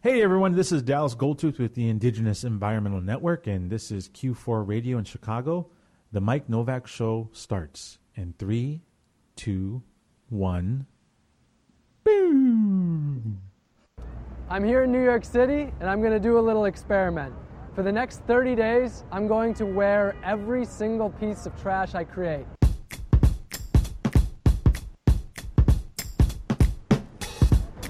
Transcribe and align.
Hey 0.00 0.22
everyone, 0.22 0.54
this 0.54 0.70
is 0.70 0.84
Dallas 0.84 1.16
Goldtooth 1.16 1.58
with 1.58 1.74
the 1.74 1.88
Indigenous 1.88 2.44
Environmental 2.44 3.00
Network, 3.00 3.48
and 3.48 3.68
this 3.68 3.90
is 3.90 4.08
Q4 4.10 4.64
Radio 4.64 4.96
in 4.96 5.02
Chicago. 5.02 5.70
The 6.12 6.20
Mike 6.20 6.48
Nowak 6.48 6.86
Show 6.86 7.28
starts 7.32 7.98
in 8.14 8.32
three, 8.38 8.82
two, 9.34 9.82
one. 10.28 10.86
Boom! 12.04 13.40
I'm 14.48 14.62
here 14.62 14.84
in 14.84 14.92
New 14.92 15.02
York 15.02 15.24
City, 15.24 15.72
and 15.80 15.90
I'm 15.90 16.00
going 16.00 16.12
to 16.12 16.20
do 16.20 16.38
a 16.38 16.40
little 16.40 16.66
experiment. 16.66 17.34
For 17.74 17.82
the 17.82 17.90
next 17.90 18.20
30 18.20 18.54
days, 18.54 19.02
I'm 19.10 19.26
going 19.26 19.52
to 19.54 19.66
wear 19.66 20.14
every 20.22 20.64
single 20.64 21.10
piece 21.10 21.44
of 21.44 21.60
trash 21.60 21.96
I 21.96 22.04
create. 22.04 22.46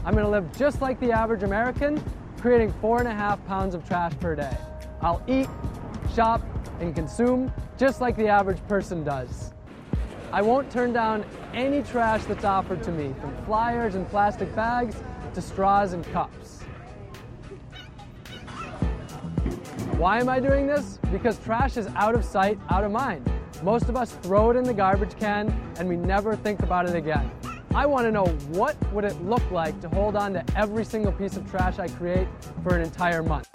I'm 0.08 0.14
to 0.16 0.26
live 0.26 0.50
just 0.56 0.80
like 0.80 0.98
the 1.00 1.12
average 1.12 1.42
American, 1.42 2.02
creating 2.40 2.72
four 2.80 2.98
and 2.98 3.06
a 3.06 3.12
half 3.12 3.44
pounds 3.44 3.74
of 3.74 3.86
trash 3.86 4.14
per 4.18 4.34
day. 4.34 4.56
I'll 5.02 5.22
eat, 5.28 5.48
shop, 6.14 6.40
and 6.80 6.94
consume 6.94 7.52
just 7.76 8.00
like 8.00 8.16
the 8.16 8.26
average 8.26 8.56
person 8.68 9.04
does. 9.04 9.52
I 10.32 10.40
won't 10.40 10.70
turn 10.70 10.94
down 10.94 11.26
any 11.52 11.82
trash 11.82 12.24
that's 12.24 12.46
offered 12.46 12.82
to 12.84 12.90
me, 12.90 13.14
from 13.20 13.36
flyers 13.44 13.96
and 13.96 14.08
plastic 14.08 14.56
bags 14.56 14.96
to 15.34 15.42
straws 15.42 15.92
and 15.92 16.02
cups. 16.06 16.62
Why 19.98 20.20
am 20.20 20.30
I 20.30 20.40
doing 20.40 20.66
this? 20.66 20.98
Because 21.12 21.38
trash 21.38 21.76
is 21.76 21.86
out 21.88 22.14
of 22.14 22.24
sight, 22.24 22.58
out 22.70 22.82
of 22.82 22.92
mind. 22.92 23.30
Most 23.62 23.90
of 23.90 23.96
us 23.96 24.12
throw 24.22 24.48
it 24.52 24.56
in 24.56 24.64
the 24.64 24.72
garbage 24.72 25.18
can 25.20 25.50
and 25.78 25.86
we 25.86 25.96
never 25.96 26.34
think 26.34 26.60
about 26.60 26.88
it 26.88 26.94
again. 26.94 27.30
I 27.78 27.86
want 27.86 28.06
to 28.06 28.10
know 28.10 28.26
what 28.48 28.76
would 28.92 29.04
it 29.04 29.22
look 29.22 29.48
like 29.52 29.80
to 29.82 29.88
hold 29.90 30.16
on 30.16 30.32
to 30.32 30.44
every 30.56 30.84
single 30.84 31.12
piece 31.12 31.36
of 31.36 31.48
trash 31.48 31.78
I 31.78 31.86
create 31.86 32.26
for 32.64 32.74
an 32.74 32.82
entire 32.82 33.22
month. 33.22 33.46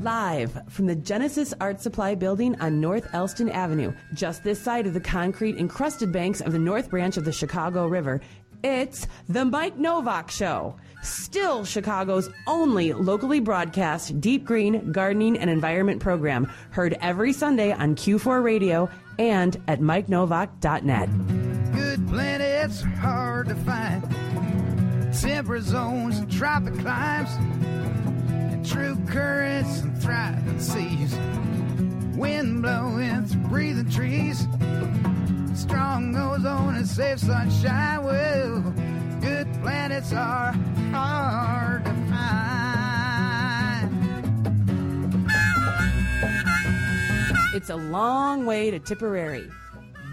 Live 0.00 0.58
from 0.70 0.86
the 0.86 0.94
Genesis 0.94 1.52
Art 1.60 1.82
Supply 1.82 2.14
building 2.14 2.58
on 2.58 2.80
North 2.80 3.06
Elston 3.12 3.50
Avenue, 3.50 3.92
just 4.14 4.42
this 4.42 4.58
side 4.58 4.86
of 4.86 4.94
the 4.94 5.00
concrete 5.00 5.58
encrusted 5.58 6.10
banks 6.10 6.40
of 6.40 6.52
the 6.52 6.58
North 6.58 6.88
Branch 6.88 7.18
of 7.18 7.26
the 7.26 7.32
Chicago 7.32 7.86
River, 7.86 8.22
it's 8.62 9.06
The 9.28 9.44
Mike 9.44 9.76
Nowak 9.76 10.30
Show. 10.30 10.76
Still 11.02 11.64
Chicago's 11.64 12.28
only 12.46 12.92
locally 12.92 13.40
broadcast 13.40 14.20
deep 14.20 14.44
green 14.44 14.92
gardening 14.92 15.38
and 15.38 15.48
environment 15.48 16.00
program, 16.00 16.50
heard 16.70 16.96
every 17.00 17.32
Sunday 17.32 17.72
on 17.72 17.94
Q4 17.94 18.42
Radio 18.42 18.88
and 19.18 19.56
at 19.68 19.80
MikeNowak.net. 19.80 21.08
Good 21.72 22.08
planets 22.08 22.82
are 22.82 22.88
hard 22.88 23.48
to 23.48 23.54
find. 23.56 24.02
Temperate 25.18 25.62
zones 25.62 26.18
and 26.18 26.30
tropic 26.30 26.74
climes. 26.78 27.30
And 28.30 28.66
true 28.66 28.96
currents 29.06 29.80
and 29.80 30.00
thriving 30.02 30.60
seas. 30.60 31.14
Wind 32.16 32.62
blowing 32.62 33.24
through 33.26 33.48
breathing 33.48 33.90
trees. 33.90 34.46
Strong 35.54 36.16
ozone 36.16 36.76
and 36.76 36.86
safe 36.86 37.18
sunshine. 37.18 38.02
Well, 38.04 38.60
good 39.20 39.52
planets 39.62 40.12
are 40.12 40.52
hard 40.92 41.84
to 41.84 41.90
find. 41.90 42.30
It's 47.54 47.70
a 47.70 47.76
long 47.76 48.46
way 48.46 48.70
to 48.70 48.78
Tipperary. 48.78 49.50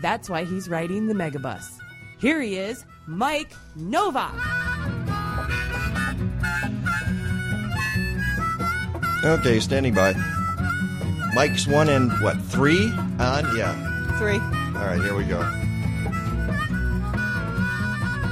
That's 0.01 0.29
why 0.29 0.43
he's 0.43 0.67
riding 0.67 1.07
the 1.07 1.13
megabus. 1.13 1.77
Here 2.19 2.41
he 2.41 2.57
is, 2.57 2.85
Mike 3.05 3.53
Nowak. 3.75 4.33
Okay, 9.23 9.59
standing 9.59 9.93
by. 9.93 10.13
Mike's 11.33 11.67
one 11.67 11.89
and 11.89 12.11
what, 12.21 12.41
three 12.41 12.91
on? 13.19 13.55
Yeah. 13.55 14.17
Three. 14.17 14.39
All 14.77 14.85
right, 14.85 15.01
here 15.01 15.15
we 15.15 15.23
go. 15.25 15.41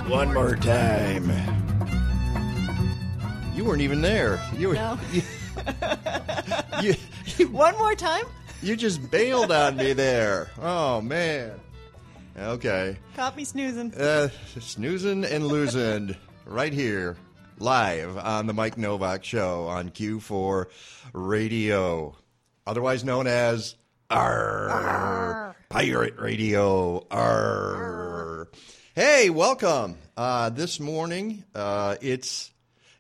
One 0.10 0.34
more 0.34 0.56
time. 0.56 1.32
You 3.56 3.66
weren't 3.66 3.82
even 3.82 4.02
there. 4.02 4.42
You 4.56 4.70
were. 4.70 4.74
No. 4.76 5.00
You, 6.84 6.94
you, 7.38 7.48
One 7.48 7.76
more 7.78 7.96
time? 7.96 8.26
you 8.62 8.76
just 8.76 9.10
bailed 9.10 9.52
on 9.52 9.78
me 9.78 9.94
there. 9.94 10.52
Oh, 10.62 11.00
man. 11.02 11.54
Okay. 12.38 12.98
Caught 13.16 13.38
me 13.38 13.46
snoozing. 13.46 13.94
Uh, 13.94 14.28
snoozing 14.60 15.24
and 15.24 15.48
losing 15.48 16.16
right 16.46 16.74
here, 16.74 17.16
live 17.60 18.18
on 18.18 18.46
the 18.48 18.54
Mike 18.54 18.78
Nowak 18.78 19.24
Show 19.24 19.68
on 19.68 19.90
Q4 19.90 20.66
Radio, 21.14 22.18
otherwise 22.68 23.06
known 23.06 23.26
as 23.26 23.76
R 24.10 25.56
Pirate 25.70 26.20
Radio. 26.20 27.06
R. 27.10 28.48
Hey, 28.94 29.30
welcome. 29.30 29.98
Uh, 30.16 30.50
this 30.50 30.80
morning, 30.80 31.44
uh, 31.56 31.96
it's 32.02 32.52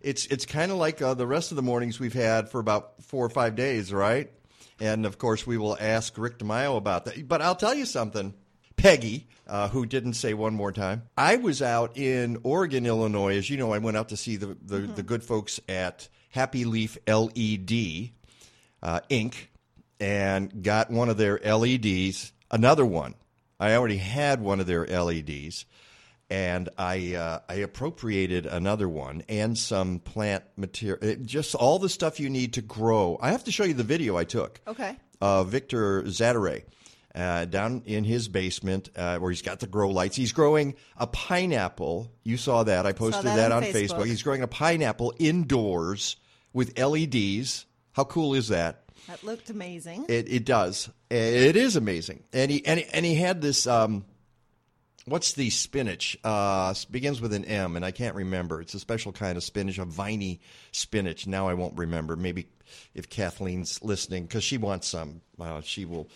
it's 0.01 0.25
it's 0.25 0.45
kind 0.45 0.71
of 0.71 0.77
like 0.77 1.01
uh, 1.01 1.13
the 1.13 1.27
rest 1.27 1.51
of 1.51 1.57
the 1.57 1.61
mornings 1.61 1.99
we've 1.99 2.13
had 2.13 2.49
for 2.49 2.59
about 2.59 3.03
four 3.03 3.25
or 3.25 3.29
five 3.29 3.55
days, 3.55 3.93
right? 3.93 4.31
And 4.79 5.05
of 5.05 5.17
course, 5.17 5.45
we 5.45 5.57
will 5.57 5.77
ask 5.79 6.17
Rick 6.17 6.39
DeMaio 6.39 6.75
about 6.75 7.05
that. 7.05 7.27
But 7.27 7.41
I'll 7.41 7.55
tell 7.55 7.73
you 7.73 7.85
something. 7.85 8.33
Peggy, 8.75 9.27
uh, 9.47 9.69
who 9.69 9.85
didn't 9.85 10.13
say 10.13 10.33
one 10.33 10.53
more 10.53 10.71
time. 10.71 11.03
I 11.17 11.37
was 11.37 11.61
out 11.61 11.97
in 11.97 12.37
Oregon, 12.43 12.85
Illinois. 12.85 13.37
As 13.37 13.49
you 13.49 13.57
know, 13.57 13.71
I 13.71 13.77
went 13.77 13.95
out 13.95 14.09
to 14.09 14.17
see 14.17 14.35
the, 14.35 14.57
the, 14.61 14.79
the 14.79 15.01
good 15.01 15.23
folks 15.23 15.61
at 15.69 16.09
Happy 16.29 16.65
Leaf 16.65 16.97
LED 17.07 18.09
uh, 18.83 18.99
Inc. 19.09 19.35
and 19.99 20.63
got 20.63 20.91
one 20.91 21.09
of 21.09 21.17
their 21.17 21.39
LEDs, 21.39 22.31
another 22.51 22.85
one. 22.85 23.15
I 23.59 23.75
already 23.75 23.97
had 23.97 24.41
one 24.41 24.59
of 24.59 24.67
their 24.67 24.85
LEDs, 24.85 25.65
and 26.29 26.69
I 26.77 27.15
uh, 27.15 27.39
I 27.47 27.55
appropriated 27.55 28.45
another 28.45 28.89
one 28.89 29.23
and 29.29 29.57
some 29.57 29.99
plant 29.99 30.43
material, 30.57 31.15
just 31.23 31.55
all 31.55 31.79
the 31.79 31.89
stuff 31.89 32.19
you 32.19 32.29
need 32.29 32.53
to 32.53 32.61
grow. 32.61 33.17
I 33.21 33.31
have 33.31 33.45
to 33.45 33.51
show 33.51 33.63
you 33.63 33.73
the 33.73 33.83
video 33.83 34.17
I 34.17 34.25
took 34.25 34.59
Okay. 34.67 34.97
uh, 35.21 35.43
Victor 35.45 36.03
Zaderej 36.03 36.63
uh, 37.13 37.45
down 37.45 37.83
in 37.85 38.03
his 38.03 38.27
basement 38.27 38.89
uh, 38.97 39.19
where 39.19 39.31
he's 39.31 39.41
got 39.41 39.61
the 39.61 39.67
grow 39.67 39.89
lights. 39.89 40.17
He's 40.17 40.33
growing 40.33 40.75
a 40.97 41.07
pineapple. 41.07 42.11
You 42.23 42.35
saw 42.35 42.63
that. 42.63 42.85
I 42.85 42.91
posted 42.91 43.23
that 43.25 43.37
that, 43.37 43.51
on 43.53 43.63
on 43.63 43.69
Facebook. 43.69 43.99
Facebook. 43.99 44.05
He's 44.07 44.23
growing 44.23 44.41
a 44.41 44.47
pineapple 44.47 45.13
indoors 45.17 46.17
with 46.51 46.77
LEDs. 46.77 47.65
How 47.93 48.03
cool 48.03 48.33
is 48.33 48.49
that? 48.49 48.84
That 49.07 49.23
looked 49.23 49.49
amazing. 49.49 50.05
It, 50.09 50.31
it 50.31 50.45
does. 50.45 50.89
It 51.09 51.55
is 51.55 51.75
amazing. 51.75 52.23
And 52.33 52.49
he 52.51 52.65
and 52.65 52.79
he, 52.79 52.85
and 52.85 53.05
he 53.05 53.15
had 53.15 53.41
this. 53.41 53.67
Um, 53.67 54.05
what's 55.05 55.33
the 55.33 55.49
spinach? 55.49 56.17
Uh, 56.23 56.73
begins 56.89 57.21
with 57.21 57.33
an 57.33 57.45
M, 57.45 57.75
and 57.75 57.85
I 57.85 57.91
can't 57.91 58.15
remember. 58.15 58.61
It's 58.61 58.73
a 58.73 58.79
special 58.79 59.11
kind 59.11 59.37
of 59.37 59.43
spinach, 59.43 59.77
a 59.77 59.85
viney 59.85 60.41
spinach. 60.71 61.27
Now 61.27 61.47
I 61.47 61.53
won't 61.53 61.77
remember. 61.77 62.15
Maybe 62.15 62.47
if 62.93 63.09
Kathleen's 63.09 63.83
listening, 63.83 64.23
because 64.23 64.43
she 64.43 64.57
wants 64.57 64.87
some, 64.87 65.21
uh, 65.39 65.61
she 65.61 65.85
will 65.85 66.09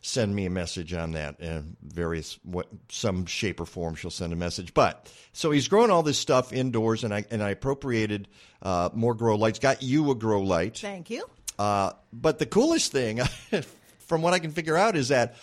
send 0.00 0.34
me 0.34 0.46
a 0.46 0.50
message 0.50 0.92
on 0.94 1.12
that 1.12 1.40
in 1.40 1.76
various 1.82 2.38
what 2.44 2.68
some 2.88 3.26
shape 3.26 3.60
or 3.60 3.66
form 3.66 3.96
she'll 3.96 4.12
send 4.12 4.32
a 4.32 4.36
message 4.36 4.72
but 4.72 5.12
so 5.32 5.50
he's 5.50 5.66
growing 5.66 5.90
all 5.90 6.04
this 6.04 6.16
stuff 6.16 6.52
indoors 6.52 7.02
and 7.02 7.12
i 7.12 7.24
and 7.32 7.42
i 7.42 7.50
appropriated 7.50 8.28
uh, 8.62 8.88
more 8.94 9.12
grow 9.12 9.34
lights 9.34 9.58
got 9.58 9.82
you 9.82 10.08
a 10.12 10.14
grow 10.14 10.40
light 10.40 10.78
Thank 10.78 11.10
you. 11.10 11.28
Uh, 11.58 11.92
but 12.12 12.38
the 12.38 12.46
coolest 12.46 12.92
thing, 12.92 13.20
from 13.98 14.22
what 14.22 14.34
I 14.34 14.38
can 14.38 14.52
figure 14.52 14.76
out, 14.76 14.96
is 14.96 15.08
that 15.08 15.36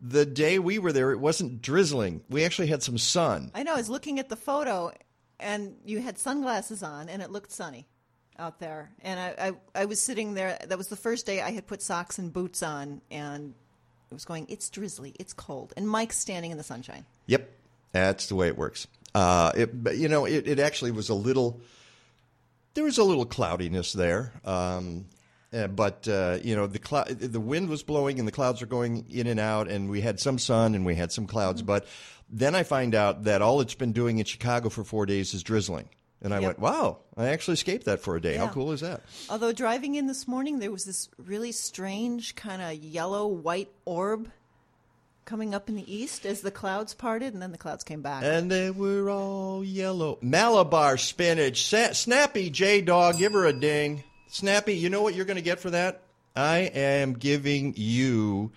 the 0.00 0.26
day 0.26 0.58
we 0.58 0.78
were 0.78 0.92
there, 0.92 1.12
it 1.12 1.20
wasn't 1.20 1.62
drizzling. 1.62 2.22
We 2.28 2.44
actually 2.44 2.68
had 2.68 2.82
some 2.82 2.98
sun. 2.98 3.50
I 3.54 3.62
know. 3.62 3.72
I 3.72 3.76
was 3.76 3.88
looking 3.88 4.18
at 4.18 4.28
the 4.28 4.36
photo, 4.36 4.92
and 5.40 5.76
you 5.84 6.00
had 6.00 6.18
sunglasses 6.18 6.82
on, 6.82 7.08
and 7.08 7.22
it 7.22 7.30
looked 7.30 7.52
sunny 7.52 7.86
out 8.38 8.58
there. 8.58 8.90
And 9.00 9.18
I, 9.18 9.48
I, 9.74 9.82
I 9.82 9.84
was 9.86 10.00
sitting 10.00 10.34
there. 10.34 10.58
That 10.66 10.76
was 10.76 10.88
the 10.88 10.96
first 10.96 11.24
day 11.24 11.40
I 11.40 11.52
had 11.52 11.66
put 11.66 11.80
socks 11.80 12.18
and 12.18 12.32
boots 12.32 12.62
on, 12.62 13.00
and 13.10 13.54
it 14.10 14.14
was 14.14 14.24
going. 14.24 14.46
It's 14.48 14.68
drizzly. 14.68 15.14
It's 15.18 15.32
cold. 15.32 15.72
And 15.76 15.88
Mike's 15.88 16.18
standing 16.18 16.50
in 16.50 16.58
the 16.58 16.64
sunshine. 16.64 17.06
Yep, 17.26 17.48
that's 17.92 18.26
the 18.26 18.34
way 18.34 18.48
it 18.48 18.58
works. 18.58 18.86
Uh, 19.14 19.52
it, 19.54 19.82
but, 19.82 19.96
you 19.96 20.08
know, 20.08 20.24
it, 20.24 20.46
it 20.46 20.58
actually 20.58 20.90
was 20.90 21.08
a 21.08 21.14
little. 21.14 21.60
There 22.74 22.84
was 22.84 22.98
a 22.98 23.04
little 23.04 23.24
cloudiness 23.24 23.92
there, 23.92 24.32
um, 24.44 25.06
uh, 25.54 25.68
but 25.68 26.08
uh, 26.08 26.38
you 26.42 26.56
know 26.56 26.66
the 26.66 26.78
clou- 26.78 27.04
the 27.14 27.40
wind 27.40 27.68
was 27.68 27.82
blowing 27.82 28.18
and 28.18 28.26
the 28.26 28.32
clouds 28.32 28.60
were 28.60 28.66
going 28.66 29.06
in 29.10 29.26
and 29.26 29.38
out, 29.38 29.68
and 29.68 29.88
we 29.88 30.00
had 30.00 30.18
some 30.20 30.38
sun 30.38 30.74
and 30.74 30.84
we 30.84 30.94
had 30.94 31.12
some 31.12 31.26
clouds. 31.26 31.62
But 31.62 31.86
then 32.28 32.54
I 32.54 32.62
find 32.64 32.94
out 32.94 33.24
that 33.24 33.40
all 33.42 33.60
it's 33.60 33.74
been 33.74 33.92
doing 33.92 34.18
in 34.18 34.24
Chicago 34.24 34.68
for 34.68 34.82
four 34.84 35.06
days 35.06 35.34
is 35.34 35.42
drizzling, 35.42 35.88
and 36.22 36.34
I 36.34 36.38
Yep. 36.40 36.46
went, 36.46 36.58
"Wow! 36.58 36.98
I 37.16 37.28
actually 37.28 37.54
escaped 37.54 37.84
that 37.84 38.00
for 38.00 38.16
a 38.16 38.20
day. 38.20 38.36
How 38.36 38.48
cool 38.48 38.72
is 38.72 38.80
that?" 38.80 39.02
Although 39.30 39.52
driving 39.52 39.94
in 39.94 40.06
this 40.06 40.26
morning, 40.26 40.58
there 40.58 40.72
was 40.72 40.84
this 40.84 41.08
really 41.18 41.52
strange 41.52 42.34
kind 42.34 42.60
of 42.60 42.74
yellow 42.82 43.26
white 43.26 43.70
orb 43.84 44.30
coming 45.26 45.54
up 45.54 45.70
in 45.70 45.74
the 45.76 45.90
east 45.94 46.26
as 46.26 46.42
the 46.42 46.50
clouds 46.50 46.92
parted, 46.92 47.32
and 47.32 47.40
then 47.40 47.50
the 47.52 47.56
clouds 47.58 47.82
came 47.84 48.02
back. 48.02 48.22
And 48.24 48.50
they 48.50 48.70
were 48.70 49.08
all 49.08 49.64
yellow. 49.64 50.18
Malabar 50.20 50.98
spinach. 50.98 51.64
Sa- 51.66 51.92
Snappy 51.92 52.50
J 52.50 52.82
Dog, 52.82 53.18
give 53.18 53.32
her 53.32 53.46
a 53.46 53.52
ding. 53.52 54.02
Snappy, 54.34 54.74
you 54.74 54.90
know 54.90 55.00
what 55.00 55.14
you're 55.14 55.26
going 55.26 55.36
to 55.36 55.42
get 55.42 55.60
for 55.60 55.70
that? 55.70 56.02
I 56.34 56.58
am 56.74 57.12
giving 57.12 57.72
you 57.76 58.50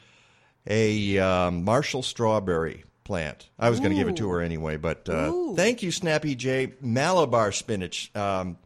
a 0.65 1.19
um, 1.19 1.65
Marshall 1.65 2.01
strawberry 2.01 2.83
plant. 3.03 3.47
I 3.59 3.69
was 3.69 3.79
going 3.79 3.91
to 3.91 3.95
give 3.95 4.07
it 4.07 4.15
to 4.15 4.27
her 4.31 4.41
anyway, 4.41 4.77
but 4.77 5.07
uh, 5.07 5.53
thank 5.53 5.83
you, 5.83 5.91
Snappy 5.91 6.33
J. 6.33 6.73
Malabar 6.81 7.51
spinach. 7.51 8.09
Um, 8.15 8.57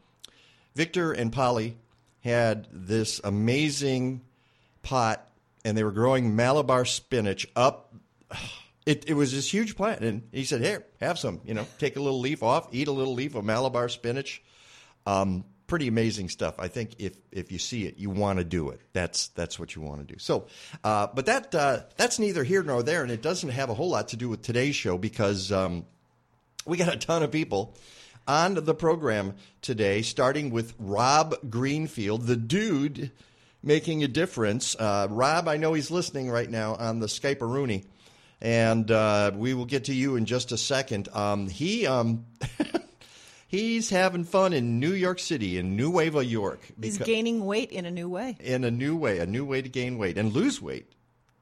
Victor 0.73 1.11
and 1.11 1.33
Polly 1.33 1.75
had 2.21 2.69
this 2.71 3.19
amazing 3.25 4.21
pot, 4.81 5.29
and 5.65 5.77
they 5.77 5.83
were 5.83 5.91
growing 5.91 6.37
Malabar 6.37 6.85
spinach 6.85 7.45
up. 7.57 7.93
It, 8.85 9.09
it 9.09 9.15
was 9.15 9.33
this 9.33 9.51
huge 9.51 9.75
plant, 9.75 9.99
and 9.99 10.23
he 10.31 10.45
said, 10.45 10.61
"Here, 10.61 10.85
have 11.01 11.19
some. 11.19 11.41
You 11.43 11.55
know, 11.55 11.67
take 11.77 11.97
a 11.97 12.01
little 12.01 12.21
leaf 12.21 12.41
off, 12.41 12.69
eat 12.71 12.87
a 12.87 12.91
little 12.91 13.13
leaf 13.13 13.35
of 13.35 13.43
Malabar 13.43 13.89
spinach." 13.89 14.41
Um, 15.05 15.43
pretty 15.71 15.87
amazing 15.87 16.27
stuff. 16.27 16.55
I 16.59 16.67
think 16.67 16.95
if 16.99 17.13
if 17.31 17.49
you 17.49 17.57
see 17.57 17.85
it, 17.85 17.97
you 17.97 18.09
want 18.09 18.39
to 18.39 18.43
do 18.43 18.71
it. 18.71 18.81
That's 18.91 19.29
that's 19.29 19.57
what 19.57 19.73
you 19.73 19.81
want 19.81 20.05
to 20.05 20.13
do. 20.13 20.19
So, 20.19 20.47
uh, 20.83 21.07
but 21.15 21.27
that 21.27 21.55
uh, 21.55 21.83
that's 21.95 22.19
neither 22.19 22.43
here 22.43 22.61
nor 22.61 22.83
there, 22.83 23.03
and 23.03 23.09
it 23.09 23.21
doesn't 23.21 23.51
have 23.51 23.69
a 23.69 23.73
whole 23.73 23.87
lot 23.87 24.09
to 24.09 24.17
do 24.17 24.27
with 24.27 24.41
today's 24.41 24.75
show 24.75 24.97
because 24.97 25.49
um, 25.49 25.85
we 26.65 26.75
got 26.75 26.93
a 26.93 26.97
ton 26.97 27.23
of 27.23 27.31
people 27.31 27.73
on 28.27 28.55
the 28.55 28.75
program 28.75 29.35
today, 29.61 30.01
starting 30.01 30.49
with 30.49 30.73
Rob 30.77 31.35
Greenfield, 31.49 32.27
the 32.27 32.35
dude 32.35 33.09
making 33.63 34.03
a 34.03 34.09
difference. 34.09 34.75
Uh, 34.77 35.07
Rob, 35.09 35.47
I 35.47 35.55
know 35.55 35.71
he's 35.71 35.89
listening 35.89 36.29
right 36.29 36.49
now 36.49 36.75
on 36.75 36.99
the 36.99 37.07
Skype 37.07 37.39
Rooney, 37.39 37.85
and 38.41 38.91
uh, 38.91 39.31
we 39.33 39.53
will 39.53 39.63
get 39.63 39.85
to 39.85 39.93
you 39.93 40.17
in 40.17 40.25
just 40.25 40.51
a 40.51 40.57
second. 40.57 41.07
Um, 41.13 41.47
he. 41.47 41.87
Um, 41.87 42.25
He's 43.51 43.89
having 43.89 44.23
fun 44.23 44.53
in 44.53 44.79
New 44.79 44.93
York 44.93 45.19
City, 45.19 45.57
in 45.57 45.75
Nueva 45.75 46.23
York. 46.23 46.61
He's 46.81 46.97
gaining 46.97 47.45
weight 47.45 47.69
in 47.73 47.85
a 47.85 47.91
new 47.91 48.07
way. 48.07 48.37
in 48.39 48.63
a 48.63 48.71
new 48.71 48.95
way, 48.95 49.19
a 49.19 49.25
new 49.25 49.43
way 49.43 49.61
to 49.61 49.67
gain 49.67 49.97
weight 49.97 50.17
and 50.17 50.31
lose 50.31 50.61
weight, 50.61 50.89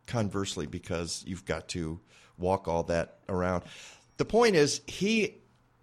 conversely, 0.07 0.65
because 0.65 1.23
you've 1.27 1.45
got 1.45 1.67
to 1.67 1.99
walk 2.39 2.67
all 2.67 2.81
that 2.81 3.19
around. 3.29 3.63
The 4.17 4.25
point 4.25 4.55
is, 4.55 4.81
he 4.87 5.35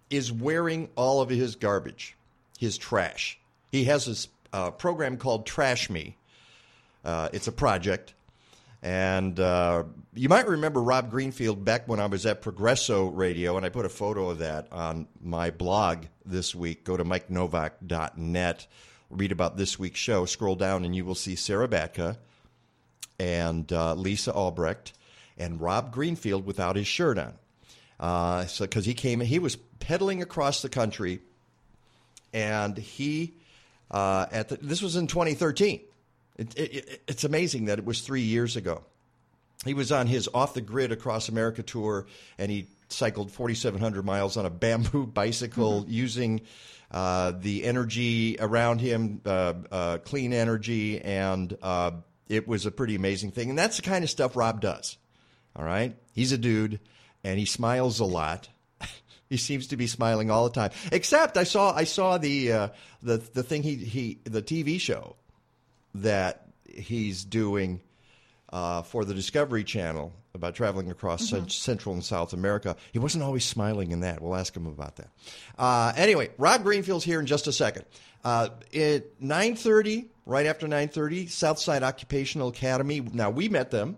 is 0.09 0.29
wearing 0.29 0.89
all 0.97 1.21
of 1.21 1.29
his 1.29 1.55
garbage, 1.55 2.17
his 2.59 2.77
trash. 2.77 3.39
He 3.71 3.85
has 3.85 4.05
this 4.05 4.27
uh, 4.51 4.71
program 4.71 5.15
called 5.15 5.45
Trash 5.45 5.89
Me. 5.89 6.17
Uh, 7.05 7.29
it's 7.31 7.47
a 7.47 7.53
project. 7.53 8.15
And 8.83 9.39
uh, 9.39 9.85
you 10.17 10.29
might 10.29 10.47
remember 10.47 10.81
Rob 10.81 11.11
Greenfield 11.11 11.63
back 11.63 11.87
when 11.87 11.99
I 11.99 12.07
was 12.07 12.25
at 12.25 12.41
Progresso 12.41 13.07
Radio, 13.07 13.55
and 13.55 13.65
I 13.65 13.69
put 13.69 13.85
a 13.85 13.89
photo 13.89 14.29
of 14.29 14.39
that 14.39 14.67
on 14.71 15.07
my 15.21 15.51
blog 15.51 16.05
this 16.25 16.55
week. 16.55 16.83
Go 16.83 16.97
to 16.97 17.05
mikenowak.net, 17.05 18.67
read 19.09 19.31
about 19.31 19.57
this 19.57 19.77
week's 19.77 19.99
show, 19.99 20.25
scroll 20.25 20.55
down, 20.55 20.85
and 20.85 20.95
you 20.95 21.05
will 21.05 21.15
see 21.15 21.35
Sarah 21.35 21.67
Batka 21.67 22.17
and 23.19 23.71
uh, 23.71 23.93
Lisa 23.93 24.33
Albrecht 24.33 24.93
and 25.37 25.61
Rob 25.61 25.91
Greenfield 25.91 26.45
without 26.45 26.75
his 26.75 26.87
shirt 26.87 27.19
on. 27.19 27.33
Uh, 27.99 28.45
so, 28.47 28.65
because 28.65 28.85
he 28.85 28.93
came, 28.95 29.19
he 29.19 29.39
was 29.39 29.55
pedaling 29.55 30.21
across 30.21 30.61
the 30.61 30.69
country, 30.69 31.19
and 32.33 32.77
he 32.77 33.33
uh, 33.91 34.25
at 34.31 34.49
the, 34.49 34.57
this 34.57 34.81
was 34.81 34.95
in 34.95 35.07
2013. 35.07 35.81
It, 36.37 36.55
it, 36.55 36.59
it, 36.59 37.01
it's 37.07 37.23
amazing 37.23 37.65
that 37.65 37.79
it 37.79 37.85
was 37.85 38.01
three 38.01 38.21
years 38.21 38.55
ago. 38.55 38.83
He 39.65 39.73
was 39.73 39.91
on 39.91 40.07
his 40.07 40.29
off 40.33 40.53
the 40.53 40.61
grid 40.61 40.91
across 40.91 41.29
America 41.29 41.63
tour, 41.63 42.05
and 42.37 42.51
he 42.51 42.67
cycled 42.89 43.31
4,700 43.31 44.05
miles 44.05 44.37
on 44.37 44.45
a 44.45 44.49
bamboo 44.49 45.05
bicycle 45.13 45.85
using 45.87 46.41
uh, 46.91 47.33
the 47.37 47.65
energy 47.65 48.37
around 48.39 48.79
him, 48.79 49.21
uh, 49.25 49.53
uh, 49.71 49.97
clean 49.99 50.31
energy, 50.31 51.01
and 51.01 51.57
uh, 51.61 51.91
it 52.29 52.47
was 52.47 52.65
a 52.65 52.71
pretty 52.71 52.95
amazing 52.95 53.31
thing. 53.31 53.49
And 53.49 53.57
that's 53.57 53.77
the 53.77 53.83
kind 53.83 54.03
of 54.03 54.09
stuff 54.09 54.35
Rob 54.35 54.61
does. 54.61 54.97
All 55.55 55.65
right, 55.65 55.95
he's 56.13 56.31
a 56.31 56.37
dude, 56.37 56.79
and 57.23 57.39
he 57.39 57.45
smiles 57.45 57.99
a 57.99 58.05
lot. 58.05 58.47
he 59.29 59.37
seems 59.37 59.67
to 59.67 59.77
be 59.77 59.87
smiling 59.87 60.29
all 60.29 60.43
the 60.43 60.53
time. 60.53 60.71
Except 60.91 61.35
I 61.35 61.43
saw 61.43 61.73
I 61.75 61.83
saw 61.83 62.19
the 62.19 62.51
uh, 62.51 62.67
the 63.01 63.17
the 63.17 63.43
thing 63.43 63.63
he 63.63 63.75
he 63.75 64.19
the 64.23 64.43
TV 64.43 64.79
show 64.79 65.15
that 65.95 66.47
he's 66.67 67.25
doing 67.25 67.81
uh, 68.51 68.81
for 68.81 69.05
the 69.05 69.13
Discovery 69.13 69.63
Channel 69.63 70.13
about 70.33 70.55
traveling 70.55 70.89
across 70.89 71.27
Cent- 71.27 71.51
Central 71.51 71.93
and 71.93 72.03
South 72.03 72.33
America. 72.33 72.75
He 72.91 72.99
wasn't 72.99 73.23
always 73.23 73.43
smiling 73.43 73.91
in 73.91 74.01
that. 74.01 74.21
We'll 74.21 74.35
ask 74.35 74.55
him 74.55 74.67
about 74.67 74.95
that. 74.97 75.09
Uh, 75.57 75.93
anyway, 75.95 76.29
Rob 76.37 76.63
Greenfield's 76.63 77.03
here 77.03 77.19
in 77.19 77.25
just 77.25 77.47
a 77.47 77.51
second. 77.51 77.85
Uh, 78.23 78.49
at 78.73 79.19
9.30, 79.21 80.07
right 80.25 80.45
after 80.45 80.67
9.30, 80.67 81.29
Southside 81.29 81.83
Occupational 81.83 82.49
Academy. 82.49 83.01
Now, 83.01 83.29
we 83.29 83.49
met 83.49 83.71
them, 83.71 83.97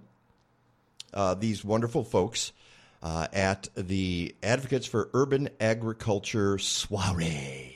uh, 1.14 1.36
these 1.36 1.64
wonderful 1.64 2.04
folks, 2.04 2.52
uh, 3.02 3.28
at 3.34 3.68
the 3.76 4.36
Advocates 4.44 4.88
for 4.88 5.10
Urban 5.14 5.50
Agriculture 5.60 6.58
soiree 6.58 7.69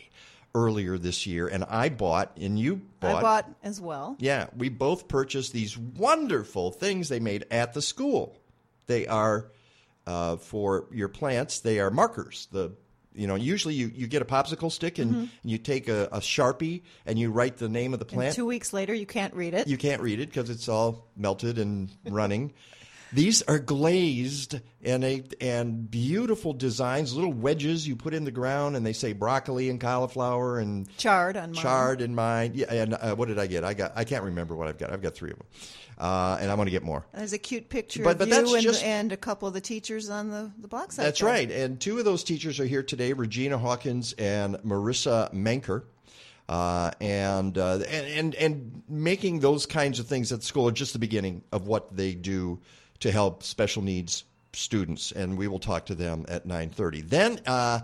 earlier 0.56 0.98
this 0.98 1.26
year. 1.26 1.48
And 1.48 1.64
I 1.64 1.90
bought, 1.90 2.38
and 2.40 2.60
you 2.60 2.82
bought. 3.00 3.16
I 3.16 3.22
bought 3.22 3.50
as 3.64 3.82
well. 3.82 4.16
Yeah, 4.20 4.48
we 4.56 4.70
both 4.70 5.08
purchased 5.08 5.54
these 5.54 5.78
wonderful 5.78 6.72
things 6.72 7.10
they 7.10 7.20
made 7.20 7.46
at 7.52 7.74
the 7.74 7.82
school. 7.82 8.38
They 8.88 9.08
are 9.08 9.52
uh, 10.06 10.38
for 10.38 10.88
your 10.92 11.08
plants. 11.08 11.60
They 11.60 11.80
are 11.80 11.90
markers. 11.90 12.48
The 12.52 12.72
you 13.16 13.28
know 13.28 13.36
usually 13.36 13.76
you, 13.76 13.92
you 13.94 14.08
get 14.08 14.22
a 14.22 14.26
popsicle 14.26 14.72
stick 14.72 14.98
and, 14.98 15.16
and 15.16 15.30
you 15.44 15.58
take 15.60 15.88
a, 15.88 16.06
a 16.12 16.20
sharpie 16.20 16.82
and 17.06 17.18
you 17.20 17.32
write 17.32 17.58
the 17.58 17.70
name 17.70 17.94
of 17.94 18.00
the 18.00 18.06
And 18.06 18.14
plant. 18.14 18.36
two 18.36 18.46
weeks 18.46 18.74
later, 18.74 18.94
you 18.94 19.06
can't 19.06 19.34
read 19.36 19.54
it. 19.54 19.68
You 19.68 19.78
can't 19.78 20.02
read 20.02 20.20
it 20.20 20.30
because 20.30 20.50
it's 20.50 20.68
all 20.68 21.08
melted 21.16 21.60
and 21.60 21.90
running. 22.06 22.54
These 23.14 23.44
are 23.44 23.60
glazed 23.60 24.60
and 24.84 25.04
a 25.04 25.24
and 25.40 25.90
beautiful 25.90 26.54
designs, 26.54 27.14
little 27.16 27.32
wedges 27.32 27.88
you 27.88 27.96
put 27.96 28.14
in 28.14 28.24
the 28.24 28.32
ground, 28.32 28.76
and 28.76 28.84
they 28.86 28.94
say 28.94 29.14
broccoli 29.14 29.70
and 29.70 29.80
cauliflower 29.80 30.60
and 30.60 30.88
Charred 30.98 31.38
on 31.38 31.52
mine. 31.52 31.62
charred 31.62 32.02
in 32.02 32.16
mine. 32.16 32.54
Yeah, 32.56 32.74
and 32.74 32.94
uh, 32.96 33.16
what 33.16 33.28
did 33.28 33.38
I 33.38 33.46
get? 33.48 33.64
I 33.64 33.74
got 33.76 33.94
I 33.96 34.04
can't 34.04 34.24
remember 34.24 34.56
what 34.56 34.68
I've 34.68 34.78
got. 34.78 34.92
I've 34.92 35.02
got 35.04 35.14
three 35.14 35.30
of 35.32 35.38
them, 35.38 35.48
uh, 36.00 36.38
and 36.42 36.50
I'm 36.50 36.58
going 36.58 36.66
to 36.66 36.72
get 36.72 36.82
more. 36.84 37.06
There's 37.14 37.34
a 37.34 37.38
cute 37.38 37.70
picture 37.70 38.04
But- 38.04 38.14
of 38.14 38.18
but 38.20 38.28
you 38.30 38.34
that's 38.34 38.54
and, 38.54 38.64
just- 38.64 38.84
and 38.84 39.12
a 39.12 39.18
couple 39.18 39.48
of 39.48 39.54
the 39.54 39.62
teachers 39.62 40.10
on 40.10 40.30
the, 40.32 40.52
the 40.60 40.68
site. 40.70 40.96
That's 41.06 41.20
there. 41.20 41.30
right. 41.30 41.52
And 41.52 41.80
two 41.80 42.00
of 42.00 42.06
those 42.06 42.24
teachers 42.24 42.60
are 42.60 42.66
here 42.66 42.82
today: 42.84 43.14
Regina 43.14 43.58
Hawkins 43.60 44.14
and 44.14 44.56
Marissa 44.64 45.32
Manker. 45.34 45.84
Uh, 46.50 46.92
and, 47.00 47.58
uh, 47.58 47.80
and 47.88 48.06
and 48.08 48.36
and 48.36 48.84
making 48.90 49.40
those 49.40 49.66
kinds 49.66 50.00
of 50.00 50.08
things 50.08 50.32
at 50.34 50.44
school 50.44 50.68
are 50.68 50.72
just 50.74 50.92
the 50.92 51.00
beginning 51.00 51.42
of 51.54 51.68
what 51.68 51.96
they 51.96 52.14
do 52.16 52.60
to 53.04 53.12
help 53.12 53.44
special 53.44 53.82
needs 53.82 54.26
students. 54.52 55.14
And 55.14 55.38
we 55.38 55.48
will 55.48 55.60
talk 55.60 55.86
to 55.86 55.96
them 55.96 56.26
at 56.28 56.46
nine 56.46 56.70
thirty. 56.70 57.02
Then 57.02 57.40
uh, 57.46 57.80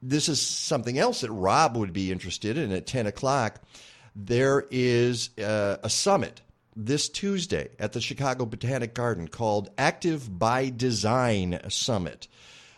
this 0.00 0.28
is 0.28 0.40
something 0.40 0.98
else 0.98 1.20
that 1.20 1.30
Rob 1.30 1.76
would 1.76 1.92
be 1.92 2.10
interested 2.10 2.56
in 2.56 2.72
at 2.72 2.86
ten 2.86 3.06
o'clock. 3.06 3.60
There 4.16 4.66
is 4.70 5.30
uh, 5.38 5.76
a 5.82 5.88
summit 5.88 6.42
this 6.74 7.08
Tuesday 7.08 7.68
at 7.78 7.92
the 7.92 8.00
Chicago 8.00 8.46
Botanic 8.46 8.94
Garden 8.94 9.28
called 9.28 9.70
Active 9.76 10.38
by 10.38 10.70
Design 10.70 11.60
Summit. 11.68 12.28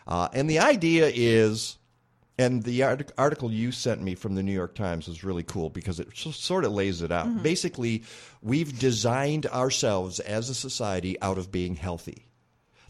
Uh, 0.07 0.29
and 0.33 0.51
the 0.51 0.59
idea 0.59 1.11
is, 1.15 1.79
and 2.39 2.63
the 2.63 2.83
art- 2.83 3.13
article 3.17 3.53
you 3.53 3.71
sent 3.73 4.03
me 4.03 4.15
from 4.15 4.35
the 4.35 4.43
New 4.43 4.53
York 4.53 4.75
Times 4.75 5.07
was 5.07 5.23
really 5.23 5.43
cool 5.45 5.71
because 5.71 6.01
it 6.01 6.09
sort 6.17 6.65
of 6.65 6.73
lays 6.73 7.01
it 7.03 7.13
out. 7.13 7.43
Basically, 7.43 8.03
we've 8.43 8.79
designed 8.79 9.47
ourselves 9.47 10.19
as 10.21 10.51
a 10.51 10.55
society 10.55 11.21
out 11.23 11.39
of 11.39 11.53
being 11.53 11.77
healthy. 11.77 12.27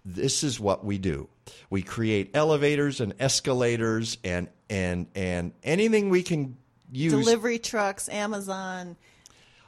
This 0.04 0.42
is 0.44 0.60
what 0.60 0.84
we 0.84 0.98
do. 0.98 1.28
We 1.70 1.82
create 1.82 2.30
elevators 2.34 3.00
and 3.00 3.14
escalators 3.20 4.18
and 4.24 4.48
and 4.68 5.06
and 5.14 5.52
anything 5.62 6.10
we 6.10 6.22
can 6.22 6.56
use 6.92 7.12
Delivery 7.12 7.58
trucks, 7.58 8.08
Amazon, 8.08 8.96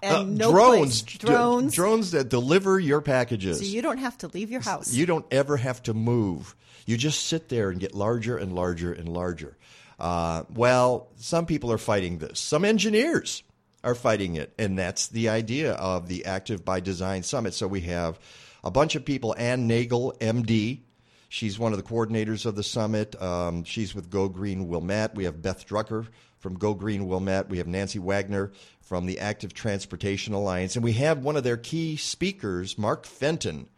and 0.03 0.17
uh, 0.17 0.23
no 0.25 0.53
drones, 0.53 1.03
d- 1.03 1.19
drones. 1.19 1.75
drones 1.75 2.11
that 2.13 2.29
deliver 2.29 2.79
your 2.79 3.01
packages. 3.01 3.59
So 3.59 3.65
you 3.65 3.83
don't 3.83 3.99
have 3.99 4.19
to 4.19 4.29
leave 4.29 4.51
your 4.51 4.61
house. 4.61 4.93
You 4.93 5.07
don't 5.07 5.27
ever 5.31 5.57
have 5.57 5.83
to 5.85 5.95
move. 5.95 6.55
You 6.87 6.97
just 6.97 7.27
sit 7.27 7.49
there 7.49 7.71
and 7.71 7.81
get 7.81 7.95
larger 7.95 8.37
and 8.37 8.55
larger 8.55 8.93
and 8.93 9.09
larger. 9.09 9.57
Uh, 9.99 10.45
well, 10.55 11.09
some 11.17 11.47
people 11.47 11.73
are 11.73 11.79
fighting 11.79 12.19
this. 12.19 12.39
Some 12.39 12.65
engineers 12.65 13.43
are 13.83 13.95
fighting 13.95 14.37
it, 14.37 14.53
and 14.59 14.79
that's 14.79 15.09
the 15.09 15.29
idea 15.29 15.73
of 15.73 16.09
the 16.09 16.27
Active 16.27 16.65
by 16.65 16.81
Design 16.81 17.23
Summit. 17.23 17.55
So 17.55 17.67
we 17.67 17.83
have 17.83 18.19
a 18.63 18.71
bunch 18.71 18.95
of 18.95 19.05
people. 19.05 19.35
Ann 19.39 19.67
Nagel, 19.67 20.13
MD. 20.21 20.81
She's 21.29 21.59
one 21.59 21.73
of 21.73 21.79
the 21.79 21.85
coordinators 21.85 22.47
of 22.47 22.57
the 22.57 22.63
summit. 22.63 23.21
Um, 23.21 23.65
she's 23.65 23.95
with 23.95 24.11
Go 24.11 24.29
Green 24.29 24.69
Wilmette. 24.69 25.15
We 25.15 25.25
have 25.25 25.43
Beth 25.43 25.67
Drucker 25.67 26.07
from 26.39 26.59
Go 26.59 26.75
Green 26.75 27.09
Wilmette. 27.09 27.49
We 27.49 27.59
have 27.59 27.67
Nancy 27.67 27.99
Wagner 27.99 28.53
from 28.81 29.07
the 29.07 29.19
Active 29.19 29.53
Transportation 29.53 30.35
Alliance. 30.35 30.77
And 30.77 30.85
we 30.85 30.93
have 30.93 31.19
one 31.19 31.37
of 31.37 31.43
their 31.43 31.57
key 31.57 31.97
speakers, 31.97 32.79
Mark 32.79 33.05
Fenton, 33.05 33.69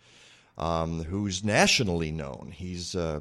um, 0.58 1.04
who's 1.04 1.42
nationally 1.42 2.10
known. 2.10 2.52
He's 2.54 2.94
uh, 2.94 3.20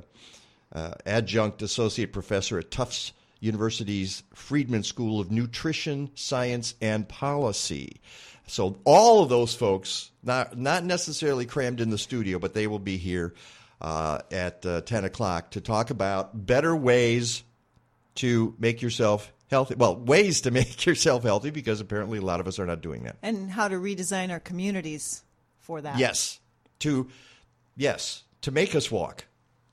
uh, 0.78 0.94
adjunct 1.06 1.62
associate 1.62 2.14
professor 2.14 2.60
at 2.60 2.70
Tufts 2.70 3.14
University's 3.40 4.24
Friedman 4.34 4.84
School 4.84 5.20
of 5.20 5.32
Nutrition, 5.32 6.12
Science, 6.16 6.76
and 6.82 7.08
Policy. 7.08 8.00
So 8.48 8.78
all 8.84 9.24
of 9.24 9.30
those 9.30 9.56
folks, 9.56 10.12
not 10.24 10.58
not 10.58 10.86
necessarily 10.86 11.46
crammed 11.46 11.82
in 11.82 11.90
the 11.90 11.98
studio, 11.98 12.40
but 12.40 12.54
they 12.54 12.68
will 12.68 12.80
be 12.80 12.98
here 12.98 13.34
uh, 13.82 14.20
at 14.32 14.66
uh, 14.66 14.82
ten 14.82 15.04
o'clock 15.04 15.52
to 15.52 15.62
talk 15.62 15.90
about 15.90 16.46
better 16.46 16.76
ways 16.76 17.44
to 18.16 18.56
make 18.58 18.82
yourself 18.82 19.34
healthy. 19.50 19.76
Well, 19.76 19.98
ways 19.98 20.42
to 20.42 20.52
make 20.60 20.86
yourself 20.86 21.24
healthy 21.24 21.50
because 21.50 21.82
apparently 21.82 22.20
a 22.20 22.22
lot 22.22 22.40
of 22.40 22.48
us 22.48 22.60
are 22.60 22.66
not 22.66 22.82
doing 22.82 23.04
that. 23.04 23.18
And 23.22 23.50
how 23.52 23.68
to 23.68 23.76
redesign 23.76 24.32
our 24.32 24.40
communities 24.40 25.24
for 25.60 25.82
that. 25.82 25.98
Yes, 25.98 26.40
to 26.80 27.10
yes 27.76 28.24
to 28.42 28.52
make 28.52 28.76
us 28.76 28.90
walk, 28.90 29.26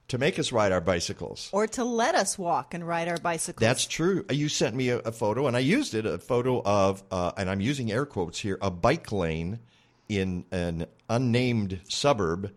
to 0.09 0.19
make 0.19 0.39
us 0.39 0.53
ride 0.53 0.71
our 0.73 0.81
bicycles. 0.81 1.49
Or 1.53 1.67
to 1.69 1.85
let 1.85 2.15
us 2.15 2.39
walk 2.39 2.75
and 2.75 2.87
ride 2.87 3.09
our 3.09 3.17
bicycles. 3.17 3.61
That's 3.61 3.87
true. 3.87 4.25
You 4.31 4.49
sent 4.49 4.77
me 4.77 4.91
a, 4.91 4.99
a 4.99 5.13
photo, 5.13 5.47
and 5.47 5.57
I 5.57 5.61
used 5.61 5.95
it. 5.95 6.05
A 6.07 6.19
photo 6.19 6.63
of, 6.63 7.03
uh, 7.11 7.33
and 7.37 7.49
I'm 7.49 7.61
using 7.61 7.91
air 7.91 8.05
quotes 8.07 8.39
here, 8.39 8.59
a 8.61 8.71
bike 8.71 9.13
lane 9.13 9.61
in 10.09 10.45
an 10.51 10.87
unnamed 11.09 11.81
suburb 11.89 12.53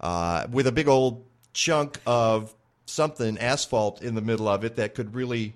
uh, 0.00 0.46
with 0.50 0.66
a 0.68 0.72
big 0.72 0.86
old 0.86 1.24
chunk 1.52 1.98
of 2.06 2.54
something 2.86 3.38
asphalt 3.38 4.02
in 4.02 4.14
the 4.14 4.20
middle 4.20 4.46
of 4.46 4.64
it 4.64 4.76
that 4.76 4.94
could 4.94 5.14
really 5.14 5.54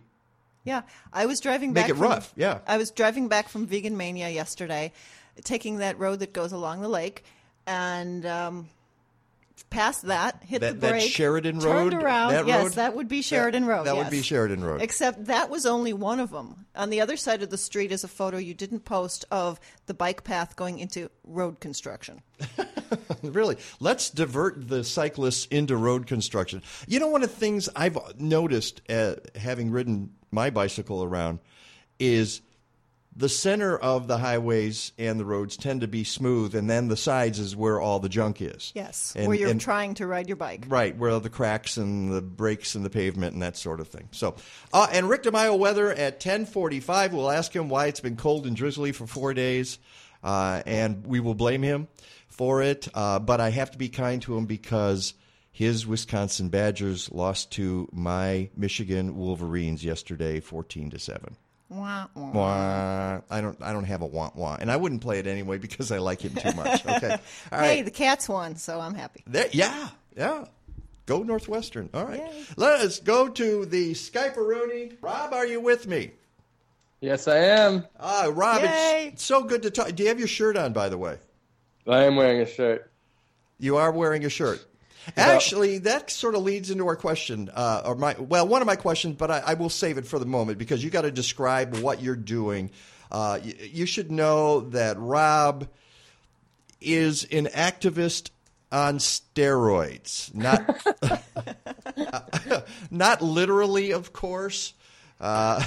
Yeah, 0.64 0.83
I 1.12 1.26
was 1.26 1.38
driving 1.40 1.73
Make 1.73 1.85
back. 1.85 1.90
it 1.90 1.95
from, 1.95 2.02
rough, 2.02 2.33
yeah. 2.37 2.59
I 2.66 2.76
was 2.78 2.90
driving 2.90 3.28
back 3.28 3.49
from 3.49 3.66
Vegan 3.66 3.97
Mania 3.97 4.28
yesterday, 4.28 4.92
taking 5.45 5.78
that 5.78 5.99
road 5.99 6.18
that 6.21 6.33
goes 6.33 6.52
along 6.52 6.80
the 6.80 6.88
lake, 6.88 7.25
and 7.66 8.25
um, 8.26 8.68
past 9.70 10.02
that, 10.06 10.42
hit 10.44 10.60
That- 10.60 10.80
the 10.80 10.88
brake, 10.88 11.10
Sheridan 11.10 11.60
turned 11.60 11.92
Road? 11.94 12.02
around. 12.02 12.32
That 12.32 12.46
yes, 12.46 12.62
road? 12.64 12.72
that 12.74 12.94
would 12.96 13.08
be 13.08 13.22
Sheridan 13.22 13.64
That- 13.66 13.68
Road. 13.70 13.86
that 13.86 13.96
would 13.96 14.10
be 14.10 14.22
Sheridan 14.22 14.62
Road. 14.64 14.82
Except 14.82 15.26
that 15.26 15.50
was 15.50 15.66
only 15.66 15.92
one 15.92 16.20
of 16.20 16.30
them. 16.30 16.66
On 16.74 16.90
the 16.90 17.00
other 17.00 17.16
side 17.16 17.42
of 17.42 17.50
the 17.50 17.58
street 17.58 17.92
is 17.92 18.04
a 18.04 18.08
photo 18.08 18.36
you 18.38 18.54
didn't 18.54 18.80
post 18.84 19.24
of 19.30 19.58
the 19.86 19.94
bike 19.94 20.24
path 20.24 20.56
going 20.56 20.78
into 20.78 21.10
road 21.24 21.60
construction. 21.60 22.22
really 23.22 23.56
let's 23.80 24.10
divert 24.10 24.68
the 24.68 24.84
cyclists 24.84 25.46
into 25.46 25.76
road 25.76 26.06
construction 26.06 26.62
you 26.86 27.00
know 27.00 27.08
one 27.08 27.22
of 27.24 27.28
the 27.30 27.36
things 27.36 27.68
i've 27.74 27.98
noticed 28.18 28.80
uh, 28.88 29.14
having 29.34 29.70
ridden 29.72 30.10
my 30.30 30.48
bicycle 30.50 31.02
around 31.02 31.40
is 31.98 32.40
the 33.18 33.28
center 33.28 33.76
of 33.76 34.06
the 34.06 34.16
highways 34.18 34.92
and 34.96 35.18
the 35.18 35.25
roads 35.25 35.56
tend 35.56 35.80
to 35.80 35.88
be 35.88 36.04
smooth 36.04 36.54
and 36.54 36.70
then 36.70 36.87
the 36.87 36.96
sides 36.96 37.40
is 37.40 37.56
where 37.56 37.80
all 37.80 37.98
the 37.98 38.08
junk 38.08 38.40
is 38.40 38.72
Yes, 38.76 39.12
And- 39.16 39.26
where 39.26 39.37
you're 39.37 39.50
and- 39.50 39.60
trying 39.60 39.94
to 39.94 40.06
ride 40.06 40.28
your 40.28 40.37
bike. 40.37 40.66
Right, 40.68 40.96
where 40.96 41.10
are 41.10 41.18
the 41.20 41.28
cracks 41.28 41.76
and 41.76 42.12
the 42.12 42.22
breaks 42.22 42.76
in 42.76 42.84
the 42.84 42.90
pavement 42.90 43.32
and 43.34 43.42
that 43.42 43.56
sort 43.56 43.80
of 43.80 43.88
thing. 43.88 44.08
So, 44.12 44.37
uh, 44.72 44.87
and 44.92 45.08
Rick 45.08 45.25
DeMaio 45.25 45.58
weather 45.58 45.90
at 45.92 46.20
1045. 46.20 47.12
We'll 47.12 47.30
ask 47.30 47.54
him 47.54 47.68
why 47.68 47.87
it's 47.87 47.98
been 48.00 48.16
cold 48.16 48.46
and 48.46 48.54
drizzly 48.54 48.92
for 48.92 49.06
four 49.08 49.34
days, 49.34 49.78
uh, 50.22 50.62
and 50.64 51.04
we 51.04 51.18
will 51.18 51.34
blame 51.34 51.62
him 51.62 51.88
for 52.28 52.62
it. 52.62 52.87
Uh, 52.94 53.18
but 53.18 53.40
I 53.40 53.50
have 53.50 53.72
to 53.72 53.78
be 53.78 53.88
kind 53.88 54.22
to 54.22 54.37
him 54.38 54.46
because 54.46 55.14
his 55.50 55.88
Wisconsin 55.88 56.50
Badgers 56.50 57.10
lost 57.10 57.50
to 57.52 57.88
my 57.92 58.48
Michigan 58.56 59.16
Wolverines 59.16 59.84
yesterday, 59.84 60.38
14 60.38 60.90
to 60.90 61.00
7. 61.00 61.37
Wah, 61.70 62.06
wah. 62.14 62.30
Wah. 62.30 63.20
I 63.30 63.40
don't. 63.40 63.60
I 63.60 63.72
don't 63.72 63.84
have 63.84 64.00
a 64.02 64.06
wah 64.06 64.30
wah, 64.34 64.56
and 64.58 64.70
I 64.70 64.76
wouldn't 64.76 65.02
play 65.02 65.18
it 65.18 65.26
anyway 65.26 65.58
because 65.58 65.92
I 65.92 65.98
like 65.98 66.22
him 66.25 66.34
too 66.34 66.52
much. 66.52 66.84
Okay, 66.88 67.10
all 67.52 67.58
right. 67.58 67.66
Hey, 67.76 67.82
the 67.82 67.90
Cats 67.90 68.28
won, 68.28 68.56
so 68.56 68.80
I'm 68.80 68.94
happy. 68.94 69.22
There, 69.26 69.48
yeah, 69.52 69.88
yeah. 70.16 70.46
Go 71.04 71.22
Northwestern. 71.22 71.90
All 71.94 72.04
right. 72.04 72.20
Yay. 72.20 72.44
Let 72.56 72.80
us 72.80 73.00
go 73.00 73.28
to 73.28 73.64
the 73.66 73.92
Skype-a-rooney. 73.92 74.92
Rob, 75.00 75.32
are 75.32 75.46
you 75.46 75.60
with 75.60 75.87
me? 75.87 76.12
Yes, 77.00 77.28
I 77.28 77.37
am. 77.37 77.87
Ah, 77.98 78.30
Rob, 78.32 78.62
it's, 78.62 78.72
Yay. 78.72 79.10
it's 79.14 79.25
so 79.25 79.42
good 79.42 79.62
to 79.62 79.70
talk. 79.70 79.94
Do 79.94 80.02
you 80.02 80.08
have 80.10 80.18
your 80.18 80.28
shirt 80.28 80.56
on, 80.56 80.72
by 80.72 80.88
the 80.88 80.98
way? 80.98 81.18
I 81.87 82.04
am 82.04 82.16
wearing 82.16 82.40
a 82.40 82.46
shirt. 82.46 82.90
You 83.58 83.76
are 83.76 83.90
wearing 83.90 84.25
a 84.25 84.28
shirt. 84.28 84.64
Actually, 85.16 85.78
that 85.78 86.10
sort 86.10 86.34
of 86.34 86.42
leads 86.42 86.70
into 86.70 86.86
our 86.86 86.96
question, 86.96 87.50
uh, 87.54 87.82
or 87.84 87.94
my 87.94 88.14
well, 88.18 88.46
one 88.46 88.62
of 88.62 88.66
my 88.66 88.76
questions, 88.76 89.16
but 89.16 89.30
I, 89.30 89.42
I 89.46 89.54
will 89.54 89.70
save 89.70 89.98
it 89.98 90.06
for 90.06 90.18
the 90.18 90.26
moment 90.26 90.58
because 90.58 90.82
you 90.82 90.90
got 90.90 91.02
to 91.02 91.10
describe 91.10 91.76
what 91.78 92.02
you're 92.02 92.16
doing. 92.16 92.70
Uh, 93.10 93.38
you, 93.42 93.54
you 93.60 93.86
should 93.86 94.10
know 94.10 94.60
that 94.60 94.98
Rob 94.98 95.68
is 96.80 97.24
an 97.24 97.46
activist 97.46 98.30
on 98.70 98.98
steroids, 98.98 100.34
not 100.34 100.62
not 102.90 103.22
literally, 103.22 103.92
of 103.92 104.12
course. 104.12 104.74
Uh, 105.20 105.64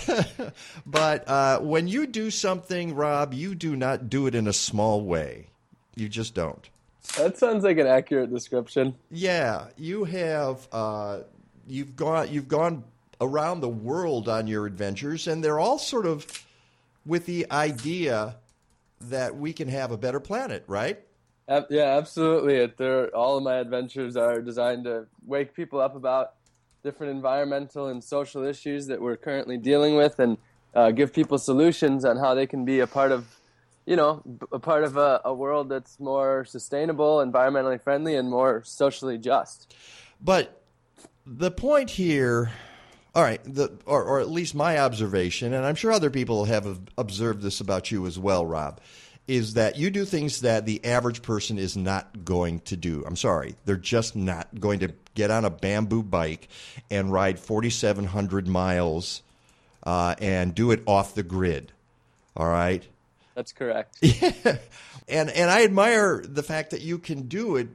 but 0.86 1.27
uh, 1.27 1.60
when 1.60 1.88
you 1.88 2.07
do 2.07 2.31
something, 2.31 2.95
Rob, 2.95 3.33
you 3.33 3.55
do 3.55 3.75
not 3.75 4.10
do 4.10 4.27
it 4.27 4.36
in 4.36 4.48
a 4.48 4.53
small 4.53 5.01
way. 5.01 5.48
You 5.95 6.07
just 6.07 6.33
don't. 6.33 6.69
That 7.17 7.38
sounds 7.38 7.63
like 7.63 7.77
an 7.77 7.88
accurate 7.88 8.31
description. 8.31 8.96
Yeah, 9.10 9.67
you 9.77 10.03
have. 10.05 10.67
Uh, 10.72 11.20
you've 11.67 11.96
gone. 11.96 12.29
You've 12.31 12.48
gone 12.48 12.84
around 13.20 13.62
the 13.62 13.70
world 13.70 14.27
on 14.27 14.48
your 14.48 14.65
adventures, 14.65 15.27
and 15.27 15.43
they're 15.43 15.60
all 15.60 15.77
sort 15.77 16.05
of 16.05 16.25
with 17.05 17.25
the 17.25 17.46
idea 17.51 18.36
that 19.00 19.36
we 19.36 19.53
can 19.53 19.67
have 19.67 19.91
a 19.91 19.98
better 19.98 20.20
planet, 20.20 20.63
right? 20.67 21.00
Yeah, 21.70 21.98
absolutely. 21.98 22.55
It, 22.55 22.77
they're, 22.77 23.13
all 23.15 23.38
of 23.38 23.43
my 23.43 23.55
adventures 23.55 24.15
are 24.15 24.41
designed 24.41 24.86
to 24.86 25.08
wake 25.25 25.53
people 25.53 25.81
up 25.81 25.96
about 25.96 26.34
different 26.84 27.12
environmental 27.13 27.88
and 27.88 28.03
social 28.03 28.43
issues 28.43 28.88
that 28.88 29.01
we're 29.01 29.17
currently 29.17 29.58
dealing 29.58 29.96
with, 29.96 30.20
and 30.20 30.38
uh, 30.74 30.91
give 30.91 31.13
people 31.13 31.38
solutions 31.38 32.05
on 32.05 32.17
how 32.17 32.34
they 32.34 32.48
can 32.48 32.63
be 32.63 32.79
a 32.79 32.88
part 32.88 33.12
of, 33.12 33.25
you 33.91 33.98
know, 33.98 34.24
a 34.53 34.60
part 34.60 34.86
of 34.86 34.95
a, 34.95 35.19
a 35.25 35.33
world 35.33 35.67
that's 35.67 36.00
more 36.00 36.45
sustainable, 36.45 37.17
environmentally 37.17 37.81
friendly, 37.81 38.15
and 38.15 38.29
more 38.29 38.63
socially 38.63 39.17
just. 39.17 39.75
But 40.21 40.63
the 41.25 41.51
point 41.51 41.89
here, 41.89 42.51
all 43.13 43.21
right, 43.21 43.43
the, 43.43 43.77
or, 43.86 44.01
or 44.01 44.21
at 44.21 44.29
least 44.29 44.55
my 44.55 44.79
observation, 44.79 45.51
and 45.51 45.65
I'm 45.65 45.75
sure 45.75 45.91
other 45.91 46.10
people 46.10 46.45
have 46.45 46.79
observed 46.98 47.41
this 47.41 47.60
about 47.60 47.91
you 47.91 48.07
as 48.07 48.17
well, 48.17 48.45
Rob, 48.45 48.79
is 49.27 49.55
that 49.55 49.77
you 49.77 49.89
do 49.89 50.05
things 50.05 50.39
that 50.39 50.65
the 50.65 50.86
average 50.86 51.21
person 51.21 51.57
is 51.57 51.75
not 51.75 52.24
going 52.24 52.62
to 52.62 52.77
do. 52.77 53.03
I'm 53.05 53.17
sorry, 53.17 53.55
they're 53.65 53.75
just 53.75 54.15
not 54.15 54.57
going 54.57 54.79
to 54.79 54.93
get 55.15 55.31
on 55.31 55.43
a 55.43 55.50
bamboo 55.50 56.03
bike 56.03 56.48
and 56.89 57.12
ride 57.12 57.39
4,700 57.39 58.48
miles 58.48 59.21
uh, 59.83 60.15
and 60.21 60.55
do 60.55 60.71
it 60.71 60.81
off 60.88 61.13
the 61.13 61.24
grid. 61.24 61.74
All 62.38 62.48
right. 62.48 62.88
That's 63.36 63.54
correct. 63.54 63.98
Yeah. 64.02 64.58
and 65.08 65.30
and 65.30 65.50
I 65.50 65.64
admire 65.64 66.22
the 66.26 66.44
fact 66.44 66.72
that 66.72 66.82
you 66.82 66.98
can 67.00 67.24
do 67.28 67.56
it. 67.58 67.68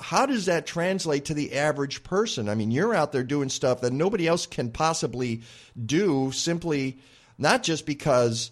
How 0.00 0.24
does 0.26 0.46
that 0.46 0.66
translate 0.66 1.26
to 1.26 1.34
the 1.34 1.54
average 1.56 2.02
person? 2.02 2.48
I 2.48 2.54
mean, 2.54 2.70
you're 2.70 2.94
out 2.94 3.12
there 3.12 3.22
doing 3.22 3.48
stuff 3.50 3.82
that 3.82 3.92
nobody 3.92 4.26
else 4.26 4.46
can 4.46 4.70
possibly 4.70 5.42
do 5.84 6.32
simply 6.32 6.98
not 7.38 7.62
just 7.62 7.84
because 7.86 8.50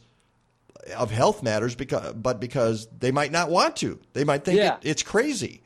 of 0.97 1.11
health 1.11 1.43
matters 1.43 1.75
because 1.75 2.13
but 2.15 2.39
because 2.41 2.87
they 2.99 3.11
might 3.11 3.33
not 3.33 3.51
want 3.51 3.77
to. 3.77 3.99
They 4.13 4.25
might 4.25 4.45
think 4.45 4.59
Yeah. 4.59 4.75
it, 4.75 4.81
it's 4.91 5.03
crazy. 5.03 5.63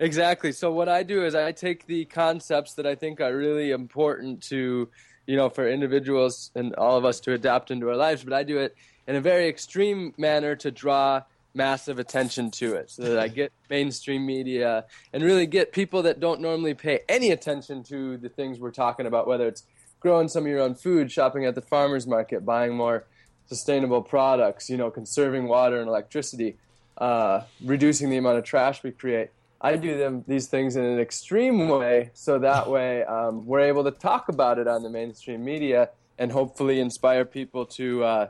Exactly. 0.00 0.52
So 0.52 0.70
what 0.72 0.88
I 0.88 1.02
do 1.02 1.24
is 1.24 1.34
I 1.34 1.50
take 1.52 1.86
the 1.86 2.04
concepts 2.04 2.74
that 2.74 2.86
I 2.86 2.94
think 2.94 3.20
are 3.20 3.34
really 3.36 3.70
important 3.72 4.42
to, 4.44 4.88
you 5.26 5.36
know, 5.36 5.48
for 5.48 5.68
individuals 5.68 6.50
and 6.54 6.74
all 6.76 6.96
of 6.96 7.04
us 7.04 7.18
to 7.20 7.32
adapt 7.34 7.70
into 7.72 7.88
our 7.88 7.96
lives, 7.96 8.22
but 8.22 8.32
I 8.32 8.44
do 8.44 8.58
it 8.58 8.76
in 9.08 9.16
a 9.16 9.20
very 9.20 9.48
extreme 9.48 10.12
manner 10.18 10.54
to 10.54 10.70
draw 10.70 11.22
massive 11.54 11.98
attention 11.98 12.50
to 12.50 12.74
it 12.74 12.90
so 12.90 13.02
that 13.02 13.18
I 13.18 13.26
get 13.26 13.50
mainstream 13.70 14.24
media 14.24 14.84
and 15.14 15.24
really 15.24 15.46
get 15.46 15.72
people 15.72 16.02
that 16.02 16.20
don't 16.20 16.42
normally 16.42 16.74
pay 16.74 17.00
any 17.08 17.30
attention 17.30 17.82
to 17.84 18.18
the 18.18 18.28
things 18.28 18.60
we're 18.60 18.70
talking 18.70 19.06
about, 19.06 19.26
whether 19.26 19.48
it's 19.48 19.64
growing 19.98 20.28
some 20.28 20.44
of 20.44 20.48
your 20.48 20.60
own 20.60 20.74
food, 20.74 21.10
shopping 21.10 21.46
at 21.46 21.54
the 21.54 21.62
farmer's 21.62 22.06
market, 22.06 22.44
buying 22.44 22.76
more 22.76 23.06
sustainable 23.46 24.02
products, 24.02 24.68
you 24.68 24.76
know, 24.76 24.90
conserving 24.90 25.48
water 25.48 25.80
and 25.80 25.88
electricity, 25.88 26.56
uh, 26.98 27.40
reducing 27.64 28.10
the 28.10 28.18
amount 28.18 28.36
of 28.36 28.44
trash 28.44 28.82
we 28.82 28.92
create. 28.92 29.30
I 29.60 29.76
do 29.76 29.96
them 29.96 30.22
these 30.28 30.46
things 30.48 30.76
in 30.76 30.84
an 30.84 31.00
extreme 31.00 31.66
way, 31.68 32.10
so 32.12 32.38
that 32.40 32.70
way 32.70 33.04
um, 33.04 33.46
we're 33.46 33.60
able 33.60 33.84
to 33.84 33.90
talk 33.90 34.28
about 34.28 34.58
it 34.58 34.68
on 34.68 34.82
the 34.82 34.90
mainstream 34.90 35.44
media 35.44 35.88
and 36.18 36.30
hopefully 36.30 36.78
inspire 36.78 37.24
people 37.24 37.64
to, 37.64 38.04
uh, 38.04 38.26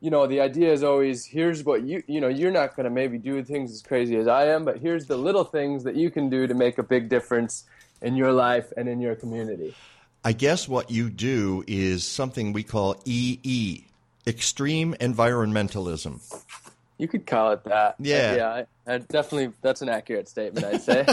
you 0.00 0.10
know, 0.10 0.26
the 0.26 0.40
idea 0.40 0.72
is 0.72 0.82
always 0.82 1.24
here's 1.24 1.64
what 1.64 1.82
you, 1.82 2.02
you 2.06 2.20
know, 2.20 2.28
you're 2.28 2.52
not 2.52 2.76
going 2.76 2.84
to 2.84 2.90
maybe 2.90 3.18
do 3.18 3.42
things 3.42 3.72
as 3.72 3.82
crazy 3.82 4.16
as 4.16 4.28
I 4.28 4.46
am, 4.46 4.64
but 4.64 4.78
here's 4.78 5.06
the 5.06 5.16
little 5.16 5.44
things 5.44 5.84
that 5.84 5.96
you 5.96 6.10
can 6.10 6.30
do 6.30 6.46
to 6.46 6.54
make 6.54 6.78
a 6.78 6.82
big 6.82 7.08
difference 7.08 7.64
in 8.00 8.16
your 8.16 8.32
life 8.32 8.72
and 8.76 8.88
in 8.88 9.00
your 9.00 9.16
community. 9.16 9.74
I 10.24 10.32
guess 10.32 10.68
what 10.68 10.90
you 10.90 11.10
do 11.10 11.64
is 11.66 12.04
something 12.04 12.52
we 12.52 12.62
call 12.62 12.96
EE, 13.04 13.84
extreme 14.26 14.94
environmentalism. 15.00 16.20
You 16.98 17.08
could 17.08 17.26
call 17.26 17.52
it 17.52 17.64
that. 17.64 17.96
Yeah. 17.98 18.34
yeah. 18.36 18.64
I, 18.86 18.94
I 18.94 18.98
definitely, 18.98 19.52
that's 19.62 19.82
an 19.82 19.88
accurate 19.88 20.28
statement. 20.28 20.66
I'd 20.66 20.82
say. 20.82 21.06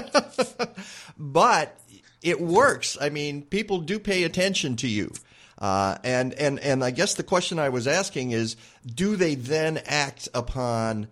but 1.18 1.80
it 2.24 2.42
works. 2.42 2.98
I 3.00 3.10
mean, 3.10 3.44
people 3.44 3.80
do 3.80 4.00
pay 4.00 4.24
attention 4.24 4.76
to 4.78 4.88
you. 4.88 5.12
Uh, 5.58 5.98
and, 6.04 6.34
and, 6.34 6.60
and 6.60 6.84
I 6.84 6.92
guess 6.92 7.14
the 7.14 7.24
question 7.24 7.60
I 7.60 7.70
was 7.70 7.88
asking 7.88 8.32
is 8.32 8.58
do 8.86 9.16
they 9.16 9.36
then 9.36 9.80
act 9.86 10.28
upon 10.34 11.08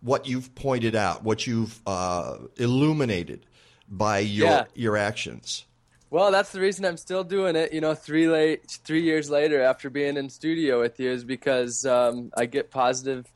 what 0.00 0.26
you've 0.26 0.54
pointed 0.54 0.94
out, 0.94 1.22
what 1.22 1.46
you've 1.46 1.80
uh, 1.86 2.36
illuminated 2.56 3.46
by 3.88 4.18
your, 4.18 4.46
Yeah. 4.48 4.64
your 4.74 4.96
actions? 4.96 5.64
Well, 6.10 6.30
that's 6.30 6.52
the 6.52 6.60
reason 6.60 6.84
I'm 6.84 6.96
still 6.96 7.24
doing 7.24 7.56
it. 7.56 7.72
You 7.72 7.80
know, 7.80 7.94
three 7.94 8.28
late, 8.28 8.78
three 8.84 9.02
years 9.02 9.30
later 9.30 9.60
after 9.62 9.90
being 9.90 10.16
in 10.16 10.28
studio 10.30 10.80
with 10.80 11.00
you 11.00 11.10
is 11.10 11.24
because 11.24 11.84
um, 11.86 12.30
I 12.36 12.46
get 12.46 12.70
positive 12.70 13.26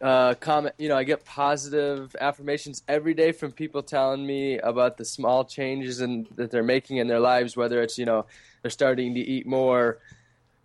uh, 0.00 0.34
comment. 0.34 0.74
You 0.78 0.88
know, 0.88 0.96
I 0.96 1.04
get 1.04 1.24
positive 1.24 2.14
affirmations 2.20 2.82
every 2.88 3.14
day 3.14 3.32
from 3.32 3.52
people 3.52 3.82
telling 3.82 4.26
me 4.26 4.58
about 4.58 4.96
the 4.96 5.04
small 5.04 5.44
changes 5.44 6.00
in, 6.00 6.26
that 6.36 6.50
they're 6.50 6.62
making 6.62 6.98
in 6.98 7.08
their 7.08 7.20
lives. 7.20 7.56
Whether 7.56 7.82
it's 7.82 7.98
you 7.98 8.04
know 8.04 8.26
they're 8.62 8.70
starting 8.70 9.14
to 9.14 9.20
eat 9.20 9.46
more 9.46 9.98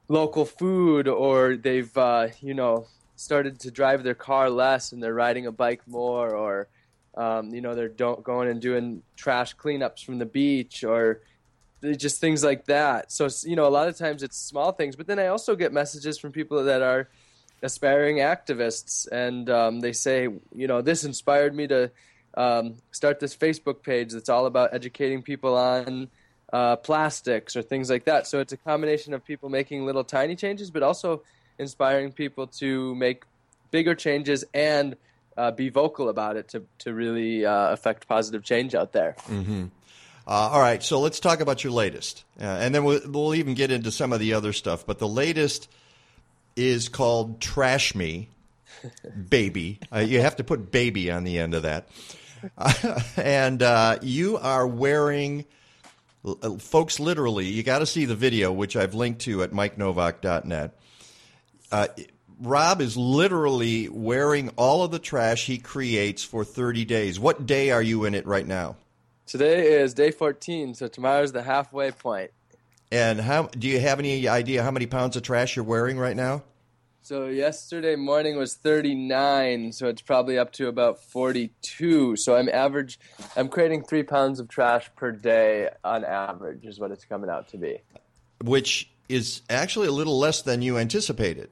local 0.08 0.46
food, 0.46 1.08
or 1.08 1.56
they've 1.56 1.96
uh, 1.98 2.28
you 2.42 2.54
know 2.54 2.88
started 3.16 3.60
to 3.62 3.72
drive 3.72 4.04
their 4.04 4.16
car 4.16 4.50
less 4.50 4.92
and 4.92 5.02
they're 5.02 5.14
riding 5.14 5.48
a 5.48 5.52
bike 5.52 5.82
more, 5.88 6.36
or 6.36 6.68
um, 7.16 7.54
you 7.54 7.62
know 7.62 7.76
they're 7.76 7.90
don't, 7.90 8.24
going 8.24 8.50
and 8.50 8.62
doing 8.62 9.02
trash 9.16 9.56
cleanups 9.56 10.04
from 10.04 10.20
the 10.20 10.26
beach, 10.26 10.84
or 10.84 11.22
just 11.98 12.22
things 12.22 12.44
like 12.44 12.66
that. 12.66 13.12
So 13.12 13.28
you 13.44 13.56
know, 13.56 13.68
a 13.68 13.70
lot 13.70 13.88
of 13.88 13.98
times 13.98 14.22
it's 14.22 14.38
small 14.38 14.72
things, 14.72 14.96
but 14.96 15.08
then 15.08 15.20
I 15.20 15.28
also 15.28 15.56
get 15.56 15.74
messages 15.74 16.20
from 16.20 16.32
people 16.32 16.64
that 16.66 16.82
are 16.82 17.10
aspiring 17.64 18.18
activists, 18.18 19.08
and 19.12 19.50
um, 19.50 19.80
they 19.80 19.94
say, 19.94 20.28
you 20.54 20.68
know, 20.68 20.82
this 20.82 21.04
inspired 21.04 21.56
me 21.56 21.66
to 21.68 21.92
um, 22.36 22.76
start 22.92 23.20
this 23.20 23.36
Facebook 23.36 23.82
page 23.82 24.12
that's 24.12 24.30
all 24.30 24.46
about 24.46 24.74
educating 24.74 25.22
people 25.22 25.56
on 25.56 26.10
uh, 26.52 26.76
plastics 26.76 27.56
or 27.56 27.62
things 27.62 27.90
like 27.90 28.06
that. 28.06 28.28
So 28.28 28.40
it's 28.40 28.54
a 28.54 28.58
combination 28.58 29.14
of 29.14 29.26
people 29.26 29.50
making 29.50 29.86
little 29.86 30.04
tiny 30.04 30.36
changes, 30.36 30.70
but 30.70 30.84
also 30.84 31.24
inspiring 31.58 32.12
people 32.12 32.48
to 32.48 32.94
make 32.96 33.24
bigger 33.72 33.96
changes 33.96 34.44
and 34.54 34.96
uh, 35.38 35.52
be 35.52 35.70
vocal 35.70 36.10
about 36.10 36.36
it 36.36 36.50
to 36.50 36.64
to 36.80 36.94
really 36.94 37.46
uh, 37.46 37.72
affect 37.72 38.08
positive 38.08 38.44
change 38.44 38.76
out 38.76 38.92
there. 38.94 39.16
Uh, 40.26 40.30
all 40.30 40.62
right, 40.62 40.82
so 40.82 41.02
let's 41.02 41.20
talk 41.20 41.42
about 41.42 41.64
your 41.64 41.74
latest, 41.74 42.24
uh, 42.40 42.44
and 42.44 42.74
then 42.74 42.86
we'll, 42.86 43.02
we'll 43.06 43.36
even 43.36 43.56
get 43.56 43.72
into 43.72 43.92
some 43.92 44.14
of 44.14 44.20
the 44.20 44.34
other 44.34 44.54
stuff. 44.54 44.86
But 44.86 45.00
the 45.00 45.08
latest 45.08 45.68
is 46.56 46.90
called 46.90 47.42
"Trash 47.42 47.96
Me, 47.96 48.30
Baby." 49.30 49.80
Uh, 49.92 50.00
you 50.00 50.22
have 50.22 50.36
to 50.38 50.44
put 50.44 50.72
"baby" 50.72 51.12
on 51.12 51.24
the 51.24 51.38
end 51.40 51.54
of 51.54 51.64
that, 51.64 51.88
and 53.18 53.62
uh, 53.62 53.98
you 54.02 54.38
are 54.38 54.68
wearing, 54.68 55.46
uh, 56.26 56.58
folks. 56.58 57.00
Literally, 57.00 57.46
you 57.46 57.64
got 57.64 57.80
to 57.80 57.86
see 57.86 58.06
the 58.06 58.16
video, 58.16 58.52
which 58.52 58.76
I've 58.76 58.94
linked 58.94 59.22
to 59.22 59.44
at 59.44 59.52
MikeNowak.net. 59.52 60.80
Uh, 61.72 61.88
Rob 62.40 62.82
is 62.82 62.98
literally 62.98 63.88
wearing 63.90 64.50
all 64.58 64.84
of 64.84 64.92
the 64.92 65.00
trash 65.00 65.46
he 65.46 65.58
creates 65.58 66.24
for 66.24 66.44
30 66.44 66.86
days. 66.86 67.20
What 67.20 67.46
day 67.46 67.72
are 67.72 67.82
you 67.82 68.06
in 68.06 68.16
it 68.16 68.26
right 68.26 68.46
now? 68.46 68.76
Today 69.26 69.82
is 69.82 69.94
day 69.94 70.12
14, 70.12 70.76
so 70.76 70.88
tomorrow's 70.88 71.32
the 71.32 71.44
halfway 71.44 71.92
point. 71.92 72.32
And 72.94 73.20
how 73.20 73.48
do 73.48 73.68
you 73.68 73.80
have 73.80 73.98
any 73.98 74.28
idea 74.28 74.62
how 74.62 74.70
many 74.70 74.86
pounds 74.86 75.16
of 75.16 75.24
trash 75.24 75.56
you're 75.56 75.66
wearing 75.66 75.98
right 75.98 76.16
now? 76.16 76.44
So 77.02 77.26
yesterday 77.26 77.96
morning 77.96 78.38
was 78.38 78.54
39, 78.54 79.72
so 79.72 79.88
it's 79.88 80.04
probably 80.04 80.38
up 80.38 80.54
to 80.54 80.68
about 80.68 81.00
42. 81.00 82.16
So 82.18 82.36
I'm 82.36 82.48
average, 82.50 83.00
I'm 83.36 83.50
creating 83.50 83.86
three 83.86 84.04
pounds 84.04 84.40
of 84.40 84.48
trash 84.48 84.92
per 84.96 85.12
day 85.12 85.72
on 85.84 86.06
average, 86.06 86.66
is 86.66 86.80
what 86.80 86.92
it's 86.92 87.04
coming 87.04 87.32
out 87.32 87.48
to 87.48 87.58
be. 87.58 87.80
Which 88.44 88.92
is 89.10 89.42
actually 89.50 89.88
a 89.88 89.92
little 89.92 90.20
less 90.20 90.44
than 90.44 90.62
you 90.62 90.78
anticipated. 90.78 91.50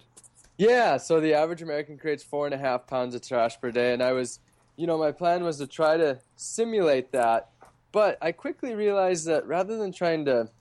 Yeah, 0.60 0.98
so 0.98 1.20
the 1.20 1.34
average 1.34 1.64
American 1.64 1.98
creates 1.98 2.24
four 2.24 2.46
and 2.46 2.54
a 2.54 2.60
half 2.60 2.86
pounds 2.86 3.16
of 3.16 3.28
trash 3.28 3.60
per 3.60 3.72
day, 3.72 3.94
and 3.94 4.04
I 4.04 4.12
was, 4.12 4.40
you 4.76 4.86
know, 4.86 5.00
my 5.00 5.12
plan 5.12 5.44
was 5.44 5.58
to 5.58 5.66
try 5.66 5.98
to 5.98 6.20
simulate 6.36 7.14
that, 7.14 7.50
but 7.92 8.20
I 8.22 8.32
quickly 8.32 8.76
realized 8.76 9.26
that 9.26 9.48
rather 9.48 9.76
than 9.78 9.92
trying 9.92 10.26
to 10.26 10.52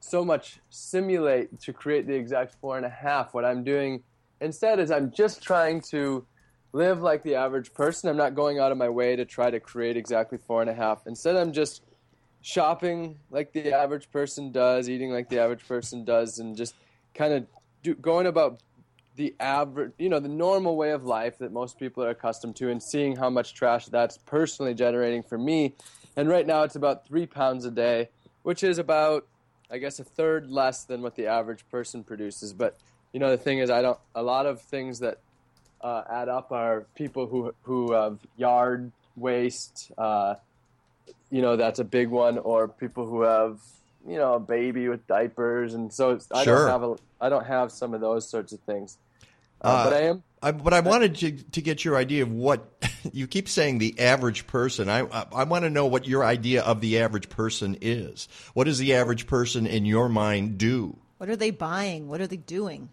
so 0.00 0.24
much 0.24 0.58
simulate 0.70 1.60
to 1.60 1.72
create 1.72 2.06
the 2.06 2.14
exact 2.14 2.54
four 2.60 2.76
and 2.76 2.86
a 2.86 2.90
half, 2.90 3.34
what 3.34 3.44
I'm 3.44 3.62
doing 3.62 4.02
instead 4.40 4.80
is 4.80 4.90
I'm 4.90 5.12
just 5.12 5.42
trying 5.42 5.82
to 5.82 6.26
live 6.72 7.02
like 7.02 7.22
the 7.22 7.34
average 7.34 7.74
person. 7.74 8.08
I'm 8.08 8.16
not 8.16 8.34
going 8.34 8.58
out 8.58 8.72
of 8.72 8.78
my 8.78 8.88
way 8.88 9.16
to 9.16 9.24
try 9.24 9.50
to 9.50 9.60
create 9.60 9.96
exactly 9.96 10.38
four 10.38 10.62
and 10.62 10.70
a 10.70 10.74
half. 10.74 11.06
Instead, 11.06 11.36
I'm 11.36 11.52
just 11.52 11.82
shopping 12.42 13.18
like 13.30 13.52
the 13.52 13.72
average 13.72 14.10
person 14.10 14.50
does, 14.50 14.88
eating 14.88 15.10
like 15.10 15.28
the 15.28 15.38
average 15.38 15.66
person 15.66 16.04
does, 16.04 16.38
and 16.38 16.56
just 16.56 16.74
kind 17.14 17.34
of 17.34 17.46
do, 17.82 17.94
going 17.94 18.26
about 18.26 18.60
the 19.16 19.34
average, 19.40 19.92
you 19.98 20.08
know, 20.08 20.20
the 20.20 20.28
normal 20.28 20.76
way 20.76 20.92
of 20.92 21.04
life 21.04 21.38
that 21.38 21.52
most 21.52 21.78
people 21.78 22.02
are 22.02 22.10
accustomed 22.10 22.56
to, 22.56 22.70
and 22.70 22.82
seeing 22.82 23.16
how 23.16 23.28
much 23.28 23.52
trash 23.52 23.86
that's 23.86 24.16
personally 24.16 24.72
generating 24.72 25.22
for 25.22 25.36
me. 25.36 25.74
And 26.16 26.28
right 26.28 26.46
now, 26.46 26.62
it's 26.62 26.76
about 26.76 27.06
three 27.06 27.26
pounds 27.26 27.64
a 27.66 27.70
day, 27.70 28.08
which 28.44 28.62
is 28.62 28.78
about, 28.78 29.26
I 29.70 29.78
guess, 29.78 30.00
a 30.00 30.04
third 30.04 30.50
less 30.50 30.84
than 30.84 31.02
what 31.02 31.14
the 31.16 31.26
average 31.26 31.64
person 31.70 32.02
produces. 32.04 32.52
But 32.52 32.76
you 33.12 33.20
know, 33.20 33.30
the 33.30 33.38
thing 33.38 33.58
is, 33.58 33.70
I 33.70 33.82
don't. 33.82 33.98
A 34.14 34.22
lot 34.22 34.46
of 34.46 34.60
things 34.60 35.00
that 35.00 35.18
uh, 35.80 36.02
add 36.10 36.28
up 36.28 36.52
are 36.52 36.86
people 36.94 37.26
who 37.26 37.54
who 37.62 37.92
have 37.92 38.18
yard 38.36 38.90
waste. 39.16 39.90
Uh, 39.96 40.34
you 41.30 41.42
know, 41.42 41.56
that's 41.56 41.78
a 41.78 41.84
big 41.84 42.08
one, 42.08 42.38
or 42.38 42.68
people 42.68 43.06
who 43.06 43.22
have 43.22 43.60
you 44.06 44.16
know 44.16 44.34
a 44.34 44.40
baby 44.40 44.88
with 44.88 45.06
diapers, 45.06 45.74
and 45.74 45.92
so 45.92 46.18
I 46.32 46.44
Sure. 46.44 46.66
don't 46.66 46.68
have 46.70 46.82
a, 46.82 46.96
I 47.20 47.28
don't 47.28 47.46
have 47.46 47.70
some 47.72 47.94
of 47.94 48.00
those 48.00 48.28
sorts 48.28 48.52
of 48.52 48.60
things. 48.60 48.96
Uh, 49.62 49.68
Uh, 49.68 49.84
but 49.84 49.92
I 49.92 50.00
am 50.06 50.22
I, 50.42 50.52
but 50.52 50.72
I 50.72 50.80
wanted 50.80 51.14
to, 51.16 51.32
to 51.32 51.60
get 51.60 51.84
your 51.84 51.96
idea 51.96 52.22
of 52.22 52.32
what 52.32 52.66
you 53.12 53.26
keep 53.26 53.48
saying 53.48 53.78
the 53.78 53.98
average 53.98 54.46
person. 54.46 54.88
I, 54.88 55.00
I, 55.00 55.26
I 55.34 55.44
want 55.44 55.64
to 55.64 55.70
know 55.70 55.86
what 55.86 56.06
your 56.06 56.24
idea 56.24 56.62
of 56.62 56.80
the 56.80 56.98
average 56.98 57.28
person 57.28 57.76
is. 57.80 58.28
What 58.54 58.64
does 58.64 58.78
the 58.78 58.94
average 58.94 59.26
person 59.26 59.66
in 59.66 59.84
your 59.84 60.08
mind 60.08 60.58
do? 60.58 60.96
What 61.18 61.28
are 61.28 61.36
they 61.36 61.50
buying? 61.50 62.08
What 62.08 62.20
are 62.20 62.26
they 62.26 62.36
doing? 62.36 62.90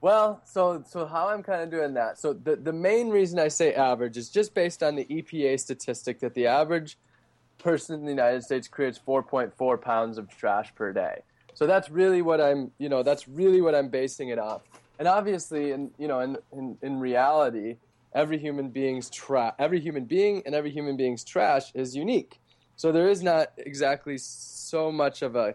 Well, 0.00 0.40
so 0.44 0.82
so 0.88 1.06
how 1.06 1.28
I'm 1.28 1.44
kind 1.44 1.62
of 1.62 1.70
doing 1.70 1.94
that. 1.94 2.18
So 2.18 2.32
the 2.32 2.56
the 2.56 2.72
main 2.72 3.10
reason 3.10 3.38
I 3.38 3.48
say 3.48 3.72
average 3.72 4.16
is 4.16 4.30
just 4.30 4.52
based 4.52 4.82
on 4.82 4.96
the 4.96 5.04
EPA 5.04 5.60
statistic 5.60 6.18
that 6.20 6.34
the 6.34 6.46
average 6.48 6.98
person 7.58 7.94
in 7.94 8.04
the 8.04 8.10
United 8.10 8.42
States 8.42 8.66
creates 8.66 8.98
4.4 9.06 9.80
pounds 9.80 10.18
of 10.18 10.28
trash 10.36 10.74
per 10.74 10.92
day. 10.92 11.22
So 11.54 11.66
that's 11.68 11.88
really 11.88 12.20
what 12.20 12.40
I'm, 12.40 12.72
you 12.78 12.88
know, 12.88 13.04
that's 13.04 13.28
really 13.28 13.60
what 13.60 13.76
I'm 13.76 13.88
basing 13.88 14.30
it 14.30 14.38
off. 14.40 14.62
And 14.98 15.06
obviously, 15.06 15.70
in 15.70 15.92
you 15.98 16.08
know, 16.08 16.18
in 16.18 16.36
in, 16.52 16.78
in 16.82 16.98
reality, 16.98 17.76
every 18.14 18.38
human 18.38 18.70
being's 18.70 19.10
tra- 19.10 19.54
every 19.58 19.80
human 19.80 20.04
being 20.04 20.42
and 20.46 20.54
every 20.54 20.70
human 20.70 20.96
being's 20.96 21.24
trash 21.24 21.72
is 21.74 21.94
unique. 21.96 22.40
So 22.76 22.92
there 22.92 23.08
is 23.08 23.22
not 23.22 23.52
exactly 23.58 24.18
so 24.18 24.90
much 24.90 25.22
of 25.22 25.36
a 25.36 25.54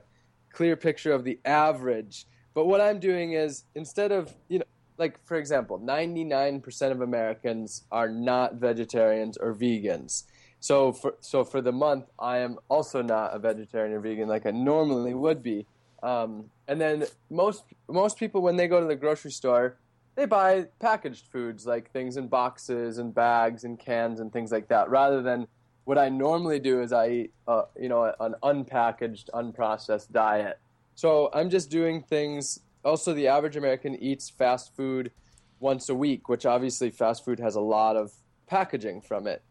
clear 0.52 0.76
picture 0.76 1.12
of 1.12 1.24
the 1.24 1.40
average. 1.46 2.26
But 2.54 2.66
what 2.66 2.82
I'm 2.82 3.00
doing 3.00 3.34
is 3.34 3.64
instead 3.76 4.12
of, 4.12 4.34
you 4.48 4.60
know, 4.60 4.66
like 4.98 5.24
for 5.26 5.38
example, 5.38 5.80
99% 5.80 6.92
of 6.92 7.02
Americans 7.02 7.84
are 7.92 8.10
not 8.10 8.56
vegetarians 8.56 9.38
or 9.38 9.54
vegans. 9.54 10.24
So 10.60 10.92
for 10.92 11.16
so 11.20 11.44
for 11.44 11.62
the 11.62 11.72
month, 11.72 12.06
I 12.18 12.40
am 12.40 12.58
also 12.68 13.02
not 13.02 13.36
a 13.36 13.40
vegetarian 13.40 13.94
or 13.94 14.00
vegan 14.00 14.28
like 14.28 14.46
I 14.46 14.52
normally 14.52 15.14
would 15.14 15.44
be. 15.44 15.68
Um, 16.02 16.50
and 16.68 16.82
then 16.82 17.06
most 17.30 17.64
most 17.88 18.18
people 18.18 18.42
when 18.42 18.56
they 18.56 18.68
go 18.68 18.80
to 18.80 18.88
the 18.88 18.96
grocery 18.96 19.32
store, 19.32 19.78
they 20.18 20.26
buy 20.26 20.66
packaged 20.80 21.28
foods 21.28 21.66
like 21.68 21.92
things 21.92 22.18
in 22.18 22.28
boxes 22.28 22.98
and 22.98 23.14
bags 23.14 23.64
and 23.64 23.80
cans 23.80 24.20
and 24.20 24.34
things 24.34 24.52
like 24.52 24.68
that, 24.68 24.90
rather 24.90 25.22
than 25.22 25.48
what 25.86 26.00
I 26.00 26.10
normally 26.10 26.60
do 26.60 26.82
is 26.82 26.92
I 26.92 27.10
eat, 27.10 27.34
uh, 27.48 27.62
you 27.80 27.88
know, 27.88 28.12
an 28.20 28.34
unpackaged, 28.44 29.30
unprocessed 29.34 30.12
diet. 30.12 30.60
So 30.96 31.30
I'm 31.34 31.52
just 31.52 31.70
doing 31.70 32.02
things. 32.02 32.60
Also, 32.84 33.14
the 33.14 33.28
average 33.28 33.56
American 33.56 33.96
eats 33.96 34.30
fast 34.30 34.76
food 34.76 35.12
once 35.60 35.88
a 35.88 35.96
week, 35.96 36.28
which 36.28 36.46
obviously 36.48 36.90
fast 36.90 37.24
food 37.24 37.40
has 37.40 37.56
a 37.56 37.62
lot 37.62 37.96
of 37.96 38.12
packaging 38.48 39.02
from 39.02 39.28
it. 39.28 39.44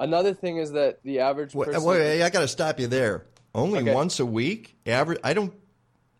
Another 0.00 0.34
thing 0.34 0.56
is 0.56 0.72
that 0.72 0.98
the 1.04 1.20
average 1.20 1.54
Wait, 1.54 1.66
person. 1.66 1.84
wait, 1.84 2.22
I 2.22 2.28
got 2.30 2.40
to 2.40 2.48
stop 2.48 2.80
you 2.80 2.88
there. 2.88 3.26
Only 3.54 3.80
Okay. 3.80 3.94
once 3.94 4.18
a 4.20 4.26
week? 4.26 4.76
Average? 4.84 5.20
I 5.22 5.32
don't. 5.32 5.54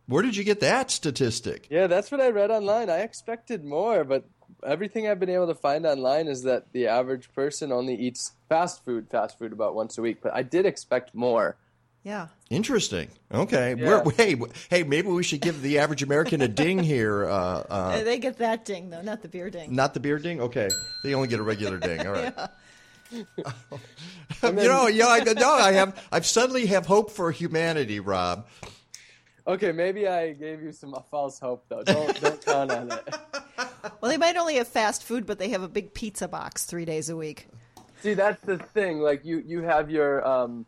Where 0.09 0.23
did 0.23 0.37
you 0.37 0.43
get 0.45 0.61
that 0.61 0.91
statistic? 0.91 1.67
Yeah, 1.71 1.87
that's 1.87 2.11
what 2.11 2.21
I 2.21 2.31
read 2.31 2.51
online. 2.51 2.89
I 2.91 3.01
expected 3.01 3.63
more, 3.65 4.05
but 4.05 4.25
everything 4.67 5.07
I've 5.07 5.21
been 5.21 5.29
able 5.29 5.47
to 5.49 5.55
find 5.55 5.85
online 5.87 6.29
is 6.29 6.43
that 6.45 6.73
the 6.73 6.87
average 6.87 7.33
person 7.35 7.71
only 7.71 7.95
eats 7.95 8.33
fast 8.49 8.85
food, 8.85 9.09
fast 9.11 9.39
food 9.39 9.53
about 9.53 9.75
once 9.75 9.99
a 9.99 10.03
week. 10.03 10.19
But 10.23 10.33
I 10.35 10.43
did 10.43 10.65
expect 10.65 11.15
more. 11.15 11.57
Yeah. 12.05 12.29
Interesting. 12.49 13.09
Okay. 13.35 13.75
Yeah. 13.79 14.03
Hey, 14.17 14.35
hey, 14.71 14.83
maybe 14.83 15.09
we 15.09 15.23
should 15.23 15.43
give 15.43 15.61
the 15.61 15.79
average 15.79 16.03
American 16.03 16.41
a 16.41 16.49
ding 16.49 16.79
here. 16.79 17.27
Uh, 17.27 17.65
uh, 17.69 18.03
they 18.05 18.19
get 18.19 18.39
that 18.39 18.65
ding 18.65 18.89
though, 18.89 19.03
not 19.03 19.21
the 19.21 19.29
beer 19.29 19.51
ding. 19.51 19.75
not 19.75 19.93
the 19.93 20.01
beer 20.01 20.19
ding. 20.19 20.41
Okay, 20.41 20.69
they 21.05 21.13
only 21.13 21.29
get 21.29 21.39
a 21.39 21.43
regular 21.43 21.77
ding. 21.77 22.07
All 22.07 22.15
right. 22.15 22.35
then- 23.11 23.27
you 24.59 24.69
know, 24.69 24.87
yeah, 24.87 25.09
I, 25.09 25.21
no, 25.35 25.53
I 25.53 25.73
have. 25.73 26.03
I've 26.11 26.25
suddenly 26.27 26.67
have 26.67 26.87
hope 26.87 27.11
for 27.11 27.31
humanity, 27.31 28.01
Rob. 28.01 28.47
Okay, 29.49 29.73
maybe 29.73 30.07
I 30.07 30.35
gave 30.35 30.63
you 30.63 30.73
some 30.73 30.95
false 31.11 31.41
hope 31.41 31.65
though. 31.71 31.83
Don't 31.83 32.21
don't 32.21 32.45
count 32.45 32.71
on 32.71 32.93
it. 32.93 33.15
Well, 34.01 34.11
they 34.11 34.17
might 34.17 34.37
only 34.37 34.57
have 34.57 34.69
fast 34.69 35.05
food, 35.05 35.25
but 35.25 35.39
they 35.39 35.49
have 35.51 35.63
a 35.63 35.69
big 35.69 35.95
pizza 35.95 36.29
box 36.29 36.65
three 36.65 36.85
days 36.85 37.11
a 37.11 37.17
week. 37.17 37.49
See, 38.03 38.15
that's 38.15 38.41
the 38.45 38.59
thing. 38.59 39.01
Like 39.01 39.25
you, 39.25 39.43
you 39.47 39.63
have 39.63 39.91
your, 39.91 40.27
um, 40.27 40.67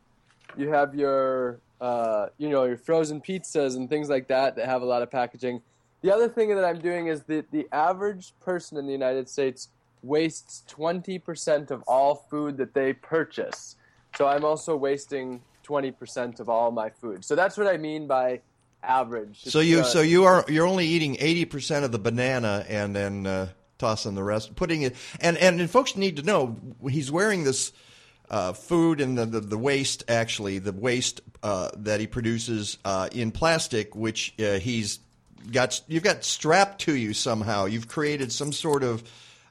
you 0.57 0.69
have 0.69 0.95
your, 0.95 1.61
uh, 1.81 2.27
you 2.39 2.49
know, 2.49 2.65
your 2.65 2.77
frozen 2.77 3.21
pizzas 3.21 3.77
and 3.77 3.89
things 3.89 4.09
like 4.09 4.29
that 4.29 4.57
that 4.57 4.67
have 4.67 4.83
a 4.83 4.85
lot 4.85 5.03
of 5.03 5.11
packaging. 5.11 5.61
The 6.03 6.13
other 6.13 6.29
thing 6.29 6.55
that 6.55 6.65
I'm 6.65 6.79
doing 6.79 7.09
is 7.09 7.23
that 7.25 7.51
the 7.51 7.69
average 7.73 8.33
person 8.41 8.79
in 8.79 8.87
the 8.87 8.93
United 8.93 9.29
States 9.29 9.69
wastes 10.03 10.65
20% 10.69 11.71
of 11.71 11.83
all 11.87 12.15
food 12.31 12.57
that 12.57 12.75
they 12.75 12.93
purchase. 12.93 13.77
So 14.17 14.27
I'm 14.27 14.45
also 14.45 14.77
wasting 14.77 15.43
20% 15.65 16.41
of 16.41 16.49
all 16.49 16.71
my 16.71 16.91
food. 16.91 17.25
So 17.25 17.37
that's 17.37 17.59
what 17.59 17.67
I 17.67 17.77
mean 17.77 18.07
by 18.07 18.41
average. 18.83 19.43
So 19.45 19.61
you, 19.61 19.81
uh, 19.81 19.85
so 19.85 20.01
you 20.01 20.25
are, 20.25 20.45
you're 20.49 20.67
only 20.67 20.87
eating 20.87 21.17
eighty 21.21 21.45
percent 21.45 21.85
of 21.85 21.93
the 21.93 21.99
banana 21.99 22.65
and 22.69 22.95
then 22.95 23.27
uh, 23.27 23.49
tossing 23.79 24.15
the 24.15 24.23
rest, 24.23 24.55
putting 24.55 24.83
it. 24.83 24.97
And, 25.21 25.37
and 25.37 25.61
and 25.61 25.71
folks 25.71 25.97
need 25.97 26.17
to 26.17 26.23
know 26.23 26.57
he's 26.89 27.11
wearing 27.11 27.45
this 27.45 27.73
uh, 28.31 28.53
food 28.53 29.01
and 29.01 29.19
the, 29.19 29.27
the 29.27 29.41
the 29.41 29.59
waste 29.59 30.05
actually 30.09 30.59
the 30.59 30.73
waste 30.73 31.21
uh, 31.43 31.71
that 31.77 32.01
he 32.01 32.07
produces 32.07 32.79
uh, 32.85 33.09
in 33.13 33.33
plastic, 33.33 33.95
which 33.95 34.35
uh, 34.39 34.59
he's 34.59 35.01
got. 35.51 35.81
You've 35.89 36.03
got 36.03 36.25
strapped 36.25 36.83
to 36.83 36.95
you 36.95 37.15
somehow. 37.15 37.67
You've 37.67 37.89
created 37.89 38.33
some 38.33 38.53
sort 38.53 38.83
of 38.83 39.03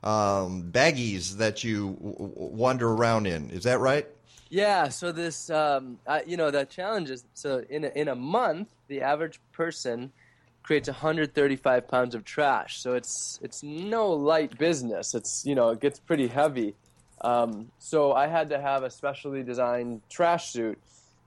um, 0.04 0.72
baggies 0.72 1.38
that 1.38 1.64
you 1.64 1.98
w- 2.02 2.32
wander 2.36 2.90
around 2.90 3.28
in. 3.28 3.50
Is 3.52 3.64
that 3.64 3.80
right? 3.80 4.08
Yeah, 4.52 4.90
so 4.90 5.12
this, 5.12 5.52
um, 5.52 6.00
I, 6.08 6.24
you 6.24 6.36
know, 6.36 6.50
the 6.50 6.66
challenge 6.66 7.12
is 7.12 7.24
so 7.36 7.64
in 7.70 7.84
a, 7.84 7.90
in 7.90 8.08
a 8.08 8.16
month, 8.16 8.70
the 8.90 9.02
average 9.02 9.40
person 9.54 10.12
creates 10.64 10.90
135 10.90 11.88
pounds 11.88 12.16
of 12.16 12.26
trash. 12.26 12.82
So 12.82 12.94
it's 12.94 13.40
it's 13.42 13.64
no 13.64 14.10
light 14.12 14.58
business. 14.58 15.16
It's 15.16 15.44
you 15.46 15.56
know 15.56 15.70
it 15.70 15.80
gets 15.80 16.00
pretty 16.00 16.28
heavy. 16.28 16.76
Um, 17.22 17.72
so 17.80 18.14
I 18.14 18.28
had 18.28 18.50
to 18.50 18.60
have 18.60 18.84
a 18.84 18.90
specially 18.90 19.44
designed 19.44 20.02
trash 20.10 20.52
suit. 20.52 20.80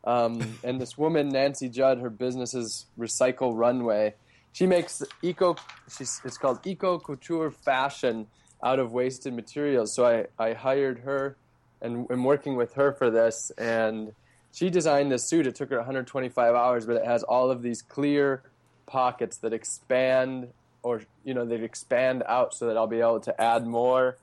Um, 0.04 0.58
and 0.64 0.80
this 0.80 0.98
woman, 0.98 1.28
Nancy 1.28 1.68
Judd, 1.68 2.00
her 2.00 2.10
business 2.10 2.54
is 2.54 2.86
Recycle 2.98 3.56
Runway. 3.56 4.14
She 4.52 4.66
makes 4.66 5.02
eco. 5.22 5.56
She's 5.96 6.20
it's 6.24 6.36
called 6.36 6.66
eco 6.66 6.98
couture 6.98 7.50
fashion 7.50 8.26
out 8.62 8.78
of 8.78 8.92
wasted 8.92 9.32
materials. 9.34 9.94
So 9.94 10.04
I 10.04 10.26
I 10.38 10.52
hired 10.52 11.00
her 11.00 11.36
and 11.80 12.06
I'm 12.10 12.24
working 12.24 12.56
with 12.56 12.74
her 12.74 12.92
for 12.92 13.10
this. 13.10 13.50
And 13.56 14.12
she 14.52 14.68
designed 14.70 15.10
this 15.10 15.24
suit. 15.24 15.46
It 15.46 15.54
took 15.54 15.70
her 15.70 15.78
125 15.78 16.54
hours, 16.54 16.86
but 16.86 16.96
it 16.96 17.04
has 17.04 17.22
all 17.22 17.50
of 17.50 17.62
these 17.62 17.82
clear 17.82 18.42
pockets 18.86 19.38
that 19.38 19.52
expand, 19.52 20.48
or 20.82 21.02
you 21.24 21.34
know, 21.34 21.44
they 21.44 21.56
expand 21.56 22.22
out 22.26 22.54
so 22.54 22.66
that 22.66 22.76
I'll 22.76 22.86
be 22.86 23.00
able 23.00 23.20
to 23.20 23.40
add 23.40 23.66
more, 23.66 24.18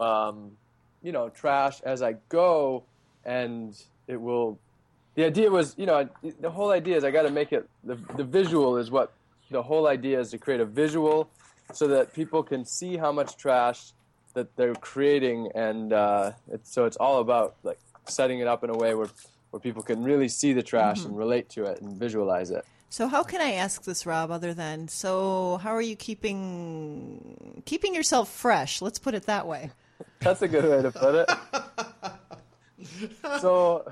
um, 0.00 0.52
you 1.02 1.12
know, 1.12 1.28
trash 1.28 1.80
as 1.82 2.02
I 2.02 2.16
go, 2.28 2.84
and 3.24 3.76
it 4.08 4.20
will. 4.20 4.58
The 5.14 5.24
idea 5.24 5.50
was, 5.50 5.74
you 5.78 5.86
know, 5.86 6.08
the 6.40 6.50
whole 6.50 6.70
idea 6.70 6.96
is 6.96 7.04
I 7.04 7.10
got 7.10 7.22
to 7.22 7.30
make 7.30 7.52
it. 7.52 7.68
The 7.84 7.96
the 8.16 8.24
visual 8.24 8.78
is 8.78 8.90
what 8.90 9.12
the 9.50 9.62
whole 9.62 9.86
idea 9.86 10.20
is 10.20 10.30
to 10.30 10.38
create 10.38 10.60
a 10.60 10.66
visual 10.66 11.30
so 11.72 11.88
that 11.88 12.14
people 12.14 12.42
can 12.42 12.64
see 12.64 12.96
how 12.96 13.12
much 13.12 13.36
trash 13.36 13.92
that 14.34 14.54
they're 14.56 14.74
creating, 14.74 15.50
and 15.54 15.92
uh, 15.92 16.32
it's, 16.50 16.72
so 16.72 16.86
it's 16.86 16.96
all 16.96 17.20
about 17.20 17.56
like 17.62 17.78
setting 18.06 18.38
it 18.38 18.46
up 18.46 18.64
in 18.64 18.70
a 18.70 18.76
way 18.76 18.94
where 18.94 19.08
where 19.56 19.60
people 19.60 19.82
can 19.82 20.04
really 20.04 20.28
see 20.28 20.52
the 20.52 20.62
trash 20.62 21.02
and 21.02 21.16
relate 21.16 21.48
to 21.48 21.64
it 21.64 21.80
and 21.80 21.96
visualize 21.96 22.50
it. 22.50 22.66
So 22.90 23.08
how 23.08 23.22
can 23.22 23.40
I 23.40 23.52
ask 23.52 23.84
this, 23.84 24.04
Rob, 24.04 24.30
other 24.30 24.52
than 24.52 24.86
so 24.88 25.58
how 25.62 25.70
are 25.70 25.80
you 25.80 25.96
keeping 25.96 27.62
keeping 27.64 27.94
yourself 27.94 28.30
fresh? 28.30 28.82
Let's 28.82 28.98
put 28.98 29.14
it 29.14 29.22
that 29.24 29.46
way. 29.46 29.70
That's 30.20 30.42
a 30.42 30.48
good 30.48 30.64
way 30.64 30.82
to 30.82 30.90
put 30.92 31.14
it. 31.14 31.30
so, 33.40 33.90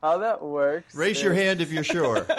how 0.00 0.16
that 0.18 0.42
works? 0.42 0.94
Raise 0.94 1.22
your 1.22 1.34
hand 1.34 1.60
if 1.60 1.70
you're 1.70 1.84
sure. 1.84 2.26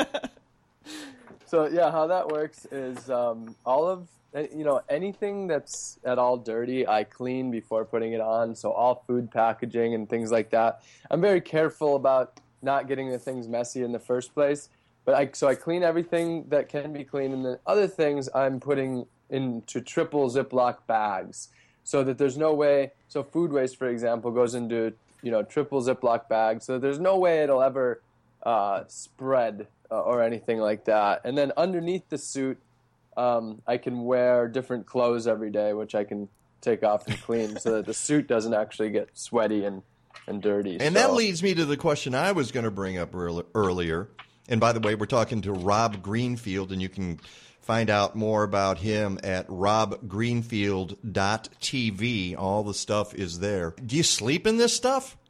So 1.45 1.67
yeah, 1.67 1.91
how 1.91 2.07
that 2.07 2.29
works 2.29 2.65
is 2.71 3.11
um, 3.11 3.55
all 3.63 3.87
of 3.87 4.07
you 4.35 4.63
know 4.63 4.81
anything 4.89 5.47
that's 5.47 5.99
at 6.03 6.17
all 6.17 6.37
dirty, 6.37 6.87
I 6.87 7.03
clean 7.03 7.51
before 7.51 7.85
putting 7.85 8.13
it 8.13 8.21
on. 8.21 8.55
So 8.55 8.71
all 8.71 9.03
food 9.07 9.31
packaging 9.31 9.93
and 9.93 10.09
things 10.09 10.31
like 10.31 10.49
that. 10.51 10.81
I'm 11.11 11.21
very 11.21 11.41
careful 11.41 11.95
about 11.95 12.39
not 12.61 12.87
getting 12.87 13.11
the 13.11 13.19
things 13.19 13.47
messy 13.47 13.83
in 13.83 13.91
the 13.91 13.99
first 13.99 14.33
place. 14.33 14.69
But 15.05 15.15
I 15.15 15.29
so 15.33 15.47
I 15.47 15.55
clean 15.55 15.83
everything 15.83 16.45
that 16.49 16.69
can 16.69 16.93
be 16.93 17.03
cleaned, 17.03 17.33
and 17.33 17.45
then 17.45 17.57
other 17.67 17.87
things 17.87 18.29
I'm 18.33 18.59
putting 18.59 19.05
into 19.29 19.81
triple 19.81 20.29
Ziploc 20.29 20.77
bags, 20.87 21.49
so 21.83 22.03
that 22.03 22.17
there's 22.17 22.37
no 22.37 22.53
way. 22.53 22.91
So 23.09 23.23
food 23.23 23.51
waste, 23.51 23.77
for 23.77 23.89
example, 23.89 24.31
goes 24.31 24.55
into 24.55 24.93
you 25.21 25.31
know 25.31 25.43
triple 25.43 25.81
Ziploc 25.81 26.29
bags, 26.29 26.65
so 26.65 26.79
there's 26.79 26.99
no 26.99 27.17
way 27.17 27.43
it'll 27.43 27.61
ever 27.61 28.01
uh, 28.43 28.83
spread 28.87 29.67
uh, 29.91 30.01
or 30.01 30.21
anything 30.23 30.59
like 30.59 30.85
that. 30.85 31.21
And 31.25 31.37
then 31.37 31.51
underneath 31.57 32.07
the 32.09 32.17
suit, 32.17 32.57
um, 33.17 33.61
I 33.67 33.77
can 33.77 34.03
wear 34.03 34.47
different 34.47 34.85
clothes 34.85 35.27
every 35.27 35.49
day, 35.51 35.73
which 35.73 35.95
I 35.95 36.03
can 36.03 36.29
take 36.61 36.83
off 36.83 37.07
and 37.07 37.19
clean, 37.21 37.57
so 37.59 37.71
that 37.77 37.85
the 37.85 37.93
suit 37.93 38.27
doesn't 38.27 38.53
actually 38.53 38.89
get 38.91 39.09
sweaty 39.13 39.65
and 39.65 39.81
and 40.27 40.41
dirty. 40.41 40.77
And 40.79 40.95
So- 40.95 41.01
that 41.01 41.13
leads 41.13 41.43
me 41.43 41.53
to 41.55 41.65
the 41.65 41.75
question 41.77 42.15
I 42.15 42.31
was 42.31 42.51
going 42.51 42.63
to 42.65 42.71
bring 42.71 42.97
up 42.97 43.13
earlier. 43.55 44.09
And 44.47 44.59
by 44.61 44.71
the 44.73 44.79
way, 44.79 44.95
we're 44.95 45.05
talking 45.05 45.41
to 45.41 45.51
Rob 45.53 46.01
Greenfield, 46.01 46.71
and 46.71 46.81
you 46.81 46.89
can 46.89 47.19
find 47.61 47.89
out 47.89 48.15
more 48.15 48.43
about 48.43 48.77
him 48.79 49.19
at 49.23 49.47
robgreenfield.tv. 49.47 52.37
All 52.37 52.63
the 52.63 52.73
stuff 52.73 53.13
is 53.15 53.39
there. 53.39 53.73
Do 53.85 53.95
you 53.95 54.03
sleep 54.03 54.45
in 54.47 54.57
this 54.57 54.73
stuff? 54.75 55.17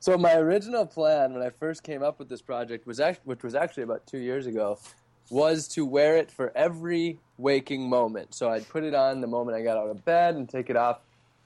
So 0.00 0.18
my 0.18 0.34
original 0.34 0.84
plan 0.84 1.32
when 1.32 1.44
I 1.44 1.50
first 1.50 1.84
came 1.84 2.02
up 2.02 2.18
with 2.18 2.28
this 2.28 2.42
project 2.42 2.88
was 2.88 2.98
act- 2.98 3.20
which 3.24 3.44
was 3.44 3.54
actually 3.54 3.84
about 3.84 4.04
two 4.04 4.18
years 4.18 4.48
ago, 4.48 4.80
was 5.30 5.68
to 5.68 5.84
wear 5.84 6.16
it 6.16 6.30
for 6.30 6.52
every 6.56 7.18
waking 7.38 7.88
moment. 7.88 8.34
So 8.34 8.50
I'd 8.50 8.68
put 8.68 8.84
it 8.84 8.94
on 8.94 9.20
the 9.20 9.26
moment 9.26 9.56
I 9.56 9.62
got 9.62 9.76
out 9.76 9.88
of 9.88 10.04
bed 10.04 10.34
and 10.36 10.48
take 10.48 10.70
it 10.70 10.76
off 10.76 11.00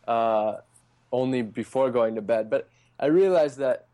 uh, 0.06 0.56
only 1.12 1.42
before 1.42 1.90
going 1.90 2.14
to 2.16 2.22
bed. 2.22 2.50
But 2.50 2.68
I 2.98 3.06
realized 3.06 3.58
that 3.58 3.86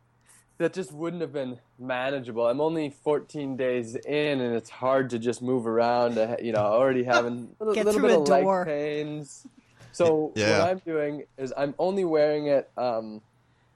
that 0.58 0.72
just 0.72 0.92
wouldn't 0.92 1.22
have 1.22 1.32
been 1.32 1.58
manageable. 1.78 2.46
I'm 2.46 2.60
only 2.60 2.90
14 2.90 3.56
days 3.56 3.96
in, 3.96 4.40
and 4.40 4.54
it's 4.54 4.70
hard 4.70 5.10
to 5.10 5.18
just 5.18 5.42
move 5.42 5.66
around. 5.66 6.16
You 6.42 6.52
know, 6.52 6.60
already 6.60 7.02
having 7.04 7.48
a 7.60 7.64
little, 7.64 7.84
little 7.84 8.00
bit 8.00 8.10
a 8.10 8.18
of 8.18 8.28
leg 8.28 8.66
pains. 8.66 9.46
So 9.92 10.32
Yeah. 10.36 10.58
what 10.58 10.68
I'm 10.68 10.78
doing 10.78 11.24
is 11.36 11.52
I'm 11.56 11.74
only 11.78 12.04
wearing 12.04 12.46
it. 12.46 12.70
Um, 12.76 13.22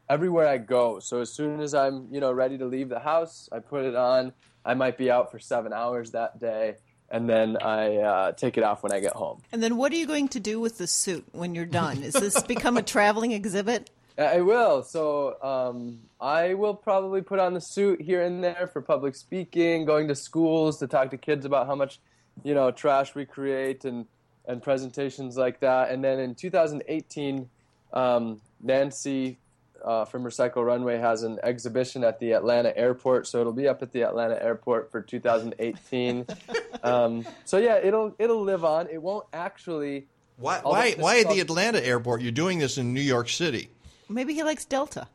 everywhere 0.09 0.47
I 0.47 0.59
go. 0.59 1.01
So 1.01 1.21
as 1.21 1.33
soon 1.33 1.61
as 1.61 1.75
I'm, 1.75 2.07
you 2.11 2.21
know, 2.21 2.33
ready 2.33 2.59
to 2.59 2.67
leave 2.67 2.89
the 2.89 3.01
house, 3.01 3.49
I 3.53 3.59
put 3.59 3.85
it 3.85 3.97
on. 3.97 4.33
I 4.67 4.75
might 4.75 4.99
be 4.99 5.11
out 5.11 5.31
for 5.31 5.39
seven 5.39 5.73
hours 5.73 6.11
that 6.11 6.41
day, 6.41 6.75
and 7.09 7.31
then 7.31 7.57
I 7.57 7.97
uh, 7.99 8.33
take 8.33 8.59
it 8.59 8.65
off 8.65 8.83
when 8.83 8.93
I 8.93 8.99
get 8.99 9.13
home. 9.13 9.41
And 9.53 9.63
then 9.63 9.77
what 9.77 9.93
are 9.93 9.97
you 9.97 10.07
going 10.07 10.29
to 10.29 10.41
do 10.41 10.59
with 10.59 10.77
the 10.77 10.89
suit 10.89 11.25
when 11.33 11.55
you're 11.55 11.65
done? 11.65 12.03
Is 12.03 12.15
this 12.15 12.43
become 12.43 12.77
a 12.77 12.83
traveling 12.83 13.31
exhibit? 13.31 13.91
I 14.19 14.41
will. 14.41 14.83
So 14.83 15.41
um, 15.43 16.01
I 16.21 16.55
will 16.55 16.75
probably 16.75 17.23
put 17.23 17.39
on 17.39 17.55
the 17.55 17.61
suit 17.61 18.01
here 18.01 18.23
and 18.23 18.43
there 18.43 18.69
for 18.73 18.83
public 18.83 19.15
speaking, 19.15 19.85
going 19.85 20.09
to 20.09 20.15
schools 20.15 20.79
to 20.79 20.89
talk 20.89 21.11
to 21.11 21.17
kids 21.17 21.45
about 21.45 21.67
how 21.67 21.77
much, 21.77 22.01
you 22.43 22.55
know, 22.55 22.71
trash 22.71 23.15
we 23.15 23.25
create 23.25 23.85
and 23.85 24.07
and 24.49 24.63
presentations 24.63 25.37
like 25.37 25.61
that. 25.61 25.91
And 25.91 26.03
then 26.05 26.21
in 26.21 26.35
2018, 26.35 27.49
um, 27.93 28.41
Nancy 28.63 29.39
uh, 29.87 30.05
from 30.05 30.25
Recycle 30.25 30.67
Runway 30.67 30.99
has 30.99 31.23
an 31.23 31.39
exhibition 31.45 32.03
at 32.03 32.19
the 32.19 32.33
Atlanta 32.33 32.77
airport, 32.77 33.29
so 33.29 33.41
it'll 33.41 33.53
be 33.53 33.69
up 33.69 33.83
at 33.83 33.93
the 33.93 34.03
Atlanta 34.03 34.43
airport 34.43 34.91
for 34.91 35.01
2018. 35.01 36.27
um, 36.83 37.25
so 37.45 37.59
yeah, 37.59 37.77
it'll 37.77 38.15
it'll 38.19 38.43
live 38.43 38.65
on. 38.65 38.89
It 38.89 39.01
won't 39.01 39.27
actually. 39.33 40.09
Why, 40.39 40.61
why, 40.63 40.91
this 40.91 40.99
why 40.99 41.15
is 41.15 41.25
at 41.25 41.33
the 41.33 41.41
Atlanta 41.41 41.83
airport? 41.87 42.21
You're 42.21 42.33
doing 42.33 42.59
this 42.59 42.77
in 42.77 42.93
New 42.93 43.01
York 43.01 43.29
City. 43.29 43.71
Maybe 44.09 44.35
he 44.35 44.43
likes 44.43 44.65
Delta. 44.67 45.09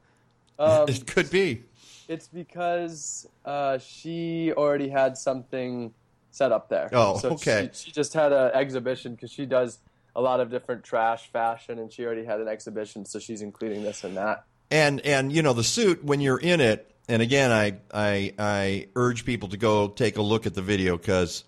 Um, 0.58 0.86
it 0.88 1.06
could 1.06 1.30
be. 1.30 1.64
It's 2.08 2.28
because 2.28 3.28
uh, 3.46 3.78
she 3.78 4.52
already 4.54 4.90
had 4.90 5.18
something 5.18 5.94
set 6.32 6.52
up 6.52 6.70
there. 6.70 6.90
Oh, 6.94 7.18
so 7.20 7.32
okay. 7.32 7.70
She, 7.74 7.86
she 7.86 7.92
just 7.92 8.14
had 8.14 8.32
an 8.32 8.52
exhibition 8.54 9.16
because 9.16 9.32
she 9.32 9.46
does 9.46 9.80
a 10.16 10.22
lot 10.22 10.40
of 10.40 10.50
different 10.50 10.84
trash 10.84 11.30
fashion, 11.32 11.78
and 11.78 11.92
she 11.92 12.06
already 12.06 12.26
had 12.26 12.40
an 12.40 12.48
exhibition, 12.48 13.06
so 13.06 13.20
she's 13.20 13.42
including 13.42 13.84
this 13.84 14.04
and 14.04 14.18
that. 14.18 14.46
And 14.72 15.02
and 15.02 15.32
you 15.34 15.42
know 15.42 15.54
the 15.54 15.64
suit 15.66 16.04
when 16.04 16.22
you're 16.22 16.40
in 16.40 16.62
it, 16.62 16.90
and 17.10 17.22
again, 17.22 17.52
I 17.52 17.74
I 17.94 18.34
I 18.40 18.88
urge 18.96 19.26
people 19.26 19.50
to 19.50 19.58
go 19.58 19.90
take 19.90 20.18
a 20.18 20.22
look 20.22 20.46
at 20.46 20.54
the 20.56 20.62
video 20.62 20.98
because 20.98 21.44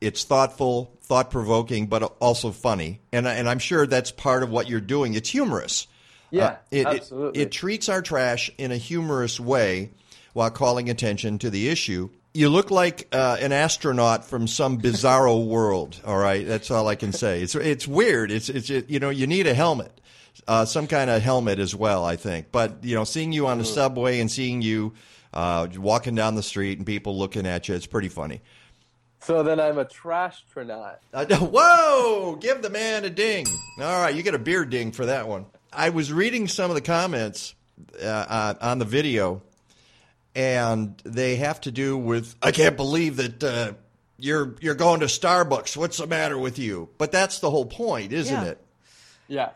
it's 0.00 0.24
thoughtful, 0.24 0.90
thought 1.02 1.30
provoking, 1.30 1.86
but 1.88 2.02
also 2.20 2.50
funny, 2.50 3.00
and 3.12 3.28
and 3.28 3.48
I'm 3.50 3.58
sure 3.58 3.86
that's 3.86 4.10
part 4.10 4.42
of 4.42 4.48
what 4.50 4.68
you're 4.68 4.80
doing. 4.80 5.12
It's 5.14 5.28
humorous. 5.28 5.86
Yeah, 6.30 6.44
Uh, 6.46 6.56
it, 6.70 6.78
it- 6.80 6.86
absolutely. 6.86 7.42
It, 7.42 7.52
treats 7.52 7.88
our 7.90 8.00
trash 8.02 8.50
in 8.58 8.72
a 8.72 8.76
humorous 8.78 9.38
way 9.38 9.90
while 10.32 10.50
calling 10.50 10.88
attention 10.90 11.38
to 11.40 11.50
the 11.50 11.68
issue. 11.68 12.08
You 12.32 12.48
look 12.48 12.72
like 12.72 13.06
uh, 13.12 13.36
an 13.40 13.52
astronaut 13.52 14.24
from 14.24 14.48
some 14.48 14.78
bizarro 14.78 15.46
world. 15.46 16.00
All 16.04 16.16
right, 16.18 16.44
that's 16.44 16.70
all 16.72 16.88
I 16.88 16.96
can 16.96 17.12
say. 17.12 17.42
It's 17.42 17.54
it's 17.54 17.86
weird. 17.86 18.30
It's 18.32 18.48
it's 18.48 18.70
it, 18.70 18.88
you 18.90 18.98
know 19.00 19.10
you 19.10 19.26
need 19.26 19.46
a 19.46 19.54
helmet, 19.54 20.00
uh, 20.48 20.64
some 20.64 20.86
kind 20.86 21.10
of 21.10 21.22
helmet 21.22 21.58
as 21.58 21.74
well. 21.74 22.04
I 22.04 22.16
think, 22.16 22.46
but 22.52 22.82
you 22.82 22.94
know, 22.94 23.04
seeing 23.04 23.32
you 23.32 23.46
on 23.46 23.58
the 23.58 23.64
subway 23.64 24.20
and 24.20 24.30
seeing 24.30 24.62
you 24.62 24.92
uh, 25.32 25.68
walking 25.76 26.14
down 26.14 26.34
the 26.34 26.42
street 26.42 26.78
and 26.78 26.86
people 26.86 27.16
looking 27.18 27.46
at 27.46 27.68
you, 27.68 27.74
it's 27.74 27.86
pretty 27.86 28.08
funny. 28.08 28.40
So 29.20 29.42
then 29.42 29.58
I'm 29.58 29.78
a 29.78 29.84
trash 29.86 30.44
tronaut. 30.54 30.96
Uh, 31.12 31.24
whoa! 31.40 32.36
Give 32.40 32.60
the 32.60 32.70
man 32.70 33.04
a 33.04 33.10
ding. 33.10 33.46
All 33.80 34.02
right, 34.02 34.14
you 34.14 34.22
get 34.22 34.34
a 34.34 34.38
beer 34.38 34.64
ding 34.64 34.92
for 34.92 35.06
that 35.06 35.26
one. 35.28 35.46
I 35.72 35.88
was 35.90 36.12
reading 36.12 36.46
some 36.46 36.70
of 36.70 36.74
the 36.74 36.82
comments 36.82 37.54
uh, 38.02 38.06
uh, 38.06 38.54
on 38.60 38.78
the 38.78 38.84
video, 38.84 39.40
and 40.34 41.00
they 41.04 41.36
have 41.36 41.60
to 41.62 41.70
do 41.70 41.96
with 41.96 42.34
I 42.42 42.50
can't 42.50 42.76
believe 42.76 43.16
that 43.16 43.42
uh, 43.42 43.72
you're 44.18 44.54
you're 44.60 44.74
going 44.74 45.00
to 45.00 45.06
Starbucks. 45.06 45.76
What's 45.76 45.96
the 45.98 46.06
matter 46.06 46.38
with 46.38 46.58
you? 46.58 46.88
But 46.98 47.12
that's 47.12 47.38
the 47.40 47.50
whole 47.50 47.66
point, 47.66 48.12
isn't 48.12 48.34
Yeah. 48.42 48.50
it? 48.50 48.58
Yeah. 49.26 49.50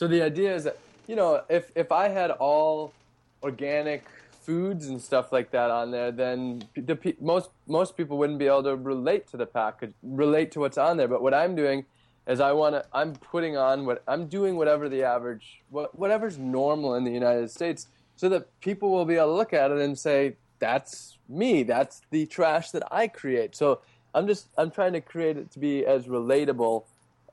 So 0.00 0.06
the 0.06 0.22
idea 0.22 0.54
is 0.54 0.64
that 0.64 0.78
you 1.06 1.14
know 1.14 1.42
if 1.50 1.70
if 1.74 1.92
I 1.92 2.08
had 2.08 2.30
all 2.30 2.94
organic 3.42 4.02
foods 4.46 4.86
and 4.86 4.98
stuff 4.98 5.30
like 5.30 5.50
that 5.50 5.70
on 5.70 5.90
there, 5.90 6.10
then 6.10 6.62
the 6.74 6.96
most 7.20 7.50
most 7.66 7.98
people 7.98 8.16
wouldn't 8.16 8.38
be 8.38 8.46
able 8.46 8.62
to 8.62 8.76
relate 8.76 9.26
to 9.32 9.36
the 9.36 9.44
package, 9.44 9.92
relate 10.02 10.52
to 10.52 10.60
what's 10.60 10.78
on 10.78 10.96
there. 10.96 11.06
But 11.06 11.20
what 11.20 11.34
I'm 11.34 11.54
doing 11.54 11.84
is 12.26 12.40
I 12.40 12.52
want 12.52 12.76
to 12.76 12.86
I'm 12.94 13.12
putting 13.12 13.58
on 13.58 13.84
what 13.84 14.02
I'm 14.08 14.26
doing 14.26 14.56
whatever 14.56 14.88
the 14.88 15.02
average 15.02 15.60
what 15.68 15.94
whatever's 15.98 16.38
normal 16.38 16.94
in 16.94 17.04
the 17.04 17.12
United 17.12 17.50
States, 17.50 17.86
so 18.16 18.30
that 18.30 18.58
people 18.62 18.90
will 18.90 19.04
be 19.04 19.16
able 19.16 19.26
to 19.26 19.34
look 19.34 19.52
at 19.52 19.70
it 19.70 19.80
and 19.80 19.98
say 19.98 20.36
that's 20.60 21.18
me, 21.28 21.62
that's 21.62 22.00
the 22.10 22.24
trash 22.24 22.70
that 22.70 22.84
I 22.90 23.06
create. 23.06 23.54
So 23.54 23.82
I'm 24.14 24.26
just 24.26 24.46
I'm 24.56 24.70
trying 24.70 24.94
to 24.94 25.02
create 25.02 25.36
it 25.36 25.50
to 25.50 25.58
be 25.58 25.84
as 25.84 26.06
relatable 26.06 26.84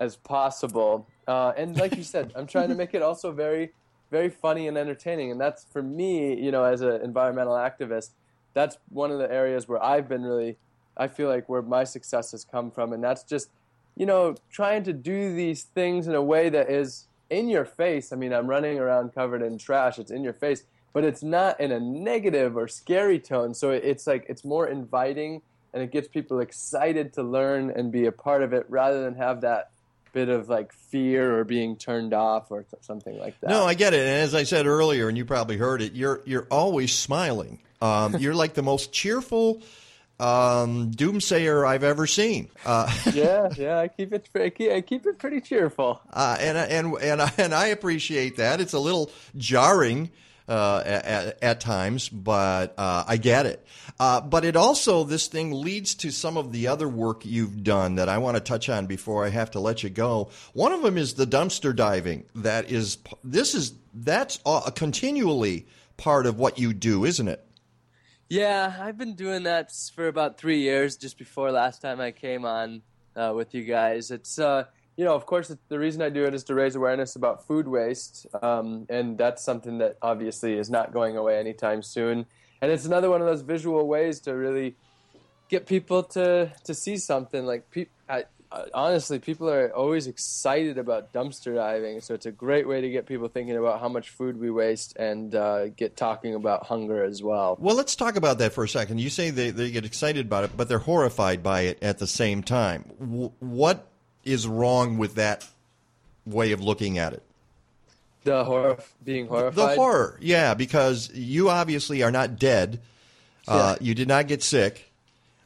as 0.01 0.17
possible. 0.17 1.07
Uh, 1.27 1.51
and 1.57 1.75
like 1.77 1.95
you 1.97 2.03
said, 2.03 2.31
I'm 2.35 2.47
trying 2.47 2.69
to 2.69 2.75
make 2.75 2.93
it 2.93 3.01
also 3.01 3.31
very, 3.31 3.71
very 4.11 4.29
funny 4.29 4.67
and 4.67 4.77
entertaining. 4.77 5.31
And 5.31 5.39
that's 5.39 5.65
for 5.65 5.83
me, 5.83 6.39
you 6.41 6.51
know, 6.51 6.63
as 6.63 6.81
an 6.81 7.01
environmental 7.01 7.53
activist, 7.53 8.11
that's 8.53 8.77
one 8.89 9.11
of 9.11 9.19
the 9.19 9.31
areas 9.31 9.67
where 9.67 9.83
I've 9.83 10.07
been 10.07 10.23
really, 10.23 10.57
I 10.95 11.07
feel 11.07 11.27
like 11.27 11.49
where 11.49 11.61
my 11.61 11.83
success 11.83 12.31
has 12.31 12.45
come 12.45 12.71
from. 12.71 12.93
And 12.93 13.03
that's 13.03 13.23
just, 13.23 13.49
you 13.95 14.05
know, 14.05 14.35
trying 14.49 14.83
to 14.83 14.93
do 14.93 15.35
these 15.35 15.63
things 15.63 16.07
in 16.07 16.15
a 16.15 16.21
way 16.21 16.49
that 16.49 16.69
is 16.69 17.07
in 17.29 17.49
your 17.49 17.65
face. 17.65 18.13
I 18.13 18.15
mean, 18.15 18.33
I'm 18.33 18.47
running 18.47 18.79
around 18.79 19.13
covered 19.13 19.41
in 19.41 19.57
trash, 19.57 19.99
it's 19.99 20.11
in 20.11 20.23
your 20.23 20.33
face, 20.33 20.63
but 20.93 21.03
it's 21.03 21.23
not 21.23 21.59
in 21.59 21.73
a 21.73 21.79
negative 21.79 22.55
or 22.55 22.69
scary 22.69 23.19
tone. 23.19 23.53
So 23.53 23.71
it's 23.71 24.07
like, 24.07 24.25
it's 24.29 24.45
more 24.45 24.67
inviting 24.67 25.41
and 25.73 25.83
it 25.83 25.91
gets 25.91 26.07
people 26.07 26.39
excited 26.39 27.11
to 27.13 27.23
learn 27.23 27.69
and 27.71 27.91
be 27.91 28.05
a 28.05 28.11
part 28.11 28.41
of 28.41 28.53
it 28.53 28.65
rather 28.69 29.03
than 29.03 29.15
have 29.15 29.41
that 29.41 29.71
bit 30.13 30.29
of 30.29 30.49
like 30.49 30.73
fear 30.73 31.39
or 31.39 31.43
being 31.43 31.75
turned 31.75 32.13
off 32.13 32.51
or 32.51 32.63
th- 32.63 32.83
something 32.83 33.17
like 33.17 33.39
that. 33.41 33.49
No, 33.49 33.65
I 33.65 33.73
get 33.73 33.93
it. 33.93 33.99
And 33.99 34.09
as 34.09 34.35
I 34.35 34.43
said 34.43 34.67
earlier, 34.67 35.09
and 35.09 35.17
you 35.17 35.25
probably 35.25 35.57
heard 35.57 35.81
it, 35.81 35.93
you're 35.93 36.21
you're 36.25 36.47
always 36.49 36.93
smiling. 36.93 37.59
Um, 37.81 38.17
you're 38.17 38.35
like 38.35 38.53
the 38.53 38.63
most 38.63 38.91
cheerful 38.91 39.61
um, 40.19 40.91
doomsayer 40.91 41.67
I've 41.67 41.83
ever 41.83 42.07
seen. 42.07 42.49
Uh, 42.65 42.91
yeah, 43.13 43.49
yeah, 43.55 43.79
I 43.79 43.87
keep 43.87 44.13
it 44.13 44.27
I 44.35 44.49
keep, 44.49 44.71
I 44.71 44.81
keep 44.81 45.05
it 45.05 45.19
pretty 45.19 45.41
cheerful. 45.41 46.01
Uh, 46.11 46.37
and 46.39 46.57
and 46.57 46.93
and 46.95 47.21
I, 47.21 47.31
and 47.37 47.53
I 47.53 47.67
appreciate 47.67 48.37
that. 48.37 48.59
It's 48.61 48.73
a 48.73 48.79
little 48.79 49.11
jarring 49.35 50.09
uh, 50.47 50.81
at, 50.85 51.43
at 51.43 51.59
times, 51.59 52.07
but 52.09 52.73
uh, 52.77 53.03
I 53.07 53.17
get 53.17 53.45
it. 53.45 53.65
Uh, 53.99 54.21
but 54.21 54.45
it 54.45 54.55
also 54.55 55.03
this 55.03 55.27
thing 55.27 55.51
leads 55.51 55.95
to 55.95 56.11
some 56.11 56.37
of 56.37 56.51
the 56.51 56.67
other 56.67 56.87
work 56.87 57.25
you've 57.25 57.63
done 57.63 57.95
that 57.95 58.07
I 58.09 58.17
want 58.17 58.37
to 58.37 58.41
touch 58.41 58.69
on 58.69 58.85
before 58.85 59.25
I 59.25 59.29
have 59.29 59.51
to 59.51 59.59
let 59.59 59.83
you 59.83 59.89
go. 59.89 60.29
One 60.53 60.71
of 60.71 60.81
them 60.81 60.97
is 60.97 61.15
the 61.15 61.27
dumpster 61.27 61.75
diving. 61.75 62.25
That 62.35 62.71
is 62.71 62.97
this 63.23 63.55
is 63.55 63.73
that's 63.93 64.39
continually 64.75 65.67
part 65.97 66.25
of 66.25 66.37
what 66.37 66.59
you 66.59 66.73
do, 66.73 67.03
isn't 67.03 67.27
it? 67.27 67.43
Yeah, 68.29 68.75
I've 68.79 68.97
been 68.97 69.15
doing 69.15 69.43
that 69.43 69.71
for 69.95 70.07
about 70.07 70.37
three 70.37 70.59
years. 70.59 70.97
Just 70.97 71.17
before 71.17 71.51
last 71.51 71.81
time 71.81 71.99
I 71.99 72.11
came 72.11 72.45
on 72.45 72.81
uh, 73.15 73.33
with 73.35 73.55
you 73.55 73.63
guys, 73.63 74.11
it's 74.11 74.37
uh, 74.37 74.65
you 74.97 75.05
know, 75.05 75.13
of 75.13 75.27
course, 75.27 75.55
the 75.69 75.79
reason 75.79 76.01
I 76.01 76.09
do 76.09 76.25
it 76.25 76.33
is 76.33 76.43
to 76.45 76.55
raise 76.55 76.75
awareness 76.75 77.15
about 77.15 77.45
food 77.45 77.67
waste, 77.67 78.25
um, 78.41 78.87
and 78.89 79.15
that's 79.17 79.43
something 79.43 79.77
that 79.77 79.97
obviously 80.01 80.57
is 80.57 80.71
not 80.71 80.91
going 80.91 81.15
away 81.15 81.37
anytime 81.39 81.83
soon. 81.83 82.25
And 82.61 82.71
it's 82.71 82.85
another 82.85 83.09
one 83.09 83.21
of 83.21 83.27
those 83.27 83.41
visual 83.41 83.87
ways 83.87 84.19
to 84.21 84.31
really 84.33 84.75
get 85.49 85.67
people 85.67 86.01
to 86.03 86.51
to 86.65 86.73
see 86.73 86.97
something 86.97 87.45
like 87.45 87.69
pe- 87.69 87.85
I, 88.09 88.25
honestly 88.73 89.19
people 89.19 89.49
are 89.49 89.73
always 89.73 90.07
excited 90.07 90.77
about 90.77 91.13
dumpster 91.13 91.55
diving 91.55 92.01
so 92.01 92.13
it's 92.13 92.25
a 92.25 92.31
great 92.31 92.67
way 92.67 92.81
to 92.81 92.89
get 92.89 93.05
people 93.05 93.27
thinking 93.27 93.57
about 93.57 93.79
how 93.79 93.89
much 93.89 94.09
food 94.09 94.39
we 94.39 94.49
waste 94.49 94.95
and 94.97 95.35
uh, 95.35 95.67
get 95.67 95.97
talking 95.97 96.33
about 96.33 96.65
hunger 96.65 97.03
as 97.03 97.21
well 97.21 97.57
Well, 97.59 97.75
let's 97.75 97.95
talk 97.95 98.15
about 98.15 98.37
that 98.39 98.53
for 98.53 98.63
a 98.63 98.69
second. 98.69 98.99
You 98.99 99.09
say 99.09 99.29
they, 99.29 99.49
they 99.51 99.71
get 99.71 99.85
excited 99.85 100.25
about 100.25 100.45
it, 100.45 100.51
but 100.55 100.69
they're 100.69 100.79
horrified 100.79 101.43
by 101.43 101.61
it 101.61 101.77
at 101.81 101.99
the 101.99 102.07
same 102.07 102.41
time. 102.41 102.91
W- 102.99 103.31
what 103.39 103.85
is 104.27 104.47
wrong 104.47 104.97
with 104.97 105.15
that 105.15 105.47
way 106.25 106.51
of 106.51 106.61
looking 106.61 106.97
at 106.97 107.13
it? 107.13 107.23
the 108.27 108.43
horror 108.43 108.77
being 109.05 109.27
horrified 109.27 109.55
The 109.55 109.75
horror, 109.75 110.17
yeah, 110.21 110.53
because 110.53 111.09
you 111.13 111.49
obviously 111.49 112.03
are 112.03 112.11
not 112.11 112.37
dead. 112.37 112.81
Uh, 113.47 113.77
You 113.79 113.95
did 113.95 114.09
not 114.09 114.27
get 114.27 114.43
sick, 114.43 114.91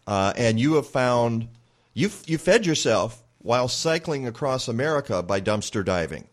uh, 0.08 0.34
and 0.36 0.60
you 0.60 0.74
have 0.74 0.88
found 0.88 1.48
you 1.94 2.10
you 2.26 2.39
fed 2.39 2.65
yourself 2.65 3.22
while 3.44 3.67
cycling 3.67 4.26
across 4.26 4.67
America 4.67 5.22
by 5.22 5.39
dumpster 5.39 5.86
diving. 5.86 6.28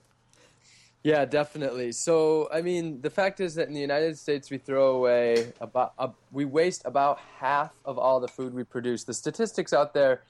Yeah, 1.02 1.24
definitely. 1.26 1.92
So, 1.92 2.48
I 2.52 2.60
mean, 2.60 3.00
the 3.02 3.10
fact 3.10 3.40
is 3.40 3.54
that 3.54 3.68
in 3.68 3.74
the 3.74 3.80
United 3.80 4.18
States, 4.18 4.50
we 4.50 4.58
throw 4.58 4.96
away 4.96 5.52
about 5.60 5.92
uh, 5.98 6.08
we 6.32 6.44
waste 6.46 6.82
about 6.86 7.20
half 7.38 7.72
of 7.84 7.98
all 7.98 8.20
the 8.20 8.28
food 8.28 8.54
we 8.54 8.64
produce. 8.64 9.04
The 9.04 9.14
statistics 9.14 9.72
out 9.72 9.92
there, 9.92 10.22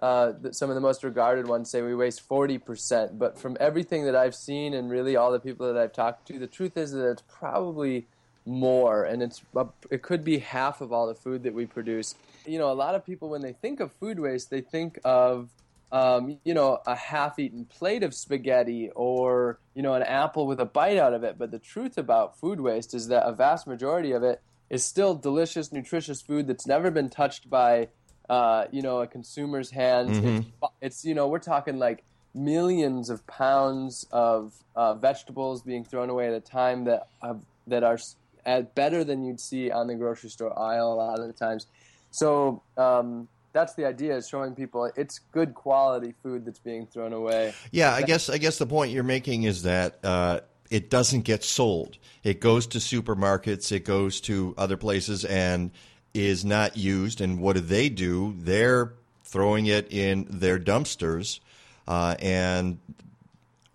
uh, 0.00 0.32
some 0.52 0.70
of 0.70 0.74
the 0.74 0.80
most 0.80 1.04
regarded 1.04 1.48
ones 1.48 1.70
say 1.70 1.82
we 1.82 1.94
waste 1.94 2.20
forty 2.20 2.58
percent. 2.58 3.18
But 3.18 3.38
from 3.38 3.56
everything 3.60 4.04
that 4.04 4.16
I've 4.16 4.34
seen 4.34 4.74
and 4.74 4.90
really 4.90 5.16
all 5.16 5.32
the 5.32 5.40
people 5.40 5.72
that 5.72 5.80
I've 5.80 5.92
talked 5.92 6.26
to, 6.28 6.38
the 6.38 6.46
truth 6.46 6.76
is 6.76 6.92
that 6.92 7.10
it's 7.10 7.22
probably 7.28 8.06
more, 8.46 9.04
and 9.04 9.22
it's 9.22 9.42
it 9.90 10.02
could 10.02 10.24
be 10.24 10.38
half 10.38 10.80
of 10.80 10.92
all 10.92 11.06
the 11.06 11.14
food 11.14 11.42
that 11.42 11.54
we 11.54 11.66
produce. 11.66 12.14
You 12.46 12.58
know, 12.58 12.70
a 12.70 12.74
lot 12.74 12.94
of 12.94 13.04
people 13.04 13.28
when 13.28 13.42
they 13.42 13.52
think 13.52 13.80
of 13.80 13.92
food 13.92 14.18
waste, 14.18 14.50
they 14.50 14.60
think 14.60 14.98
of 15.04 15.50
um, 15.90 16.38
you 16.44 16.52
know, 16.52 16.80
a 16.86 16.94
half-eaten 16.94 17.64
plate 17.64 18.02
of 18.02 18.14
spaghetti 18.14 18.90
or 18.94 19.58
you 19.74 19.82
know 19.82 19.94
an 19.94 20.02
apple 20.02 20.46
with 20.46 20.60
a 20.60 20.64
bite 20.66 20.98
out 20.98 21.14
of 21.14 21.24
it. 21.24 21.38
But 21.38 21.50
the 21.50 21.58
truth 21.58 21.96
about 21.96 22.38
food 22.38 22.60
waste 22.60 22.94
is 22.94 23.08
that 23.08 23.26
a 23.26 23.32
vast 23.32 23.66
majority 23.66 24.12
of 24.12 24.22
it 24.22 24.42
is 24.68 24.84
still 24.84 25.14
delicious, 25.14 25.72
nutritious 25.72 26.20
food 26.20 26.46
that's 26.46 26.66
never 26.66 26.90
been 26.90 27.08
touched 27.08 27.48
by 27.48 27.88
uh, 28.28 28.66
you 28.70 28.82
know 28.82 29.00
a 29.00 29.06
consumer's 29.06 29.70
hands. 29.70 30.18
It's, 30.18 30.46
it's 30.80 31.04
you 31.04 31.14
know 31.14 31.28
we're 31.28 31.38
talking 31.38 31.78
like 31.78 32.04
millions 32.34 33.10
of 33.10 33.26
pounds 33.26 34.06
of 34.12 34.52
uh, 34.76 34.94
vegetables 34.94 35.62
being 35.62 35.84
thrown 35.84 36.10
away 36.10 36.28
at 36.28 36.34
a 36.34 36.40
time 36.40 36.84
that 36.84 37.08
have, 37.22 37.40
that 37.66 37.82
are 37.82 37.98
at 38.46 38.74
better 38.74 39.04
than 39.04 39.24
you'd 39.24 39.40
see 39.40 39.70
on 39.70 39.86
the 39.86 39.94
grocery 39.94 40.30
store 40.30 40.56
aisle 40.58 40.92
a 40.92 40.94
lot 40.94 41.18
of 41.18 41.26
the 41.26 41.32
times. 41.32 41.66
So 42.10 42.62
um, 42.76 43.28
that's 43.52 43.74
the 43.74 43.84
idea: 43.86 44.16
is 44.16 44.28
showing 44.28 44.54
people 44.54 44.90
it's 44.96 45.20
good 45.32 45.54
quality 45.54 46.14
food 46.22 46.44
that's 46.44 46.58
being 46.58 46.86
thrown 46.86 47.12
away. 47.12 47.54
Yeah, 47.70 47.92
I 47.92 48.02
guess 48.02 48.28
I 48.28 48.38
guess 48.38 48.58
the 48.58 48.66
point 48.66 48.92
you're 48.92 49.02
making 49.02 49.44
is 49.44 49.62
that 49.62 49.98
uh, 50.04 50.40
it 50.70 50.90
doesn't 50.90 51.22
get 51.22 51.44
sold. 51.44 51.98
It 52.22 52.40
goes 52.40 52.66
to 52.68 52.78
supermarkets, 52.78 53.72
it 53.72 53.84
goes 53.84 54.20
to 54.22 54.54
other 54.58 54.76
places, 54.76 55.24
and 55.24 55.70
is 56.14 56.44
not 56.44 56.76
used. 56.76 57.20
And 57.20 57.40
what 57.40 57.56
do 57.56 57.60
they 57.60 57.88
do? 57.88 58.34
They're 58.38 58.92
throwing 59.24 59.66
it 59.66 59.92
in 59.92 60.26
their 60.30 60.58
dumpsters, 60.58 61.40
uh, 61.86 62.16
and 62.20 62.78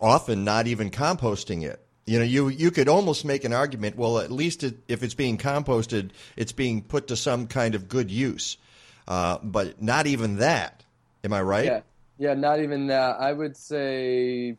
often 0.00 0.44
not 0.44 0.66
even 0.66 0.90
composting 0.90 1.64
it. 1.64 1.80
You 2.06 2.18
know, 2.18 2.24
you 2.24 2.48
you 2.48 2.70
could 2.70 2.88
almost 2.88 3.24
make 3.24 3.44
an 3.44 3.52
argument. 3.52 3.96
Well, 3.96 4.18
at 4.18 4.30
least 4.30 4.62
it, 4.62 4.76
if 4.88 5.02
it's 5.02 5.14
being 5.14 5.38
composted, 5.38 6.10
it's 6.36 6.52
being 6.52 6.82
put 6.82 7.06
to 7.08 7.16
some 7.16 7.46
kind 7.46 7.74
of 7.74 7.88
good 7.88 8.10
use. 8.10 8.58
Uh, 9.08 9.38
but 9.42 9.80
not 9.80 10.06
even 10.06 10.36
that. 10.36 10.84
Am 11.22 11.32
I 11.32 11.40
right? 11.40 11.64
Yeah, 11.64 11.80
yeah, 12.18 12.34
not 12.34 12.60
even 12.60 12.88
that. 12.88 13.20
I 13.20 13.32
would 13.32 13.56
say, 13.56 14.56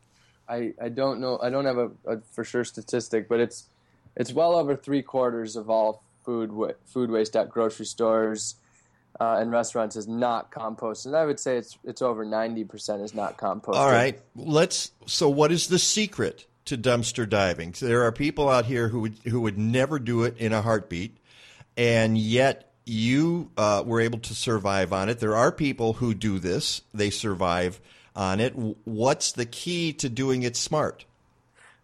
I 0.48 0.72
I 0.82 0.88
don't 0.88 1.20
know. 1.20 1.38
I 1.40 1.50
don't 1.50 1.66
have 1.66 1.78
a, 1.78 1.90
a 2.06 2.20
for 2.32 2.42
sure 2.42 2.64
statistic, 2.64 3.28
but 3.28 3.38
it's 3.38 3.68
it's 4.16 4.32
well 4.32 4.56
over 4.56 4.74
three 4.74 5.02
quarters 5.02 5.54
of 5.54 5.70
all 5.70 6.02
food 6.26 6.52
wa- 6.52 6.72
food 6.84 7.10
waste 7.10 7.36
at 7.36 7.48
grocery 7.48 7.86
stores 7.86 8.56
uh, 9.18 9.38
and 9.40 9.50
restaurants 9.50 9.96
is 9.96 10.06
not 10.06 10.50
composted. 10.50 11.06
And 11.06 11.16
I 11.16 11.24
would 11.24 11.40
say 11.40 11.56
it's 11.56 11.78
it's 11.84 12.02
over 12.02 12.24
ninety 12.24 12.64
percent 12.64 13.02
is 13.02 13.14
not 13.14 13.38
composted. 13.38 13.76
All 13.76 13.90
right, 13.90 14.20
let's. 14.34 14.90
So, 15.06 15.28
what 15.28 15.52
is 15.52 15.68
the 15.68 15.78
secret 15.78 16.46
to 16.66 16.76
dumpster 16.76 17.28
diving? 17.28 17.74
There 17.78 18.02
are 18.02 18.12
people 18.12 18.48
out 18.48 18.66
here 18.66 18.88
who 18.88 19.00
would 19.00 19.14
who 19.24 19.40
would 19.40 19.56
never 19.56 19.98
do 19.98 20.24
it 20.24 20.36
in 20.36 20.52
a 20.52 20.60
heartbeat, 20.60 21.16
and 21.76 22.18
yet 22.18 22.72
you 22.84 23.50
uh, 23.56 23.82
were 23.86 24.00
able 24.00 24.18
to 24.18 24.34
survive 24.34 24.92
on 24.92 25.08
it. 25.08 25.18
There 25.18 25.36
are 25.36 25.52
people 25.52 25.94
who 25.94 26.12
do 26.12 26.38
this; 26.38 26.82
they 26.92 27.10
survive 27.10 27.80
on 28.14 28.40
it. 28.40 28.52
What's 28.84 29.32
the 29.32 29.46
key 29.46 29.92
to 29.94 30.08
doing 30.08 30.42
it 30.42 30.56
smart? 30.56 31.06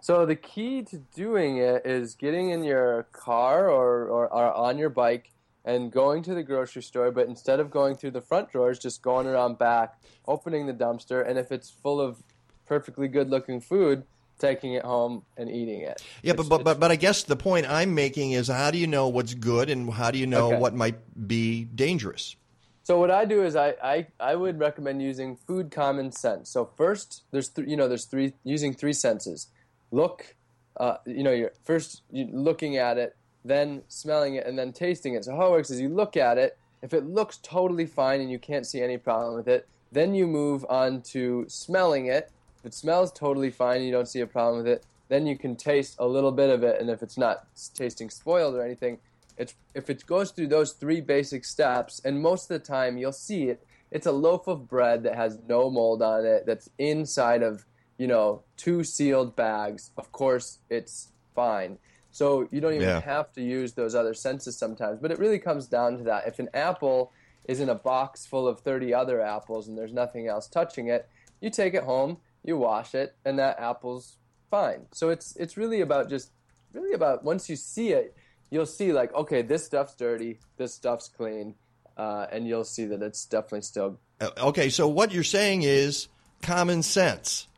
So 0.03 0.27
the 0.27 0.35
key 0.35 0.83
to 0.83 0.99
doing 1.15 1.59
it 1.59 1.87
is 1.87 2.17
getting 2.17 2.51
in 2.51 2.65
your 2.65 3.05
car 3.13 3.71
or, 3.71 4.07
or, 4.09 4.27
or 4.33 4.53
on 4.53 4.77
your 4.77 4.91
bike 4.91 5.31
and 5.65 5.93
going 5.93 6.25
to 6.25 6.35
the 6.35 6.43
grocery 6.43 6.83
store, 6.83 7.13
but 7.13 7.29
instead 7.29 7.61
of 7.61 7.71
going 7.71 7.95
through 7.95 8.11
the 8.11 8.21
front 8.21 8.53
doors, 8.53 8.81
just 8.81 9.01
going 9.01 9.29
around 9.29 9.61
back, 9.61 9.95
opening 10.27 10.67
the 10.67 10.73
dumpster, 10.75 11.25
and 11.25 11.39
if 11.39 11.53
it's 11.53 11.71
full 11.71 12.01
of 12.01 12.21
perfectly 12.67 13.07
good 13.07 13.31
looking 13.31 13.61
food, 13.61 14.03
taking 14.41 14.73
it 14.73 14.85
home 14.85 15.23
and 15.37 15.49
eating 15.49 15.83
it. 15.83 16.03
Yeah, 16.25 16.33
It's- 16.33 16.49
but, 16.49 16.59
but 16.59 16.65
but 16.65 16.81
but 16.81 16.91
I 16.91 16.97
guess 16.97 17.23
the 17.23 17.37
point 17.37 17.71
I'm 17.71 17.95
making 17.95 18.33
is 18.33 18.49
how 18.49 18.73
do 18.73 18.79
you 18.79 18.89
know 18.89 19.07
what's 19.07 19.35
good 19.35 19.71
and 19.71 19.89
how 19.93 20.11
do 20.11 20.19
you 20.19 20.27
know 20.27 20.49
Okay. 20.49 20.59
what 20.59 20.75
might 20.75 21.29
be 21.29 21.63
dangerous? 21.63 22.35
So 22.83 22.99
what 22.99 23.13
I 23.13 23.25
do 23.25 23.45
is 23.45 23.55
I, 23.55 23.75
I, 23.81 24.07
I 24.19 24.35
would 24.35 24.59
recommend 24.59 25.01
using 25.01 25.37
food 25.37 25.71
common 25.71 26.11
sense. 26.11 26.51
So 26.51 26.69
first, 26.77 27.23
there's 27.31 27.51
th- 27.51 27.69
you 27.69 27.77
know 27.77 27.87
there's 27.87 28.07
three 28.07 28.33
using 28.43 28.75
three 28.75 28.95
senses. 28.95 29.47
Look, 29.93 30.35
uh, 30.79 30.97
you 31.07 31.23
know 31.23 31.33
you're 31.33 31.53
first 31.63 32.03
you 32.11 32.27
looking 32.33 32.77
at 32.79 32.99
it, 32.99 33.15
then 33.45 33.83
smelling 33.89 34.35
it, 34.35 34.47
and 34.47 34.59
then 34.59 34.73
tasting 34.73 35.15
it. 35.15 35.25
So 35.25 35.37
how 35.37 35.49
it 35.49 35.51
works 35.51 35.71
is 35.71 35.81
you 35.81 35.89
look 35.89 36.17
at 36.17 36.39
it. 36.39 36.59
If 36.83 36.93
it 36.93 37.07
looks 37.07 37.39
totally 37.43 37.87
fine 37.87 38.21
and 38.21 38.31
you 38.31 38.41
can't 38.41 38.67
see 38.67 38.81
any 38.83 38.99
problem 38.99 39.37
with 39.37 39.47
it, 39.47 39.69
then 39.93 40.15
you 40.15 40.27
move 40.27 40.67
on 40.69 41.03
to 41.03 41.45
smelling 41.47 42.07
it. 42.07 42.33
If 42.59 42.67
it 42.67 42.75
smells 42.75 43.13
totally 43.13 43.51
fine 43.51 43.77
and 43.77 43.87
you 43.87 43.93
don't 43.93 44.09
see 44.09 44.21
a 44.21 44.27
problem 44.27 44.59
with 44.59 44.67
it, 44.67 44.85
then 45.09 45.27
you 45.27 45.37
can 45.37 45.55
taste 45.55 45.97
a 45.99 46.07
little 46.07 46.33
bit 46.33 46.51
of 46.51 46.63
it. 46.65 46.81
And 46.81 46.91
if 46.91 47.03
it's 47.03 47.19
not 47.19 47.47
tasting 47.75 48.09
spoiled 48.09 48.55
or 48.55 48.65
anything, 48.65 48.99
it's 49.37 49.55
if 49.75 49.91
it 49.91 50.07
goes 50.07 50.31
through 50.31 50.49
those 50.49 50.73
three 50.73 51.01
basic 51.01 51.45
steps, 51.45 52.01
and 52.05 52.21
most 52.21 52.51
of 52.51 52.61
the 52.61 52.67
time 52.67 52.97
you'll 52.97 53.13
see 53.13 53.45
it. 53.45 53.65
It's 53.91 54.07
a 54.07 54.13
loaf 54.13 54.49
of 54.49 54.69
bread 54.69 55.03
that 55.03 55.17
has 55.17 55.39
no 55.47 55.69
mold 55.69 56.01
on 56.01 56.25
it. 56.25 56.47
That's 56.47 56.71
inside 56.79 57.43
of 57.43 57.67
you 57.99 58.07
know 58.07 58.43
two 58.57 58.85
sealed 58.85 59.37
bags. 59.37 59.91
Of 59.97 60.13
course, 60.13 60.59
it's 60.71 61.13
fine. 61.35 61.79
So 62.11 62.47
you 62.51 62.61
don't 62.61 62.75
even 62.75 62.89
Yeah. 62.89 63.01
have 63.01 63.33
to 63.33 63.43
use 63.43 63.73
those 63.73 63.95
other 63.95 64.13
senses 64.15 64.57
sometimes. 64.59 64.99
But 65.01 65.11
it 65.13 65.19
really 65.19 65.39
comes 65.39 65.67
down 65.67 65.97
to 65.99 66.05
that. 66.05 66.27
If 66.27 66.39
an 66.39 66.51
apple 66.53 67.11
is 67.47 67.59
in 67.59 67.69
a 67.71 67.75
box 67.75 68.27
full 68.27 68.47
of 68.47 68.61
30 68.61 68.93
other 68.93 69.21
apples 69.21 69.67
and 69.67 69.77
there's 69.79 69.93
nothing 69.95 70.29
else 70.29 70.47
touching 70.47 70.89
it, 70.89 71.09
you 71.41 71.49
take 71.51 71.73
it 71.75 71.85
home, 71.85 72.19
you 72.45 72.57
wash 72.59 72.95
it, 72.95 73.17
and 73.25 73.39
that 73.39 73.59
apple's 73.59 74.19
fine. 74.51 74.87
So 74.93 75.09
it's 75.09 75.35
it's 75.37 75.57
really 75.57 75.81
about 75.81 76.11
just 76.11 76.31
really 76.73 76.93
about 76.93 77.25
once 77.25 77.49
you 77.49 77.57
see 77.57 77.93
it, 77.93 78.15
you'll 78.51 78.67
see 78.67 78.93
like 78.93 79.15
okay, 79.15 79.41
this 79.43 79.65
stuff's 79.65 79.95
dirty, 79.95 80.39
this 80.59 80.75
stuff's 80.75 81.09
clean, 81.09 81.55
uh, 81.97 82.27
and 82.31 82.47
you'll 82.47 82.65
see 82.65 82.85
that 82.85 83.01
it's 83.03 83.25
definitely 83.25 83.63
still 83.63 83.99
Uh, 84.21 84.31
Okay, 84.39 84.69
so 84.69 84.87
what 84.87 85.13
you're 85.13 85.25
saying 85.25 85.63
is 85.63 86.09
common 86.43 86.83
sense. 86.83 87.49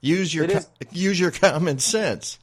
Use 0.00 0.34
your 0.34 0.44
It 0.44 0.50
is- 0.52 0.64
co- 0.66 0.88
use 0.92 1.18
your 1.20 1.30
common 1.30 1.78
sense. 1.78 2.38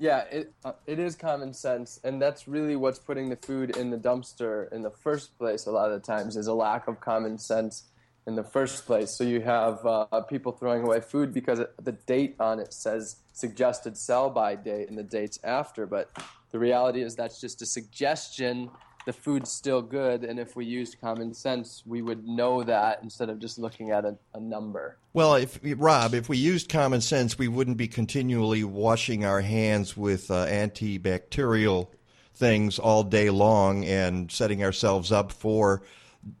Yeah, 0.00 0.20
it 0.30 0.52
uh, 0.64 0.72
it 0.86 1.00
is 1.00 1.16
common 1.16 1.52
sense, 1.54 1.98
and 2.04 2.22
that's 2.22 2.46
really 2.46 2.76
what's 2.76 3.00
putting 3.00 3.30
the 3.30 3.36
food 3.36 3.76
in 3.76 3.90
the 3.90 3.96
dumpster 3.96 4.70
in 4.72 4.82
the 4.82 4.90
first 4.92 5.36
place. 5.38 5.66
A 5.66 5.72
lot 5.72 5.90
of 5.90 6.00
the 6.00 6.06
times 6.06 6.36
is 6.36 6.46
a 6.46 6.54
lack 6.54 6.86
of 6.86 7.00
common 7.00 7.36
sense 7.38 7.82
in 8.24 8.36
the 8.36 8.44
first 8.44 8.86
place. 8.86 9.10
So 9.10 9.24
you 9.24 9.40
have 9.40 9.84
uh, 9.84 10.20
people 10.28 10.52
throwing 10.52 10.84
away 10.84 11.00
food 11.00 11.34
because 11.34 11.58
it, 11.58 11.72
the 11.82 11.92
date 11.92 12.36
on 12.38 12.60
it 12.60 12.72
says 12.72 13.16
suggested 13.32 13.96
sell 13.96 14.30
by 14.30 14.54
date, 14.54 14.88
and 14.88 14.96
the 14.96 15.02
date's 15.02 15.40
after. 15.42 15.84
But 15.84 16.10
the 16.52 16.60
reality 16.60 17.02
is 17.02 17.16
that's 17.16 17.40
just 17.40 17.60
a 17.60 17.66
suggestion. 17.66 18.70
The 19.08 19.14
food's 19.14 19.50
still 19.50 19.80
good, 19.80 20.22
and 20.22 20.38
if 20.38 20.54
we 20.54 20.66
used 20.66 21.00
common 21.00 21.32
sense, 21.32 21.82
we 21.86 22.02
would 22.02 22.28
know 22.28 22.62
that 22.62 23.00
instead 23.02 23.30
of 23.30 23.38
just 23.38 23.58
looking 23.58 23.90
at 23.90 24.04
a, 24.04 24.18
a 24.34 24.38
number. 24.38 24.98
Well, 25.14 25.36
if 25.36 25.58
Rob, 25.78 26.12
if 26.12 26.28
we 26.28 26.36
used 26.36 26.68
common 26.68 27.00
sense, 27.00 27.38
we 27.38 27.48
wouldn't 27.48 27.78
be 27.78 27.88
continually 27.88 28.64
washing 28.64 29.24
our 29.24 29.40
hands 29.40 29.96
with 29.96 30.30
uh, 30.30 30.44
antibacterial 30.44 31.88
things 32.34 32.78
all 32.78 33.02
day 33.02 33.30
long 33.30 33.86
and 33.86 34.30
setting 34.30 34.62
ourselves 34.62 35.10
up 35.10 35.32
for 35.32 35.80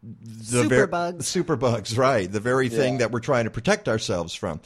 the 0.02 0.64
ver- 0.64 0.88
Superbugs. 0.88 1.22
superbugs, 1.22 1.96
right? 1.96 2.30
The 2.30 2.38
very 2.38 2.68
thing 2.68 2.92
Yeah. 2.92 2.98
that 2.98 3.12
we're 3.12 3.20
trying 3.20 3.44
to 3.44 3.50
protect 3.50 3.88
ourselves 3.88 4.34
from. 4.34 4.60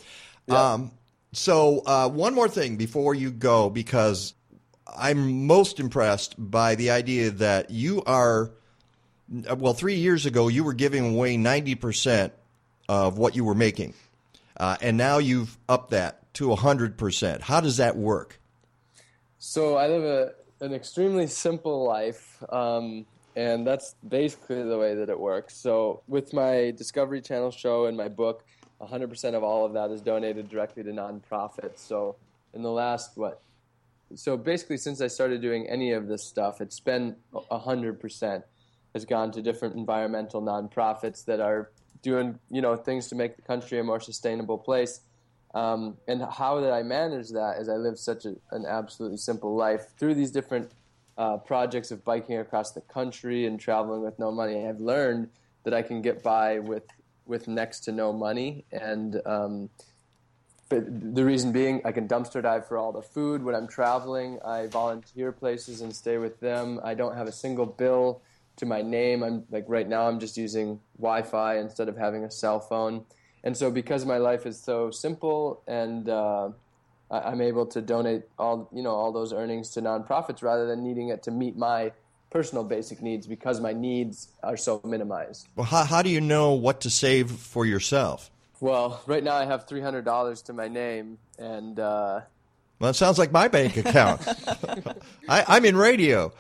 Um, 0.49 0.91
so, 1.33 1.83
uh, 1.87 2.09
one 2.09 2.35
more 2.35 2.49
thing 2.49 2.77
before 2.77 3.15
you 3.15 3.31
go, 3.31 3.71
because 3.71 4.35
I'm 4.97 5.47
most 5.47 5.81
impressed 5.81 6.35
by 6.39 6.75
the 6.75 6.91
idea 6.91 7.31
that 7.31 7.71
you 7.71 8.03
are. 8.05 8.51
Well, 9.57 9.75
three 9.75 9.95
years 9.95 10.27
ago, 10.27 10.49
you 10.49 10.65
were 10.65 10.75
giving 10.75 11.15
away 11.15 11.37
ninety 11.37 11.75
percent 11.75 12.33
of 12.89 13.19
what 13.19 13.35
you 13.35 13.45
were 13.45 13.55
making, 13.55 13.95
uh, 14.57 14.77
and 14.81 14.97
now 14.97 15.19
you've 15.19 15.57
upped 15.69 15.91
that 15.91 16.33
to 16.35 16.55
hundred 16.55 16.99
percent. 16.99 17.43
How 17.43 17.61
does 17.61 17.79
that 17.79 17.97
work? 17.97 18.41
So 19.39 19.77
I 19.77 19.89
live 19.89 20.05
a, 20.05 20.65
an 20.65 20.73
extremely 20.73 21.27
simple 21.27 21.85
life, 21.85 22.43
um, 22.51 23.07
and 23.35 23.67
that's 23.67 23.97
basically 24.07 24.63
the 24.63 24.79
way 24.79 24.95
that 24.95 25.09
it 25.09 25.19
works. 25.19 25.57
So 25.57 26.03
with 26.07 26.33
my 26.33 26.73
Discovery 26.77 27.21
Channel 27.21 27.51
show 27.51 27.87
and 27.87 27.97
my 27.97 28.09
book, 28.09 28.45
100% 28.81 29.35
of 29.35 29.43
all 29.43 29.65
of 29.65 29.73
that 29.73 29.91
is 29.91 30.01
donated 30.01 30.49
directly 30.49 30.83
to 30.83 30.91
nonprofits. 30.91 31.79
So 31.79 32.17
in 32.55 32.63
the 32.63 32.71
last 32.71 33.17
what? 33.17 33.41
So 34.15 34.37
basically, 34.37 34.77
since 34.77 35.01
I 35.01 35.07
started 35.07 35.41
doing 35.41 35.69
any 35.69 35.93
of 35.93 36.09
this 36.09 36.25
stuff, 36.25 36.61
it's 36.61 36.81
been 36.81 37.17
100% 37.33 38.43
has 38.95 39.05
gone 39.05 39.33
to 39.33 39.43
different 39.43 39.75
environmental 39.75 40.43
nonprofits 40.43 41.25
that 41.25 41.41
are 41.41 41.71
doing 42.03 42.39
you 42.51 42.61
know 42.61 42.77
things 42.77 43.09
to 43.09 43.15
make 43.15 43.37
the 43.37 43.43
country 43.43 43.79
a 43.79 43.85
more 43.85 44.01
sustainable 44.01 44.59
place. 44.59 45.01
Um, 45.55 45.99
and 46.09 46.23
how 46.23 46.61
that 46.61 46.73
I 46.73 46.83
manage 46.83 47.29
that 47.31 47.59
is 47.59 47.69
I 47.69 47.75
live 47.75 47.99
such 47.99 48.25
a, 48.25 48.35
an 48.53 48.65
absolutely 48.67 49.19
simple 49.19 49.55
life 49.55 49.89
through 49.99 50.15
these 50.15 50.31
different 50.31 50.73
uh, 51.19 51.37
projects 51.37 51.91
of 51.91 52.03
biking 52.05 52.39
across 52.39 52.73
the 52.73 52.81
country 52.81 53.45
and 53.45 53.61
traveling 53.61 54.03
with 54.03 54.19
no 54.19 54.31
money. 54.31 54.67
I've 54.67 54.81
learned 54.81 55.29
that 55.65 55.75
I 55.75 55.83
can 55.83 56.01
get 56.03 56.23
by 56.23 56.59
with 56.59 56.85
with 57.27 57.49
next 57.49 57.81
to 57.81 57.93
no 57.93 58.13
money, 58.13 58.65
and 58.73 59.21
um, 59.27 59.71
the 60.81 61.25
reason 61.25 61.53
being, 61.53 61.81
I 61.85 61.93
can 61.93 62.09
dumpster 62.09 62.43
dive 62.43 62.67
for 62.67 62.77
all 62.79 62.93
the 62.93 63.03
food 63.03 63.43
when 63.43 63.55
I'm 63.55 63.67
traveling. 63.69 64.39
I 64.45 64.67
volunteer 64.67 65.33
places 65.33 65.81
and 65.81 65.95
stay 65.95 66.19
with 66.19 66.41
them. 66.41 66.81
I 66.83 66.95
don't 66.95 67.17
have 67.17 67.29
a 67.29 67.33
single 67.33 67.67
bill 67.67 68.21
to 68.57 68.67
my 68.67 68.83
name. 68.83 69.23
I'm 69.23 69.45
like 69.51 69.65
right 69.69 69.89
now, 69.89 70.09
I'm 70.09 70.19
just 70.21 70.37
using 70.37 70.81
Wi-Fi 70.99 71.59
instead 71.59 71.89
of 71.89 71.97
having 71.97 72.25
a 72.25 72.31
cell 72.31 72.61
phone. 72.61 73.05
And 73.45 73.57
so, 73.57 73.71
because 73.71 74.05
my 74.05 74.19
life 74.19 74.47
is 74.47 74.61
so 74.61 74.91
simple, 74.91 75.63
and 75.67 76.09
uh, 76.09 76.51
I- 77.11 77.21
I'm 77.31 77.41
able 77.41 77.67
to 77.67 77.81
donate 77.81 78.23
all 78.39 78.69
you 78.73 78.83
know 78.83 78.93
all 78.93 79.11
those 79.13 79.33
earnings 79.33 79.71
to 79.71 79.83
nonprofits 79.83 80.43
rather 80.43 80.67
than 80.67 80.83
needing 80.85 81.09
it 81.09 81.23
to 81.25 81.31
meet 81.31 81.57
my 81.57 81.93
personal 82.31 82.65
basic 82.65 83.03
needs 83.03 83.27
because 83.27 83.61
my 83.61 83.73
needs 83.73 84.29
are 84.43 84.57
so 84.57 84.81
minimized. 84.85 85.49
Well, 85.57 85.67
how, 85.67 85.85
how 85.85 86.03
do 86.03 86.09
you 86.09 86.21
know 86.21 86.53
what 86.53 86.81
to 86.83 86.91
save 86.91 87.31
for 87.31 87.67
yourself? 87.67 88.31
Well, 88.63 89.03
right 89.07 89.25
now 89.25 89.35
I 89.35 89.45
have 89.45 89.67
three 89.67 89.81
hundred 89.81 90.05
dollars 90.05 90.41
to 90.43 90.53
my 90.53 90.69
name, 90.69 91.19
and 91.37 91.81
uh, 91.81 92.21
Well, 92.79 92.91
it 92.91 92.95
sounds 92.95 93.19
like 93.19 93.33
my 93.33 93.49
bank 93.49 93.77
account. 93.77 94.21
I, 95.29 95.45
I'm 95.49 95.65
in 95.65 95.77
radio. 95.77 96.33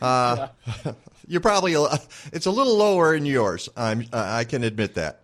Uh, 0.00 0.48
You're 1.28 1.42
probably 1.42 1.74
a, 1.74 1.84
it's 2.32 2.46
a 2.46 2.50
little 2.50 2.78
lower 2.78 3.14
in 3.14 3.26
yours. 3.26 3.68
I'm 3.76 4.06
I 4.10 4.44
can 4.44 4.64
admit 4.64 4.94
that. 4.94 5.20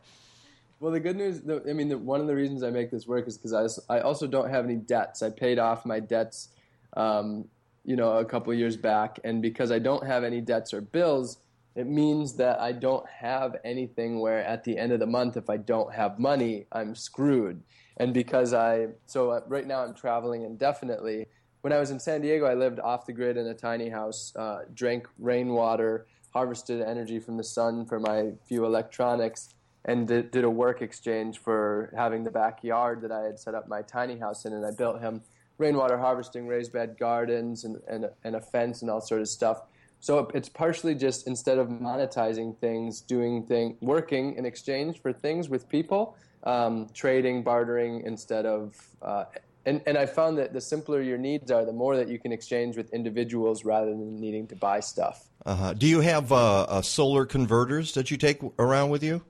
Well, 0.79 0.93
the 0.93 1.01
good 1.01 1.17
news, 1.17 1.41
the, 1.41 1.63
I 1.71 1.73
mean, 1.73 1.89
the, 1.89 1.97
one 1.97 2.21
of 2.21 2.27
the 2.27 2.35
reasons 2.35 2.63
I 2.63 2.69
make 2.69 2.91
this 2.91 3.07
work 3.07 3.27
is 3.27 3.39
because 3.39 3.83
I, 3.89 3.97
I 3.97 4.01
also 4.01 4.27
don't 4.27 4.51
have 4.51 4.67
any 4.67 4.77
debts. 4.77 5.23
I 5.23 5.31
paid 5.31 5.59
off 5.59 5.87
my 5.87 6.01
debts, 6.01 6.51
um, 6.99 7.49
you 7.83 7.97
know, 7.97 8.19
a 8.19 8.27
couple 8.27 8.53
years 8.53 8.77
back, 8.77 9.21
and 9.25 9.41
because 9.41 9.73
I 9.73 9.79
don't 9.79 10.07
have 10.07 10.23
any 10.23 10.43
debts 10.43 10.75
or 10.75 10.83
bills, 10.83 11.39
it 11.75 11.87
means 11.87 12.35
that 12.35 12.61
I 12.61 12.73
don't 12.73 13.09
have 13.09 13.57
anything 13.65 14.21
where 14.21 14.45
at 14.45 14.65
the 14.65 14.77
end 14.77 14.93
of 14.93 15.01
the 15.01 15.07
month, 15.07 15.37
if 15.37 15.49
I 15.49 15.57
don't 15.57 15.93
have 15.95 16.19
money, 16.19 16.67
I'm 16.73 16.95
screwed. 16.95 17.63
And 17.97 18.13
because 18.13 18.53
I, 18.53 18.89
so 19.07 19.31
uh, 19.31 19.41
right 19.47 19.67
now 19.67 19.83
I'm 19.83 19.95
traveling 19.95 20.43
indefinitely. 20.43 21.27
When 21.63 21.73
I 21.73 21.79
was 21.79 21.91
in 21.91 22.01
San 22.01 22.21
Diego, 22.21 22.47
I 22.47 22.55
lived 22.55 22.81
off 22.81 23.07
the 23.07 23.13
grid 23.13 23.37
in 23.37 23.47
a 23.47 23.55
tiny 23.55 23.89
house, 23.89 24.35
uh, 24.37 24.61
drank 24.75 25.09
rainwater, 25.19 26.07
harvested 26.33 26.83
energy 26.83 27.19
from 27.19 27.37
the 27.37 27.45
sun 27.45 27.87
for 27.87 28.01
my 28.01 28.33
few 28.47 28.65
electronics 28.65 29.55
and 29.85 30.07
did, 30.09 30.31
did 30.31 30.45
a 30.45 30.51
work 30.51 30.81
exchange 30.81 31.39
for 31.39 31.93
having 31.97 32.25
the 32.25 32.31
backyard 32.31 33.03
that 33.03 33.13
I 33.13 33.23
had 33.23 33.39
set 33.39 33.55
up 33.55 33.69
my 33.69 33.83
tiny 33.83 34.19
house 34.19 34.45
in, 34.45 34.53
and 34.53 34.65
I 34.65 34.71
built 34.71 35.01
him 35.01 35.23
rainwater 35.59 35.99
harvesting, 35.99 36.47
raised 36.47 36.73
bed 36.73 36.97
gardens, 36.99 37.65
and, 37.65 37.81
and, 37.89 38.07
and 38.25 38.37
a 38.37 38.41
fence 38.41 38.83
and 38.83 38.91
all 38.91 39.01
sort 39.01 39.21
of 39.21 39.29
stuff 39.29 39.63
So 40.03 40.29
it's 40.35 40.49
partially 40.49 40.97
just 40.97 41.29
instead 41.29 41.59
of 41.59 41.69
monetizing 41.69 42.59
things, 42.59 43.01
doing 43.03 43.45
thing, 43.47 43.77
working 43.81 44.35
in 44.35 44.45
exchange 44.45 45.01
for 45.01 45.13
things 45.13 45.49
with 45.49 45.69
people, 45.69 46.17
um, 46.43 46.89
trading, 46.93 47.45
bartering 47.45 48.03
instead 48.05 48.45
of. 48.45 48.75
Uh, 49.01 49.27
and, 49.65 49.81
and 49.87 49.97
I 49.97 50.07
found 50.07 50.39
that 50.39 50.53
the 50.53 50.61
simpler 50.61 51.01
your 51.01 51.19
needs 51.19 51.53
are, 51.53 51.65
the 51.65 51.73
more 51.73 51.97
that 51.97 52.09
you 52.09 52.19
can 52.19 52.33
exchange 52.33 52.77
with 52.77 52.93
individuals 52.93 53.65
rather 53.65 53.91
than 53.91 54.17
needing 54.21 54.49
to 54.49 54.57
buy 54.57 54.81
stuff. 54.81 55.29
Uh-huh. 55.47 55.73
Do 55.75 55.87
you 55.87 56.01
have 56.01 56.33
uh, 56.33 56.63
uh, 56.63 56.83
solar 56.83 57.25
converters 57.25 57.95
that 57.95 58.11
you 58.11 58.17
take 58.17 58.41
around 58.59 58.91
with 58.91 59.05
you? 59.05 59.23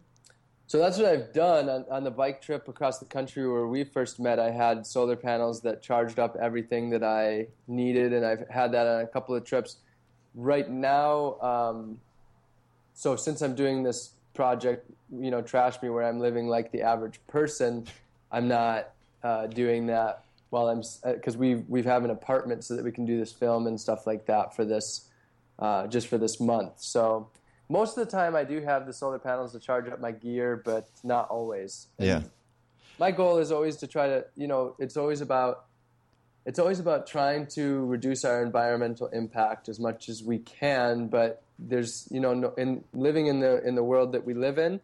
So 0.68 0.79
that's 0.79 0.97
what 0.97 1.05
I've 1.05 1.35
done 1.35 1.68
on, 1.68 1.85
on 1.91 2.03
the 2.03 2.11
bike 2.11 2.41
trip 2.41 2.66
across 2.66 2.99
the 2.99 3.05
country 3.05 3.47
where 3.47 3.66
we 3.66 3.85
first 3.85 4.18
met. 4.18 4.39
I 4.39 4.51
had 4.51 4.87
solar 4.87 5.16
panels 5.16 5.61
that 5.62 5.83
charged 5.83 6.18
up 6.18 6.35
everything 6.41 6.89
that 6.91 7.05
I 7.05 7.49
needed, 7.68 8.14
and 8.14 8.25
I've 8.25 8.49
had 8.49 8.73
that 8.73 8.87
on 8.87 9.03
a 9.03 9.07
couple 9.07 9.35
of 9.35 9.45
trips. 9.45 9.77
Right 10.35 10.70
now, 10.70 11.39
um, 11.41 12.01
so 12.95 13.16
since 13.16 13.43
I'm 13.43 13.55
doing 13.55 13.83
this 13.83 14.12
project, 14.35 14.91
you 15.11 15.30
know, 15.30 15.43
Trash 15.43 15.83
Me, 15.83 15.91
where 15.91 16.05
I'm 16.05 16.20
living 16.20 16.49
like 16.49 16.72
the 16.72 16.83
average 16.83 17.20
person, 17.26 17.87
I'm 18.30 18.49
not 18.49 18.91
uh, 19.22 19.47
doing 19.47 19.87
that 19.87 20.24
while 20.51 20.68
I'm 20.68 20.83
because 21.05 21.37
we 21.37 21.57
we 21.68 21.83
have 21.83 22.05
an 22.05 22.11
apartment 22.11 22.64
so 22.64 22.76
that 22.76 22.85
we 22.85 22.93
can 22.93 23.07
do 23.07 23.18
this 23.18 23.33
film 23.33 23.66
and 23.66 23.80
stuff 23.80 24.07
like 24.07 24.26
that 24.26 24.55
for 24.55 24.64
this 24.64 25.09
uh, 25.59 25.87
just 25.87 26.09
for 26.09 26.18
this 26.18 26.41
month. 26.41 26.74
So 26.80 27.28
most 27.68 27.97
of 27.97 28.05
the 28.05 28.11
time 28.11 28.37
I 28.37 28.45
do 28.45 28.61
have 28.61 28.87
the 28.87 28.93
solar 28.93 29.18
panels 29.18 29.53
to 29.53 29.61
charge 29.61 29.89
up 29.89 30.01
my 30.01 30.12
gear, 30.12 30.61
but 30.62 30.89
not 31.03 31.28
always. 31.28 31.87
And 31.99 32.07
yeah. 32.07 32.22
My 32.99 33.11
goal 33.11 33.39
is 33.39 33.51
always 33.51 33.76
to 33.78 33.87
try 33.87 34.07
to, 34.07 34.26
you 34.37 34.47
know, 34.47 34.76
it's 34.78 34.97
always 34.97 35.22
about 35.22 35.64
it's 36.45 36.59
always 36.59 36.80
about 36.80 37.07
trying 37.07 37.47
to 37.49 37.84
reduce 37.86 38.24
our 38.24 38.43
environmental 38.43 39.07
impact 39.09 39.68
as 39.68 39.78
much 39.78 40.09
as 40.09 40.22
we 40.22 40.38
can, 40.38 41.07
but 41.09 41.43
there's, 41.59 42.09
you 42.11 42.20
know, 42.20 42.34
no, 42.34 42.53
in 42.55 42.82
living 42.93 43.26
in 43.26 43.40
the 43.40 43.62
in 43.66 43.74
the 43.74 43.84
world 43.84 44.12
that 44.12 44.24
we 44.24 44.34
live 44.34 44.59
in, 44.59 44.80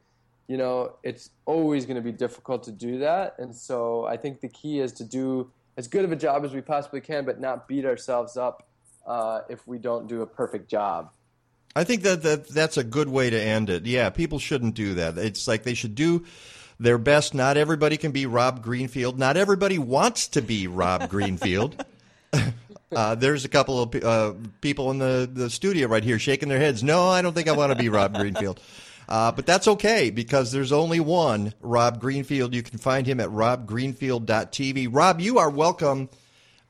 you 0.47 0.57
know, 0.57 0.95
it's 1.03 1.31
always 1.47 1.85
going 1.85 1.97
to 1.97 2.03
be 2.03 2.13
difficult 2.13 2.63
to 2.65 2.73
do 2.73 2.99
that. 2.99 3.35
And 3.39 3.55
so 3.55 4.07
I 4.07 4.17
think 4.17 4.41
the 4.41 4.49
key 4.49 4.79
is 4.79 4.93
to 4.95 5.05
do 5.05 5.51
as 5.77 5.89
good 5.89 6.05
of 6.05 6.13
a 6.13 6.17
job 6.17 6.45
as 6.45 6.55
we 6.55 6.61
possibly 6.61 7.01
can, 7.01 7.25
but 7.25 7.41
not 7.41 7.67
beat 7.67 7.85
ourselves 7.85 8.37
up 8.37 8.67
uh, 9.07 9.41
if 9.49 9.67
we 9.67 9.79
don't 9.79 10.07
do 10.07 10.23
a 10.23 10.27
perfect 10.27 10.71
job. 10.71 11.11
I 11.75 11.85
think 11.85 12.03
that, 12.03 12.23
that 12.23 12.49
that's 12.49 12.77
a 12.77 12.85
good 12.85 13.09
way 13.09 13.31
to 13.31 13.41
end 13.41 13.71
it. 13.71 13.87
Yeah, 13.87 14.11
people 14.11 14.39
shouldn't 14.39 14.75
do 14.75 14.95
that. 14.95 15.19
It's 15.19 15.47
like 15.47 15.65
they 15.65 15.75
should 15.75 15.95
do 15.95 16.25
their 16.81 16.99
best. 16.99 17.35
Not 17.35 17.57
everybody 17.57 17.97
can 17.97 18.13
be 18.13 18.27
Rob 18.27 18.63
Greenfield. 18.63 19.19
Not 19.19 19.37
everybody 19.37 19.79
wants 19.79 20.29
to 20.29 20.43
be 20.43 20.67
Rob 20.67 21.09
Greenfield. 21.11 21.85
uh, 22.93 23.15
there's 23.15 23.45
a 23.45 23.49
couple 23.49 23.83
of 23.83 23.95
uh, 23.95 24.35
people 24.61 24.91
in 24.91 24.99
the, 24.99 25.29
the 25.33 25.51
studio 25.51 25.89
right 25.89 26.05
here 26.05 26.19
shaking 26.19 26.49
their 26.49 26.59
heads. 26.59 26.83
No, 26.83 27.09
I 27.09 27.23
don't 27.23 27.35
think 27.35 27.49
I 27.49 27.53
want 27.53 27.73
to 27.73 27.79
be 27.79 27.89
Rob 27.89 28.15
Greenfield. 28.15 28.61
Uh, 29.09 29.33
but 29.33 29.47
that's 29.47 29.67
okay 29.67 30.11
because 30.11 30.53
there's 30.53 30.71
only 30.71 31.01
one 31.01 31.55
Rob 31.61 31.99
Greenfield. 31.99 32.55
You 32.55 32.63
can 32.63 32.79
find 32.79 33.07
him 33.07 33.21
at 33.21 33.31
robgreenfield.tv. 33.31 34.89
Rob, 34.91 35.21
you 35.21 35.39
are 35.39 35.49
welcome 35.49 36.11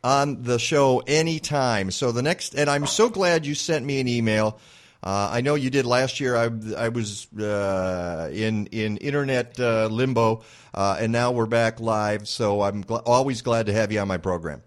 on 0.05 0.45
the 0.45 0.59
show 0.59 1.03
anytime. 1.07 1.91
So 1.91 2.13
the 2.13 2.23
next, 2.23 2.55
and 2.55 2.71
I'm 2.71 2.87
so 2.87 3.09
glad 3.09 3.45
you 3.45 3.57
sent 3.57 3.85
me 3.85 3.99
an 4.01 4.07
email 4.07 4.61
uh, 5.03 5.31
I 5.33 5.41
know 5.43 5.55
you 5.55 5.71
did 5.71 5.87
last 5.87 6.19
year. 6.19 6.37
I, 6.37 6.51
I 6.77 6.89
was 6.89 7.33
uh, 7.35 8.31
in 8.33 8.67
in 8.67 8.97
internet 8.97 9.59
uh, 9.61 9.87
limbo, 9.87 10.43
uh, 10.75 10.97
and 10.99 11.13
now 11.13 11.31
we're 11.31 11.47
back 11.47 11.79
live. 11.79 12.27
So 12.27 12.63
I'm 12.63 12.83
gl- 12.83 13.03
always 13.07 13.43
glad 13.43 13.67
to 13.67 13.73
have 13.73 13.93
you 13.93 14.01
on 14.01 14.09
my 14.09 14.19
program. 14.19 14.63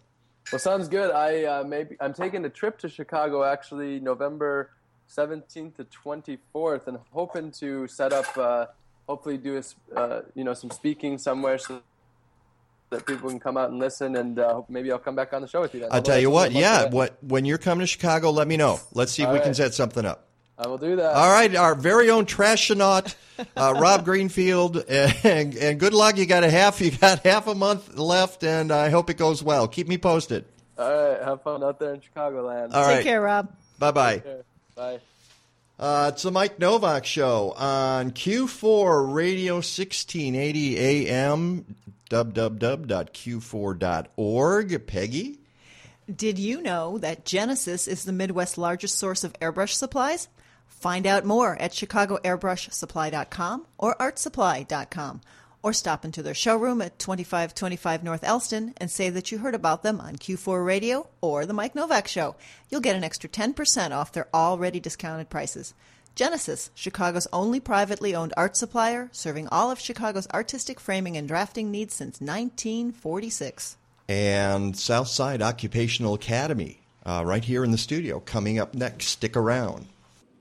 Well, 0.51 0.59
sounds 0.59 0.87
good. 0.87 1.11
I 1.11 1.43
uh, 1.43 1.63
maybe 1.65 1.97
I'm 1.99 2.13
taking 2.13 2.45
a 2.45 2.49
trip 2.49 2.77
to 2.79 2.89
Chicago 2.89 3.43
actually 3.43 3.99
November 3.99 4.71
17th 5.09 5.75
to 5.75 5.85
24th, 5.85 6.87
and 6.87 6.97
hoping 7.11 7.51
to 7.51 7.87
set 7.87 8.13
up, 8.13 8.37
uh, 8.37 8.67
hopefully 9.07 9.37
do 9.37 9.61
a, 9.95 10.23
you 10.33 10.45
know 10.45 10.53
some 10.53 10.71
speaking 10.71 11.17
somewhere 11.17 11.57
so 11.57 11.81
that 12.91 13.05
people 13.05 13.29
can 13.29 13.39
come 13.39 13.57
out 13.57 13.71
and 13.71 13.79
listen, 13.79 14.15
and 14.15 14.37
uh, 14.37 14.61
maybe 14.69 14.91
I'll 14.91 14.99
come 14.99 15.15
back 15.15 15.33
on 15.33 15.41
the 15.41 15.47
show 15.47 15.61
with 15.61 15.73
you. 15.73 15.79
Then. 15.81 15.89
I'll 15.91 16.01
tell 16.01 16.19
you 16.19 16.29
what, 16.29 16.51
yeah, 16.51 16.89
what 16.89 17.17
when 17.23 17.45
you're 17.45 17.57
coming 17.57 17.81
to 17.81 17.87
Chicago, 17.87 18.29
let 18.29 18.47
me 18.47 18.57
know. 18.57 18.79
Let's 18.93 19.11
see 19.11 19.23
if 19.23 19.27
All 19.27 19.33
we 19.33 19.39
right. 19.39 19.45
can 19.45 19.53
set 19.55 19.73
something 19.73 20.05
up. 20.05 20.27
I 20.57 20.67
will 20.67 20.77
do 20.77 20.95
that. 20.97 21.15
All 21.15 21.31
right, 21.31 21.55
our 21.55 21.73
very 21.73 22.11
own 22.11 22.25
trashonaut, 22.27 23.15
uh, 23.57 23.73
Rob 23.79 24.05
Greenfield, 24.05 24.77
and, 24.87 25.55
and 25.55 25.79
good 25.79 25.93
luck. 25.93 26.17
You 26.17 26.27
got 26.27 26.43
a 26.43 26.51
half, 26.51 26.79
you 26.81 26.91
got 26.91 27.25
half 27.25 27.47
a 27.47 27.55
month 27.55 27.97
left, 27.97 28.43
and 28.43 28.71
I 28.71 28.89
hope 28.89 29.09
it 29.09 29.17
goes 29.17 29.41
well. 29.41 29.67
Keep 29.67 29.87
me 29.87 29.97
posted. 29.97 30.45
All 30.77 30.91
right, 30.91 31.21
have 31.23 31.41
fun 31.41 31.63
out 31.63 31.79
there 31.79 31.93
in 31.93 32.01
Chicagoland. 32.01 32.73
All 32.73 32.85
Take 32.85 32.95
right. 32.97 33.03
care, 33.03 33.21
Rob. 33.21 33.51
Bye 33.79 33.91
bye. 33.91 34.23
Bye. 34.75 34.99
Uh, 35.79 36.11
it's 36.13 36.21
the 36.21 36.31
Mike 36.31 36.59
Nowak 36.59 37.05
Show 37.05 37.53
on 37.57 38.11
Q4 38.11 39.11
Radio 39.11 39.55
1680 39.55 40.77
AM 41.09 41.75
www.q4.org. 42.11 44.87
Peggy? 44.87 45.39
Did 46.13 46.37
you 46.37 46.61
know 46.61 46.97
that 46.97 47.23
Genesis 47.25 47.87
is 47.87 48.03
the 48.03 48.11
Midwest's 48.11 48.57
largest 48.57 48.99
source 48.99 49.23
of 49.23 49.31
airbrush 49.39 49.73
supplies? 49.73 50.27
Find 50.67 51.07
out 51.07 51.25
more 51.25 51.59
at 51.61 51.71
chicagoairbrushsupply.com 51.71 53.67
or 53.77 53.95
artsupply.com 53.95 55.21
or 55.63 55.73
stop 55.73 56.03
into 56.03 56.23
their 56.23 56.33
showroom 56.33 56.81
at 56.81 56.99
2525 56.99 58.03
North 58.03 58.23
Elston 58.23 58.73
and 58.77 58.89
say 58.89 59.09
that 59.11 59.31
you 59.31 59.37
heard 59.37 59.55
about 59.55 59.83
them 59.83 60.01
on 60.01 60.15
Q4 60.15 60.65
Radio 60.65 61.07
or 61.21 61.45
The 61.45 61.53
Mike 61.53 61.75
Nowak 61.75 62.07
Show. 62.07 62.35
You'll 62.69 62.81
get 62.81 62.95
an 62.95 63.03
extra 63.03 63.29
10% 63.29 63.91
off 63.91 64.11
their 64.11 64.27
already 64.33 64.79
discounted 64.79 65.29
prices. 65.29 65.75
Genesis, 66.21 66.69
Chicago's 66.75 67.27
only 67.33 67.59
privately 67.59 68.13
owned 68.13 68.31
art 68.37 68.55
supplier, 68.55 69.09
serving 69.11 69.47
all 69.47 69.71
of 69.71 69.79
Chicago's 69.79 70.27
artistic 70.31 70.79
framing 70.79 71.17
and 71.17 71.27
drafting 71.27 71.71
needs 71.71 71.95
since 71.95 72.21
1946. 72.21 73.75
And 74.07 74.77
Southside 74.77 75.41
Occupational 75.41 76.13
Academy, 76.13 76.81
uh, 77.07 77.23
right 77.25 77.43
here 77.43 77.63
in 77.63 77.71
the 77.71 77.77
studio, 77.79 78.19
coming 78.19 78.59
up 78.59 78.75
next. 78.75 79.07
Stick 79.07 79.35
around. 79.35 79.87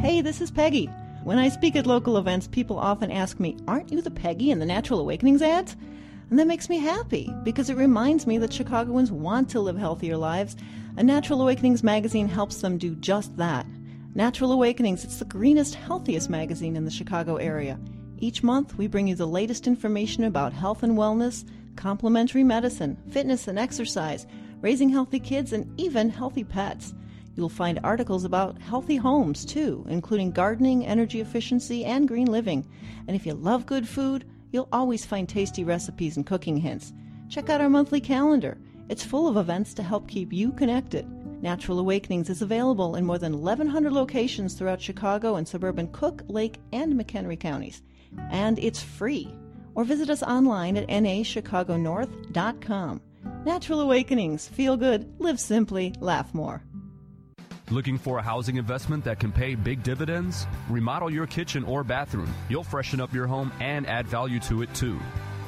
Hey, 0.00 0.22
this 0.22 0.40
is 0.40 0.50
Peggy. 0.50 0.88
When 1.22 1.38
I 1.38 1.50
speak 1.50 1.76
at 1.76 1.86
local 1.86 2.16
events, 2.16 2.48
people 2.48 2.78
often 2.78 3.10
ask 3.10 3.38
me, 3.38 3.58
Aren't 3.68 3.92
you 3.92 4.00
the 4.00 4.10
Peggy 4.10 4.50
in 4.50 4.58
the 4.58 4.64
Natural 4.64 5.00
Awakenings 5.00 5.42
ads? 5.42 5.76
And 6.30 6.38
that 6.38 6.46
makes 6.46 6.70
me 6.70 6.78
happy 6.78 7.30
because 7.42 7.68
it 7.68 7.76
reminds 7.76 8.26
me 8.26 8.38
that 8.38 8.52
Chicagoans 8.52 9.12
want 9.12 9.50
to 9.50 9.60
live 9.60 9.76
healthier 9.76 10.16
lives, 10.16 10.56
and 10.96 11.06
Natural 11.06 11.42
Awakenings 11.42 11.82
magazine 11.82 12.26
helps 12.26 12.62
them 12.62 12.78
do 12.78 12.94
just 12.96 13.36
that. 13.36 13.66
Natural 14.14 14.52
Awakenings, 14.52 15.04
it's 15.04 15.18
the 15.18 15.26
greenest, 15.26 15.74
healthiest 15.74 16.30
magazine 16.30 16.74
in 16.74 16.86
the 16.86 16.90
Chicago 16.90 17.36
area. 17.36 17.78
Each 18.18 18.42
month, 18.42 18.78
we 18.78 18.86
bring 18.86 19.06
you 19.06 19.14
the 19.14 19.26
latest 19.26 19.66
information 19.66 20.24
about 20.24 20.54
health 20.54 20.82
and 20.82 20.96
wellness, 20.96 21.44
complementary 21.76 22.44
medicine, 22.44 22.96
fitness 23.10 23.46
and 23.46 23.58
exercise, 23.58 24.26
raising 24.62 24.88
healthy 24.88 25.20
kids, 25.20 25.52
and 25.52 25.78
even 25.78 26.08
healthy 26.08 26.44
pets. 26.44 26.94
You'll 27.40 27.48
find 27.48 27.80
articles 27.82 28.24
about 28.26 28.60
healthy 28.60 28.96
homes 28.96 29.46
too, 29.46 29.86
including 29.88 30.30
gardening, 30.30 30.84
energy 30.84 31.22
efficiency, 31.22 31.86
and 31.86 32.06
green 32.06 32.30
living. 32.30 32.68
And 33.08 33.16
if 33.16 33.24
you 33.24 33.32
love 33.32 33.64
good 33.64 33.88
food, 33.88 34.26
you'll 34.52 34.68
always 34.72 35.06
find 35.06 35.26
tasty 35.26 35.64
recipes 35.64 36.18
and 36.18 36.26
cooking 36.26 36.58
hints. 36.58 36.92
Check 37.30 37.48
out 37.48 37.62
our 37.62 37.70
monthly 37.70 38.02
calendar. 38.02 38.58
It's 38.90 39.06
full 39.06 39.26
of 39.26 39.38
events 39.38 39.72
to 39.72 39.82
help 39.82 40.06
keep 40.06 40.34
you 40.34 40.52
connected. 40.52 41.10
Natural 41.42 41.78
Awakenings 41.78 42.28
is 42.28 42.42
available 42.42 42.96
in 42.96 43.06
more 43.06 43.16
than 43.16 43.40
1,100 43.40 43.90
locations 43.90 44.52
throughout 44.52 44.82
Chicago 44.82 45.36
and 45.36 45.48
suburban 45.48 45.88
Cook, 45.92 46.22
Lake, 46.28 46.58
and 46.74 46.92
McHenry 46.92 47.40
counties. 47.40 47.80
And 48.30 48.58
it's 48.58 48.82
free. 48.82 49.34
Or 49.74 49.84
visit 49.84 50.10
us 50.10 50.22
online 50.22 50.76
at 50.76 50.88
nachicagonorth.com. 50.88 53.00
Natural 53.46 53.80
Awakenings. 53.80 54.46
Feel 54.46 54.76
good, 54.76 55.10
live 55.18 55.40
simply, 55.40 55.94
laugh 56.00 56.34
more. 56.34 56.62
Looking 57.70 57.98
for 57.98 58.18
a 58.18 58.22
housing 58.22 58.56
investment 58.56 59.04
that 59.04 59.20
can 59.20 59.30
pay 59.30 59.54
big 59.54 59.84
dividends? 59.84 60.48
Remodel 60.68 61.08
your 61.08 61.28
kitchen 61.28 61.62
or 61.62 61.84
bathroom. 61.84 62.34
You'll 62.48 62.64
freshen 62.64 63.00
up 63.00 63.14
your 63.14 63.28
home 63.28 63.52
and 63.60 63.86
add 63.86 64.08
value 64.08 64.40
to 64.40 64.62
it 64.62 64.74
too. 64.74 64.98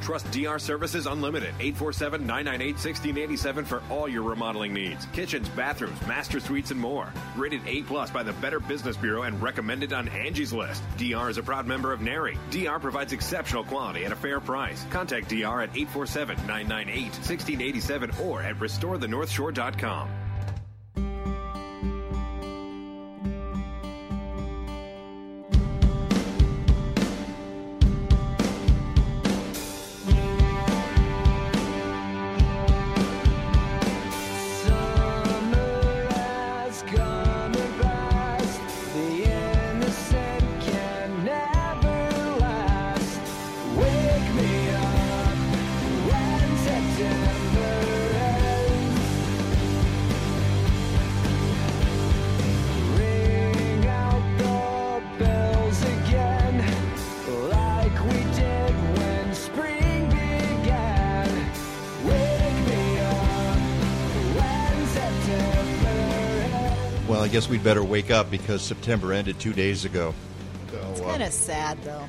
Trust 0.00 0.30
DR 0.32 0.58
Services 0.60 1.06
Unlimited, 1.06 1.50
847 1.60 2.24
998 2.24 2.74
1687 2.74 3.64
for 3.64 3.82
all 3.90 4.08
your 4.08 4.22
remodeling 4.22 4.72
needs. 4.72 5.06
Kitchens, 5.06 5.48
bathrooms, 5.50 6.00
master 6.06 6.38
suites, 6.38 6.70
and 6.70 6.78
more. 6.78 7.12
Rated 7.36 7.62
A 7.66 7.82
plus 7.82 8.10
by 8.10 8.22
the 8.22 8.32
Better 8.34 8.60
Business 8.60 8.96
Bureau 8.96 9.22
and 9.22 9.40
recommended 9.42 9.92
on 9.92 10.08
Angie's 10.08 10.52
List. 10.52 10.82
DR 10.98 11.28
is 11.28 11.38
a 11.38 11.42
proud 11.42 11.66
member 11.66 11.92
of 11.92 12.00
NARI. 12.00 12.38
DR 12.50 12.80
provides 12.80 13.12
exceptional 13.12 13.64
quality 13.64 14.04
at 14.04 14.12
a 14.12 14.16
fair 14.16 14.40
price. 14.40 14.84
Contact 14.90 15.28
DR 15.28 15.62
at 15.62 15.76
847 15.76 16.36
998 16.46 17.02
1687 17.02 18.10
or 18.22 18.42
at 18.42 18.56
restorethenorthshore.com. 18.56 20.08
Well, 67.22 67.30
I 67.30 67.32
guess 67.32 67.48
we'd 67.48 67.62
better 67.62 67.84
wake 67.84 68.10
up 68.10 68.32
because 68.32 68.62
September 68.62 69.12
ended 69.12 69.38
two 69.38 69.52
days 69.52 69.84
ago. 69.84 70.12
It's 70.64 70.98
So, 70.98 71.04
uh, 71.04 71.10
kind 71.10 71.22
of 71.22 71.32
sad, 71.32 71.78
though. 71.84 72.08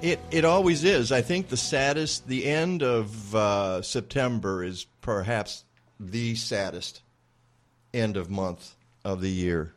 It 0.00 0.20
it 0.30 0.46
always 0.46 0.84
is. 0.84 1.12
I 1.12 1.20
think 1.20 1.48
the 1.48 1.58
saddest, 1.58 2.26
the 2.26 2.46
end 2.46 2.82
of 2.82 3.34
uh, 3.34 3.82
September 3.82 4.64
is 4.64 4.86
perhaps 5.02 5.64
the 6.00 6.34
saddest 6.34 7.02
end 7.92 8.16
of 8.16 8.30
month 8.30 8.74
of 9.04 9.20
the 9.20 9.28
year 9.28 9.74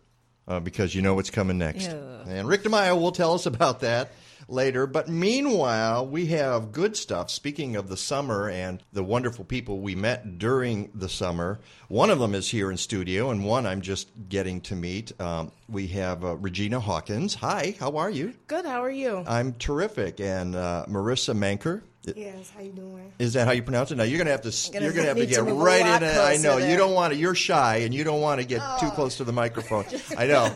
uh, 0.48 0.62
because 0.62 0.96
you 0.96 1.02
know 1.02 1.16
what's 1.16 1.32
coming 1.32 1.58
next. 1.58 1.88
Yeah. 1.88 2.24
And 2.26 2.48
Rick 2.48 2.64
DeMaio 2.64 2.98
will 2.98 3.12
tell 3.12 3.34
us 3.34 3.46
about 3.46 3.82
that 3.82 4.14
later. 4.48 4.88
But 4.88 5.08
meanwhile, 5.08 6.06
we 6.08 6.28
have 6.28 6.72
good 6.72 6.96
stuff. 6.98 7.30
Speaking 7.30 7.76
of 7.76 7.88
the 7.90 7.98
summer 7.98 8.50
and 8.50 8.82
the 8.94 9.04
wonderful 9.04 9.46
people 9.46 9.80
we 9.80 9.96
met 9.96 10.38
during 10.38 10.92
the 10.94 11.10
summer, 11.10 11.60
one 11.88 12.10
of 12.10 12.20
them 12.20 12.36
is 12.36 12.50
here 12.50 12.72
in 12.72 12.78
studio, 12.78 13.30
and 13.30 13.46
one 13.46 13.66
I'm 13.66 13.82
just 13.82 14.10
getting 14.30 14.62
to 14.62 14.76
meet. 14.76 15.20
Um, 15.22 15.52
we 15.70 15.88
have 15.88 16.24
uh, 16.24 16.36
Regina 16.38 16.80
Hawkins. 16.80 17.36
Hi, 17.36 17.76
how 17.80 17.98
are 17.98 18.10
you? 18.10 18.34
Good. 18.48 18.66
How 18.66 18.84
are 18.84 18.92
you? 18.92 19.24
I'm 19.28 19.54
terrific. 19.54 20.20
And 20.20 20.56
uh, 20.56 20.86
Marissa 20.88 21.36
Manker. 21.36 21.82
Yes. 22.16 22.52
How 22.52 22.62
you 22.62 22.72
doing? 22.72 23.12
Is 23.18 23.34
that 23.34 23.48
how 23.48 23.54
you 23.54 23.64
pronounce 23.64 23.90
it? 23.90 23.96
Now 23.96 24.04
you're 24.04 24.18
going 24.24 24.28
to 24.28 24.32
have 24.32 24.42
to. 24.42 24.72
Gonna 24.72 24.86
You're 24.86 24.94
going 24.94 25.06
to 25.06 25.08
have 25.10 25.18
to 25.18 25.24
need 25.26 25.34
to 25.34 25.44
get 25.44 25.54
right 25.54 25.82
in. 25.82 26.04
it. 26.04 26.18
I 26.18 26.36
closer 26.38 26.44
know 26.44 26.58
you 26.58 26.78
don't 26.78 26.94
want 26.94 27.14
to. 27.14 27.20
You're 27.20 27.34
shy, 27.34 27.78
and 27.78 27.94
you 27.96 28.04
don't 28.04 28.22
want 28.22 28.40
to 28.42 28.46
get 28.46 28.62
too 28.80 28.92
close 28.92 29.18
to 29.18 29.24
the 29.24 29.34
microphone. 29.34 29.86
I 30.18 30.28
know. 30.28 30.54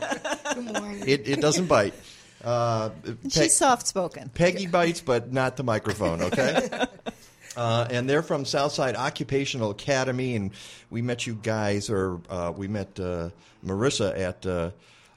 Good 0.54 0.64
morning. 0.66 1.04
It 1.08 1.28
it 1.28 1.42
doesn't 1.42 1.66
bite. 1.66 1.96
Uh, 2.44 2.90
She's 3.30 3.56
soft 3.56 3.88
spoken. 3.88 4.30
Peggy 4.30 4.68
bites, 4.68 5.02
but 5.02 5.32
not 5.34 5.58
the 5.58 5.64
microphone. 5.64 6.22
Okay. 6.22 6.70
Uh, 7.58 7.86
and 7.90 8.10
they're 8.10 8.22
from 8.22 8.46
Southside 8.46 8.96
Occupational 8.96 9.72
Academy, 9.72 10.36
and 10.36 10.52
we 10.90 11.02
met 11.02 11.28
you 11.28 11.34
guys, 11.34 11.90
or 11.90 12.22
uh, 12.30 12.54
we 12.56 12.70
met 12.70 12.98
uh, 13.00 13.32
Marissa 13.66 14.18
at 14.18 14.46
uh, 14.46 14.70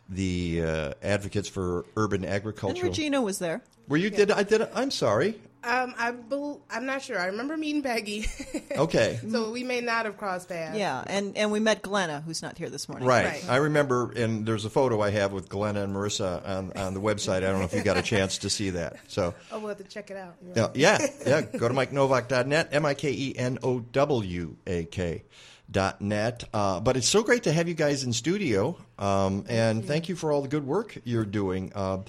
the 0.08 0.62
uh, 0.62 0.92
Advocates 1.02 1.48
for 1.48 1.84
Urban 1.96 2.24
Agriculture. 2.24 2.80
And. 2.80 2.88
Regina 2.88 3.22
was 3.22 3.38
there. 3.38 3.62
Were 3.86 3.96
you? 3.96 4.10
Did 4.10 4.32
I? 4.32 4.42
Did 4.42 4.62
I, 4.62 4.68
I'm 4.74 4.90
sorry. 4.90 5.38
Um, 5.64 5.94
I 5.96 6.10
bel 6.10 6.60
I'm 6.70 6.86
not 6.86 7.02
sure. 7.02 7.18
I 7.18 7.26
remember 7.26 7.56
meeting 7.56 7.82
Peggy. 7.82 8.26
Okay. 8.76 9.20
so 9.30 9.50
we 9.50 9.64
may 9.64 9.80
not 9.82 10.06
have 10.06 10.16
crossed 10.16 10.48
paths. 10.48 10.78
Yeah, 10.78 11.04
and, 11.06 11.36
and 11.36 11.52
we 11.52 11.60
met 11.60 11.82
Glenna, 11.82 12.22
who's 12.22 12.40
not 12.42 12.56
here 12.56 12.70
this 12.70 12.88
morning. 12.88 13.06
Right. 13.06 13.44
I 13.48 13.56
remember, 13.56 14.10
and 14.12 14.46
there's 14.46 14.64
a 14.64 14.70
photo 14.70 15.00
I 15.02 15.10
have 15.10 15.32
with 15.32 15.48
Glenna 15.50 15.82
and 15.84 15.94
Marissa 15.94 16.46
on, 16.48 16.72
on 16.74 16.94
the 16.94 17.00
website. 17.00 17.36
I 17.36 17.40
don't 17.40 17.58
know 17.58 17.64
if 17.66 17.74
you 17.74 17.82
got 17.82 17.98
a 17.98 18.02
chance 18.02 18.38
to 18.38 18.50
see 18.50 18.70
that. 18.70 18.96
So, 19.08 19.34
Oh, 19.52 19.58
we'll 19.58 19.68
have 19.68 19.78
to 19.78 19.84
check 19.84 20.10
it 20.10 20.16
out. 20.16 20.34
yeah, 20.56 20.68
yeah, 20.74 21.06
yeah. 21.26 21.40
Go 21.42 21.68
to 21.68 21.74
MikeNowak.net, 21.74 22.70
M 22.72 22.86
I 22.86 22.94
K 22.94 23.10
E 23.12 23.34
N 23.36 23.58
O 23.62 23.80
W 23.80 24.56
A 24.66 24.84
K. 24.84 25.24
Dot 25.70 26.02
net, 26.02 26.44
uh, 26.52 26.80
but 26.80 26.98
it's 26.98 27.08
so 27.08 27.22
great 27.22 27.44
to 27.44 27.52
have 27.52 27.66
you 27.66 27.72
guys 27.72 28.04
in 28.04 28.12
studio, 28.12 28.76
um, 28.98 29.46
and 29.48 29.82
thank 29.86 30.06
you 30.10 30.14
for 30.16 30.30
all 30.30 30.42
the 30.42 30.48
good 30.48 30.66
work 30.66 30.98
you're 31.04 31.24
doing. 31.24 31.72
Uh, 31.74 32.00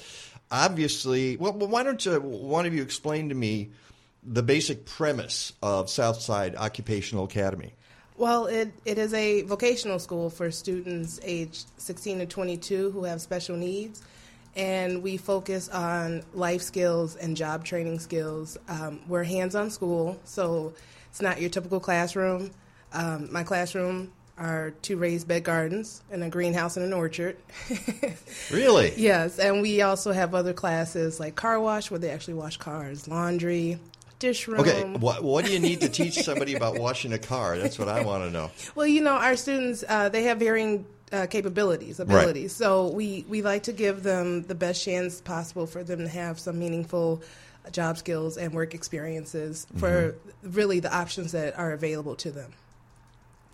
obviously, 0.53 1.35
well, 1.35 1.51
why 1.51 1.83
don't 1.83 2.05
you, 2.05 2.21
one 2.21 2.65
of 2.65 2.73
you 2.73 2.83
explain 2.83 3.29
to 3.29 3.35
me 3.35 3.71
the 4.21 4.43
basic 4.43 4.85
premise 4.85 5.51
of 5.61 5.89
Southside 5.89 6.55
Occupational 6.55 7.25
Academy? 7.25 7.73
Well, 8.15 8.45
it, 8.45 8.71
it 8.85 8.99
is 8.99 9.13
a 9.15 9.41
vocational 9.41 9.97
school 9.97 10.29
for 10.29 10.51
students 10.51 11.19
aged 11.23 11.65
16 11.77 12.19
to 12.19 12.25
22 12.27 12.91
who 12.91 13.03
have 13.03 13.19
special 13.19 13.57
needs. 13.57 14.03
And 14.55 15.01
we 15.01 15.17
focus 15.17 15.67
on 15.69 16.21
life 16.35 16.61
skills 16.61 17.15
and 17.15 17.35
job 17.35 17.65
training 17.65 17.99
skills. 17.99 18.55
Um, 18.69 19.01
we're 19.07 19.23
hands 19.23 19.55
on 19.55 19.71
school, 19.71 20.19
so 20.25 20.73
it's 21.09 21.23
not 21.23 21.41
your 21.41 21.49
typical 21.49 21.79
classroom. 21.79 22.51
Um, 22.93 23.33
my 23.33 23.41
classroom 23.41 24.13
are 24.37 24.71
two 24.81 24.97
raised 24.97 25.27
bed 25.27 25.43
gardens 25.43 26.01
and 26.11 26.23
a 26.23 26.29
greenhouse 26.29 26.77
and 26.77 26.85
an 26.85 26.93
orchard. 26.93 27.37
Really? 28.51 28.93
Yes, 28.97 29.39
and 29.39 29.61
we 29.61 29.81
also 29.81 30.11
have 30.11 30.35
other 30.35 30.53
classes 30.53 31.19
like 31.19 31.35
car 31.35 31.59
wash, 31.59 31.89
where 31.89 31.99
they 31.99 32.09
actually 32.09 32.35
wash 32.35 32.57
cars, 32.57 33.07
laundry, 33.07 33.79
dish 34.19 34.47
room. 34.47 34.59
Okay, 34.59 34.83
what, 34.83 35.23
what 35.23 35.45
do 35.45 35.51
you 35.51 35.59
need 35.59 35.81
to 35.81 35.89
teach 35.89 36.15
somebody 36.15 36.55
about 36.55 36.77
washing 36.77 37.13
a 37.13 37.17
car? 37.17 37.57
That's 37.57 37.79
what 37.79 37.87
I 37.87 38.01
want 38.05 38.23
to 38.23 38.29
know. 38.29 38.51
Well, 38.75 38.85
you 38.85 39.01
know, 39.01 39.13
our 39.13 39.35
students 39.35 39.83
uh, 39.87 40.09
they 40.09 40.23
have 40.23 40.39
varying 40.39 40.85
uh, 41.11 41.27
capabilities, 41.27 41.99
abilities. 41.99 42.53
So 42.53 42.89
we 42.89 43.25
we 43.27 43.41
like 43.41 43.63
to 43.63 43.73
give 43.73 44.03
them 44.03 44.43
the 44.43 44.55
best 44.55 44.83
chance 44.83 45.21
possible 45.21 45.67
for 45.67 45.83
them 45.83 45.99
to 45.99 46.07
have 46.09 46.39
some 46.39 46.59
meaningful 46.59 47.21
job 47.71 47.97
skills 47.97 48.37
and 48.37 48.53
work 48.53 48.73
experiences 48.73 49.65
for 49.77 50.15
really 50.41 50.79
the 50.79 50.93
options 50.93 51.31
that 51.31 51.57
are 51.57 51.71
available 51.71 52.15
to 52.17 52.31
them. 52.31 52.51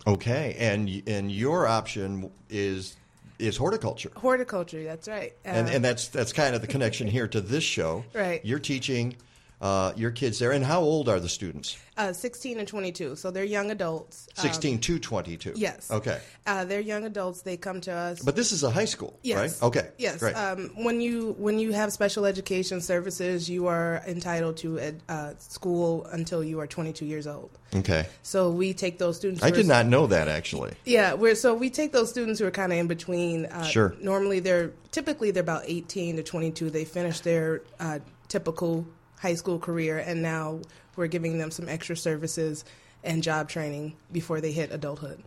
Okay, 0.06 0.56
and 0.58 1.02
and 1.06 1.30
your 1.30 1.66
option 1.66 2.30
is 2.48 2.96
is 3.38 3.56
horticulture, 3.56 4.10
Horticulture, 4.16 4.84
that's 4.84 5.08
right. 5.08 5.32
Uh, 5.44 5.48
and 5.48 5.68
and 5.68 5.84
that's 5.84 6.08
that's 6.08 6.32
kind 6.32 6.54
of 6.54 6.60
the 6.60 6.66
connection 6.66 7.06
here 7.06 7.26
to 7.28 7.40
this 7.40 7.64
show. 7.64 8.04
Right. 8.14 8.44
You're 8.44 8.58
teaching 8.58 9.16
uh, 9.60 9.92
your 9.96 10.10
kids 10.10 10.38
there, 10.38 10.52
and 10.52 10.64
how 10.64 10.80
old 10.80 11.08
are 11.08 11.20
the 11.20 11.28
students? 11.28 11.76
uh, 11.98 12.14
16 12.14 12.58
and 12.58 12.66
22, 12.66 13.14
so 13.14 13.30
they're 13.30 13.44
young 13.44 13.70
adults. 13.70 14.26
Um, 14.38 14.42
Sixteen 14.44 14.78
to 14.80 14.98
twenty-two. 14.98 15.52
Yes. 15.54 15.90
Okay, 15.90 16.18
Uh, 16.46 16.64
they're 16.64 16.80
young 16.80 17.04
adults. 17.04 17.42
They 17.42 17.58
come 17.58 17.82
to 17.82 17.92
us. 17.92 18.20
but 18.22 18.36
this 18.36 18.52
is 18.52 18.62
a 18.62 18.70
high 18.70 18.86
school, 18.86 19.18
Yes. 19.22 19.36
right? 19.60 19.66
Okay. 19.68 19.88
Yes. 19.98 20.16
Great. 20.18 20.34
Um, 20.34 20.70
when 20.76 21.02
you 21.02 21.34
when 21.38 21.58
you 21.58 21.72
have 21.72 21.92
special 21.92 22.24
education 22.24 22.80
services, 22.80 23.50
you 23.50 23.66
are 23.66 24.02
entitled 24.06 24.56
to 24.58 24.78
ed, 24.80 25.02
uh, 25.10 25.34
school 25.38 26.06
until 26.06 26.42
you 26.42 26.58
are 26.60 26.66
22 26.66 27.04
years 27.04 27.26
old. 27.26 27.50
okay. 27.76 28.06
So 28.22 28.50
we 28.50 28.72
take 28.72 28.96
those 28.98 29.16
students. 29.18 29.42
I 29.42 29.50
did 29.50 29.66
not 29.66 29.84
know 29.84 30.06
that 30.06 30.26
actually. 30.26 30.72
Yeah, 30.86 31.12
we're 31.12 31.34
so 31.34 31.52
we 31.52 31.68
take 31.68 31.92
those 31.92 32.08
students 32.08 32.40
who 32.40 32.46
are 32.46 32.50
kind 32.50 32.72
of 32.72 32.78
in 32.78 32.86
between. 32.86 33.44
Uh, 33.44 33.64
Sure. 33.64 33.94
Normally, 34.00 34.40
they're 34.40 34.72
typically 34.90 35.32
they're 35.32 35.42
about 35.42 35.64
18 35.66 36.16
to 36.16 36.22
22. 36.22 36.70
They 36.70 36.86
finish 36.86 37.20
their 37.20 37.60
uh, 37.78 37.98
typical 38.28 38.86
high 39.20 39.34
school 39.34 39.58
career, 39.58 39.98
and 39.98 40.22
now 40.22 40.60
we're 40.96 41.06
giving 41.06 41.38
them 41.38 41.50
some 41.50 41.68
extra 41.68 41.96
services 41.96 42.64
and 43.04 43.22
job 43.22 43.48
training 43.48 43.94
before 44.10 44.40
they 44.40 44.52
hit 44.52 44.72
adulthood. 44.72 45.22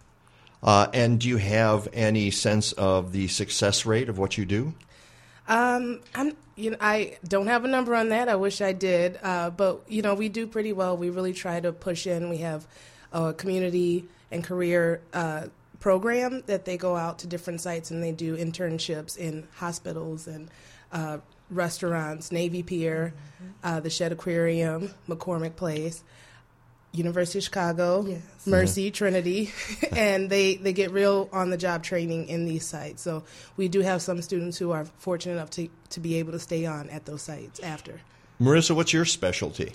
Uh, 0.61 0.87
and 0.93 1.19
do 1.19 1.27
you 1.27 1.37
have 1.37 1.87
any 1.93 2.31
sense 2.31 2.71
of 2.73 3.11
the 3.11 3.27
success 3.27 3.85
rate 3.85 4.09
of 4.09 4.17
what 4.17 4.37
you 4.37 4.45
do? 4.45 4.73
Um, 5.47 5.99
I'm, 6.15 6.37
you 6.55 6.71
know, 6.71 6.77
I 6.79 7.17
don't 7.27 7.47
have 7.47 7.65
a 7.65 7.67
number 7.67 7.95
on 7.95 8.09
that. 8.09 8.29
I 8.29 8.35
wish 8.35 8.61
I 8.61 8.71
did, 8.71 9.19
uh, 9.21 9.49
but 9.49 9.81
you 9.89 10.01
know, 10.01 10.13
we 10.13 10.29
do 10.29 10.47
pretty 10.47 10.71
well. 10.71 10.95
We 10.95 11.09
really 11.09 11.33
try 11.33 11.59
to 11.59 11.73
push 11.73 12.07
in. 12.07 12.29
We 12.29 12.37
have 12.37 12.65
a 13.11 13.33
community 13.33 14.05
and 14.31 14.43
career 14.43 15.01
uh, 15.13 15.47
program 15.81 16.43
that 16.45 16.63
they 16.63 16.77
go 16.77 16.95
out 16.95 17.19
to 17.19 17.27
different 17.27 17.59
sites 17.59 17.91
and 17.91 18.01
they 18.01 18.13
do 18.13 18.37
internships 18.37 19.17
in 19.17 19.45
hospitals 19.55 20.27
and 20.27 20.49
uh, 20.93 21.17
restaurants, 21.53 22.31
Navy 22.31 22.63
Pier, 22.63 23.13
uh, 23.63 23.79
the 23.79 23.89
Shedd 23.89 24.11
Aquarium, 24.11 24.91
McCormick 25.07 25.55
Place. 25.55 26.03
University 26.95 27.39
of 27.39 27.43
Chicago, 27.43 28.05
Mercy, 28.45 28.91
Trinity, 28.91 29.51
and 29.95 30.29
they, 30.29 30.57
they 30.57 30.73
get 30.73 30.91
real 30.91 31.27
on 31.33 31.49
the 31.49 31.57
job 31.57 31.81
training 31.81 32.27
in 32.27 32.45
these 32.45 32.67
sites. 32.67 33.01
So 33.01 33.23
we 33.57 33.67
do 33.67 33.79
have 33.79 34.03
some 34.03 34.21
students 34.21 34.59
who 34.59 34.69
are 34.69 34.85
fortunate 34.99 35.33
enough 35.33 35.49
to, 35.51 35.69
to 35.89 35.99
be 35.99 36.19
able 36.19 36.33
to 36.33 36.39
stay 36.39 36.67
on 36.67 36.91
at 36.91 37.05
those 37.05 37.23
sites 37.23 37.59
after. 37.61 37.99
Marissa, 38.39 38.75
what's 38.75 38.93
your 38.93 39.05
specialty? 39.05 39.73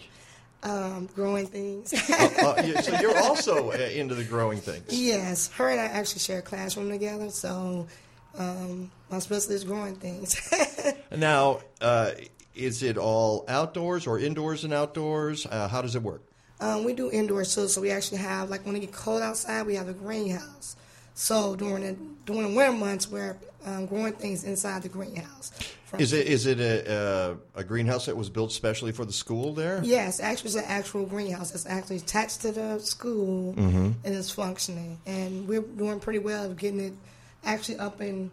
um, 0.62 1.08
growing 1.14 1.46
things. 1.46 1.92
Uh, 1.92 2.30
uh, 2.42 2.62
yeah, 2.64 2.80
so 2.80 2.98
you're 3.00 3.18
also 3.18 3.70
uh, 3.70 3.76
into 3.76 4.14
the 4.14 4.24
growing 4.24 4.58
things. 4.58 4.84
yes, 4.88 5.50
her 5.52 5.68
and 5.68 5.80
I 5.80 5.84
actually 5.84 6.20
share 6.20 6.40
a 6.40 6.42
classroom 6.42 6.90
together, 6.90 7.30
so 7.30 7.86
um, 8.36 8.90
my 9.10 9.18
specialty 9.18 9.54
is 9.54 9.64
growing 9.64 9.96
things. 9.96 10.36
Now, 11.16 11.60
uh, 11.80 12.10
is 12.54 12.82
it 12.82 12.98
all 12.98 13.44
outdoors 13.48 14.06
or 14.06 14.18
indoors 14.18 14.64
and 14.64 14.74
outdoors? 14.74 15.46
Uh, 15.46 15.66
how 15.68 15.80
does 15.80 15.96
it 15.96 16.02
work? 16.02 16.22
Um, 16.60 16.84
we 16.84 16.92
do 16.92 17.10
indoors 17.10 17.54
too, 17.54 17.66
so 17.68 17.80
we 17.80 17.90
actually 17.90 18.18
have 18.18 18.50
like 18.50 18.66
when 18.66 18.76
it 18.76 18.80
get 18.80 18.92
cold 18.92 19.22
outside, 19.22 19.66
we 19.66 19.74
have 19.76 19.88
a 19.88 19.94
greenhouse. 19.94 20.76
So 21.14 21.56
during 21.56 21.82
the 21.82 21.96
during 22.26 22.50
the 22.50 22.56
winter 22.56 22.72
months, 22.72 23.08
we're 23.10 23.36
um, 23.64 23.86
growing 23.86 24.12
things 24.12 24.44
inside 24.44 24.82
the 24.82 24.88
greenhouse. 24.90 25.50
Is 25.98 26.12
it 26.12 26.26
is 26.26 26.44
it 26.46 26.60
a, 26.60 27.36
a, 27.56 27.60
a 27.60 27.64
greenhouse 27.64 28.04
that 28.06 28.16
was 28.16 28.28
built 28.28 28.52
specially 28.52 28.92
for 28.92 29.04
the 29.06 29.12
school 29.12 29.54
there? 29.54 29.80
Yes, 29.82 30.20
actually, 30.20 30.48
it's 30.48 30.56
an 30.56 30.64
actual 30.66 31.06
greenhouse. 31.06 31.54
It's 31.54 31.64
actually 31.66 31.96
attached 31.96 32.42
to 32.42 32.52
the 32.52 32.78
school 32.80 33.54
Mhm. 33.54 33.94
and 34.04 34.14
it's 34.14 34.30
functioning. 34.30 34.98
And 35.06 35.48
we're 35.48 35.62
doing 35.62 36.00
pretty 36.00 36.18
well 36.18 36.44
of 36.44 36.58
getting 36.58 36.80
it 36.80 36.92
actually 37.44 37.78
up 37.78 38.00
and 38.00 38.30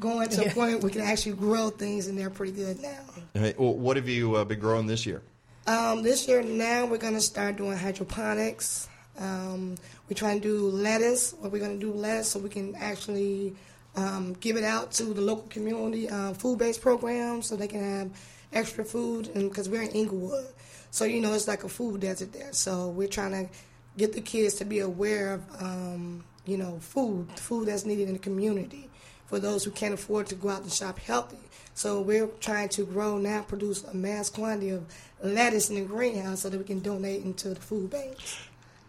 going 0.00 0.28
to 0.30 0.42
Yeah. 0.42 0.48
a 0.48 0.54
point 0.54 0.82
we 0.82 0.90
can 0.90 1.02
actually 1.02 1.32
grow 1.36 1.70
things 1.70 2.06
and 2.06 2.18
they're 2.18 2.30
pretty 2.30 2.52
good 2.52 2.80
now. 2.80 2.98
Hey, 3.34 3.54
well, 3.56 3.74
what 3.74 3.96
have 3.96 4.08
you 4.08 4.36
uh, 4.36 4.44
been 4.44 4.60
growing 4.60 4.86
this 4.86 5.06
year? 5.06 5.22
Um, 5.66 6.02
this 6.02 6.26
year 6.26 6.42
now 6.42 6.86
we're 6.86 6.98
going 6.98 7.14
to 7.14 7.20
start 7.20 7.56
doing 7.56 7.76
hydroponics. 7.76 8.88
Um, 9.18 9.76
we're 10.08 10.14
trying 10.14 10.40
to 10.40 10.48
do 10.48 10.68
lettuce. 10.68 11.34
What 11.38 11.52
we're 11.52 11.60
going 11.60 11.78
to 11.78 11.86
do 11.86 11.92
lettuce 11.92 12.28
so 12.28 12.40
we 12.40 12.48
can 12.48 12.74
actually 12.76 13.54
um, 13.94 14.34
give 14.40 14.56
it 14.56 14.64
out 14.64 14.92
to 14.92 15.04
the 15.04 15.20
local 15.20 15.46
community 15.48 16.08
uh, 16.08 16.32
food-based 16.32 16.80
programs 16.80 17.46
so 17.46 17.56
they 17.56 17.68
can 17.68 17.82
have 17.82 18.10
extra 18.52 18.84
food. 18.84 19.30
And 19.34 19.48
because 19.50 19.68
we're 19.68 19.82
in 19.82 19.90
Englewood, 19.90 20.46
so 20.90 21.04
you 21.04 21.20
know 21.20 21.32
it's 21.32 21.48
like 21.48 21.64
a 21.64 21.68
food 21.68 22.00
desert 22.00 22.32
there. 22.32 22.52
So 22.52 22.88
we're 22.88 23.08
trying 23.08 23.32
to 23.32 23.52
get 23.96 24.12
the 24.14 24.20
kids 24.20 24.54
to 24.56 24.64
be 24.64 24.80
aware 24.80 25.34
of 25.34 25.62
um, 25.62 26.24
you 26.44 26.56
know 26.56 26.78
food, 26.80 27.30
food 27.38 27.68
that's 27.68 27.84
needed 27.84 28.08
in 28.08 28.14
the 28.14 28.18
community 28.18 28.88
for 29.32 29.38
those 29.38 29.64
who 29.64 29.70
can't 29.70 29.94
afford 29.94 30.26
to 30.26 30.34
go 30.34 30.50
out 30.50 30.60
and 30.60 30.70
shop 30.70 30.98
healthy. 30.98 31.38
So 31.72 32.02
we're 32.02 32.26
trying 32.40 32.68
to 32.68 32.84
grow 32.84 33.16
now, 33.16 33.40
produce 33.40 33.82
a 33.82 33.94
mass 33.94 34.28
quantity 34.28 34.68
of 34.68 34.84
lettuce 35.22 35.70
in 35.70 35.76
the 35.76 35.86
greenhouse 35.86 36.42
so 36.42 36.50
that 36.50 36.58
we 36.58 36.64
can 36.64 36.80
donate 36.80 37.24
into 37.24 37.48
the 37.48 37.60
food 37.60 37.88
banks. 37.88 38.36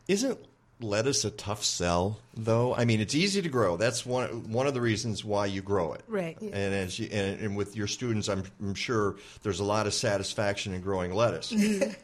Isn't 0.09 0.37
lettuce 0.83 1.25
a 1.25 1.31
tough 1.31 1.63
sell 1.63 2.19
though? 2.35 2.75
I 2.75 2.85
mean, 2.85 2.99
it's 2.99 3.15
easy 3.15 3.41
to 3.41 3.49
grow. 3.49 3.77
That's 3.77 4.05
one 4.05 4.51
one 4.51 4.67
of 4.67 4.73
the 4.73 4.81
reasons 4.81 5.23
why 5.23 5.45
you 5.47 5.61
grow 5.61 5.93
it. 5.93 6.03
Right. 6.07 6.39
And 6.39 6.55
as 6.55 6.99
you, 6.99 7.07
and, 7.11 7.39
and 7.39 7.55
with 7.57 7.75
your 7.75 7.87
students, 7.87 8.27
I'm, 8.29 8.43
I'm 8.61 8.75
sure 8.75 9.15
there's 9.43 9.59
a 9.59 9.63
lot 9.63 9.87
of 9.87 9.93
satisfaction 9.93 10.73
in 10.73 10.81
growing 10.81 11.13
lettuce. 11.13 11.53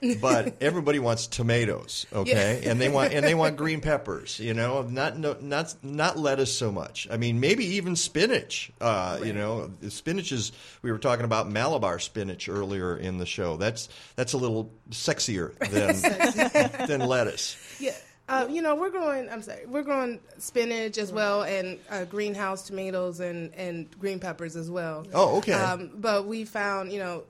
but 0.21 0.55
everybody 0.61 0.99
wants 0.99 1.27
tomatoes, 1.27 2.05
okay? 2.13 2.61
Yeah. 2.63 2.71
And 2.71 2.81
they 2.81 2.89
want 2.89 3.13
and 3.13 3.25
they 3.25 3.35
want 3.35 3.57
green 3.57 3.81
peppers. 3.81 4.39
You 4.39 4.53
know, 4.53 4.83
not 4.83 5.17
no, 5.17 5.35
not 5.41 5.75
not 5.83 6.17
lettuce 6.17 6.55
so 6.57 6.71
much. 6.71 7.07
I 7.11 7.17
mean, 7.17 7.39
maybe 7.39 7.65
even 7.75 7.95
spinach. 7.95 8.71
Uh, 8.79 9.19
You 9.23 9.33
know, 9.33 9.71
spinach 9.89 10.31
is. 10.31 10.51
We 10.81 10.91
were 10.91 10.97
talking 10.99 11.25
about 11.25 11.49
Malabar 11.49 11.99
spinach 11.99 12.47
earlier 12.47 12.95
in 12.95 13.17
the 13.17 13.25
show. 13.25 13.57
That's 13.57 13.89
that's 14.15 14.33
a 14.33 14.37
little 14.37 14.71
sexier 14.91 15.57
than 15.69 16.87
than 16.87 17.07
lettuce. 17.07 17.57
Yeah. 17.79 17.95
Uh, 18.29 18.47
you 18.47 18.61
know, 18.61 18.75
we're 18.75 18.91
growing. 18.91 19.27
I'm 19.27 19.41
sorry, 19.41 19.65
we're 19.65 19.81
growing 19.83 20.19
spinach 20.37 20.99
as 20.99 21.11
well, 21.11 21.43
and 21.43 21.79
uh, 21.89 22.05
greenhouse 22.05 22.61
tomatoes 22.67 23.19
and 23.19 23.53
and 23.55 23.89
green 23.99 24.19
peppers 24.19 24.55
as 24.55 24.69
well. 24.69 25.05
Oh, 25.13 25.37
okay. 25.37 25.53
Um, 25.53 25.91
but 25.95 26.27
we 26.27 26.45
found, 26.45 26.91
you 26.91 26.99
know, 26.99 27.23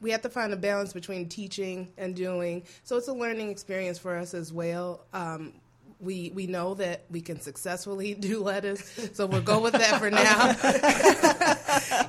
we 0.00 0.12
have 0.12 0.22
to 0.22 0.28
find 0.28 0.52
a 0.52 0.56
balance 0.56 0.92
between 0.92 1.28
teaching 1.28 1.88
and 1.98 2.14
doing. 2.14 2.62
So 2.84 2.96
it's 2.96 3.08
a 3.08 3.12
learning 3.12 3.50
experience 3.50 3.98
for 3.98 4.16
us 4.16 4.32
as 4.32 4.52
well. 4.52 5.04
Um, 5.12 5.54
we 6.00 6.30
we 6.34 6.46
know 6.46 6.74
that 6.74 7.04
we 7.10 7.20
can 7.20 7.40
successfully 7.40 8.14
do 8.20 8.42
lettuce, 8.42 9.10
so 9.14 9.26
we'll 9.26 9.40
go 9.40 9.60
with 9.60 9.72
that 9.72 9.98
for 9.98 10.10
now. 10.10 10.54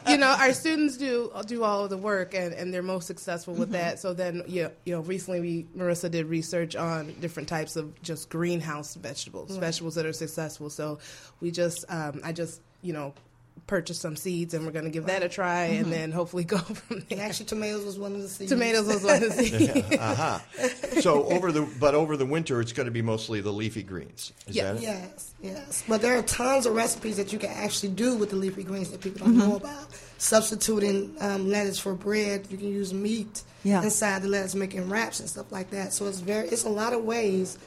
you 0.12 0.18
know, 0.18 0.28
our 0.40 0.54
students 0.54 0.98
do 0.98 1.32
do 1.46 1.64
all 1.64 1.84
of 1.84 1.90
the 1.90 1.98
work, 1.98 2.34
and, 2.34 2.54
and 2.54 2.74
they're 2.74 2.84
most 2.84 3.08
successful 3.08 3.54
with 3.54 3.70
Mhm. 3.70 3.74
that. 3.74 4.00
So 4.00 4.14
then, 4.14 4.44
you 4.48 4.70
you 4.86 4.94
know, 4.94 5.02
recently 5.02 5.40
we 5.40 5.64
Marissa 5.78 6.10
did 6.12 6.26
research 6.28 6.76
on 6.76 7.14
different 7.22 7.48
types 7.50 7.76
of 7.76 8.00
just 8.02 8.30
greenhouse 8.30 8.96
vegetables, 8.96 9.52
Right. 9.52 9.62
vegetables 9.62 9.96
that 9.96 10.06
are 10.06 10.14
successful. 10.14 10.70
So 10.70 11.00
we 11.40 11.52
just, 11.52 11.86
um, 11.90 12.20
I 12.24 12.32
just, 12.34 12.62
you 12.82 12.94
know. 12.94 13.14
Purchase 13.66 13.99
some 13.99 14.16
seeds, 14.16 14.53
and 14.53 14.66
we're 14.66 14.72
going 14.72 14.86
to 14.86 14.91
give 14.91 15.08
that 15.08 15.24
a 15.24 15.30
try, 15.30 15.70
Mhm. 15.72 15.82
and 15.82 15.91
then 15.91 16.12
hopefully 16.12 16.43
go 16.43 16.58
from 16.60 16.99
there. 16.99 17.05
And 17.12 17.22
actually, 17.22 17.47
tomatoes 17.47 17.84
was 17.86 17.97
one 17.97 18.14
of 18.16 18.22
the 18.22 18.28
seeds. 18.30 18.51
Tomatoes 18.51 18.88
was 18.88 19.03
one 19.03 19.16
of 19.24 19.36
the 19.36 19.43
seeds. 19.43 19.95
uh-huh. 19.99 20.99
So 21.01 21.26
over 21.26 21.51
the 21.51 21.68
but 21.80 21.95
over 21.95 22.16
the 22.16 22.26
winter, 22.26 22.62
it's 22.62 22.72
going 22.74 22.86
to 22.86 22.91
be 22.91 23.01
mostly 23.01 23.41
the 23.41 23.51
leafy 23.51 23.84
greens. 23.84 24.32
Is 24.47 24.55
Yeah. 24.55 24.74
that 24.74 24.76
it? 24.78 24.82
Yes, 24.84 25.34
yes. 25.41 25.84
But 25.88 26.01
there 26.01 26.18
are 26.18 26.22
tons 26.24 26.66
of 26.66 26.76
recipes 26.76 27.18
that 27.18 27.34
you 27.34 27.39
can 27.39 27.49
actually 27.51 27.89
do 27.89 28.16
with 28.16 28.30
the 28.30 28.36
leafy 28.36 28.64
greens 28.64 28.89
that 28.91 29.01
people 29.01 29.26
don't 29.28 29.38
know 29.38 29.55
about. 29.55 29.88
Substituting 30.20 31.16
um, 31.20 31.49
lettuce 31.49 31.80
for 31.80 31.93
bread, 31.93 32.47
you 32.49 32.58
can 32.58 32.68
use 32.68 32.93
meat 32.93 33.41
Yeah. 33.64 33.82
inside 33.84 34.22
the 34.22 34.28
lettuce, 34.28 34.55
making 34.55 34.89
wraps 34.89 35.20
and 35.20 35.28
stuff 35.30 35.51
like 35.51 35.72
that. 35.72 35.93
So 35.93 36.05
it's 36.08 36.20
very, 36.20 36.47
it's 36.49 36.64
a 36.64 36.70
lot 36.70 36.93
of 36.93 37.03
ways 37.03 37.58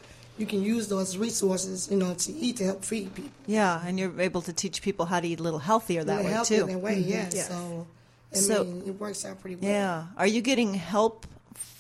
you 0.41 0.47
can 0.47 0.62
use 0.62 0.88
those 0.88 1.16
resources, 1.16 1.88
you 1.91 1.97
know, 1.99 2.14
to 2.14 2.32
eat 2.32 2.57
to 2.57 2.64
help 2.64 2.84
feed 2.84 3.14
people. 3.14 3.30
Yeah, 3.47 3.80
and 3.84 3.99
you're 3.99 4.18
able 4.20 4.43
to 4.43 4.53
teach 4.53 4.80
people 4.82 5.07
how 5.07 5.20
to 5.20 5.28
eat 5.28 5.38
a 5.38 5.43
little 5.43 5.59
healthier 5.59 6.03
that 6.05 6.12
Really 6.14 6.26
way 6.26 6.32
healthy 6.32 6.57
too. 6.57 6.64
That 6.66 6.78
way, 6.78 7.03
Mhm. 7.03 7.09
yes. 7.09 7.49
So, 7.49 7.86
I 8.32 8.36
So- 8.38 8.64
mean, 8.64 8.82
it 8.86 8.99
works 9.01 9.24
out 9.24 9.41
pretty 9.41 9.57
well. 9.57 9.70
Yeah. 9.70 10.05
Are 10.16 10.26
you 10.26 10.41
getting 10.41 10.74
help 10.74 11.26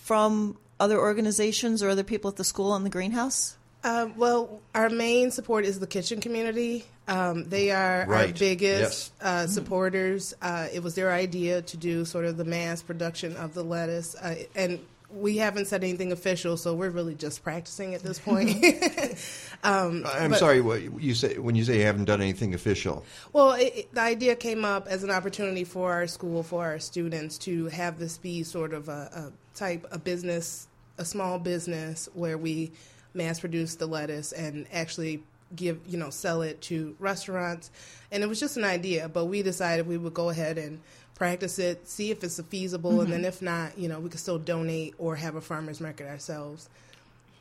from 0.04 0.56
other 0.78 0.98
organizations 0.98 1.82
or 1.82 1.88
other 1.88 2.02
people 2.04 2.28
at 2.30 2.36
the 2.36 2.44
school 2.44 2.70
on 2.72 2.84
the 2.84 2.90
greenhouse? 2.90 3.56
Um, 3.82 4.14
well, 4.16 4.60
our 4.74 4.90
main 4.90 5.30
support 5.30 5.64
is 5.64 5.80
the 5.80 5.86
kitchen 5.86 6.20
community. 6.20 6.84
Um, 7.08 7.48
they 7.48 7.70
are 7.70 8.02
our 8.12 8.28
biggest 8.28 8.60
Yes. 8.62 9.10
uh, 9.22 9.46
supporters. 9.46 10.34
Uh, 10.42 10.68
it 10.72 10.82
was 10.82 10.94
their 10.94 11.12
idea 11.12 11.62
to 11.62 11.76
do 11.76 12.04
sort 12.04 12.24
of 12.26 12.36
the 12.36 12.44
mass 12.44 12.82
production 12.82 13.36
of 13.36 13.54
the 13.54 13.64
lettuce, 13.64 14.14
uh, 14.16 14.34
and 14.54 14.80
we 15.12 15.36
haven't 15.38 15.66
said 15.66 15.82
anything 15.82 16.12
official, 16.12 16.56
so 16.56 16.74
we're 16.74 16.90
really 16.90 17.14
just 17.14 17.42
practicing 17.42 17.94
at 17.94 18.02
this 18.02 18.18
point. 18.24 18.50
um, 19.64 20.04
I'm 20.06 20.30
but- 20.30 20.38
sorry. 20.38 20.60
What 20.60 20.80
you 21.00 21.14
say 21.14 21.38
when 21.38 21.54
you 21.54 21.64
say 21.64 21.78
you 21.78 21.84
haven't 21.84 22.04
done 22.06 22.20
anything 22.20 22.54
official? 22.54 23.04
Well, 23.32 23.52
it, 23.52 23.72
it- 23.76 23.94
the 23.94 24.00
idea 24.00 24.36
came 24.36 24.64
up 24.64 24.86
as 24.86 25.02
an 25.04 25.10
opportunity 25.10 25.64
for 25.64 25.92
our 25.92 26.06
school, 26.06 26.42
for 26.42 26.64
our 26.64 26.78
students, 26.78 27.38
to 27.38 27.66
have 27.66 27.98
this 27.98 28.18
be 28.18 28.42
sort 28.42 28.72
of 28.72 28.88
a, 28.88 29.32
a 29.32 29.56
type, 29.56 29.86
a 29.90 29.98
business, 29.98 30.68
a 30.98 31.04
small 31.04 31.38
business 31.38 32.08
where 32.14 32.38
we 32.38 32.72
mass 33.14 33.40
produce 33.40 33.74
the 33.74 33.86
lettuce 33.86 34.32
and 34.32 34.66
actually 34.72 35.22
give, 35.56 35.80
you 35.88 35.98
know, 35.98 36.10
sell 36.10 36.42
it 36.42 36.60
to 36.60 36.94
restaurants. 37.00 37.72
And 38.12 38.22
it 38.22 38.28
was 38.28 38.38
just 38.38 38.56
an 38.56 38.62
idea, 38.64 39.08
but 39.08 39.24
we 39.24 39.42
decided 39.42 39.86
we 39.88 39.98
would 39.98 40.14
go 40.14 40.28
ahead 40.30 40.58
and 40.58 40.80
practice 41.20 41.58
it, 41.58 41.86
see 41.86 42.10
if 42.10 42.24
it's 42.24 42.40
feasible, 42.44 43.02
and 43.02 43.12
then 43.12 43.26
if 43.26 43.42
not, 43.42 43.76
you 43.76 43.88
know, 43.90 44.00
we 44.00 44.08
could 44.08 44.18
still 44.18 44.38
donate 44.38 44.94
or 44.96 45.16
have 45.16 45.34
a 45.34 45.40
farmer's 45.42 45.78
market 45.78 46.08
ourselves. 46.08 46.70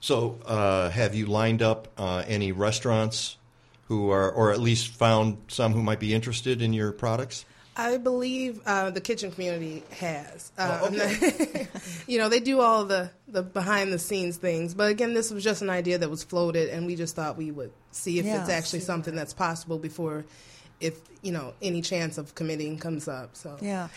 So 0.02 0.38
uh, 0.46 0.90
have 0.90 1.16
you 1.16 1.28
lined 1.28 1.62
up 1.62 1.88
uh, 1.98 2.26
any 2.28 2.52
restaurants 2.52 3.38
who 3.88 4.10
are, 4.12 4.30
or 4.30 4.52
at 4.52 4.60
least 4.60 4.90
found 4.90 5.38
some 5.48 5.72
who 5.72 5.82
might 5.82 6.02
be 6.02 6.14
interested 6.14 6.62
in 6.62 6.74
your 6.74 6.92
products? 6.92 7.46
I 7.78 7.96
believe 7.96 8.60
uh, 8.66 8.90
the 8.90 9.00
kitchen 9.00 9.32
community 9.32 9.84
has. 9.92 10.52
Uh, 10.58 10.80
Oh, 10.82 10.88
I'm 10.88 11.68
you 12.08 12.18
know, 12.18 12.28
they 12.28 12.42
do 12.42 12.60
all 12.60 12.84
the, 12.84 13.12
the 13.30 13.42
behind 13.44 13.94
the 13.94 14.00
scenes 14.00 14.36
things. 14.36 14.74
But 14.74 14.92
again, 14.92 15.14
this 15.14 15.32
was 15.32 15.42
just 15.42 15.62
an 15.62 15.70
idea 15.70 15.98
that 16.00 16.10
was 16.10 16.22
floated, 16.22 16.68
and 16.70 16.86
we 16.86 16.98
just 16.98 17.16
thought 17.16 17.38
we 17.38 17.50
would 17.50 17.72
see 17.92 18.20
if 18.20 18.26
Yeah. 18.26 18.42
it's 18.42 18.50
actually 18.50 18.82
something 18.82 19.16
that's 19.16 19.34
possible 19.34 19.80
before, 19.80 20.26
if 20.80 21.00
you 21.22 21.32
know, 21.32 21.54
any 21.62 21.82
chance 21.82 22.18
of 22.18 22.36
committing 22.36 22.78
comes 22.78 23.08
up. 23.08 23.36
So 23.36 23.58
Yeah. 23.62 23.90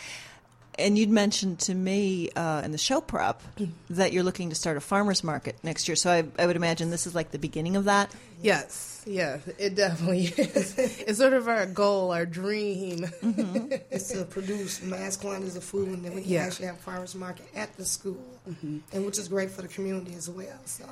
And 0.79 0.97
you'd 0.97 1.09
mentioned 1.09 1.59
to 1.59 1.75
me 1.75 2.31
uh, 2.35 2.63
in 2.65 2.71
the 2.71 2.79
show 2.79 2.99
prep 2.99 3.43
mm-hmm. 3.57 3.71
that 3.91 4.11
you're 4.11 4.23
looking 4.23 4.49
to 4.49 4.55
start 4.55 4.75
a 4.75 4.81
farmer's 4.81 5.23
market 5.23 5.55
next 5.61 5.87
year. 5.87 5.95
So 5.95 6.11
I, 6.11 6.23
I 6.39 6.47
would 6.47 6.55
imagine 6.55 6.89
this 6.89 7.05
is 7.05 7.13
like 7.13 7.29
the 7.29 7.37
beginning 7.37 7.75
of 7.75 7.85
that. 7.85 8.11
Yes, 8.41 9.03
yeah, 9.05 9.37
it 9.59 9.75
definitely 9.75 10.23
is. 10.23 10.77
it's 10.77 11.19
sort 11.19 11.33
of 11.33 11.47
our 11.47 11.67
goal, 11.67 12.11
our 12.11 12.25
dream. 12.25 13.01
Mm-hmm. 13.01 13.71
It's 13.91 14.11
to 14.13 14.25
produce 14.25 14.81
mass 14.81 15.15
quantities 15.15 15.55
of 15.55 15.63
food, 15.63 15.89
and 15.89 16.03
then 16.03 16.15
we 16.15 16.23
can 16.23 16.31
Yeah. 16.31 16.45
actually 16.45 16.65
have 16.65 16.79
farmers 16.79 17.13
market 17.13 17.45
at 17.55 17.77
the 17.77 17.85
school, 17.85 18.25
mm-hmm. 18.49 18.79
and 18.91 19.05
which 19.05 19.19
is 19.19 19.27
great 19.27 19.51
for 19.51 19.61
the 19.61 19.67
community 19.67 20.15
as 20.15 20.27
well. 20.27 20.59
So. 20.65 20.85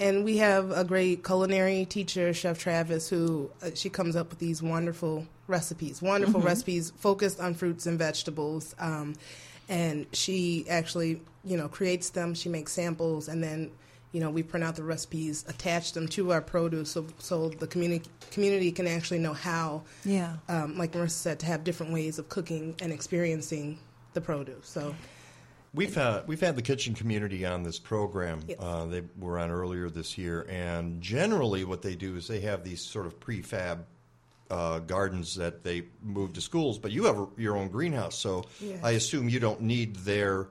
And 0.00 0.24
we 0.24 0.36
have 0.38 0.70
a 0.70 0.84
great 0.84 1.24
culinary 1.24 1.84
teacher, 1.84 2.32
Chef 2.32 2.58
Travis, 2.58 3.08
who 3.08 3.50
uh, 3.62 3.70
she 3.74 3.88
comes 3.90 4.14
up 4.14 4.30
with 4.30 4.38
these 4.38 4.62
wonderful 4.62 5.26
recipes, 5.48 6.00
wonderful 6.00 6.40
Mhm. 6.40 6.44
recipes 6.44 6.92
focused 6.98 7.40
on 7.40 7.54
fruits 7.54 7.86
and 7.86 7.98
vegetables. 7.98 8.74
Um, 8.78 9.14
and 9.68 10.06
she 10.12 10.66
actually, 10.68 11.20
you 11.44 11.56
know, 11.56 11.68
creates 11.68 12.10
them. 12.10 12.34
She 12.34 12.48
makes 12.48 12.72
samples, 12.72 13.28
and 13.28 13.42
then, 13.42 13.70
you 14.12 14.20
know, 14.20 14.30
we 14.30 14.42
print 14.42 14.64
out 14.64 14.76
the 14.76 14.82
recipes, 14.84 15.44
attach 15.48 15.92
them 15.92 16.06
to 16.08 16.32
our 16.32 16.40
produce, 16.40 16.90
so 16.92 17.06
so 17.18 17.48
the 17.50 17.66
community 17.66 18.08
community 18.30 18.70
can 18.72 18.86
actually 18.86 19.18
know 19.18 19.34
how. 19.34 19.82
Yeah. 20.04 20.34
Um, 20.48 20.78
like 20.78 20.92
Marissa 20.92 21.10
said, 21.10 21.40
to 21.40 21.46
have 21.46 21.64
different 21.64 21.92
ways 21.92 22.18
of 22.18 22.28
cooking 22.28 22.76
and 22.80 22.92
experiencing 22.92 23.78
the 24.14 24.20
produce. 24.20 24.68
So. 24.68 24.94
We've 25.74 25.94
had 25.94 26.26
we've 26.26 26.40
had 26.40 26.56
the 26.56 26.62
kitchen 26.62 26.94
community 26.94 27.44
on 27.44 27.62
this 27.62 27.78
program. 27.78 28.40
Yes. 28.48 28.58
Uh, 28.60 28.86
they 28.86 29.02
were 29.18 29.38
on 29.38 29.50
earlier 29.50 29.90
this 29.90 30.16
year, 30.16 30.46
and 30.48 31.00
generally, 31.02 31.64
what 31.64 31.82
they 31.82 31.94
do 31.94 32.16
is 32.16 32.26
they 32.26 32.40
have 32.40 32.64
these 32.64 32.80
sort 32.82 33.06
of 33.06 33.20
prefab 33.20 33.84
uh, 34.50 34.78
gardens 34.80 35.36
that 35.36 35.64
they 35.64 35.82
move 36.02 36.32
to 36.34 36.40
schools. 36.40 36.78
But 36.78 36.90
you 36.92 37.04
have 37.04 37.18
a, 37.18 37.26
your 37.36 37.56
own 37.56 37.68
greenhouse, 37.68 38.16
so 38.16 38.44
Yes. 38.60 38.80
I 38.82 38.92
assume 38.92 39.28
you 39.28 39.40
don't 39.40 39.60
need 39.60 39.96
their 39.96 40.48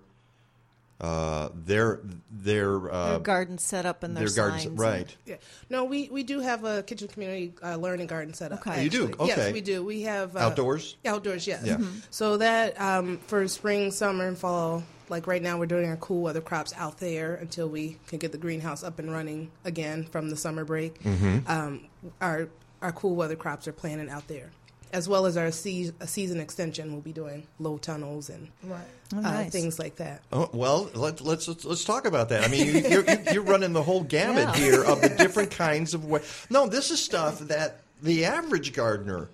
uh, 1.00 1.50
their 1.54 2.00
their, 2.32 2.92
uh, 2.92 3.10
Their 3.12 3.20
garden 3.20 3.58
set 3.58 3.86
up 3.86 4.04
and 4.04 4.18
their 4.18 4.30
gardens, 4.30 4.64
signs 4.64 4.80
right? 4.80 5.16
Yeah. 5.26 5.36
No, 5.70 5.84
we, 5.86 6.10
we 6.10 6.24
do 6.24 6.40
have 6.40 6.64
a 6.64 6.82
kitchen 6.82 7.08
community 7.08 7.54
uh, 7.64 7.76
learning 7.76 8.08
garden 8.08 8.34
set 8.34 8.52
up. 8.52 8.66
Okay. 8.66 8.84
You 8.84 8.90
do? 8.90 9.04
Okay. 9.20 9.28
Yes, 9.28 9.54
we 9.54 9.62
do. 9.62 9.84
We 9.84 10.04
have 10.04 10.36
uh, 10.36 10.40
Outdoors? 10.40 10.96
Outdoors, 11.06 11.46
yes. 11.46 11.64
Yeah. 11.64 11.76
Mm-hmm. 11.76 12.00
So 12.10 12.38
that 12.38 12.82
um, 12.82 13.20
for 13.28 13.48
spring, 13.48 13.92
summer, 13.92 14.28
and 14.28 14.38
fall, 14.38 14.84
like 15.10 15.28
right 15.28 15.42
now, 15.42 15.58
we're 15.58 15.66
doing 15.66 15.88
our 15.90 15.98
cool 15.98 16.22
weather 16.22 16.42
crops 16.42 16.74
out 16.78 17.00
there 17.00 17.36
until 17.36 17.68
we 17.70 17.98
can 18.08 18.20
get 18.20 18.32
the 18.32 18.38
greenhouse 18.38 18.84
up 18.84 19.00
and 19.00 19.12
running 19.12 19.52
again 19.66 20.06
from 20.06 20.30
the 20.30 20.36
summer 20.38 20.66
break. 20.66 21.02
Mm-hmm. 21.04 21.40
Um, 21.50 21.82
our 22.22 22.50
our 22.82 22.92
cool 22.92 23.16
weather 23.16 23.36
crops 23.36 23.68
are 23.68 23.74
planted 23.74 24.10
out 24.10 24.28
there, 24.28 24.52
as 24.94 25.10
well 25.10 25.26
as 25.26 25.36
our 25.38 25.52
sea, 25.52 25.92
a 26.00 26.08
season 26.08 26.40
extension. 26.40 26.92
We'll 26.92 27.02
be 27.02 27.12
doing 27.14 27.48
low 27.60 27.78
tunnels 27.78 28.30
and 28.30 28.50
Right. 28.64 28.82
Oh, 29.16 29.20
uh, 29.20 29.22
nice. 29.22 29.52
things 29.52 29.80
like 29.80 29.96
that. 29.98 30.22
Oh, 30.34 30.50
well, 30.54 30.90
let, 30.94 31.22
let's, 31.22 31.48
let's 31.48 31.64
let's 31.66 31.84
talk 31.86 32.06
about 32.06 32.30
that. 32.30 32.44
I 32.44 32.50
mean, 32.50 32.68
you, 32.68 32.82
you're, 32.90 33.06
you're 33.34 33.42
running 33.44 33.72
the 33.74 33.82
whole 33.84 34.04
gamut 34.04 34.50
Yeah. 34.50 34.56
here 34.58 34.84
of 34.84 35.02
the 35.02 35.10
different 35.18 35.52
kinds 35.52 35.94
of 35.94 36.04
way. 36.06 36.22
No, 36.50 36.68
this 36.68 36.92
is 36.92 37.02
stuff 37.02 37.40
that 37.40 37.80
the 38.04 38.26
average 38.26 38.74
gardener 38.74 39.30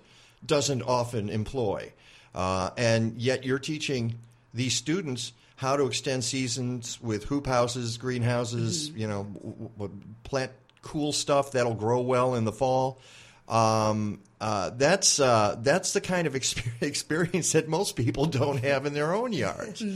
doesn't 0.46 0.82
often 0.82 1.28
employ, 1.28 1.92
uh, 2.34 2.70
and 2.78 3.16
yet 3.18 3.44
you're 3.44 3.58
teaching 3.58 4.14
these 4.54 4.74
students 4.74 5.32
how 5.56 5.76
to 5.76 5.86
extend 5.86 6.24
seasons 6.24 7.00
with 7.00 7.24
hoop 7.24 7.46
houses, 7.46 7.96
greenhouses. 7.96 8.90
You 8.90 9.06
know, 9.06 9.24
w- 9.24 9.70
w- 9.78 10.00
plant 10.24 10.52
cool 10.82 11.12
stuff 11.12 11.52
that'll 11.52 11.74
grow 11.74 12.00
well 12.00 12.34
in 12.34 12.44
the 12.44 12.52
fall. 12.52 13.00
Um, 13.48 14.20
uh, 14.40 14.70
that's 14.70 15.20
uh, 15.20 15.56
that's 15.60 15.92
the 15.92 16.00
kind 16.00 16.26
of 16.26 16.34
experience 16.80 17.52
that 17.52 17.68
most 17.68 17.96
people 17.96 18.26
don't 18.26 18.58
have 18.64 18.86
in 18.86 18.94
their 18.94 19.14
own 19.14 19.32
yards. 19.32 19.82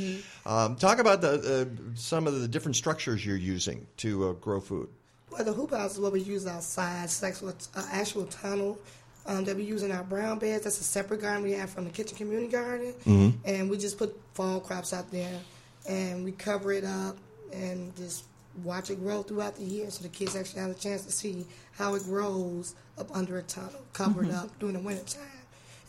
Um, 0.47 0.77
talk 0.77 0.99
about 0.99 1.21
the 1.21 1.69
uh, 1.69 1.93
some 1.95 2.27
of 2.27 2.41
the 2.41 2.49
different 2.49 2.77
structures 2.77 3.27
you're 3.27 3.37
using 3.37 3.87
to 3.99 4.31
uh, 4.31 4.33
grow 4.33 4.61
food. 4.63 4.89
Well, 5.31 5.45
the 5.45 5.53
hoop 5.53 5.73
house 5.73 5.93
is 5.93 6.01
what 6.01 6.13
we 6.13 6.21
use 6.21 6.47
outside. 6.47 7.05
It's 7.05 7.23
like 7.23 7.39
an 7.43 7.53
actual 7.93 8.25
tunnel 8.25 8.79
um, 9.29 9.45
that 9.45 9.55
we 9.57 9.63
use 9.63 9.83
in 9.85 9.93
our 9.93 10.03
brown 10.03 10.39
beds. 10.39 10.65
That's 10.65 10.81
a 10.81 10.85
separate 10.85 11.21
garden 11.21 11.45
we 11.45 11.53
have 11.53 11.71
from 11.71 11.85
the 11.85 11.91
kitchen 11.91 12.17
community 12.17 12.51
garden. 12.51 12.95
And 13.45 13.71
we 13.71 13.77
just 13.77 13.99
put 13.99 14.19
fall 14.35 14.59
crops 14.59 14.93
out 14.93 15.11
there 15.13 15.39
and 15.89 16.25
we 16.25 16.33
cover 16.33 16.73
it 16.73 16.85
up 16.85 17.17
and 17.53 17.95
just 17.97 18.25
watch 18.65 18.91
it 18.91 19.01
grow 19.01 19.23
throughout 19.23 19.55
the 19.57 19.65
year 19.65 19.89
so 19.91 20.03
the 20.03 20.09
kids 20.09 20.35
actually 20.35 20.61
have 20.63 20.71
a 20.71 20.75
chance 20.75 21.05
to 21.05 21.13
see 21.13 21.47
how 21.77 21.95
it 21.95 22.03
grows 22.03 22.75
up 22.99 23.15
under 23.15 23.39
a 23.39 23.43
tunnel, 23.43 23.81
covered 23.93 24.31
up 24.31 24.59
during 24.59 24.75
the 24.75 24.81
wintertime. 24.81 25.23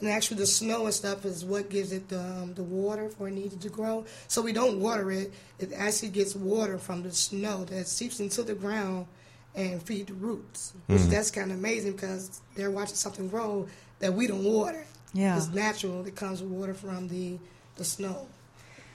And 0.02 0.08
actually, 0.10 0.38
the 0.38 0.46
snow 0.46 0.86
and 0.86 0.94
stuff 0.94 1.26
is 1.26 1.44
what 1.44 1.70
gives 1.70 1.92
it 1.92 2.08
the, 2.08 2.22
um, 2.22 2.54
the 2.54 2.64
water 2.64 3.10
for 3.10 3.28
it 3.28 3.32
needed 3.32 3.60
to 3.62 3.70
grow. 3.70 4.06
So 4.30 4.42
we 4.42 4.54
don't 4.54 4.80
water 4.80 5.12
it. 5.12 5.34
It 5.60 5.74
actually 5.76 6.10
gets 6.10 6.36
water 6.36 6.78
from 6.78 7.04
the 7.04 7.12
snow 7.12 7.66
that 7.66 7.86
seeps 7.88 8.22
into 8.22 8.44
the 8.44 8.56
ground 8.56 9.08
and 9.56 9.82
feed 9.82 10.08
the 10.08 10.14
roots. 10.14 10.74
Which 10.88 11.02
that's 11.04 11.32
kind 11.32 11.52
of 11.52 11.58
amazing 11.58 11.94
because 11.94 12.42
they're 12.56 12.72
watching 12.72 12.96
something 12.96 13.28
grow 13.30 13.68
that 14.00 14.14
we 14.14 14.28
don't 14.28 14.44
water. 14.44 14.86
Yeah. 15.14 15.38
It's 15.38 15.48
natural. 15.50 16.06
It 16.06 16.16
comes 16.16 16.42
with 16.42 16.52
water 16.52 16.74
from 16.74 17.08
the, 17.08 17.38
the 17.78 17.84
snow. 17.84 18.28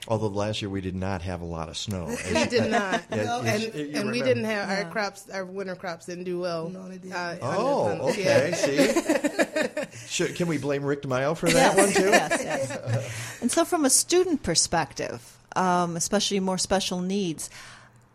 Although 0.07 0.29
last 0.29 0.61
year 0.61 0.69
we 0.69 0.83
did 0.83 0.95
not 0.95 1.23
have 1.23 1.41
a 1.41 1.47
lot 1.47 1.71
of 1.71 1.79
snow. 1.79 2.15
We 2.35 2.45
did 2.45 2.71
not, 2.71 3.03
Yeah, 3.11 3.41
and, 3.41 3.63
you- 3.63 3.73
you 3.85 3.99
and 4.01 4.11
we 4.11 4.21
didn't 4.21 4.45
have 4.45 4.69
our 4.69 4.91
crops. 4.91 5.29
Our 5.31 5.47
winter 5.47 5.75
crops 5.75 6.05
didn't 6.07 6.25
do 6.25 6.39
well. 6.39 6.69
No, 6.69 6.87
they 6.89 6.99
didn't. 6.99 7.15
Uh, 7.15 7.39
Oh, 7.41 7.89
under- 7.89 8.05
okay. 8.05 8.51
yeah. 8.51 8.55
See, 8.55 9.97
Should, 10.09 10.37
can 10.37 10.47
we 10.47 10.59
blame 10.59 10.85
Rick 10.85 11.03
DeMaio 11.03 11.35
for 11.37 11.49
that 11.49 11.77
one 11.77 11.91
too? 11.91 12.03
yes, 12.03 12.41
yes. 12.43 13.39
And 13.41 13.51
so, 13.51 13.65
from 13.65 13.85
a 13.87 13.91
student 13.91 14.43
perspective, 14.43 15.39
um, 15.57 15.97
especially 15.97 16.39
more 16.41 16.59
special 16.59 17.01
needs, 17.01 17.49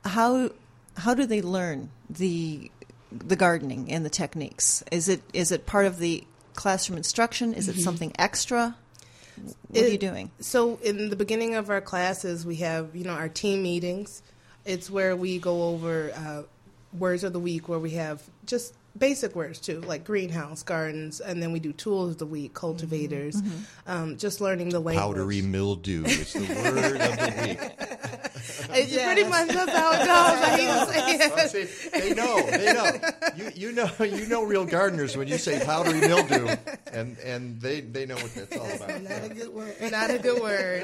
how 0.06 0.52
how 1.00 1.14
do 1.14 1.26
they 1.26 1.42
learn 1.42 1.90
the 2.10 2.72
the 3.12 3.36
gardening 3.36 3.92
and 3.92 4.06
the 4.06 4.10
techniques? 4.10 4.84
Is 4.92 5.10
it 5.10 5.22
is 5.34 5.52
it 5.52 5.66
part 5.66 5.86
of 5.86 5.98
the 6.00 6.24
classroom 6.54 6.98
instruction? 6.98 7.54
Is 7.54 7.68
it 7.68 7.80
something 7.80 8.12
extra? 8.20 8.76
What 9.70 9.84
are 9.84 9.88
you 9.88 9.98
doing? 9.98 10.32
So 10.42 10.78
in 10.84 11.10
the 11.10 11.16
beginning 11.16 11.56
of 11.56 11.70
our 11.70 11.82
classes, 11.82 12.46
we 12.46 12.58
have 12.58 12.96
you 12.96 13.06
know 13.06 13.14
our 13.14 13.30
team 13.30 13.64
meetings. 13.64 14.22
It's 14.66 14.90
where 14.90 15.16
we 15.16 15.40
go 15.40 15.64
over 15.64 16.12
uh, 16.16 16.44
words 16.98 17.24
of 17.24 17.34
the 17.34 17.40
week, 17.40 17.70
where 17.70 17.80
we 17.80 17.92
have 17.92 18.22
just 18.46 18.74
basic 18.98 19.36
words 19.36 19.60
too, 19.60 19.80
like 19.82 20.04
greenhouse, 20.04 20.64
gardens, 20.64 21.22
and 21.22 21.42
then 21.42 21.52
we 21.52 21.60
do 21.60 21.72
tools 21.72 22.12
of 22.12 22.18
the 22.18 22.26
week, 22.26 22.54
cultivators, 22.54 23.42
um, 23.88 24.18
just 24.18 24.42
learning 24.42 24.70
the 24.70 24.80
language. 24.80 25.02
Powdery 25.02 25.42
mildew 25.42 26.04
is 26.06 26.34
the 26.34 26.40
word 26.42 27.02
of 27.02 27.18
the 27.18 27.48
week. 27.48 28.26
It's 28.72 28.94
pretty 29.04 29.24
much 29.24 29.48
that's 29.50 29.72
how 29.72 29.92
it 29.94 30.00
goes. 30.00 30.08
I 30.10 30.50
hate 31.08 31.22
to 31.22 31.48
say 31.48 31.62
it. 31.64 31.70
See, 31.70 31.90
they 32.00 32.14
know, 32.14 32.42
they 32.50 32.74
know. 32.74 32.92
You, 33.36 33.52
you 33.56 33.72
know, 33.72 33.90
you 34.04 34.28
know, 34.28 34.44
real 34.44 34.66
gardeners 34.66 35.16
when 35.18 35.28
you 35.28 35.38
say 35.38 35.64
powdery 35.66 36.00
mildew, 36.02 36.56
and 36.92 37.18
and 37.20 37.60
they 37.62 37.82
they 37.82 38.06
know 38.06 38.16
what 38.16 38.34
that's 38.36 38.58
all 38.58 38.70
about. 38.70 39.02
Not 39.02 39.24
a 39.24 39.30
good 39.30 39.54
word. 39.54 39.76
Not 39.92 40.10
a 40.12 40.18
good 40.20 40.42
word. 40.42 40.84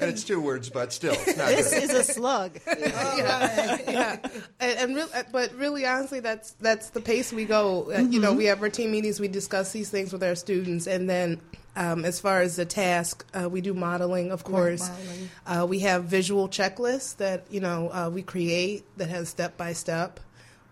And 0.00 0.10
it's 0.10 0.24
two 0.24 0.40
words, 0.40 0.68
but 0.70 0.92
still, 0.92 1.14
it's 1.14 1.36
not 1.36 1.48
This 1.48 1.72
good. 1.72 1.82
is 1.84 1.90
a 1.90 2.04
slug. 2.04 2.58
yeah, 2.66 4.18
and, 4.60 4.78
and 4.78 4.96
real, 4.96 5.08
but 5.32 5.52
really, 5.54 5.86
honestly, 5.86 6.20
that's 6.20 6.52
that's 6.60 6.90
the 6.90 7.00
pace 7.00 7.32
we 7.32 7.44
go. 7.44 7.90
Uh, 7.92 8.00
You 8.00 8.20
know, 8.20 8.32
we 8.32 8.46
have 8.46 8.62
our 8.62 8.68
team 8.70 8.90
meetings, 8.92 9.20
we 9.20 9.28
discuss 9.28 9.72
these 9.72 9.90
things 9.90 10.12
with 10.12 10.22
our 10.22 10.34
students, 10.34 10.86
and 10.86 11.08
then 11.08 11.40
um, 11.78 12.04
as 12.04 12.18
far 12.18 12.40
as 12.40 12.56
the 12.56 12.64
task, 12.66 13.24
uh, 13.40 13.48
we 13.48 13.60
do 13.60 13.72
modeling, 13.72 14.32
of 14.32 14.42
course. 14.42 14.88
modeling. 14.88 15.30
Uh, 15.46 15.66
we 15.66 15.78
have 15.80 16.04
visual 16.04 16.48
checklists 16.48 17.16
that 17.18 17.44
you 17.50 17.60
know 17.60 17.88
uh, 17.92 18.10
we 18.12 18.20
create 18.20 18.84
that 18.98 19.08
has 19.08 19.28
step 19.28 19.56
by 19.56 19.72
step 19.72 20.18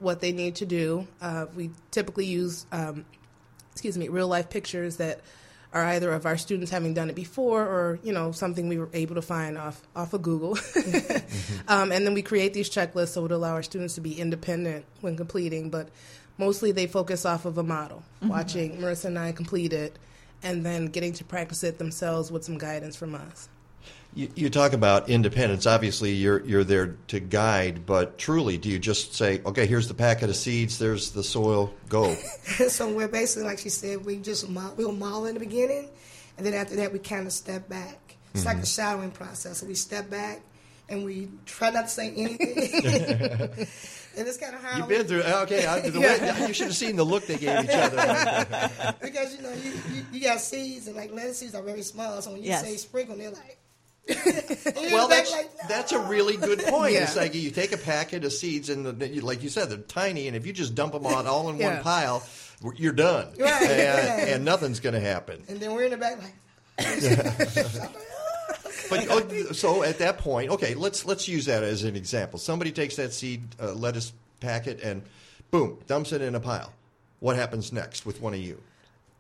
what 0.00 0.20
they 0.20 0.32
need 0.32 0.56
to 0.56 0.66
do. 0.66 1.06
Uh, 1.22 1.46
we 1.54 1.70
typically 1.92 2.26
use, 2.26 2.66
um, 2.72 3.04
excuse 3.70 3.96
me, 3.96 4.08
real 4.08 4.26
life 4.26 4.50
pictures 4.50 4.96
that 4.96 5.20
are 5.72 5.84
either 5.84 6.12
of 6.12 6.26
our 6.26 6.36
students 6.36 6.72
having 6.72 6.92
done 6.92 7.08
it 7.08 7.14
before 7.14 7.62
or 7.62 8.00
you 8.02 8.12
know 8.12 8.32
something 8.32 8.68
we 8.68 8.78
were 8.78 8.88
able 8.92 9.14
to 9.14 9.22
find 9.22 9.56
off 9.56 9.80
off 9.94 10.12
of 10.12 10.22
Google, 10.22 10.58
um, 11.68 11.92
and 11.92 12.04
then 12.04 12.14
we 12.14 12.22
create 12.22 12.52
these 12.52 12.68
checklists 12.68 13.10
so 13.10 13.20
it 13.20 13.22
would 13.22 13.30
allow 13.30 13.52
our 13.52 13.62
students 13.62 13.94
to 13.94 14.00
be 14.00 14.18
independent 14.18 14.84
when 15.02 15.16
completing. 15.16 15.70
But 15.70 15.88
mostly 16.36 16.72
they 16.72 16.88
focus 16.88 17.24
off 17.24 17.44
of 17.44 17.58
a 17.58 17.62
model, 17.62 18.02
watching 18.22 18.78
Marissa 18.78 19.04
and 19.04 19.18
I 19.20 19.30
complete 19.30 19.72
it, 19.72 19.96
and 20.42 20.64
then 20.64 20.86
getting 20.86 21.12
to 21.14 21.24
practice 21.24 21.64
it 21.64 21.78
themselves 21.78 22.30
with 22.30 22.44
some 22.44 22.58
guidance 22.58 22.96
from 22.96 23.14
us. 23.14 23.48
You, 24.14 24.30
you 24.34 24.50
talk 24.50 24.72
about 24.72 25.10
independence. 25.10 25.66
Obviously, 25.66 26.12
you're 26.12 26.44
you're 26.46 26.64
there 26.64 26.96
to 27.08 27.20
guide, 27.20 27.84
but 27.84 28.16
truly, 28.16 28.56
do 28.56 28.70
you 28.70 28.78
just 28.78 29.14
say, 29.14 29.42
"Okay, 29.44 29.66
here's 29.66 29.88
the 29.88 29.94
packet 29.94 30.30
of 30.30 30.36
seeds. 30.36 30.78
There's 30.78 31.10
the 31.10 31.22
soil. 31.22 31.72
Go." 31.90 32.14
so 32.68 32.94
we're 32.94 33.08
basically, 33.08 33.46
like 33.46 33.58
she 33.58 33.68
said, 33.68 34.06
we 34.06 34.16
just 34.16 34.48
we'll 34.48 34.92
model 34.92 35.26
in 35.26 35.34
the 35.34 35.40
beginning, 35.40 35.90
and 36.38 36.46
then 36.46 36.54
after 36.54 36.76
that 36.76 36.92
we 36.92 36.98
kind 36.98 37.26
of 37.26 37.32
step 37.32 37.68
back. 37.68 38.16
It's 38.36 38.44
like 38.44 38.56
a 38.56 38.60
mm-hmm. 38.60 38.64
shadowing 38.66 39.10
process. 39.12 39.58
So 39.58 39.66
we 39.66 39.74
step 39.74 40.10
back 40.10 40.42
and 40.88 41.04
we 41.04 41.28
try 41.46 41.70
not 41.70 41.84
to 41.84 41.88
say 41.88 42.12
anything. 42.14 43.66
and 44.16 44.26
it's 44.26 44.36
kind 44.38 44.54
of 44.54 44.62
hard 44.62 44.78
You've 44.78 44.88
been 44.88 45.06
through. 45.06 45.22
Uh, 45.22 45.42
okay, 45.44 45.66
I, 45.66 45.80
the 45.90 46.00
way, 46.00 46.46
you 46.48 46.54
should 46.54 46.66
have 46.68 46.76
seen 46.76 46.96
the 46.96 47.04
look 47.04 47.26
they 47.26 47.36
gave 47.36 47.64
each 47.64 47.70
other. 47.72 48.94
because 49.02 49.36
you 49.36 49.42
know 49.42 49.52
you, 49.52 49.72
you, 49.92 50.06
you 50.12 50.20
got 50.20 50.40
seeds 50.40 50.86
and 50.86 50.96
like 50.96 51.12
lettuce 51.12 51.38
seeds 51.38 51.54
are 51.54 51.62
very 51.62 51.82
small. 51.82 52.20
So 52.22 52.32
when 52.32 52.42
you 52.42 52.48
Yes. 52.48 52.62
say 52.62 52.76
sprinkle, 52.76 53.16
they're 53.16 53.30
like. 53.30 53.58
Well, 54.76 55.08
that's 55.08 55.32
like, 55.32 55.50
that's 55.68 55.90
a 55.92 55.98
really 55.98 56.36
good 56.36 56.60
point. 56.68 56.92
Yeah. 56.94 57.02
It's 57.02 57.16
like 57.16 57.34
you 57.34 57.50
take 57.50 57.72
a 57.72 57.76
packet 57.76 58.24
of 58.24 58.32
seeds, 58.32 58.68
and 58.70 58.86
the, 58.86 59.20
like 59.20 59.42
you 59.42 59.48
said, 59.48 59.68
they're 59.68 59.78
tiny, 59.78 60.28
and 60.28 60.36
if 60.36 60.46
you 60.46 60.52
just 60.52 60.74
dump 60.76 60.92
them 60.92 61.04
all, 61.06 61.26
all 61.26 61.48
in 61.50 61.58
one 61.58 61.82
pile, 61.82 62.22
you're 62.76 62.92
done, 62.92 63.28
Right, 63.38 63.62
and, 63.62 64.08
right. 64.08 64.28
and 64.28 64.44
nothing's 64.44 64.78
going 64.80 64.94
to 64.94 65.00
happen. 65.00 65.42
and 65.48 65.58
then 65.60 65.72
we're 65.74 65.84
in 65.84 65.90
the 65.90 65.96
back 65.96 66.18
like. 66.22 66.34
But 68.88 69.06
oh, 69.10 69.52
so 69.52 69.82
at 69.82 69.98
that 69.98 70.18
point, 70.18 70.50
okay, 70.50 70.74
let's 70.74 71.04
let's 71.04 71.28
use 71.28 71.46
that 71.46 71.62
as 71.62 71.84
an 71.84 71.96
example. 71.96 72.38
Somebody 72.38 72.72
takes 72.72 72.96
that 72.96 73.12
seed 73.12 73.42
uh, 73.60 73.72
lettuce 73.72 74.12
packet 74.40 74.80
and 74.82 75.02
boom, 75.50 75.78
dumps 75.86 76.12
it 76.12 76.22
in 76.22 76.34
a 76.34 76.40
pile. 76.40 76.72
What 77.20 77.36
happens 77.36 77.72
next 77.72 78.04
with 78.04 78.20
one 78.20 78.34
of 78.34 78.40
you? 78.40 78.60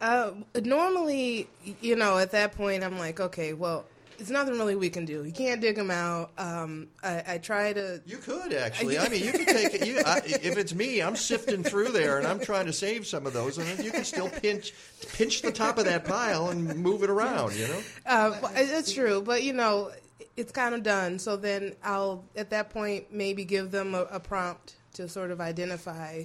Uh, 0.00 0.32
normally, 0.62 1.48
you 1.80 1.96
know, 1.96 2.18
at 2.18 2.30
that 2.32 2.52
point, 2.52 2.84
I'm 2.84 2.98
like, 2.98 3.18
okay, 3.18 3.54
well, 3.54 3.86
it's 4.18 4.30
nothing 4.30 4.54
really 4.58 4.74
we 4.76 4.90
can 4.90 5.04
do. 5.04 5.24
You 5.24 5.32
can't 5.32 5.60
dig 5.60 5.76
them 5.76 5.90
out. 5.90 6.30
Um, 6.38 6.88
I, 7.02 7.22
I 7.26 7.38
try 7.38 7.72
to. 7.72 8.00
You 8.06 8.16
could 8.18 8.52
actually. 8.52 8.98
I 8.98 9.08
mean, 9.08 9.24
you 9.24 9.32
could 9.32 9.46
take 9.48 9.74
it. 9.74 9.86
You, 9.86 10.00
I, 10.04 10.18
if 10.24 10.56
it's 10.56 10.74
me, 10.74 11.00
I'm 11.02 11.16
sifting 11.16 11.62
through 11.62 11.88
there 11.90 12.18
and 12.18 12.26
I'm 12.26 12.40
trying 12.40 12.66
to 12.66 12.72
save 12.72 13.06
some 13.06 13.26
of 13.26 13.32
those, 13.32 13.58
and 13.58 13.84
you 13.84 13.90
can 13.90 14.04
still 14.04 14.28
pinch 14.28 14.72
pinch 15.16 15.42
the 15.42 15.52
top 15.52 15.78
of 15.78 15.84
that 15.86 16.04
pile 16.04 16.48
and 16.48 16.76
move 16.76 17.02
it 17.02 17.10
around. 17.10 17.54
You 17.54 17.68
know. 17.68 17.80
Uh, 18.06 18.38
well, 18.42 18.52
it's 18.54 18.92
true, 18.92 19.22
but 19.22 19.42
you 19.42 19.52
know, 19.52 19.90
it's 20.36 20.52
kind 20.52 20.74
of 20.74 20.82
done. 20.82 21.18
So 21.18 21.36
then 21.36 21.74
I'll 21.82 22.24
at 22.36 22.50
that 22.50 22.70
point 22.70 23.12
maybe 23.12 23.44
give 23.44 23.70
them 23.70 23.94
a, 23.94 24.02
a 24.10 24.20
prompt 24.20 24.76
to 24.94 25.08
sort 25.08 25.30
of 25.30 25.40
identify 25.40 26.24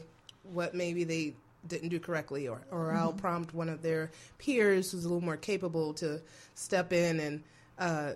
what 0.53 0.73
maybe 0.73 1.03
they 1.03 1.33
didn't 1.67 1.89
do 1.89 1.99
correctly, 1.99 2.47
or 2.47 2.61
or 2.71 2.91
I'll 2.93 3.13
Mhm. 3.13 3.17
prompt 3.17 3.53
one 3.53 3.69
of 3.69 3.81
their 3.83 4.09
peers 4.39 4.91
who's 4.91 5.05
a 5.05 5.07
little 5.07 5.23
more 5.23 5.37
capable 5.37 5.93
to 5.95 6.21
step 6.55 6.91
in 6.91 7.19
and 7.19 7.43
uh, 7.79 8.13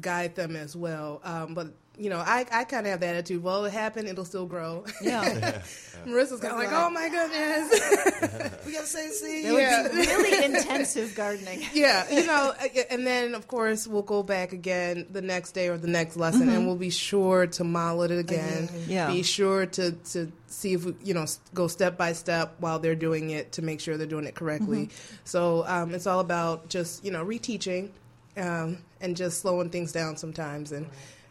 guide 0.00 0.34
them 0.34 0.56
as 0.56 0.74
well. 0.76 1.20
Um, 1.24 1.54
but 1.54 1.68
you 1.98 2.10
know, 2.10 2.18
I, 2.18 2.44
I 2.52 2.64
kind 2.64 2.84
of 2.86 2.90
have 2.90 3.00
the 3.00 3.06
attitude, 3.06 3.42
well, 3.42 3.64
it 3.64 3.72
happened, 3.72 4.06
it'll 4.06 4.26
still 4.26 4.44
grow. 4.44 4.84
Yeah. 5.00 5.62
Marissa's 6.06 6.40
kind 6.40 6.52
of 6.52 6.58
like, 6.58 6.68
oh 6.70 6.90
my 6.90 7.08
goodness. 7.08 8.60
we 8.66 8.72
gotta 8.72 8.86
say, 8.86 9.08
see, 9.08 9.44
That 9.44 9.84
would 9.84 9.92
be 9.92 10.06
really 10.06 10.44
intensive 10.56 11.14
gardening. 11.14 11.62
yeah, 11.72 12.06
you 12.12 12.26
know, 12.26 12.52
and 12.90 13.06
then 13.06 13.34
of 13.34 13.48
course 13.48 13.86
we'll 13.86 14.02
go 14.02 14.22
back 14.22 14.52
again 14.52 15.06
the 15.10 15.22
next 15.22 15.52
day 15.52 15.68
or 15.68 15.78
the 15.78 15.88
next 15.88 16.18
lesson, 16.18 16.48
Mhm. 16.48 16.56
and 16.56 16.66
we'll 16.66 16.76
be 16.76 16.90
sure 16.90 17.46
to 17.46 17.64
model 17.64 18.02
it 18.02 18.10
again. 18.10 18.64
Again. 18.64 18.84
Yeah. 18.88 19.06
Be 19.10 19.22
sure 19.22 19.64
to 19.64 19.92
to 19.92 20.30
see 20.48 20.74
if 20.74 20.84
we, 20.84 20.94
you 21.02 21.14
know, 21.14 21.24
go 21.54 21.66
step 21.66 21.96
by 21.96 22.12
step 22.12 22.56
while 22.58 22.78
they're 22.78 22.94
doing 22.94 23.30
it 23.30 23.52
to 23.52 23.62
make 23.62 23.80
sure 23.80 23.96
they're 23.96 24.06
doing 24.06 24.26
it 24.26 24.34
correctly. 24.34 24.88
Mhm. 24.88 24.92
So 25.24 25.64
um, 25.66 25.94
it's 25.94 26.06
all 26.06 26.20
about 26.20 26.68
just 26.68 27.06
you 27.06 27.10
know 27.10 27.24
reteaching, 27.24 27.88
um, 28.36 28.78
and 29.00 29.16
just 29.16 29.40
slowing 29.40 29.70
things 29.70 29.92
down 29.92 30.16
sometimes, 30.16 30.72
and 30.72 30.86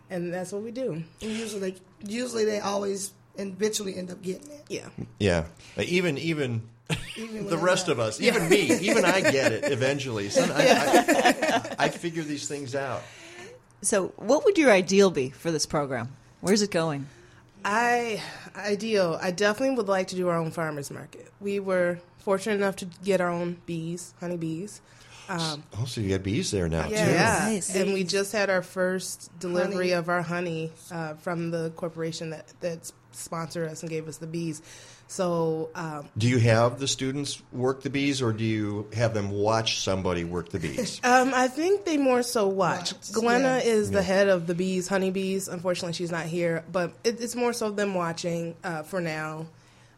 and 0.10 0.34
that's 0.34 0.52
what 0.52 0.62
we 0.62 0.72
do. 0.72 0.94
And 0.94 1.06
usually, 1.22 1.76
usually 2.06 2.46
they 2.46 2.60
always 2.60 3.12
eventually 3.38 3.96
end 3.96 4.12
up 4.12 4.22
getting 4.22 4.50
it. 4.52 4.64
Yeah. 4.70 4.90
Yeah, 5.20 5.46
Uh, 5.78 5.84
even 5.86 6.18
even 6.18 6.62
Even 7.18 7.48
the 7.48 7.58
rest 7.58 7.88
of 7.88 8.00
us, 8.00 8.22
even 8.22 8.48
me, 8.48 8.62
even 8.82 9.06
I 9.06 9.22
get 9.22 9.52
it 9.52 9.72
eventually. 9.72 10.30
Son, 10.30 10.52
I, 10.52 10.68
I, 11.80 11.86
I 11.86 11.90
figure 11.90 12.22
these 12.24 12.48
things 12.48 12.76
out. 12.76 13.02
So, 13.82 14.10
what 14.18 14.46
would 14.46 14.58
your 14.58 14.72
ideal 14.72 15.10
be 15.10 15.30
for 15.32 15.52
this 15.52 15.66
program? 15.66 16.16
Where's 16.42 16.62
it 16.62 16.70
going? 16.72 17.08
I 17.64 18.22
ideal. 18.56 19.18
I 19.20 19.32
definitely 19.32 19.76
would 19.78 19.88
like 19.88 20.08
to 20.10 20.16
do 20.16 20.28
our 20.28 20.38
own 20.38 20.52
farmers 20.52 20.92
market. 20.92 21.32
We 21.42 21.60
were 21.60 22.00
fortunate 22.20 22.56
enough 22.56 22.76
to 22.78 22.86
get 23.04 23.20
our 23.20 23.30
own 23.30 23.58
bees, 23.66 24.14
honey 24.20 24.38
bees. 24.38 24.82
Um, 25.30 25.64
Oh, 25.80 25.86
so 25.86 26.02
you 26.02 26.10
got 26.10 26.24
bees 26.24 26.52
there 26.52 26.70
now 26.70 26.88
yeah, 26.88 27.60
too. 27.62 27.80
and 27.80 27.94
we 27.94 28.04
just 28.04 28.32
had 28.32 28.50
our 28.50 28.62
first 28.62 29.32
delivery 29.40 29.90
Honey. 29.90 29.92
of 29.92 30.10
our 30.10 30.22
honey 30.22 30.72
uh, 30.92 31.16
from 31.16 31.52
the 31.52 31.72
corporation 31.76 32.30
that 32.32 32.52
that 32.62 32.92
sponsored 33.12 33.70
us 33.70 33.82
and 33.82 33.90
gave 33.90 34.08
us 34.08 34.18
the 34.18 34.28
bees. 34.28 34.62
So 35.08 35.70
um, 35.76 36.10
Do 36.18 36.28
you 36.28 36.40
have 36.40 36.80
the 36.80 36.88
students 36.88 37.42
work 37.54 37.84
the 37.84 37.90
bees, 37.92 38.22
or 38.24 38.34
do 38.34 38.44
you 38.44 38.88
have 38.96 39.14
them 39.14 39.30
watch 39.32 39.80
somebody 39.82 40.24
work 40.24 40.50
the 40.50 40.60
bees? 40.60 41.00
Um, 41.04 41.32
I 41.34 41.48
think 41.48 41.86
they 41.86 41.98
more 41.98 42.24
so 42.24 42.48
watch. 42.48 42.94
Glenna 43.12 43.62
Yeah. 43.64 43.72
is 43.72 43.92
the 43.92 44.02
head 44.02 44.28
of 44.30 44.48
the 44.48 44.56
bees, 44.56 44.88
honeybees. 44.88 45.48
Unfortunately, 45.48 45.94
she's 45.94 46.12
not 46.12 46.26
here, 46.26 46.64
but 46.72 46.94
it, 47.04 47.22
it's 47.22 47.36
more 47.36 47.54
so 47.54 47.70
them 47.70 47.94
watching 47.94 48.56
uh, 48.64 48.82
for 48.84 49.00
now. 49.00 49.46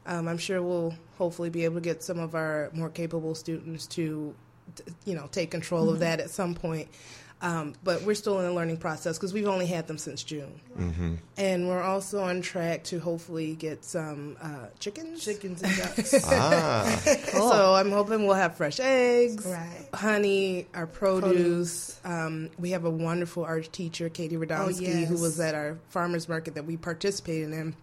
Um, 0.05 0.27
I'm 0.27 0.37
sure 0.37 0.61
we'll 0.61 0.93
hopefully 1.17 1.49
be 1.49 1.63
able 1.63 1.75
to 1.75 1.81
get 1.81 2.03
some 2.03 2.19
of 2.19 2.35
our 2.35 2.69
more 2.73 2.89
capable 2.89 3.33
students 3.33 3.87
to, 3.87 4.33
t- 4.35 4.35
you 5.05 5.15
know, 5.15 5.27
take 5.31 5.51
control 5.51 5.89
of 5.89 5.97
Mhm. 5.97 5.99
that 6.01 6.19
at 6.19 6.29
some 6.29 6.55
point. 6.55 6.87
Um, 7.39 7.73
but 7.83 8.01
we're 8.01 8.15
still 8.15 8.39
in 8.39 8.45
the 8.47 8.51
learning 8.51 8.77
process 8.77 9.15
because 9.15 9.31
we've 9.31 9.47
only 9.47 9.67
had 9.67 9.85
them 9.85 9.99
since 9.99 10.23
June. 10.23 10.59
Mm-hmm. 10.75 11.15
And 11.37 11.67
we're 11.67 11.83
also 11.83 12.19
on 12.23 12.41
track 12.41 12.83
to 12.85 12.99
hopefully 12.99 13.53
get 13.53 13.85
some 13.85 14.37
uh, 14.41 14.65
chickens. 14.79 15.23
Chickens 15.23 15.61
and 15.61 15.77
ducks. 15.77 16.15
Ah. 16.25 16.99
Cool. 17.27 17.47
So 17.51 17.75
I'm 17.75 17.91
hoping 17.91 18.25
we'll 18.25 18.33
have 18.35 18.57
fresh 18.57 18.79
eggs, 18.79 19.45
Right. 19.45 19.87
honey, 19.93 20.65
our 20.73 20.87
produce. 20.87 21.99
Um, 22.03 22.49
we 22.57 22.71
have 22.71 22.85
a 22.85 22.89
wonderful 22.89 23.43
art 23.45 23.71
teacher, 23.71 24.09
Katie 24.09 24.35
Radomski, 24.37 25.05
who 25.05 25.13
yes. 25.13 25.21
was 25.21 25.39
at 25.39 25.53
our 25.53 25.77
farmers 25.89 26.27
market 26.27 26.55
that 26.55 26.65
we 26.65 26.75
participated 26.75 27.51
in, 27.53 27.75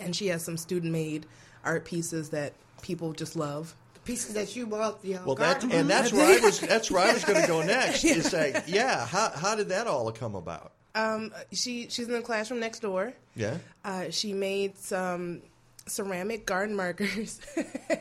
and 0.00 0.14
she 0.14 0.26
has 0.26 0.44
some 0.44 0.58
student 0.58 0.92
made 0.92 1.24
art 1.64 1.86
pieces 1.86 2.28
that 2.30 2.52
people 2.82 3.14
just 3.14 3.36
love. 3.36 3.74
Pieces 4.04 4.34
that 4.34 4.56
you 4.56 4.66
bought, 4.66 4.98
you 5.04 5.14
know, 5.14 5.22
Well, 5.26 5.34
that 5.36 5.62
and 5.62 5.88
that's 5.88 6.12
where 6.12 6.38
I 6.40 6.44
was. 6.44 6.58
That's 6.60 6.90
where 6.90 7.02
I 7.08 7.12
was 7.12 7.24
going 7.24 7.40
to 7.40 7.46
go 7.46 7.62
next. 7.62 8.04
Is 8.04 8.32
like, 8.42 8.64
yeah, 8.66 9.06
how 9.06 9.30
how 9.30 9.54
did 9.54 9.68
that 9.68 9.86
all 9.86 10.10
come 10.10 10.34
about? 10.34 10.72
Um, 10.94 11.32
she 11.52 11.88
she's 11.88 12.06
in 12.08 12.12
the 12.14 12.20
classroom 12.22 12.60
next 12.60 12.80
door. 12.80 13.12
Yeah, 13.36 13.58
Uh, 13.84 14.10
she 14.10 14.32
made 14.32 14.76
some 14.76 15.42
ceramic 15.86 16.46
garden 16.46 16.76
markers. 16.76 17.40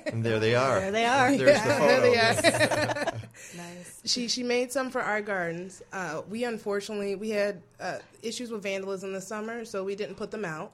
and 0.07 0.23
there 0.25 0.39
they 0.39 0.55
are. 0.55 0.79
There 0.79 0.91
they 0.91 1.05
are. 1.05 1.35
There's 1.37 1.49
Yeah, 1.57 1.67
the 1.67 1.73
photo. 1.73 1.87
there 2.01 2.01
they 2.01 2.17
are. 2.17 3.13
nice. 3.57 4.01
She 4.05 4.27
she 4.27 4.43
made 4.43 4.71
some 4.71 4.89
for 4.89 5.01
our 5.01 5.21
gardens. 5.21 5.81
Uh, 5.93 6.21
we 6.29 6.43
unfortunately 6.45 7.15
we 7.15 7.29
had 7.29 7.61
uh, 7.79 7.99
issues 8.23 8.49
with 8.51 8.63
vandalism 8.63 9.13
this 9.13 9.27
summer, 9.27 9.65
so 9.65 9.83
we 9.83 9.95
didn't 9.95 10.15
put 10.15 10.31
them 10.31 10.45
out. 10.45 10.71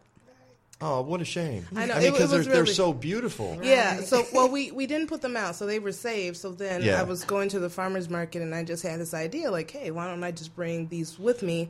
Oh, 0.80 1.02
what 1.02 1.22
a 1.22 1.26
shame! 1.26 1.66
I 1.76 1.88
know, 1.88 1.96
I 1.96 2.00
mean, 2.00 2.08
it 2.08 2.12
because 2.12 2.30
they're 2.30 2.38
was 2.40 2.48
they're 2.48 2.66
so 2.68 2.94
beautiful. 2.94 3.58
Yeah. 3.64 4.02
So 4.02 4.26
well, 4.32 4.48
we 4.48 4.70
we 4.72 4.86
didn't 4.86 5.08
put 5.08 5.22
them 5.22 5.36
out, 5.36 5.56
so 5.56 5.66
they 5.66 5.80
were 5.80 5.92
saved. 5.92 6.38
So 6.38 6.52
then 6.52 6.84
Yeah. 6.84 7.00
I 7.00 7.04
was 7.04 7.24
going 7.24 7.50
to 7.50 7.60
the 7.60 7.70
farmers 7.70 8.10
market, 8.10 8.44
and 8.44 8.54
I 8.54 8.64
just 8.64 8.84
had 8.84 9.00
this 9.00 9.14
idea, 9.16 9.50
like, 9.50 9.72
hey, 9.72 9.90
why 9.90 10.06
don't 10.06 10.24
I 10.24 10.32
just 10.32 10.56
bring 10.56 10.88
these 10.88 11.18
with 11.18 11.42
me? 11.42 11.70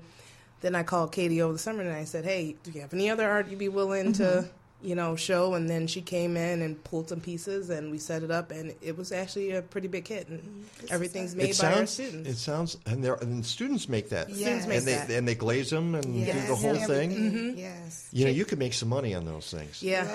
Then 0.59 0.75
I 0.75 0.83
called 0.83 1.11
Katie 1.13 1.41
over 1.41 1.53
the 1.53 1.59
summer, 1.59 1.83
and 1.83 1.93
I 1.93 2.03
said, 2.03 2.25
hey, 2.25 2.55
do 2.63 2.71
you 2.71 2.81
have 2.81 2.93
any 2.93 3.09
other 3.09 3.29
art 3.29 3.47
you'd 3.47 3.59
be 3.59 3.69
willing 3.69 4.11
to? 4.13 4.23
Mm-hmm. 4.23 4.47
You 4.79 4.93
know, 4.93 5.15
show 5.15 5.55
and 5.55 5.67
then 5.67 5.87
she 5.87 6.01
came 6.01 6.37
in 6.37 6.61
and 6.61 6.81
pulled 6.83 7.09
some 7.09 7.19
pieces 7.19 7.71
and 7.71 7.89
we 7.89 7.97
set 7.97 8.21
it 8.21 8.29
up 8.29 8.51
and 8.51 8.75
it 8.79 8.95
was 8.95 9.11
actually 9.11 9.51
a 9.51 9.63
pretty 9.63 9.87
big 9.87 10.07
hit 10.07 10.27
and 10.27 10.65
everything's 10.91 11.35
made 11.35 11.49
it 11.49 11.59
by 11.59 11.73
our 11.73 11.85
students. 11.87 12.29
It 12.29 12.35
sounds, 12.37 12.77
and 12.85 13.03
they're 13.03 13.15
and 13.15 13.43
students 13.43 13.89
make 13.89 14.09
that. 14.09 14.29
Students 14.31 14.67
make 14.67 14.77
and 14.77 14.87
they 14.87 14.93
that. 14.93 15.09
and 15.09 15.27
they 15.27 15.33
glaze 15.33 15.71
them 15.71 15.95
and 15.95 16.03
do 16.03 16.31
the 16.31 16.55
whole 16.55 16.75
Yes, 16.75 16.85
thing. 16.87 17.11
everything. 17.11 17.57
Yes. 17.57 18.07
You 18.13 18.25
know, 18.25 18.31
you 18.31 18.45
could 18.45 18.59
make 18.59 18.73
some 18.73 18.89
money 18.89 19.15
on 19.15 19.25
those 19.25 19.49
things. 19.51 19.81
Yeah. 19.87 20.05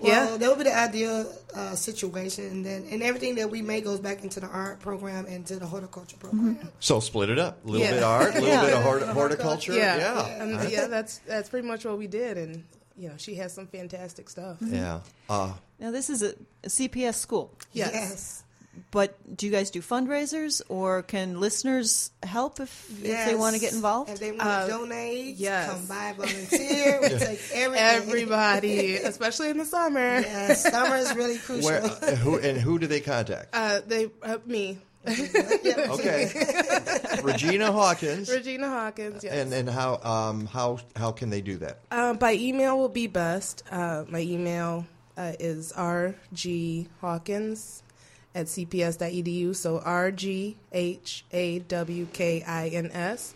Well, 0.00 0.38
that 0.38 0.48
would 0.48 0.58
be 0.58 0.64
the 0.64 0.76
ideal 0.78 1.30
uh, 1.54 1.74
situation, 1.74 2.46
and 2.46 2.64
then 2.64 2.86
and 2.90 3.02
everything 3.02 3.34
that 3.34 3.50
we 3.50 3.60
make 3.62 3.84
goes 3.84 4.00
back 4.00 4.22
into 4.22 4.40
the 4.40 4.46
art 4.46 4.80
program 4.80 5.26
and 5.26 5.44
to 5.46 5.56
the 5.56 5.66
horticulture 5.66 6.16
program. 6.16 6.58
So 6.80 7.00
split 7.00 7.28
it 7.30 7.38
up. 7.38 7.64
A 7.64 7.68
little 7.68 7.84
Yeah. 7.86 7.90
bit 7.92 8.02
of 8.02 8.08
art, 8.08 8.30
a 8.30 8.40
little 8.40 8.48
Yeah. 8.48 8.64
bit 8.64 8.72
of 8.74 8.82
hort- 8.82 9.02
horticulture. 9.08 9.74
Yeah, 9.74 9.96
Yeah. 10.38 10.42
Um, 10.62 10.68
yeah. 10.70 10.86
That's 10.86 11.18
that's 11.26 11.48
pretty 11.48 11.66
much 11.68 11.84
what 11.84 11.98
we 11.98 12.06
did, 12.06 12.38
and 12.38 12.64
you 12.98 13.08
know, 13.08 13.14
she 13.16 13.36
has 13.36 13.54
some 13.54 13.66
fantastic 13.66 14.28
stuff. 14.28 14.58
Yeah. 14.60 15.00
Uh, 15.28 15.52
Now, 15.78 15.90
this 15.92 16.10
is 16.10 16.22
a, 16.22 16.30
a 16.64 16.68
CPS 16.68 17.14
school. 17.14 17.52
Yes. 17.72 17.90
Yes. 17.94 18.44
But 18.92 19.16
do 19.36 19.44
you 19.46 19.50
guys 19.52 19.70
do 19.72 19.80
fundraisers, 19.82 20.62
or 20.68 21.02
can 21.02 21.40
listeners 21.40 22.12
help 22.22 22.60
if, 22.60 22.88
if 23.04 23.26
they 23.26 23.34
want 23.34 23.54
to 23.56 23.60
get 23.60 23.72
involved? 23.72 24.08
If 24.10 24.20
they 24.20 24.30
want 24.30 24.42
Uh, 24.42 24.66
to 24.66 24.70
donate, 24.72 25.34
yes. 25.34 25.68
come 25.68 25.86
by, 25.86 26.12
volunteer. 26.16 27.00
We 27.02 27.08
take 27.08 27.40
everything. 27.54 27.74
Everybody, 27.76 28.94
especially 29.12 29.50
in 29.50 29.58
the 29.58 29.64
summer. 29.64 30.20
Yes, 30.20 30.62
summer 30.62 30.94
is 30.96 31.12
really 31.16 31.38
crucial. 31.38 31.70
where, 31.70 31.82
uh, 31.82 32.14
who 32.16 32.38
and 32.38 32.56
who 32.56 32.78
do 32.78 32.86
they 32.86 33.00
contact? 33.00 33.48
Uh, 33.52 33.80
they 33.84 34.10
uh, 34.22 34.38
me. 35.64 35.74
Okay. 35.74 36.30
Regina 37.22 37.72
Hawkins. 37.72 38.30
Regina 38.30 38.68
Hawkins. 38.68 39.24
Yes. 39.24 39.32
And 39.32 39.52
and 39.52 39.68
how 39.68 40.00
um 40.02 40.46
how 40.46 40.78
how 40.96 41.12
can 41.12 41.30
they 41.30 41.40
do 41.40 41.56
that? 41.58 41.80
Uh, 41.90 42.14
by 42.14 42.34
email 42.34 42.78
will 42.78 42.88
be 42.88 43.06
best. 43.06 43.62
Uh, 43.70 44.04
my 44.08 44.20
email 44.20 44.86
uh, 45.16 45.32
is 45.38 45.72
rghawkins 45.72 47.82
at 48.34 48.46
cps.edu. 48.46 49.54
So 49.54 49.80
R 49.80 50.10
G 50.10 50.56
H 50.72 51.24
A 51.32 51.58
W 51.60 52.06
K 52.12 52.42
I 52.42 52.68
N 52.68 52.90
S. 52.92 53.34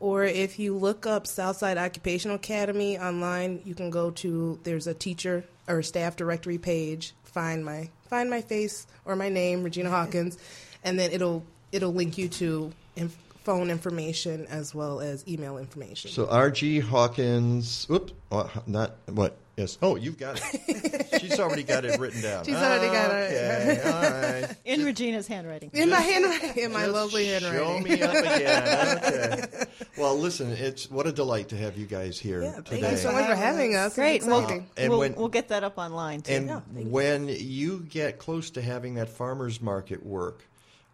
Or 0.00 0.24
if 0.24 0.58
you 0.58 0.74
look 0.74 1.06
up 1.06 1.26
Southside 1.26 1.76
Occupational 1.76 2.36
Academy 2.36 2.98
online, 2.98 3.60
you 3.66 3.74
can 3.74 3.90
go 3.90 4.10
to 4.12 4.58
there's 4.64 4.86
a 4.86 4.94
teacher 4.94 5.44
or 5.68 5.82
staff 5.82 6.16
directory 6.16 6.56
page. 6.56 7.12
Find 7.22 7.64
my 7.64 7.90
find 8.08 8.30
my 8.30 8.40
face 8.40 8.86
or 9.04 9.14
my 9.14 9.28
name, 9.28 9.62
Regina 9.62 9.90
Hawkins, 9.96 10.38
and 10.84 10.98
then 10.98 11.10
it'll 11.12 11.44
it'll 11.72 11.92
link 11.94 12.18
you 12.18 12.28
to 12.28 12.72
inf- 12.96 13.16
phone 13.44 13.70
information 13.70 14.46
as 14.46 14.74
well 14.74 15.00
as 15.00 15.26
email 15.26 15.56
information. 15.58 16.10
So 16.10 16.28
R.G. 16.28 16.80
Hawkins. 16.80 17.86
Whoops. 17.88 18.12
Oh, 18.30 18.40
uh, 18.40 18.48
not 18.66 18.96
what? 19.06 19.36
Yes. 19.56 19.76
Oh, 19.82 19.96
you've 19.96 20.16
got 20.18 20.40
it. 20.54 21.06
She's 21.20 21.38
already 21.38 21.62
got 21.64 21.84
it 21.84 21.98
written 22.00 22.22
down. 22.22 22.44
She's 22.44 22.54
already 22.54 22.86
got 22.86 23.10
it. 23.10 23.32
Okay. 23.32 23.82
All 23.84 24.42
right. 24.46 24.56
In 24.64 24.84
Regina's 24.84 25.26
handwriting. 25.26 25.70
In 25.74 25.90
my 25.90 26.00
handwriting, 26.00 26.62
in 26.62 26.72
my 26.72 26.86
lovely 26.86 27.26
handwriting. 27.26 27.58
Show 27.58 27.80
me 27.80 28.02
up 28.02 28.14
again. 28.14 29.48
Okay. 29.50 29.64
Well, 29.98 30.16
listen, 30.16 30.50
it's 30.52 30.90
what 30.90 31.06
a 31.06 31.12
delight 31.12 31.48
to 31.50 31.56
have 31.56 31.76
you 31.76 31.84
guys 31.84 32.18
here 32.18 32.42
Yeah, 32.42 32.52
today. 32.56 32.80
thank 32.80 32.92
you 32.92 32.96
so 32.98 33.12
much 33.12 33.26
for 33.26 33.34
having 33.34 33.74
us. 33.76 33.94
Great. 33.96 34.16
It's 34.16 34.26
Well, 34.26 34.40
exciting. 34.40 34.66
And 34.78 34.90
we'll, 34.90 34.98
when- 35.00 35.14
we'll 35.14 35.28
get 35.28 35.48
that 35.48 35.62
up 35.64 35.76
online 35.76 36.22
too. 36.22 36.32
And 36.32 36.90
when 36.90 37.28
you 37.28 37.80
get 37.80 38.18
close 38.18 38.50
to 38.50 38.62
having 38.62 38.94
that 38.94 39.08
farmers 39.10 39.60
market 39.60 40.04
work, 40.06 40.46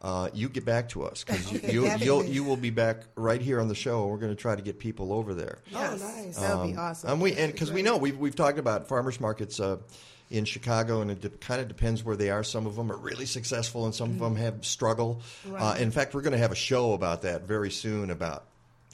uh, 0.07 0.29
you 0.33 0.49
get 0.49 0.65
back 0.65 0.89
to 0.91 1.03
us 1.03 1.25
because 1.25 1.51
you, 1.51 1.59
Okay, 1.59 1.73
you, 1.75 1.91
you'll, 1.99 2.25
you 2.25 2.45
will 2.45 2.57
be 2.57 2.71
back 2.71 2.99
right 3.17 3.41
here 3.43 3.61
on 3.61 3.67
the 3.69 3.75
show. 3.75 4.03
and 4.03 4.11
We're 4.13 4.19
going 4.19 4.31
to 4.37 4.41
try 4.41 4.55
to 4.55 4.63
get 4.63 4.79
people 4.79 5.13
over 5.13 5.35
there. 5.35 5.59
Yes, 5.71 6.01
Oh, 6.03 6.23
nice. 6.23 6.37
That 6.39 6.57
would 6.59 6.67
be 6.69 6.73
Um, 6.75 6.79
awesome. 6.79 7.11
And 7.11 7.21
we 7.21 7.33
and 7.35 7.53
because 7.53 7.73
we 7.73 7.83
know 7.83 7.97
we've 7.97 8.17
we've 8.17 8.37
talked 8.37 8.59
about 8.59 8.89
farmers 8.89 9.21
markets. 9.21 9.59
Uh, 9.61 9.79
in 10.29 10.45
Chicago, 10.45 11.03
and 11.03 11.13
it 11.13 11.21
de- 11.21 11.29
kind 11.29 11.61
of 11.61 11.69
depends 11.69 12.03
where 12.03 12.17
they 12.17 12.31
are. 12.31 12.43
Some 12.43 12.67
of 12.67 12.75
them 12.75 12.91
are 12.91 12.97
really 12.97 13.27
successful, 13.27 13.85
and 13.85 13.95
some 13.95 14.11
of 14.11 14.19
them 14.19 14.35
have 14.35 14.67
struggle. 14.67 15.21
Uh, 15.57 15.77
in 15.79 15.93
fact, 15.93 16.15
we're 16.15 16.21
going 16.23 16.33
to 16.33 16.39
have 16.39 16.51
a 16.51 16.57
show 16.57 16.95
about 16.95 17.23
that 17.23 17.43
very 17.47 17.71
soon 17.71 18.11
about 18.11 18.43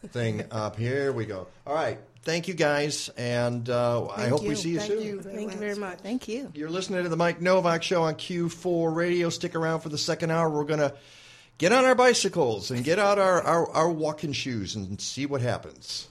thing 0.09 0.45
up. 0.51 0.77
Here 0.77 1.13
we 1.13 1.27
go. 1.27 1.49
All 1.67 1.75
right. 1.75 1.99
Thank 2.23 2.49
you 2.49 2.55
guys, 2.55 3.09
and 3.17 3.69
uh, 3.71 4.07
I 4.09 4.29
hope 4.29 4.43
we 4.43 4.55
see 4.55 4.71
you 4.71 4.79
Thank 4.79 4.93
soon. 4.93 5.03
you. 5.03 5.23
Thank 5.23 5.53
you 5.53 5.59
very 5.59 5.75
much. 5.75 6.01
Thank 6.01 6.29
you. 6.29 6.53
You're 6.55 6.69
listening 6.69 7.03
to 7.03 7.09
the 7.09 7.17
Mike 7.17 7.41
Nowak 7.41 7.83
Show 7.83 8.03
on 8.03 8.15
Q4 8.15 8.95
Radio. 8.95 9.31
Stick 9.31 9.55
around 9.55 9.81
for 9.81 9.89
the 9.89 9.97
second 9.97 10.31
hour. 10.31 10.51
We're 10.51 10.65
going 10.65 10.81
to 10.81 10.95
get 11.57 11.73
on 11.73 11.87
our 11.87 11.95
bicycles 11.95 12.71
and 12.71 12.85
get 12.85 12.99
out 12.99 13.19
our, 13.19 13.41
our, 13.41 13.71
our 13.71 13.91
walking 13.91 14.33
shoes 14.33 14.77
and 14.77 15.01
see 15.01 15.25
what 15.25 15.41
happens. 15.41 16.09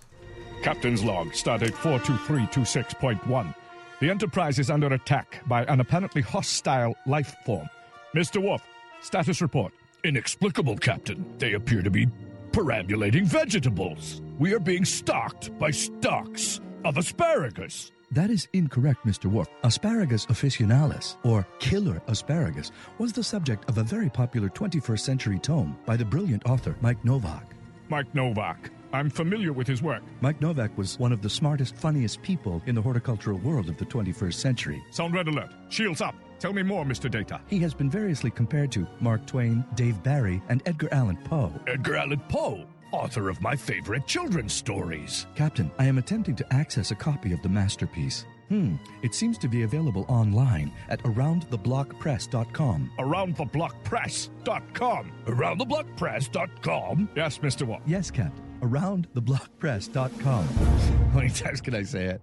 Captain's 0.61 1.03
log, 1.03 1.29
stardate 1.29 1.73
42326.1. 1.73 3.55
The 3.99 4.09
Enterprise 4.09 4.59
is 4.59 4.69
under 4.69 4.87
attack 4.93 5.41
by 5.47 5.63
an 5.65 5.79
apparently 5.79 6.21
hostile 6.21 6.95
life 7.05 7.35
form. 7.45 7.69
Mr. 8.15 8.41
Worf, 8.41 8.61
status 9.01 9.41
report. 9.41 9.73
Inexplicable, 10.03 10.77
Captain. 10.77 11.25
They 11.37 11.53
appear 11.53 11.81
to 11.81 11.89
be 11.89 12.07
perambulating 12.51 13.25
vegetables. 13.25 14.21
We 14.37 14.53
are 14.53 14.59
being 14.59 14.85
stalked 14.85 15.57
by 15.59 15.71
stalks 15.71 16.59
of 16.85 16.97
asparagus. 16.97 17.91
That 18.11 18.29
is 18.29 18.47
incorrect, 18.53 19.05
Mr. 19.05 19.25
Worf. 19.25 19.47
Asparagus 19.63 20.25
officinalis, 20.27 21.17
or 21.23 21.45
killer 21.59 22.01
asparagus, 22.07 22.71
was 22.97 23.13
the 23.13 23.23
subject 23.23 23.69
of 23.69 23.77
a 23.77 23.83
very 23.83 24.09
popular 24.09 24.49
21st 24.49 24.99
century 24.99 25.39
tome 25.39 25.77
by 25.85 25.95
the 25.95 26.05
brilliant 26.05 26.45
author 26.45 26.75
Mike 26.81 27.03
Nowak. 27.05 27.53
Mike 27.89 28.13
Nowak. 28.15 28.71
I'm 28.91 29.09
familiar 29.09 29.53
with 29.53 29.67
his 29.67 29.81
work. 29.81 30.01
Mike 30.21 30.41
Nowak 30.41 30.75
was 30.77 30.99
one 30.99 31.11
of 31.11 31.21
the 31.21 31.29
smartest, 31.29 31.75
funniest 31.75 32.21
people 32.21 32.61
in 32.65 32.75
the 32.75 32.81
horticultural 32.81 33.37
world 33.39 33.69
of 33.69 33.77
the 33.77 33.85
21st 33.85 34.33
century. 34.33 34.83
Sound 34.91 35.13
red 35.13 35.27
alert. 35.27 35.51
Shields 35.69 36.01
up. 36.01 36.15
Tell 36.39 36.53
me 36.53 36.63
more, 36.63 36.85
Mr. 36.85 37.11
Data. 37.11 37.41
He 37.47 37.59
has 37.59 37.73
been 37.73 37.89
variously 37.89 38.31
compared 38.31 38.71
to 38.71 38.87
Mark 39.01 39.25
Twain, 39.25 39.65
Dave 39.75 40.01
Barry, 40.03 40.41
and 40.49 40.61
Edgar 40.65 40.87
Allan 40.93 41.17
Poe. 41.17 41.53
Edgar 41.67 41.97
Allan 41.97 42.21
Poe, 42.29 42.65
author 42.91 43.29
of 43.29 43.41
my 43.41 43.55
favorite 43.55 44.07
children's 44.07 44.53
stories. 44.53 45.27
Captain, 45.35 45.69
I 45.77 45.85
am 45.85 45.97
attempting 45.97 46.35
to 46.37 46.53
access 46.53 46.91
a 46.91 46.95
copy 46.95 47.33
of 47.33 47.41
the 47.41 47.49
masterpiece. 47.49 48.25
Hmm, 48.47 48.75
it 49.03 49.13
seems 49.13 49.37
to 49.39 49.47
be 49.47 49.63
available 49.63 50.05
online 50.07 50.71
at 50.87 51.03
aroundtheblockpress.com. 51.03 52.91
Aroundtheblockpress.com. 52.97 55.11
Aroundtheblockpress.com. 55.27 57.09
Yes, 57.15 57.37
Mr. 57.39 57.67
Worf. 57.67 57.81
Yes, 57.85 58.09
Captain. 58.09 58.48
Aroundtheblockpress.com. 58.61 60.47
How 61.13 61.17
many 61.17 61.29
times 61.29 61.61
can 61.61 61.75
I 61.75 61.83
say 61.83 62.05
it? 62.05 62.21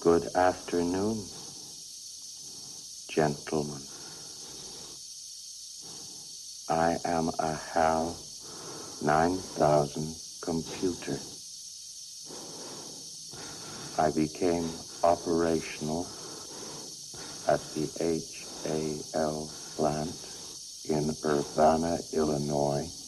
Good 0.00 0.28
afternoon, 0.34 1.24
gentlemen. 3.08 3.80
I 6.68 6.96
am 7.04 7.28
a 7.38 7.54
HAL 7.54 8.16
9000 9.02 10.16
computer. 10.40 11.18
I 13.98 14.10
became 14.10 14.68
operational 15.04 16.08
at 17.46 17.60
the 17.74 17.86
HAL 19.14 19.50
plant 19.76 20.16
in 20.88 21.14
Urbana, 21.24 22.00
Illinois 22.12 23.01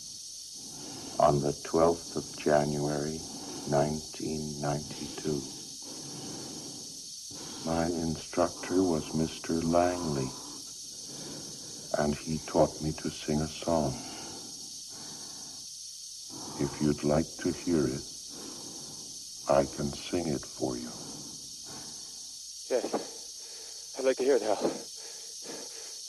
on 1.19 1.41
the 1.41 1.53
12th 1.65 2.17
of 2.17 2.25
January, 2.37 3.19
1992. 3.69 5.43
My 7.65 7.87
instructor 7.87 8.83
was 8.83 9.05
Mr. 9.15 9.63
Langley, 9.65 10.31
and 11.99 12.15
he 12.17 12.39
taught 12.47 12.81
me 12.83 12.93
to 13.03 13.11
sing 13.11 13.41
a 13.41 13.49
song. 13.65 13.95
If 16.61 16.71
you'd 16.83 17.05
like 17.05 17.39
to 17.39 17.53
hear 17.53 17.87
it, 17.87 18.03
I 19.49 19.65
can 19.65 19.93
sing 20.11 20.29
it 20.29 20.45
for 20.45 20.77
you. 20.77 20.91
Yes. 22.71 22.87
I'd 23.99 24.05
like 24.05 24.17
to 24.19 24.25
hear 24.25 24.37
it, 24.37 24.43
Hal. 24.43 24.73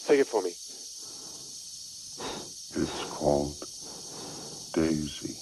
Sing 0.08 0.20
it 0.20 0.28
for 0.28 0.42
me. 0.42 0.56
It's 2.76 3.04
called 3.12 3.68
Daisy. 4.76 5.34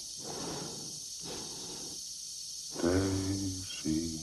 Daisy, 2.84 4.20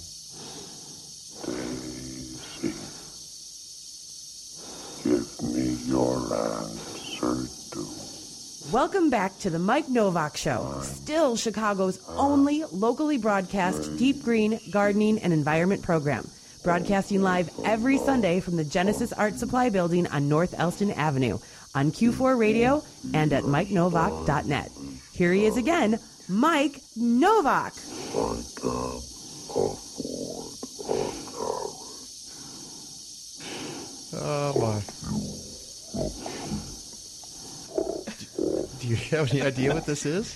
Daisy, 1.44 2.74
give 5.02 5.42
me 5.52 5.78
your 5.90 6.14
answer 6.32 7.48
too. 7.72 7.88
Welcome 8.70 9.10
back 9.10 9.36
to 9.40 9.50
the 9.50 9.58
Mike 9.58 9.88
Nowak 9.88 10.36
Show, 10.36 10.80
still 10.84 11.34
Chicago's 11.34 11.98
ah. 12.08 12.14
only 12.16 12.62
locally 12.70 13.18
broadcast 13.18 13.96
deep 13.96 14.22
green 14.22 14.60
gardening 14.70 15.18
and 15.18 15.32
environment 15.32 15.82
program. 15.82 16.24
Broadcasting 16.62 17.20
live 17.20 17.50
every 17.64 17.98
oh. 17.98 18.04
Sunday 18.06 18.38
from 18.38 18.56
the 18.56 18.64
Genesis 18.64 19.12
Art 19.12 19.34
Supply 19.34 19.70
Building 19.70 20.06
on 20.06 20.28
North 20.28 20.54
Elston 20.56 20.92
Avenue 20.92 21.40
on 21.74 21.90
Q4 21.90 22.38
Radio 22.38 22.82
and 23.14 23.32
at 23.32 23.44
MikeNowak.net. 23.44 24.70
Here 25.20 25.34
he 25.34 25.44
is 25.44 25.58
again, 25.58 26.00
Mike 26.30 26.80
Nowak. 26.96 27.74
Oh, 34.14 34.54
my. 34.58 34.80
Do 38.80 38.88
you 38.88 38.96
have 38.96 39.30
any 39.30 39.42
idea 39.42 39.74
what 39.74 39.84
this 39.84 40.06
is? 40.06 40.34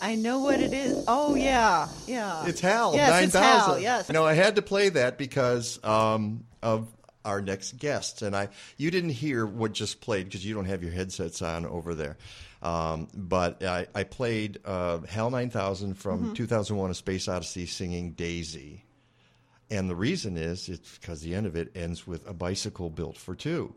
I 0.00 0.14
know 0.14 0.38
what 0.38 0.60
it 0.60 0.72
is. 0.72 1.04
Oh 1.08 1.34
yeah, 1.34 1.88
yeah. 2.06 2.46
It's 2.46 2.60
HAL 2.60 2.94
Yes, 2.94 3.10
nine 3.10 3.24
it's 3.24 3.34
HAL. 3.34 3.66
thousand. 3.66 3.82
Yes. 3.82 4.08
No, 4.10 4.24
I 4.24 4.34
had 4.34 4.54
to 4.54 4.62
play 4.62 4.90
that 4.90 5.18
because 5.18 5.82
um, 5.82 6.44
of 6.62 6.86
our 7.24 7.40
next 7.40 7.78
guest, 7.78 8.22
and 8.22 8.36
I 8.36 8.50
you 8.76 8.92
didn't 8.92 9.10
hear 9.10 9.44
what 9.44 9.72
just 9.72 10.00
played 10.00 10.26
because 10.26 10.46
you 10.46 10.54
don't 10.54 10.66
have 10.66 10.84
your 10.84 10.92
headsets 10.92 11.42
on 11.42 11.66
over 11.66 11.96
there. 11.96 12.16
Um, 12.62 13.08
but 13.14 13.62
I, 13.64 13.86
I 13.94 14.02
played 14.04 14.58
uh, 14.64 14.98
HAL 15.08 15.30
nine 15.30 15.50
thousand 15.50 15.94
from 15.94 16.30
Mhm. 16.30 16.34
two 16.34 16.46
thousand 16.46 16.76
one: 16.76 16.90
A 16.90 16.94
Space 16.94 17.28
Odyssey, 17.28 17.66
singing 17.66 18.12
Daisy. 18.12 18.84
And 19.70 19.88
the 19.90 19.94
reason 19.94 20.38
is 20.38 20.68
it's 20.70 20.96
because 20.98 21.20
the 21.20 21.34
end 21.34 21.46
of 21.46 21.54
it 21.54 21.70
ends 21.76 22.06
with 22.06 22.26
a 22.26 22.32
bicycle 22.32 22.88
built 22.88 23.18
for 23.18 23.34
two, 23.34 23.74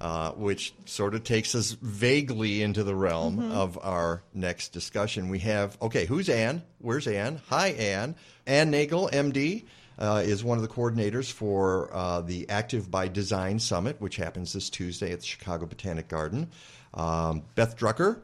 uh, 0.00 0.30
which 0.32 0.72
sort 0.84 1.12
of 1.16 1.24
takes 1.24 1.56
us 1.56 1.72
vaguely 1.72 2.62
into 2.62 2.84
the 2.84 2.94
realm 2.94 3.38
Mhm. 3.38 3.50
of 3.50 3.76
our 3.82 4.22
next 4.32 4.68
discussion. 4.72 5.28
We 5.28 5.40
have, 5.40 5.76
okay, 5.82 6.06
who's 6.06 6.28
Anne? 6.28 6.62
Where's 6.78 7.08
Anne? 7.08 7.40
Hi, 7.48 7.70
Anne. 7.70 8.14
Anne 8.46 8.70
Nagel, 8.70 9.10
MD, 9.12 9.64
uh, 9.98 10.22
is 10.24 10.44
one 10.44 10.56
of 10.56 10.62
the 10.62 10.68
coordinators 10.72 11.32
for 11.32 11.92
uh, 11.92 12.20
the 12.20 12.48
Active 12.48 12.88
by 12.88 13.08
Design 13.08 13.58
Summit, 13.58 14.00
which 14.00 14.14
happens 14.16 14.52
this 14.52 14.70
Tuesday 14.70 15.10
at 15.10 15.18
the 15.18 15.26
Chicago 15.26 15.66
Botanic 15.66 16.06
Garden. 16.06 16.46
Um, 16.94 17.42
Beth 17.54 17.76
Drucker 17.76 18.22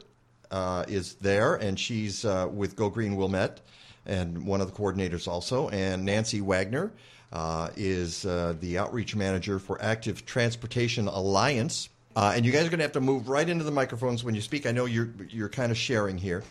uh, 0.51 0.85
is 0.87 1.15
there, 1.15 1.55
and 1.55 1.79
she's 1.79 2.25
uh, 2.25 2.47
with 2.51 2.75
Go 2.75 2.89
Green 2.89 3.15
Wilmette 3.15 3.61
and 4.05 4.45
one 4.45 4.61
of 4.61 4.71
the 4.71 4.77
coordinators 4.77 5.27
also. 5.27 5.69
And 5.69 6.05
Nancy 6.05 6.41
Wagner 6.41 6.91
uh, 7.33 7.69
is 7.75 8.25
uh, 8.25 8.55
the 8.59 8.77
outreach 8.77 9.15
manager 9.15 9.59
for 9.59 9.81
Active 9.81 10.25
Transportation 10.25 11.07
Alliance. 11.07 11.89
Uh, 12.15 12.33
and 12.35 12.45
you 12.45 12.51
guys 12.51 12.65
are 12.65 12.69
going 12.69 12.79
to 12.79 12.83
have 12.83 12.93
to 12.93 13.01
move 13.01 13.27
right 13.27 13.47
into 13.47 13.63
the 13.63 13.71
microphones 13.71 14.23
when 14.23 14.35
you 14.35 14.41
speak. 14.41 14.65
I 14.65 14.71
know 14.71 14.85
you're 14.85 15.09
you're 15.29 15.49
kind 15.49 15.71
of 15.71 15.77
sharing 15.77 16.17
here. 16.17 16.43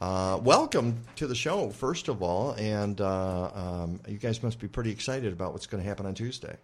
Uh, 0.00 0.40
welcome 0.42 0.98
to 1.16 1.28
the 1.28 1.36
show, 1.36 1.70
first 1.70 2.08
of 2.08 2.20
all, 2.20 2.52
and 2.52 3.00
um, 3.00 4.00
you 4.08 4.18
guys 4.18 4.42
must 4.42 4.58
be 4.58 4.66
pretty 4.66 4.90
excited 4.90 5.32
about 5.32 5.52
what's 5.52 5.66
going 5.66 5.80
to 5.80 5.88
happen 5.88 6.04
on 6.04 6.14
Tuesday. 6.14 6.56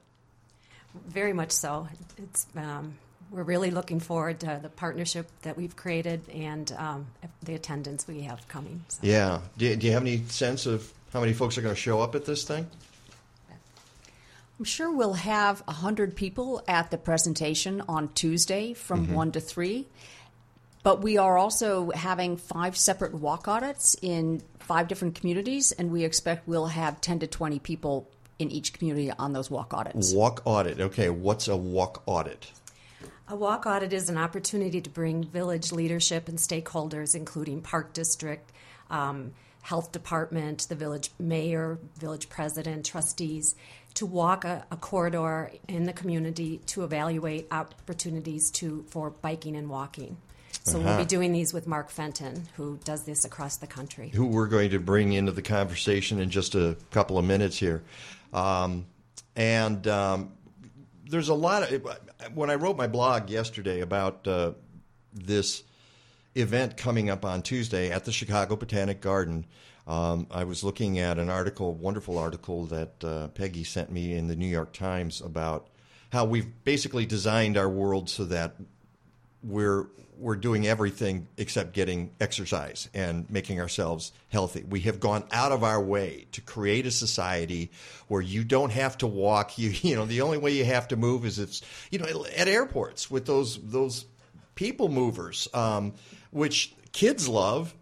very 1.07 1.33
much 1.33 1.53
so. 1.53 1.87
It's 2.19 2.49
um, 2.57 2.95
we're 3.31 3.43
really 3.43 3.71
looking 3.71 4.01
forward 4.01 4.41
to 4.41 4.59
the 4.63 4.69
partnership 4.69 5.29
that 5.43 5.57
we've 5.57 5.77
created 5.77 6.29
and 6.31 6.73
um, 6.79 7.07
the 7.43 7.55
attendance 7.55 8.07
we 8.09 8.23
have 8.23 8.47
coming. 8.49 8.85
So. 8.89 8.99
Yeah. 9.03 9.41
Do 9.57 9.67
you, 9.67 9.77
do 9.77 9.87
you 9.87 9.93
have 9.93 10.03
any 10.03 10.25
sense 10.25 10.67
of 10.67 10.93
how 11.13 11.21
many 11.21 11.33
folks 11.33 11.57
are 11.57 11.63
going 11.63 11.75
to 11.75 11.81
show 11.81 12.01
up 12.01 12.15
at 12.15 12.25
this 12.25 12.45
thing? 12.45 12.67
I'm 14.59 14.65
sure 14.65 14.93
we'll 14.93 15.15
have 15.15 15.61
100 15.61 16.17
people 16.17 16.63
at 16.69 16.91
the 16.91 16.99
presentation 16.99 17.83
on 17.89 18.09
Tuesday 18.09 18.75
from 18.75 19.07
Mm-hmm. 19.07 19.15
1 19.15 19.33
to 19.33 19.41
3. 19.41 19.87
But 20.83 21.03
we 21.03 21.17
are 21.19 21.39
also 21.39 21.91
having 21.91 22.37
five 22.37 22.77
separate 22.77 23.15
walk 23.15 23.49
audits 23.49 23.97
in 24.01 24.43
five 24.59 24.89
different 24.89 25.15
communities, 25.15 25.73
and 25.73 25.91
we 25.91 26.05
expect 26.05 26.49
we'll 26.49 26.67
have 26.67 27.01
10 27.01 27.21
to 27.21 27.27
20 27.27 27.59
people 27.59 28.09
in 28.39 28.51
each 28.51 28.73
community 28.73 29.11
on 29.19 29.33
those 29.35 29.51
walk 29.51 29.75
audits. 29.75 30.13
Walk 30.15 30.43
audit. 30.47 30.81
Okay, 30.81 31.11
what's 31.11 31.49
a 31.49 31.57
walk 31.57 32.03
audit? 32.07 32.51
A 33.31 33.37
walk 33.37 33.65
audit 33.65 33.93
is 33.93 34.09
an 34.11 34.19
opportunity 34.19 34.81
to 34.81 34.91
bring 34.91 35.23
village 35.23 35.71
leadership 35.71 36.29
and 36.29 36.37
stakeholders, 36.37 37.15
including 37.15 37.61
Park 37.63 37.93
District, 37.93 38.51
um, 38.91 39.31
Health 39.63 39.93
Department, 39.93 40.67
the 40.69 40.75
village 40.75 41.11
mayor, 41.21 41.79
village 41.97 42.29
president, 42.29 42.85
trustees, 42.85 43.55
to 43.95 44.05
walk 44.05 44.45
a, 44.45 44.67
a 44.73 44.77
corridor 44.77 45.53
in 45.69 45.85
the 45.85 45.93
community 45.93 46.59
to 46.67 46.83
evaluate 46.83 47.47
opportunities 47.53 48.51
to 48.53 48.85
for 48.89 49.11
biking 49.11 49.55
and 49.55 49.69
walking. 49.71 50.17
So 50.65 50.79
we'll 50.79 50.89
Uh-huh. 50.89 50.99
be 50.99 51.05
doing 51.05 51.31
these 51.33 51.53
with 51.55 51.69
Mark 51.69 51.89
Fenton, 51.91 52.49
who 52.57 52.81
does 52.85 53.05
this 53.05 53.25
across 53.25 53.59
the 53.59 53.69
country. 53.69 54.09
who 54.09 54.27
we're 54.27 54.49
going 54.49 54.71
to 54.71 54.81
bring 54.81 55.13
into 55.13 55.31
the 55.31 55.43
conversation 55.43 56.19
in 56.19 56.31
just 56.31 56.57
a 56.57 56.77
couple 56.91 57.17
of 57.17 57.25
minutes 57.25 57.57
here. 57.59 57.83
Um, 58.33 58.87
and 59.37 59.87
um, 59.87 60.33
there's 61.11 61.29
a 61.29 61.35
lot 61.35 61.71
of 61.71 61.87
when 62.35 62.51
I 62.51 62.55
wrote 62.55 62.77
my 62.77 62.87
blog 62.87 63.29
yesterday 63.29 63.81
about 63.81 64.27
uh, 64.27 64.53
this 65.13 65.65
event 66.35 66.77
coming 66.77 67.11
up 67.11 67.25
on 67.25 67.43
Tuesday 67.43 67.91
at 67.91 68.05
the 68.05 68.13
Chicago 68.13 68.57
Botanic 68.57 69.01
Garden. 69.01 69.45
Um, 69.87 70.29
I 70.31 70.45
was 70.45 70.63
looking 70.63 70.99
at 70.99 71.19
an 71.19 71.29
article, 71.29 71.75
wonderful 71.75 72.17
article 72.17 72.67
that 72.67 73.05
uh, 73.05 73.29
Peggy 73.29 73.65
sent 73.65 73.91
me 73.91 74.15
in 74.15 74.29
the 74.29 74.37
New 74.37 74.47
York 74.47 74.73
Times 74.73 75.21
about 75.21 75.69
how 76.13 76.25
we've 76.25 76.65
basically 76.65 77.07
designed 77.07 77.57
our 77.57 77.69
world 77.69 78.09
so 78.09 78.25
that 78.27 78.55
we're 79.43 79.87
we're 80.21 80.37
doing 80.37 80.67
everything 80.67 81.27
except 81.39 81.73
getting 81.73 82.11
exercise 82.21 82.89
and 82.93 83.29
making 83.31 83.61
ourselves 83.61 84.13
healthy. 84.29 84.63
We 84.69 84.81
have 84.81 85.01
gone 85.01 85.25
out 85.33 85.51
of 85.51 85.65
our 85.65 85.83
way 85.83 86.27
to 86.33 86.41
create 86.41 86.87
a 86.87 86.91
society 86.91 87.71
where 88.09 88.21
you 88.21 88.45
don't 88.45 88.71
have 88.71 88.99
to 88.99 89.07
walk. 89.07 89.53
You 89.61 89.71
you 89.83 89.97
know 89.97 90.07
the 90.07 90.23
only 90.23 90.39
way 90.39 90.53
you 90.53 90.65
have 90.65 90.89
to 90.89 90.97
move 90.97 91.27
is 91.27 91.39
if 91.39 91.89
you 91.91 91.99
know 91.99 92.25
at 92.37 92.49
airports 92.49 93.11
with 93.11 93.27
those 93.27 93.59
those 93.63 94.07
people 94.55 94.89
movers, 94.89 95.49
um, 95.55 95.95
which 96.31 96.75
kids 96.93 97.29
love. 97.29 97.75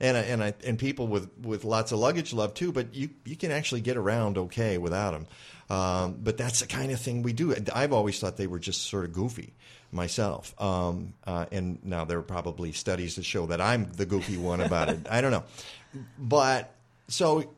And, 0.00 0.16
and, 0.16 0.54
and 0.64 0.80
people 0.80 1.06
with, 1.06 1.30
with 1.38 1.62
lots 1.62 1.92
of 1.92 2.00
luggage 2.00 2.32
love 2.32 2.54
too, 2.54 2.72
but 2.72 2.92
you, 2.92 3.10
you 3.24 3.36
can 3.36 3.52
actually 3.52 3.82
get 3.82 3.96
around 3.96 4.36
okay 4.36 4.76
without 4.76 5.12
them. 5.12 5.28
Um, 5.72 6.18
but 6.22 6.36
that's 6.36 6.60
the 6.60 6.66
kind 6.66 6.92
of 6.92 7.00
thing 7.00 7.22
we 7.22 7.32
do. 7.32 7.54
I've 7.74 7.94
always 7.94 8.20
thought 8.20 8.36
they 8.36 8.46
were 8.46 8.58
just 8.58 8.82
sort 8.82 9.06
of 9.06 9.14
goofy 9.14 9.54
myself. 9.90 10.54
Um, 10.60 11.14
uh, 11.26 11.46
and 11.50 11.82
now 11.82 12.04
there 12.04 12.18
are 12.18 12.22
probably 12.22 12.72
studies 12.72 13.16
that 13.16 13.24
show 13.24 13.46
that 13.46 13.62
I'm 13.62 13.90
the 13.92 14.04
goofy 14.04 14.36
one 14.36 14.60
about 14.60 14.90
it. 14.90 15.06
I 15.10 15.22
don't 15.22 15.30
know. 15.30 15.44
But 16.18 16.74
so 17.08 17.54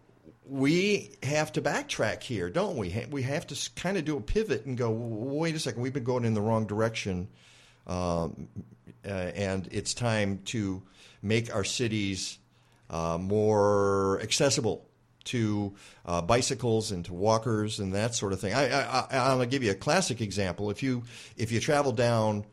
we 0.49 1.11
have 1.25 1.51
to 1.55 1.63
backtrack 1.63 2.23
here, 2.23 2.51
don't 2.51 2.77
we? 2.77 3.05
We 3.11 3.23
have 3.23 3.49
to 3.49 3.71
kind 3.75 3.97
of 3.97 4.05
do 4.05 4.17
a 4.17 4.21
pivot 4.21 4.65
and 4.65 4.79
go, 4.79 4.93
wait 4.93 5.57
a 5.57 5.59
second, 5.59 5.83
we've 5.83 5.93
been 5.93 6.05
going 6.05 6.25
in 6.25 6.35
the 6.35 6.41
wrong 6.41 6.69
direction. 6.69 7.27
Um, 7.89 8.47
uh, 9.05 9.09
and 9.09 9.69
it's 9.73 9.93
time 9.93 10.39
to 10.47 10.85
make 11.21 11.53
our 11.53 11.65
cities 11.65 12.39
uh, 12.91 13.19
more 13.21 14.21
accessible 14.23 14.87
to 15.27 15.75
uh, 16.05 16.23
bicycles 16.23 16.91
and 16.91 17.05
to 17.05 17.13
walkers 17.13 17.79
and 17.79 17.95
that 17.95 18.15
sort 18.15 18.33
of 18.33 18.41
thing. 18.41 18.55
I, 18.55 18.69
I, 18.71 19.33
I'm 19.33 19.49
give 19.49 19.63
you 19.63 19.71
a 19.71 19.77
classic 19.77 20.21
example. 20.21 20.71
If 20.71 20.83
you 20.83 21.03
if 21.37 21.53
you 21.53 21.61
travel 21.61 21.93
down, 21.93 22.45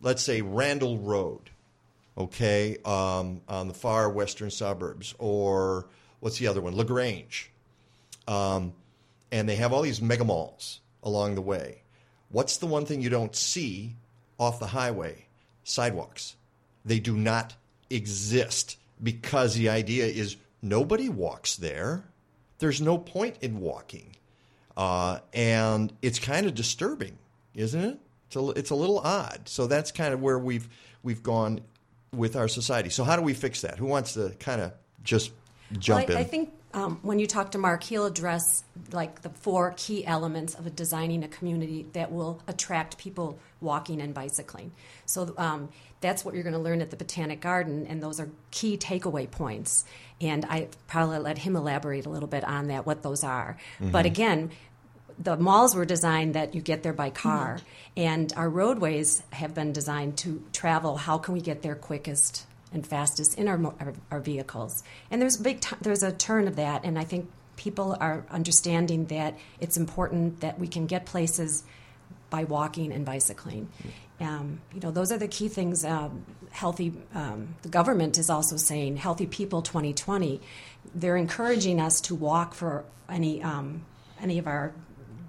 let's 0.00 0.22
say 0.22 0.42
Randall 0.42 0.98
Road, 0.98 1.50
okay, 2.16 2.76
um, 2.84 3.40
on 3.48 3.68
the 3.68 3.74
far 3.74 4.10
western 4.10 4.50
suburbs, 4.50 5.14
or 5.18 5.88
what's 6.20 6.38
the 6.38 6.46
other 6.46 6.60
one, 6.60 6.76
Lagrange, 6.76 7.50
um, 8.28 8.72
and 9.30 9.48
they 9.48 9.56
have 9.56 9.72
all 9.72 9.82
these 9.82 10.02
mega 10.02 10.24
malls 10.24 10.80
along 11.02 11.34
the 11.34 11.42
way. 11.42 11.82
What's 12.30 12.56
the 12.56 12.66
one 12.66 12.86
thing 12.86 13.02
you 13.02 13.10
don't 13.10 13.36
see 13.36 13.96
off 14.38 14.58
the 14.58 14.66
highway? 14.66 15.26
Sidewalks. 15.64 16.36
They 16.84 16.98
do 16.98 17.16
not 17.16 17.54
exist 17.90 18.78
because 19.02 19.54
the 19.54 19.68
idea 19.68 20.06
is 20.06 20.36
nobody 20.62 21.08
walks 21.08 21.56
there. 21.56 22.04
There's 22.58 22.80
no 22.80 22.96
point 22.96 23.36
in 23.40 23.60
walking. 23.60 24.16
Uh, 24.76 25.18
and 25.34 25.92
it's 26.00 26.18
kind 26.18 26.46
of 26.46 26.54
disturbing, 26.54 27.18
isn't 27.54 27.80
it? 27.80 27.98
It's 28.28 28.36
a, 28.36 28.48
it's 28.50 28.70
a 28.70 28.74
little 28.74 29.00
odd. 29.00 29.42
So 29.46 29.66
that's 29.66 29.92
kind 29.92 30.14
of 30.14 30.22
where 30.22 30.38
we've 30.38 30.68
we've 31.02 31.22
gone 31.22 31.60
with 32.14 32.36
our 32.36 32.48
society. 32.48 32.88
So 32.88 33.04
how 33.04 33.16
do 33.16 33.22
we 33.22 33.34
fix 33.34 33.62
that? 33.62 33.78
Who 33.78 33.86
wants 33.86 34.14
to 34.14 34.30
kind 34.38 34.60
of 34.60 34.72
just 35.02 35.32
jump 35.78 36.08
well, 36.08 36.16
I, 36.16 36.20
in? 36.20 36.26
I 36.26 36.28
think 36.28 36.52
um, 36.74 36.98
when 37.02 37.18
you 37.18 37.26
talk 37.26 37.50
to 37.50 37.58
Mark, 37.58 37.82
he'll 37.82 38.06
address 38.06 38.64
like 38.92 39.22
the 39.22 39.28
four 39.28 39.74
key 39.76 40.06
elements 40.06 40.54
of 40.54 40.66
a 40.66 40.70
designing 40.70 41.24
a 41.24 41.28
community 41.28 41.86
that 41.92 42.10
will 42.10 42.40
attract 42.48 42.96
people 42.96 43.38
walking 43.60 44.00
and 44.00 44.14
bicycling. 44.14 44.72
So 45.04 45.34
um, 45.36 45.68
that's 46.00 46.24
what 46.24 46.34
you're 46.34 46.42
going 46.42 46.54
to 46.54 46.58
learn 46.58 46.80
at 46.80 46.90
the 46.90 46.96
Botanic 46.96 47.40
Garden, 47.40 47.86
and 47.86 48.02
those 48.02 48.18
are 48.18 48.28
key 48.50 48.78
takeaway 48.78 49.30
points. 49.30 49.84
And 50.22 50.44
I 50.44 50.68
probably 50.86 51.18
let 51.18 51.38
him 51.38 51.56
elaborate 51.56 52.06
a 52.06 52.08
little 52.08 52.28
bit 52.28 52.44
on 52.44 52.68
that, 52.68 52.86
what 52.86 53.02
those 53.02 53.24
are. 53.24 53.58
But 53.80 54.04
Mhm. 54.04 54.06
again, 54.06 54.50
the 55.18 55.36
malls 55.36 55.74
were 55.74 55.84
designed 55.84 56.34
that 56.34 56.54
you 56.54 56.62
get 56.62 56.82
there 56.82 56.92
by 56.92 57.10
car, 57.10 57.58
and 57.96 58.32
our 58.36 58.48
roadways 58.48 59.22
have 59.30 59.52
been 59.54 59.72
designed 59.72 60.16
to 60.18 60.42
travel. 60.52 60.96
How 60.96 61.18
can 61.18 61.34
we 61.34 61.40
get 61.40 61.62
there 61.62 61.74
quickest 61.74 62.46
and 62.72 62.86
fastest 62.86 63.34
in 63.34 63.48
our 63.48 63.60
our, 63.80 63.92
our 64.10 64.20
vehicles? 64.20 64.82
And 65.10 65.20
there's 65.20 65.38
a 65.38 65.42
big 65.42 65.60
t- 65.60 65.76
there's 65.82 66.02
a 66.02 66.12
turn 66.12 66.48
of 66.48 66.56
that, 66.56 66.84
and 66.84 66.98
I 66.98 67.04
think 67.04 67.28
people 67.56 67.96
are 68.00 68.24
understanding 68.30 69.06
that 69.06 69.36
it's 69.60 69.76
important 69.76 70.40
that 70.40 70.58
we 70.58 70.66
can 70.66 70.86
get 70.86 71.04
places 71.04 71.64
by 72.30 72.44
walking 72.44 72.92
and 72.92 73.04
bicycling. 73.04 73.68
Um, 74.20 74.60
you 74.72 74.80
know, 74.80 74.90
those 74.90 75.12
are 75.12 75.18
the 75.18 75.28
key 75.28 75.48
things. 75.48 75.84
Um, 75.84 76.24
healthy. 76.52 76.92
Um, 77.14 77.56
the 77.62 77.68
government 77.68 78.18
is 78.18 78.30
also 78.30 78.56
saying 78.56 78.96
healthy 78.96 79.26
people 79.26 79.62
2020. 79.62 80.40
They're 80.94 81.16
encouraging 81.16 81.80
us 81.80 82.00
to 82.02 82.14
walk 82.14 82.54
for 82.54 82.84
any 83.08 83.42
um, 83.42 83.82
any 84.20 84.38
of 84.38 84.46
our 84.46 84.72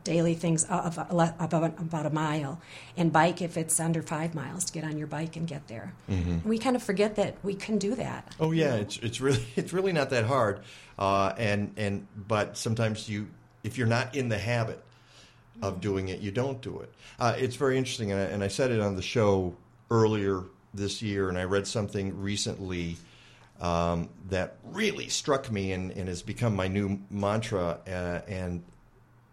daily 0.03 0.33
things 0.33 0.65
of, 0.65 0.97
of 0.97 1.07
about, 1.39 1.79
about 1.79 2.05
a 2.05 2.09
mile, 2.09 2.59
and 2.97 3.11
bike 3.11 3.41
if 3.41 3.55
it's 3.55 3.79
under 3.79 4.01
five 4.01 4.35
miles 4.35 4.65
to 4.65 4.73
get 4.73 4.83
on 4.83 4.97
your 4.97 5.07
bike 5.07 5.37
and 5.37 5.47
get 5.47 5.67
there. 5.67 5.93
Mhm. 6.09 6.43
We 6.45 6.59
kind 6.59 6.75
of 6.75 6.83
forget 6.83 7.15
that 7.15 7.37
we 7.41 7.55
can 7.55 7.77
do 7.77 7.95
that. 7.95 8.33
Oh 8.39 8.51
yeah, 8.51 8.75
it's 8.75 8.97
it's 8.97 9.21
really 9.21 9.45
it's 9.55 9.73
really 9.73 9.93
not 9.93 10.09
that 10.11 10.25
hard, 10.25 10.59
uh, 10.99 11.33
and 11.37 11.73
and 11.77 12.07
but 12.15 12.57
sometimes 12.57 13.07
you 13.09 13.27
if 13.63 13.77
you're 13.77 13.87
not 13.87 14.15
in 14.15 14.29
the 14.29 14.37
habit 14.37 14.83
of 15.61 15.79
doing 15.79 16.09
it, 16.09 16.19
you 16.19 16.31
don't 16.31 16.61
do 16.61 16.79
it. 16.79 16.91
Uh, 17.19 17.35
it's 17.37 17.55
very 17.55 17.77
interesting, 17.77 18.11
and 18.11 18.19
I, 18.19 18.23
and 18.25 18.43
I 18.43 18.47
said 18.49 18.71
it 18.71 18.81
on 18.81 18.95
the 18.95 19.01
show 19.01 19.55
earlier 19.89 20.43
this 20.73 21.01
year, 21.01 21.29
and 21.29 21.37
I 21.37 21.43
read 21.43 21.67
something 21.67 22.21
recently 22.21 22.97
um, 23.61 24.09
that 24.29 24.57
really 24.63 25.09
struck 25.09 25.51
me 25.51 25.71
and, 25.71 25.91
and 25.91 26.07
has 26.07 26.21
become 26.21 26.55
my 26.55 26.67
new 26.67 26.99
mantra. 27.09 27.79
Uh, 27.87 28.21
and 28.27 28.63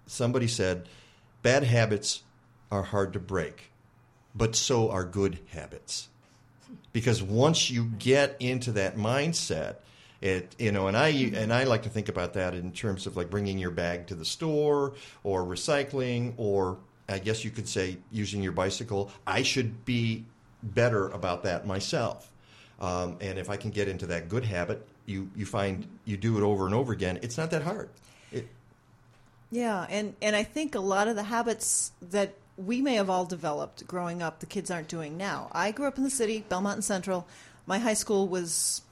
somebody 0.07 0.49
said, 0.49 0.89
"Bad 1.43 1.65
habits 1.65 2.23
are 2.71 2.83
hard 2.83 3.13
to 3.15 3.19
break, 3.19 3.71
but 4.35 4.55
so 4.55 4.91
are 4.91 5.05
good 5.05 5.39
habits." 5.53 6.09
because 6.93 7.23
once 7.23 7.71
you 7.71 7.85
get 7.99 8.37
into 8.41 8.73
that 8.73 8.97
mindset 8.97 9.77
it 10.21 10.55
you 10.59 10.71
know 10.73 10.87
and 10.87 10.97
i 10.97 11.09
and 11.09 11.53
i 11.53 11.65
like 11.65 11.83
to 11.83 11.89
think 11.89 12.09
about 12.09 12.35
that 12.35 12.55
in 12.55 12.73
terms 12.73 13.07
of 13.07 13.17
like 13.17 13.31
bringing 13.31 13.59
your 13.59 13.71
bag 13.71 14.07
to 14.07 14.15
the 14.15 14.25
store 14.25 14.93
or 15.25 15.45
recycling 15.45 16.35
or 16.37 16.79
i 17.09 17.19
guess 17.19 17.45
you 17.45 17.51
could 17.51 17.69
say 17.69 17.97
using 18.11 18.43
your 18.43 18.53
bicycle 18.53 19.11
i 19.27 19.43
should 19.43 19.85
be 19.85 20.25
better 20.63 21.09
about 21.09 21.43
that 21.43 21.67
myself 21.67 22.31
um, 22.81 23.17
and 23.21 23.39
if 23.39 23.49
i 23.51 23.57
can 23.57 23.71
get 23.71 23.89
into 23.89 24.07
that 24.07 24.29
good 24.29 24.45
habit 24.45 24.87
you 25.07 25.31
you 25.35 25.47
find 25.47 25.87
you 26.05 26.17
do 26.17 26.37
it 26.39 26.43
over 26.43 26.67
and 26.67 26.75
over 26.75 26.93
again 26.93 27.19
it's 27.23 27.37
not 27.39 27.51
that 27.51 27.63
hard 27.63 27.89
it, 28.33 28.49
Yeah, 29.51 29.87
and, 29.91 30.15
and 30.23 30.37
I 30.37 30.45
think 30.45 30.75
a 30.75 30.81
lot 30.81 31.09
of 31.09 31.17
the 31.17 31.25
habits 31.25 31.91
that 32.01 32.35
we 32.57 32.81
may 32.81 32.95
have 32.95 33.11
all 33.11 33.25
developed 33.25 33.87
growing 33.87 34.23
up, 34.23 34.39
the 34.41 34.47
kids 34.47 34.71
aren't 34.71 34.89
doing 34.89 35.17
now. 35.17 35.49
I 35.53 35.73
grew 35.73 35.87
up 35.87 35.99
in 35.99 36.05
the 36.05 36.11
city, 36.11 36.45
Belmont 36.49 36.77
and 36.77 36.85
Central. 36.85 37.27
My 37.67 37.79
high 37.79 37.95
school 37.95 38.29
was 38.29 38.83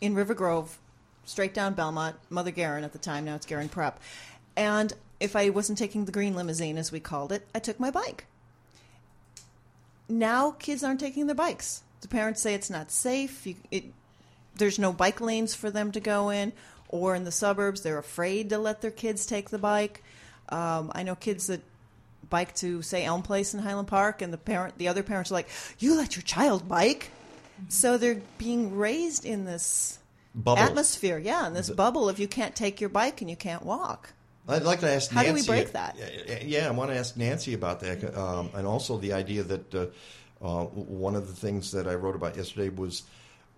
in 0.00 0.14
River 0.14 0.34
Grove, 0.34 0.78
straight 1.24 1.54
down 1.54 1.74
Belmont, 1.74 2.16
Mother 2.30 2.50
Guerin 2.50 2.84
at 2.84 2.92
the 2.92 2.98
time, 2.98 3.24
now 3.24 3.36
it's 3.36 3.46
Guerin 3.46 3.68
Prep. 3.68 4.00
And 4.56 4.92
if 5.20 5.36
I 5.36 5.50
wasn't 5.50 5.78
taking 5.78 6.04
the 6.04 6.12
green 6.12 6.34
limousine, 6.34 6.78
as 6.78 6.90
we 6.90 7.00
called 7.00 7.30
it, 7.32 7.46
I 7.54 7.58
took 7.58 7.78
my 7.78 7.90
bike. 7.90 8.26
Now 10.08 10.52
kids 10.52 10.84
aren't 10.84 11.00
taking 11.00 11.26
their 11.26 11.34
bikes. 11.34 11.82
The 12.00 12.08
parents 12.08 12.40
say 12.40 12.54
it's 12.54 12.70
not 12.70 12.90
safe. 12.90 13.46
You, 13.46 13.56
it, 13.70 13.84
there's 14.56 14.78
no 14.78 14.92
bike 14.92 15.20
lanes 15.20 15.54
for 15.54 15.70
them 15.70 15.92
to 15.92 16.00
go 16.00 16.30
in, 16.30 16.52
or 16.88 17.14
in 17.14 17.24
the 17.24 17.32
suburbs, 17.32 17.82
they're 17.82 17.98
afraid 17.98 18.50
to 18.50 18.58
let 18.58 18.80
their 18.80 18.90
kids 18.90 19.26
take 19.26 19.50
the 19.50 19.58
bike. 19.58 20.02
Um, 20.48 20.92
I 20.94 21.02
know 21.02 21.14
kids 21.14 21.48
that 21.48 21.60
bike 22.30 22.54
to 22.56 22.82
say 22.82 23.04
Elm 23.04 23.22
Place 23.22 23.54
in 23.54 23.60
Highland 23.60 23.88
Park, 23.88 24.22
and 24.22 24.32
the 24.32 24.38
parent, 24.38 24.78
the 24.78 24.88
other 24.88 25.02
parents 25.02 25.30
are 25.30 25.34
like, 25.34 25.48
"You 25.78 25.96
let 25.96 26.16
your 26.16 26.22
child 26.22 26.68
bike," 26.68 27.10
so 27.68 27.98
they're 27.98 28.22
being 28.38 28.76
raised 28.76 29.24
in 29.24 29.44
this 29.44 29.98
Bubble. 30.34 30.62
atmosphere, 30.62 31.18
yeah, 31.18 31.46
in 31.46 31.54
this 31.54 31.70
bubble 31.70 32.08
of 32.08 32.18
you 32.18 32.28
can't 32.28 32.54
take 32.54 32.80
your 32.80 32.90
bike 32.90 33.20
and 33.20 33.30
you 33.30 33.36
can't 33.36 33.64
walk. 33.64 34.12
I'd 34.48 34.62
like 34.62 34.80
to 34.80 34.90
ask 34.90 35.10
How 35.10 35.22
do 35.22 35.28
we 35.28 35.34
Nancy. 35.34 35.48
break 35.48 35.72
that? 35.72 35.96
Yeah, 35.98 36.38
Yeah, 36.42 36.68
I 36.68 36.70
want 36.70 36.90
to 36.90 36.96
ask 36.96 37.16
Nancy 37.16 37.54
about 37.54 37.80
that, 37.80 38.16
um, 38.16 38.50
and 38.54 38.66
also 38.66 38.98
the 38.98 39.12
idea 39.12 39.42
that 39.42 39.74
uh, 39.74 39.86
uh, 40.40 40.64
one 40.66 41.16
of 41.16 41.26
the 41.26 41.34
things 41.34 41.72
that 41.72 41.86
I 41.86 41.94
wrote 41.94 42.14
about 42.14 42.36
yesterday 42.36 42.68
was 42.68 43.02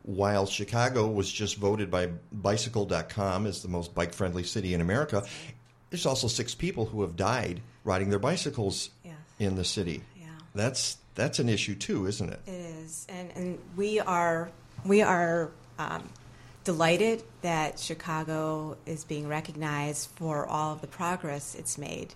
while 0.03 0.47
Chicago 0.47 1.07
was 1.09 1.31
just 1.31 1.57
voted 1.57 1.91
by 1.91 2.07
Bicycle.com 2.33 3.47
as 3.47 3.63
the 3.63 3.69
most 3.69 3.95
bike-friendly 3.95 4.45
city 4.45 4.73
in 4.73 4.81
America, 4.81 5.25
there's 5.91 6.07
also 6.07 6.29
six 6.29 6.55
people 6.55 6.87
who 6.87 7.03
have 7.03 7.17
died 7.17 7.61
riding 7.85 8.09
their 8.11 8.19
bicycles 8.19 8.91
in 9.39 9.57
the 9.57 9.65
city. 9.65 10.03
Yeah. 10.19 10.27
That's 10.55 10.99
that's 11.15 11.39
an 11.39 11.49
issue 11.49 11.75
too, 11.75 12.07
isn't 12.07 12.31
it? 12.31 12.41
It 12.47 12.53
is, 12.53 13.07
and 13.09 13.31
and 13.35 13.59
we 13.77 14.01
are 14.01 14.51
we 14.85 15.03
are 15.03 15.51
um, 15.79 16.09
delighted 16.69 17.23
that 17.41 17.79
Chicago 17.79 18.77
is 18.85 19.03
being 19.03 19.27
recognized 19.27 20.11
for 20.17 20.45
all 20.47 20.75
of 20.75 20.83
the 20.83 20.87
progress 20.87 21.55
it's 21.55 21.79
made 21.79 22.13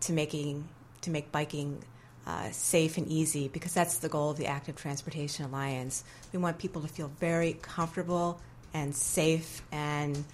to 0.00 0.12
making 0.12 0.66
to 1.02 1.08
make 1.08 1.30
biking 1.30 1.80
uh, 2.26 2.50
safe 2.50 2.98
and 2.98 3.06
easy 3.06 3.46
because 3.46 3.72
that's 3.72 3.98
the 3.98 4.08
goal 4.08 4.32
of 4.32 4.38
the 4.38 4.46
Active 4.46 4.74
Transportation 4.74 5.44
Alliance. 5.44 6.02
We 6.32 6.40
want 6.40 6.58
people 6.58 6.82
to 6.82 6.88
feel 6.88 7.12
very 7.20 7.52
comfortable 7.62 8.40
and 8.74 8.92
safe 8.92 9.62
and 9.70 10.24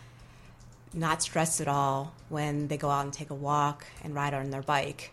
not 0.95 1.23
stressed 1.23 1.61
at 1.61 1.69
all 1.69 2.15
when 2.31 2.69
they 2.69 2.78
go 2.78 2.89
out 2.89 3.05
and 3.05 3.12
take 3.12 3.28
a 3.28 3.35
walk 3.35 3.86
and 4.03 4.15
ride 4.15 4.32
on 4.32 4.49
their 4.49 4.62
bike. 4.62 5.12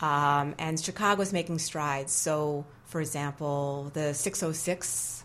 Um, 0.00 0.56
and 0.58 0.80
Chicago 0.80 1.22
is 1.22 1.32
making 1.32 1.60
strides. 1.60 2.10
So, 2.10 2.64
for 2.84 3.00
example, 3.00 3.92
the 3.94 4.12
606 4.12 5.21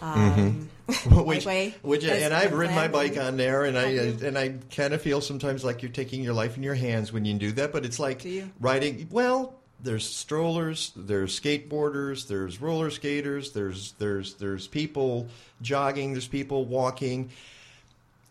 um, 0.00 0.68
which, 0.86 1.44
bikeway 1.44 1.74
which, 1.82 2.04
has 2.04 2.22
and 2.22 2.34
I've 2.34 2.52
ridden 2.52 2.74
my 2.74 2.88
bike 2.88 3.16
on 3.18 3.36
there, 3.36 3.64
and 3.64 3.78
I 3.78 3.86
and 3.86 4.38
I 4.38 4.54
kind 4.74 4.94
of 4.94 5.02
feel 5.02 5.20
sometimes 5.20 5.64
like 5.64 5.82
you're 5.82 5.92
taking 5.92 6.22
your 6.22 6.34
life 6.34 6.56
in 6.56 6.62
your 6.62 6.74
hands 6.74 7.12
when 7.12 7.24
you 7.24 7.34
do 7.34 7.52
that. 7.52 7.72
But 7.72 7.84
it's 7.84 7.98
like 7.98 8.26
riding. 8.60 9.08
Well, 9.10 9.54
there's 9.84 10.08
strollers, 10.08 10.92
there's 10.96 11.38
skateboarders, 11.38 12.26
there's 12.26 12.60
roller 12.60 12.90
skaters, 12.90 13.52
there's 13.52 13.92
there's 13.92 14.34
there's 14.34 14.66
people 14.66 15.28
jogging, 15.62 16.12
there's 16.12 16.28
people 16.28 16.64
walking, 16.64 17.30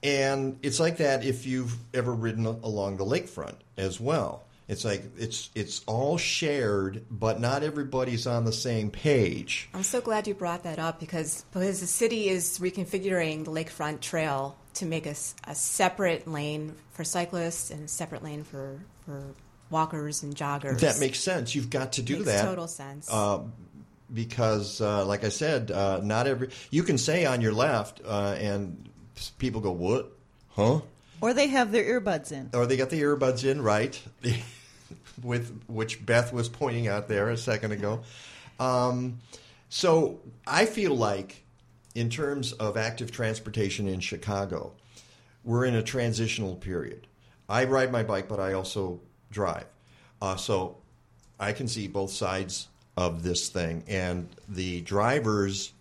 and 0.01 0.57
it's 0.63 0.79
like 0.79 0.97
that 0.97 1.23
if 1.23 1.45
you've 1.45 1.75
ever 1.93 2.13
ridden 2.13 2.45
along 2.45 2.97
the 2.97 3.05
lakefront 3.05 3.55
as 3.77 3.99
well. 3.99 4.43
It's 4.67 4.85
like 4.85 5.03
it's 5.17 5.49
it's 5.55 5.81
all 5.85 6.17
shared, 6.17 7.05
but 7.11 7.39
not 7.39 7.63
everybody's 7.63 8.25
on 8.25 8.45
the 8.45 8.53
same 8.53 8.91
page. 8.91 9.69
I'm 9.73 9.83
so 9.83 9.99
glad 9.99 10.27
you 10.27 10.33
brought 10.33 10.63
that 10.63 10.79
up 10.79 10.99
because 10.99 11.43
because 11.51 11.81
the 11.81 11.87
city 11.87 12.29
is 12.29 12.59
reconfiguring 12.59 13.43
the 13.45 13.51
lakefront 13.51 13.99
trail 13.99 14.57
to 14.75 14.85
make 14.85 15.05
a, 15.05 15.15
a 15.45 15.55
separate 15.55 16.27
lane 16.27 16.75
for 16.93 17.03
cyclists 17.03 17.71
and 17.71 17.85
a 17.85 17.87
separate 17.87 18.23
lane 18.23 18.43
for, 18.43 18.79
for 19.05 19.23
walkers 19.69 20.23
and 20.23 20.35
joggers. 20.35 20.79
That 20.79 20.99
makes 20.99 21.19
sense. 21.19 21.53
You've 21.53 21.69
got 21.69 21.93
to 21.93 22.01
do 22.01 22.15
Makes 22.15 22.25
that. 22.25 22.45
total 22.45 22.67
sense. 22.67 23.09
Uh, 23.11 23.41
because, 24.13 24.79
uh, 24.79 25.05
like 25.05 25.23
I 25.23 25.29
said, 25.29 25.71
uh, 25.71 25.99
not 26.03 26.27
every 26.27 26.49
you 26.69 26.83
can 26.83 26.97
say 26.97 27.25
on 27.25 27.41
your 27.41 27.53
left, 27.53 28.01
uh, 28.05 28.35
and 28.37 28.89
people 29.39 29.59
go, 29.59 29.71
"What? 29.71 30.11
Huh?" 30.49 30.81
Or 31.23 31.33
they 31.33 31.47
have 31.47 31.71
their 31.71 32.01
earbuds 32.01 32.33
in. 32.33 32.49
Or 32.53 32.65
they 32.65 32.75
got 32.75 32.89
the 32.89 33.01
earbuds 33.01 33.49
in, 33.49 33.61
right? 33.61 33.97
With 35.23 35.63
which 35.67 36.05
Beth 36.05 36.33
was 36.33 36.49
pointing 36.49 36.89
out 36.89 37.07
there 37.07 37.29
a 37.29 37.37
second 37.37 37.71
ago. 37.71 38.01
Um, 38.59 39.19
so 39.69 40.19
I 40.45 40.65
feel 40.65 40.93
like, 40.93 41.45
in 41.95 42.09
terms 42.09 42.51
of 42.51 42.75
active 42.75 43.09
transportation 43.09 43.87
in 43.87 44.01
Chicago, 44.01 44.73
we're 45.45 45.63
in 45.63 45.75
a 45.75 45.81
transitional 45.81 46.57
period. 46.57 47.07
I 47.47 47.63
ride 47.63 47.89
my 47.89 48.03
bike, 48.03 48.27
but 48.27 48.41
I 48.41 48.51
also 48.51 48.99
drive. 49.31 49.67
Uh, 50.21 50.35
so 50.35 50.75
I 51.39 51.53
can 51.53 51.69
see 51.69 51.87
both 51.87 52.11
sides 52.11 52.67
of 52.97 53.23
this 53.23 53.47
thing, 53.47 53.85
and 53.87 54.27
the 54.49 54.81
drivers 54.81 55.71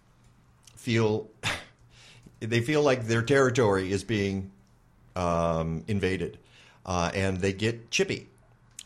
feel 0.77 1.31
they 2.39 2.60
feel 2.60 2.85
like 2.85 3.09
their 3.09 3.23
territory 3.23 3.90
is 3.90 4.05
being 4.05 4.52
um, 5.16 5.84
invaded, 5.86 6.39
uh, 6.86 7.10
and 7.14 7.39
they 7.39 7.52
get 7.52 7.90
chippy. 7.90 8.28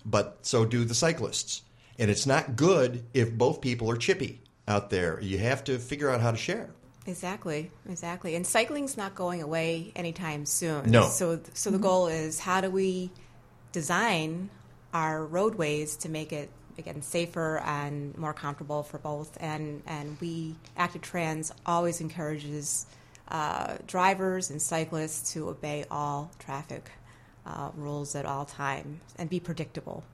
But 0.05 0.39
so 0.43 0.65
do 0.65 0.85
the 0.85 0.95
cyclists, 0.95 1.63
and 1.99 2.11
it's 2.11 2.27
not 2.27 2.57
good 2.57 3.05
if 3.13 3.33
both 3.33 3.61
people 3.61 3.91
are 3.91 3.97
chippy 3.97 4.41
out 4.69 4.91
there. 4.91 5.21
You 5.21 5.39
have 5.39 5.65
to 5.65 5.79
figure 5.79 6.11
out 6.11 6.21
how 6.21 6.31
to 6.31 6.37
share. 6.37 6.71
Exactly, 7.07 7.71
exactly. 7.89 8.35
And 8.35 8.47
cycling's 8.47 8.97
not 8.97 9.15
going 9.15 9.43
away 9.43 9.93
anytime 9.95 10.45
soon. 10.45 10.91
No. 10.91 11.09
So, 11.09 11.41
so 11.55 11.71
the 11.71 11.79
goal 11.79 12.09
is 12.09 12.41
how 12.41 12.61
do 12.61 12.71
we 12.71 13.11
design 13.73 14.51
our 14.93 15.25
roadways 15.25 15.97
to 15.99 16.09
make 16.09 16.33
it 16.33 16.51
again 16.79 17.03
safer 17.03 17.59
and 17.65 18.17
more 18.19 18.35
comfortable 18.35 18.83
for 18.83 18.99
both? 18.99 19.37
And 19.41 19.83
and 19.87 20.17
we 20.21 20.57
Active 20.77 21.03
Trans 21.03 21.53
always 21.65 22.01
encourages 22.01 22.87
uh, 23.29 23.77
drivers 23.87 24.51
and 24.51 24.61
cyclists 24.61 25.33
to 25.33 25.49
obey 25.49 25.85
all 25.91 26.31
traffic 26.39 26.91
uh, 27.45 27.71
rules 27.77 28.15
at 28.15 28.27
all 28.27 28.45
times 28.45 29.01
and 29.17 29.31
be 29.31 29.41
predictable. 29.41 30.05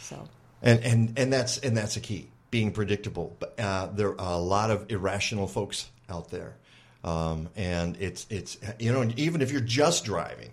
So. 0.00 0.28
And 0.62 0.80
and 0.80 1.18
and 1.18 1.32
that's 1.32 1.58
and 1.58 1.76
that's 1.76 1.96
a 1.96 2.00
key, 2.00 2.28
being 2.50 2.72
predictable. 2.72 3.36
But 3.38 3.58
uh, 3.60 3.86
there 3.86 4.18
are 4.18 4.34
a 4.34 4.38
lot 4.38 4.70
of 4.70 4.90
irrational 4.90 5.46
folks 5.46 5.90
out 6.08 6.30
there, 6.30 6.56
um, 7.02 7.50
and 7.54 7.96
it's 8.00 8.26
it's 8.30 8.56
you 8.78 8.92
know 8.92 9.10
even 9.16 9.42
if 9.42 9.52
you're 9.52 9.60
just 9.60 10.06
driving, 10.06 10.52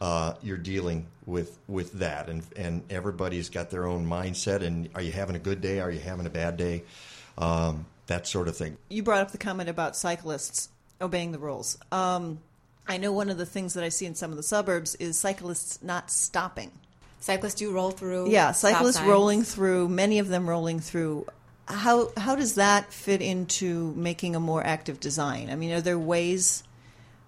uh, 0.00 0.34
you're 0.42 0.56
dealing 0.56 1.06
with 1.26 1.58
with 1.68 1.92
that, 1.94 2.28
and 2.28 2.42
and 2.56 2.82
everybody's 2.90 3.50
got 3.50 3.70
their 3.70 3.86
own 3.86 4.04
mindset. 4.04 4.62
And 4.62 4.88
are 4.96 5.02
you 5.02 5.12
having 5.12 5.36
a 5.36 5.40
good 5.40 5.60
day? 5.60 5.78
Are 5.78 5.92
you 5.92 6.00
having 6.00 6.26
a 6.26 6.30
bad 6.30 6.56
day? 6.56 6.82
Um, 7.38 7.86
that 8.08 8.26
sort 8.26 8.48
of 8.48 8.56
thing. 8.56 8.76
You 8.88 9.04
brought 9.04 9.20
up 9.20 9.30
the 9.30 9.38
comment 9.38 9.68
about 9.68 9.96
cyclists 9.96 10.68
obeying 11.02 11.32
the 11.32 11.38
rules. 11.38 11.76
Um, 11.90 12.40
I 12.86 12.96
know 12.96 13.12
one 13.12 13.30
of 13.30 13.38
the 13.38 13.46
things 13.46 13.74
that 13.74 13.84
I 13.84 13.88
see 13.90 14.06
in 14.06 14.14
some 14.14 14.30
of 14.30 14.36
the 14.36 14.42
suburbs 14.42 14.94
is 14.96 15.18
cyclists 15.18 15.82
not 15.82 16.10
stopping. 16.10 16.72
Cyclists 17.20 17.54
do 17.54 17.70
roll 17.72 17.90
through. 17.90 18.30
Yeah, 18.30 18.52
cyclists 18.52 19.00
rolling 19.00 19.44
through, 19.44 19.88
many 19.88 20.18
of 20.18 20.28
them 20.28 20.48
rolling 20.48 20.80
through. 20.80 21.26
How 21.66 22.10
how 22.16 22.34
does 22.34 22.56
that 22.56 22.92
fit 22.92 23.22
into 23.22 23.92
making 23.94 24.34
a 24.34 24.40
more 24.40 24.64
active 24.64 24.98
design? 24.98 25.48
I 25.48 25.54
mean, 25.54 25.72
are 25.72 25.80
there 25.80 25.98
ways 25.98 26.64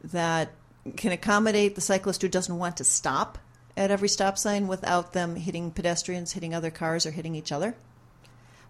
that 0.02 0.50
can 0.96 1.12
accommodate 1.12 1.76
the 1.76 1.80
cyclist 1.80 2.22
who 2.22 2.28
doesn't 2.28 2.58
want 2.58 2.78
to 2.78 2.84
stop 2.84 3.38
at 3.76 3.90
every 3.90 4.08
stop 4.08 4.36
sign 4.36 4.66
without 4.66 5.12
them 5.12 5.36
hitting 5.36 5.70
pedestrians, 5.70 6.32
hitting 6.32 6.54
other 6.54 6.70
cars, 6.70 7.06
or 7.06 7.12
hitting 7.12 7.36
each 7.36 7.52
other? 7.52 7.76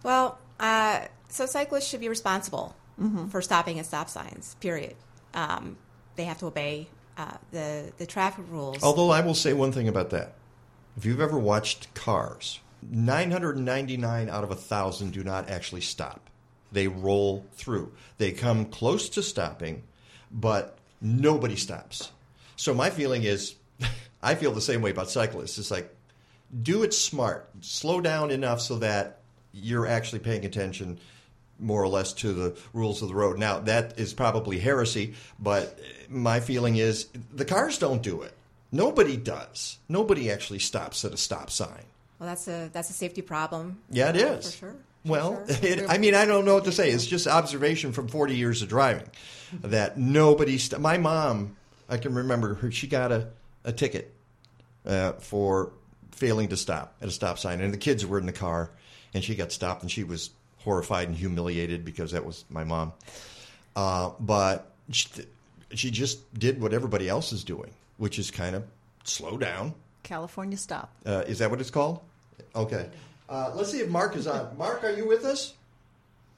Well, 0.03 0.37
uh, 0.59 1.05
so 1.29 1.47
cyclists 1.47 1.87
should 1.87 1.99
be 1.99 2.09
responsible 2.09 2.75
Mhm. 3.01 3.29
for 3.29 3.41
stopping 3.41 3.79
at 3.79 3.85
stop 3.85 4.09
signs. 4.09 4.55
Period. 4.59 4.95
Um, 5.33 5.77
they 6.15 6.23
have 6.25 6.39
to 6.39 6.47
obey 6.47 6.87
uh, 7.17 7.37
the 7.51 7.91
the 7.97 8.05
traffic 8.05 8.45
rules. 8.49 8.83
Although 8.83 9.09
I 9.09 9.21
will 9.21 9.35
say 9.35 9.53
one 9.53 9.71
thing 9.71 9.87
about 9.87 10.09
that. 10.11 10.33
If 10.97 11.05
you've 11.05 11.19
ever 11.21 11.37
watched 11.37 11.93
Cars, 11.93 12.59
999 12.81 14.29
out 14.29 14.43
of 14.43 14.51
a 14.51 14.55
1,000 14.55 15.11
do 15.11 15.23
not 15.23 15.49
actually 15.49 15.81
stop. 15.81 16.29
They 16.71 16.87
roll 16.87 17.45
through. 17.53 17.91
They 18.17 18.31
come 18.31 18.65
close 18.65 19.09
to 19.09 19.23
stopping, 19.23 19.83
but 20.31 20.77
nobody 21.01 21.55
stops. 21.55 22.11
So 22.55 22.73
my 22.73 22.89
feeling 22.89 23.23
is, 23.23 23.55
I 24.23 24.35
feel 24.35 24.51
the 24.51 24.61
same 24.61 24.81
way 24.81 24.91
about 24.91 25.09
cyclists. 25.09 25.57
It's 25.57 25.71
like, 25.71 25.93
do 26.61 26.83
it 26.83 26.93
smart. 26.93 27.49
Slow 27.61 27.99
down 28.01 28.31
enough 28.31 28.61
so 28.61 28.77
that 28.79 29.19
you're 29.51 29.87
actually 29.87 30.19
paying 30.19 30.45
attention 30.45 30.99
more 31.59 31.81
or 31.81 31.87
less 31.87 32.13
to 32.13 32.33
the 32.33 32.57
rules 32.73 33.01
of 33.01 33.07
the 33.07 33.15
road. 33.15 33.39
Now, 33.39 33.59
that 33.59 33.99
is 33.99 34.13
probably 34.13 34.59
heresy, 34.59 35.13
but 35.39 35.79
my 36.09 36.39
feeling 36.39 36.75
is 36.75 37.07
the 37.33 37.45
cars 37.45 37.77
don't 37.77 38.01
do 38.01 38.21
it. 38.21 38.33
Nobody 38.71 39.15
does. 39.15 39.77
Nobody 39.87 40.31
actually 40.31 40.59
stops 40.59 41.05
at 41.05 41.13
a 41.13 41.17
stop 41.17 41.49
sign. 41.49 41.85
well, 42.19 42.27
that's 42.27 42.47
a 42.47 42.69
that's 42.73 42.89
a 42.89 42.93
safety 42.93 43.21
problem. 43.21 43.79
Yeah, 43.89 44.09
it 44.09 44.21
uh, 44.21 44.37
for 44.37 44.51
sure. 44.51 44.75
Well, 45.05 45.45
sure. 45.47 45.57
it, 45.61 45.85
I 45.89 45.97
mean, 45.97 46.15
I 46.15 46.25
don't 46.25 46.45
know 46.45 46.55
what 46.55 46.65
to 46.65 46.71
say. 46.71 46.89
It's 46.89 47.05
just 47.05 47.27
observation 47.27 47.93
from 47.93 48.07
40 48.07 48.35
years 48.35 48.61
of 48.61 48.69
driving 48.69 49.07
that 49.61 49.97
nobody. 49.97 50.57
St- 50.57 50.81
my 50.81 50.97
mom, 50.97 51.55
I 51.87 51.97
can 51.97 52.15
remember 52.15 52.55
her. 52.55 52.71
She 52.71 52.87
got 52.87 53.11
a, 53.11 53.29
a 53.63 53.71
ticket 53.71 54.13
uh, 54.85 55.13
for 55.13 55.71
failing 56.11 56.49
to 56.49 56.57
stop 56.57 56.95
at 57.01 57.07
a 57.07 57.11
stop 57.11 57.39
sign, 57.39 57.61
and 57.61 57.73
the 57.73 57.77
kids 57.77 58.05
were 58.05 58.17
in 58.17 58.25
the 58.25 58.33
car, 58.33 58.71
and 59.13 59.23
she 59.23 59.35
got 59.35 59.51
stopped, 59.51 59.83
and 59.83 59.91
she 59.91 60.03
was 60.03 60.31
horrified 60.65 61.07
and 61.07 61.15
humiliated 61.15 61.85
because 61.85 62.11
that 62.11 62.25
was 62.25 62.43
my 62.49 62.65
mom. 62.65 62.91
Uh, 63.75 64.11
but 64.19 64.71
she, 64.91 65.07
she 65.73 65.91
just 65.91 66.37
did 66.37 66.59
what 66.59 66.73
everybody 66.73 67.07
else 67.07 67.31
is 67.31 67.43
doing, 67.43 67.71
which 67.97 68.19
is 68.19 68.31
kind 68.31 68.55
of 68.55 68.63
slow 69.03 69.37
down. 69.37 69.73
California 70.03 70.57
stop. 70.57 70.91
Uh, 71.05 71.23
is 71.27 71.39
that 71.39 71.49
what 71.49 71.61
it's 71.61 71.71
called? 71.71 72.01
Okay. 72.55 72.89
Uh, 73.29 73.51
let's 73.55 73.71
see 73.71 73.79
if 73.79 73.89
Mark 73.89 74.15
is 74.15 74.27
on. 74.27 74.57
Mark, 74.57 74.83
are 74.83 74.91
you 74.91 75.07
with 75.07 75.23
us? 75.23 75.53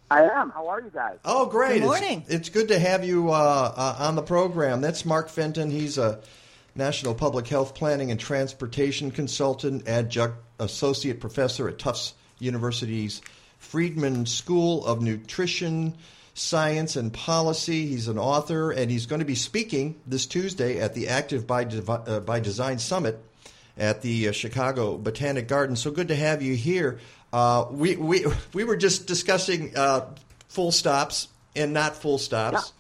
I 0.09 0.23
am. 0.23 0.51
How 0.51 0.67
are 0.67 0.79
you 0.79 0.89
guys? 0.89 1.17
Oh, 1.25 1.47
great! 1.47 1.79
Good 1.79 1.85
morning. 1.85 2.23
It's, 2.27 2.35
it's 2.35 2.49
good 2.49 2.69
to 2.69 2.79
have 2.79 3.03
you 3.03 3.29
uh, 3.29 3.73
uh, 3.75 3.95
on 3.99 4.15
the 4.15 4.21
program. 4.21 4.79
That's 4.79 5.05
Mark 5.05 5.27
Fenton. 5.27 5.69
He's 5.69 5.97
a 5.97 6.21
national 6.75 7.13
public 7.13 7.45
health 7.47 7.75
planning 7.75 8.09
and 8.09 8.17
transportation 8.17 9.11
consultant, 9.11 9.85
adjunct 9.85 10.37
associate 10.59 11.19
professor 11.19 11.67
at 11.67 11.77
Tufts 11.77 12.13
University's 12.39 13.21
Friedman 13.67 14.25
School 14.25 14.85
of 14.85 15.01
Nutrition 15.01 15.93
Science 16.33 16.95
and 16.95 17.11
Policy. 17.11 17.85
He's 17.85 18.07
an 18.07 18.17
author, 18.17 18.71
and 18.71 18.89
he's 18.89 19.07
going 19.07 19.19
to 19.19 19.25
be 19.25 19.35
speaking 19.35 19.99
this 20.07 20.25
Tuesday 20.25 20.79
at 20.79 20.93
the 20.93 21.09
Active 21.09 21.45
by, 21.45 21.65
Devi- 21.65 21.91
uh, 21.91 22.21
by 22.21 22.39
Design 22.39 22.79
Summit 22.79 23.19
at 23.77 24.01
the 24.01 24.29
uh, 24.29 24.31
Chicago 24.31 24.97
Botanic 24.97 25.49
Garden. 25.49 25.75
So 25.75 25.91
good 25.91 26.07
to 26.07 26.15
have 26.15 26.41
you 26.41 26.55
here. 26.55 26.99
Uh, 27.33 27.65
we, 27.69 27.97
we, 27.97 28.25
we 28.53 28.63
were 28.63 28.77
just 28.77 29.05
discussing 29.05 29.75
uh, 29.75 30.13
full 30.47 30.71
stops 30.71 31.27
and 31.53 31.73
not 31.73 31.97
full 31.97 32.19
stops. 32.19 32.71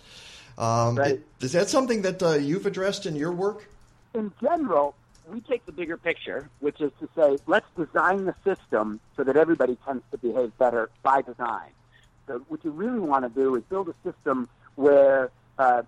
Um, 0.57 0.97
Is 1.41 1.51
that 1.51 1.67
something 1.67 2.03
that 2.03 2.23
uh, 2.23 2.35
you've 2.35 2.65
addressed 2.65 3.05
in 3.05 3.17
your 3.17 3.33
work? 3.33 3.67
In 4.13 4.31
general, 4.41 4.95
we 5.31 5.41
take 5.41 5.65
the 5.65 5.71
bigger 5.71 5.97
picture, 5.97 6.49
which 6.59 6.81
is 6.81 6.91
to 6.99 7.09
say, 7.15 7.37
let's 7.47 7.67
design 7.75 8.25
the 8.25 8.35
system 8.43 8.99
so 9.15 9.23
that 9.23 9.35
everybody 9.35 9.77
tends 9.85 10.03
to 10.11 10.17
behave 10.17 10.57
better 10.57 10.89
by 11.03 11.21
design. 11.21 11.69
So 12.27 12.43
what 12.47 12.63
you 12.63 12.71
really 12.71 12.99
want 12.99 13.23
to 13.23 13.29
do 13.29 13.55
is 13.55 13.63
build 13.63 13.89
a 13.89 13.95
system 14.03 14.49
where 14.75 15.31
uh, 15.57 15.83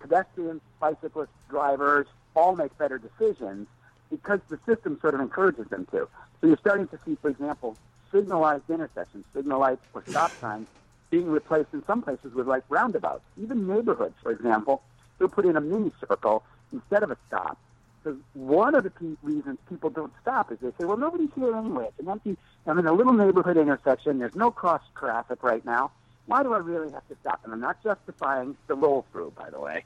pedestrians, 0.00 0.60
bicyclists, 0.80 1.28
drivers 1.48 2.06
all 2.34 2.56
make 2.56 2.76
better 2.78 2.98
decisions 2.98 3.68
because 4.10 4.40
the 4.48 4.58
system 4.66 4.98
sort 5.00 5.14
of 5.14 5.20
encourages 5.20 5.68
them 5.68 5.86
to. 5.90 6.08
So 6.40 6.46
you're 6.46 6.58
starting 6.58 6.88
to 6.88 6.98
see, 7.04 7.16
for 7.20 7.30
example, 7.30 7.76
signalized 8.10 8.68
intersections, 8.68 9.24
signal 9.34 9.60
lights 9.60 9.84
or 9.94 10.02
stop 10.08 10.32
signs 10.40 10.66
being 11.10 11.30
replaced 11.30 11.68
in 11.72 11.84
some 11.84 12.02
places 12.02 12.32
with 12.34 12.46
like 12.46 12.64
roundabouts. 12.68 13.22
Even 13.40 13.66
neighborhoods, 13.66 14.14
for 14.22 14.32
example, 14.32 14.82
they'll 15.18 15.28
put 15.28 15.44
in 15.44 15.56
a 15.56 15.60
mini 15.60 15.92
circle 16.00 16.42
instead 16.72 17.02
of 17.02 17.10
a 17.10 17.16
stop. 17.28 17.58
Because 18.02 18.18
one 18.34 18.74
of 18.74 18.84
the 18.84 18.90
pe- 18.90 19.16
reasons 19.22 19.58
people 19.68 19.90
don't 19.90 20.12
stop 20.20 20.50
is 20.50 20.58
they 20.60 20.70
say, 20.78 20.84
well, 20.84 20.96
nobody's 20.96 21.30
here 21.34 21.54
anyway. 21.54 21.86
It's 21.88 22.00
an 22.00 22.08
empty, 22.08 22.36
I'm 22.66 22.78
in 22.78 22.86
a 22.86 22.92
little 22.92 23.12
neighborhood 23.12 23.56
intersection. 23.56 24.18
There's 24.18 24.34
no 24.34 24.50
cross 24.50 24.82
traffic 24.96 25.42
right 25.42 25.64
now. 25.64 25.92
Why 26.26 26.42
do 26.42 26.52
I 26.52 26.58
really 26.58 26.90
have 26.92 27.06
to 27.08 27.16
stop? 27.20 27.40
And 27.44 27.52
I'm 27.52 27.60
not 27.60 27.82
justifying 27.82 28.56
the 28.66 28.74
roll 28.74 29.04
through, 29.12 29.32
by 29.36 29.50
the 29.50 29.60
way. 29.60 29.84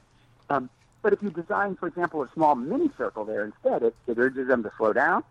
Um, 0.49 0.69
but 1.01 1.13
if 1.13 1.21
you 1.21 1.29
design, 1.29 1.75
for 1.75 1.87
example, 1.87 2.23
a 2.23 2.29
small 2.33 2.55
mini 2.55 2.89
circle 2.97 3.25
there 3.25 3.45
instead, 3.45 3.83
it, 3.83 3.95
it 4.07 4.17
urges 4.17 4.47
them 4.47 4.63
to 4.63 4.71
slow 4.77 4.93
down, 4.93 5.23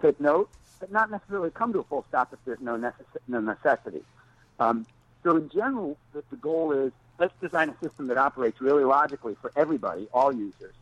take 0.00 0.20
note, 0.20 0.50
but 0.80 0.90
not 0.90 1.10
necessarily 1.10 1.50
come 1.50 1.72
to 1.72 1.80
a 1.80 1.84
full 1.84 2.04
stop 2.08 2.32
if 2.32 2.38
there's 2.44 2.60
no, 2.60 2.76
necess- 2.76 3.22
no 3.28 3.40
necessity. 3.40 4.02
Um, 4.58 4.86
so 5.22 5.36
in 5.36 5.48
general, 5.48 5.96
the, 6.12 6.24
the 6.30 6.36
goal 6.36 6.72
is 6.72 6.92
let's 7.18 7.34
design 7.40 7.68
a 7.68 7.86
system 7.86 8.08
that 8.08 8.18
operates 8.18 8.60
really 8.60 8.84
logically 8.84 9.36
for 9.40 9.52
everybody, 9.54 10.08
all 10.12 10.32
users, 10.32 10.74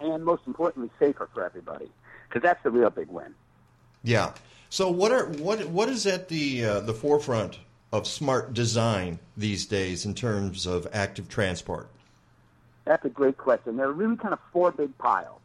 and 0.00 0.24
most 0.24 0.42
importantly, 0.46 0.90
safer 0.98 1.28
for 1.32 1.44
everybody, 1.44 1.88
because 2.28 2.42
that's 2.42 2.62
the 2.62 2.70
real 2.70 2.90
big 2.90 3.08
win. 3.08 3.34
Yeah. 4.02 4.32
So 4.70 4.90
what 4.90 5.12
are 5.12 5.26
what 5.26 5.66
what 5.68 5.88
is 5.88 6.06
at 6.06 6.28
the 6.28 6.64
uh, 6.64 6.80
the 6.80 6.94
forefront 6.94 7.58
of 7.92 8.06
smart 8.06 8.52
design 8.54 9.18
these 9.36 9.66
days 9.66 10.04
in 10.04 10.14
terms 10.14 10.66
of 10.66 10.88
active 10.92 11.28
transport? 11.28 11.88
That's 12.84 13.04
a 13.04 13.08
great 13.08 13.38
question. 13.38 13.76
There 13.76 13.86
are 13.86 13.92
really 13.92 14.16
kind 14.16 14.34
of 14.34 14.40
four 14.52 14.72
big 14.72 14.96
piles. 14.98 15.40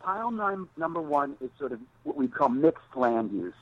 Pile 0.00 0.30
nine, 0.30 0.68
number 0.76 1.00
one 1.00 1.36
is 1.40 1.50
sort 1.58 1.72
of 1.72 1.80
what 2.04 2.16
we 2.16 2.28
call 2.28 2.48
mixed 2.48 2.96
land 2.96 3.32
use. 3.32 3.54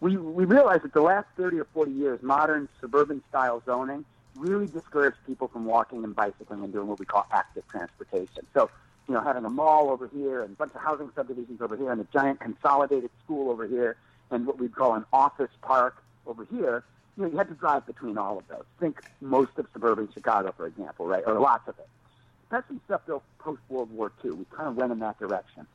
We, 0.00 0.16
we 0.16 0.44
realize 0.44 0.82
that 0.82 0.92
the 0.92 1.00
last 1.00 1.26
30 1.36 1.60
or 1.60 1.66
40 1.72 1.92
years, 1.92 2.22
modern 2.22 2.68
suburban 2.80 3.22
style 3.28 3.62
zoning 3.64 4.04
really 4.36 4.66
discouraged 4.66 5.16
people 5.26 5.48
from 5.48 5.64
walking 5.64 6.04
and 6.04 6.14
bicycling 6.14 6.64
and 6.64 6.72
doing 6.72 6.88
what 6.88 6.98
we 6.98 7.06
call 7.06 7.26
active 7.30 7.66
transportation. 7.68 8.44
So, 8.52 8.68
you 9.08 9.14
know, 9.14 9.20
having 9.20 9.44
a 9.44 9.50
mall 9.50 9.90
over 9.90 10.08
here 10.08 10.42
and 10.42 10.52
a 10.52 10.56
bunch 10.56 10.74
of 10.74 10.80
housing 10.80 11.10
subdivisions 11.14 11.60
over 11.60 11.76
here 11.76 11.90
and 11.92 12.00
a 12.00 12.06
giant 12.12 12.40
consolidated 12.40 13.10
school 13.24 13.50
over 13.50 13.66
here 13.66 13.96
and 14.30 14.46
what 14.46 14.58
we'd 14.58 14.74
call 14.74 14.94
an 14.94 15.04
office 15.12 15.50
park 15.62 16.02
over 16.26 16.44
here, 16.44 16.84
you 17.16 17.22
know, 17.24 17.30
you 17.30 17.36
had 17.36 17.48
to 17.48 17.54
drive 17.54 17.86
between 17.86 18.18
all 18.18 18.38
of 18.38 18.48
those. 18.48 18.64
Think 18.80 19.02
most 19.20 19.50
of 19.58 19.66
suburban 19.72 20.08
Chicago, 20.12 20.52
for 20.56 20.66
example, 20.66 21.06
right, 21.06 21.22
or 21.26 21.38
lots 21.38 21.68
of 21.68 21.78
it. 21.78 21.88
Especially 22.44 22.80
stuff 22.86 23.02
built 23.06 23.22
post 23.38 23.60
World 23.68 23.90
War 23.92 24.12
II. 24.24 24.32
We 24.32 24.44
kind 24.50 24.68
of 24.68 24.76
went 24.76 24.92
in 24.92 24.98
that 25.00 25.18
direction. 25.18 25.66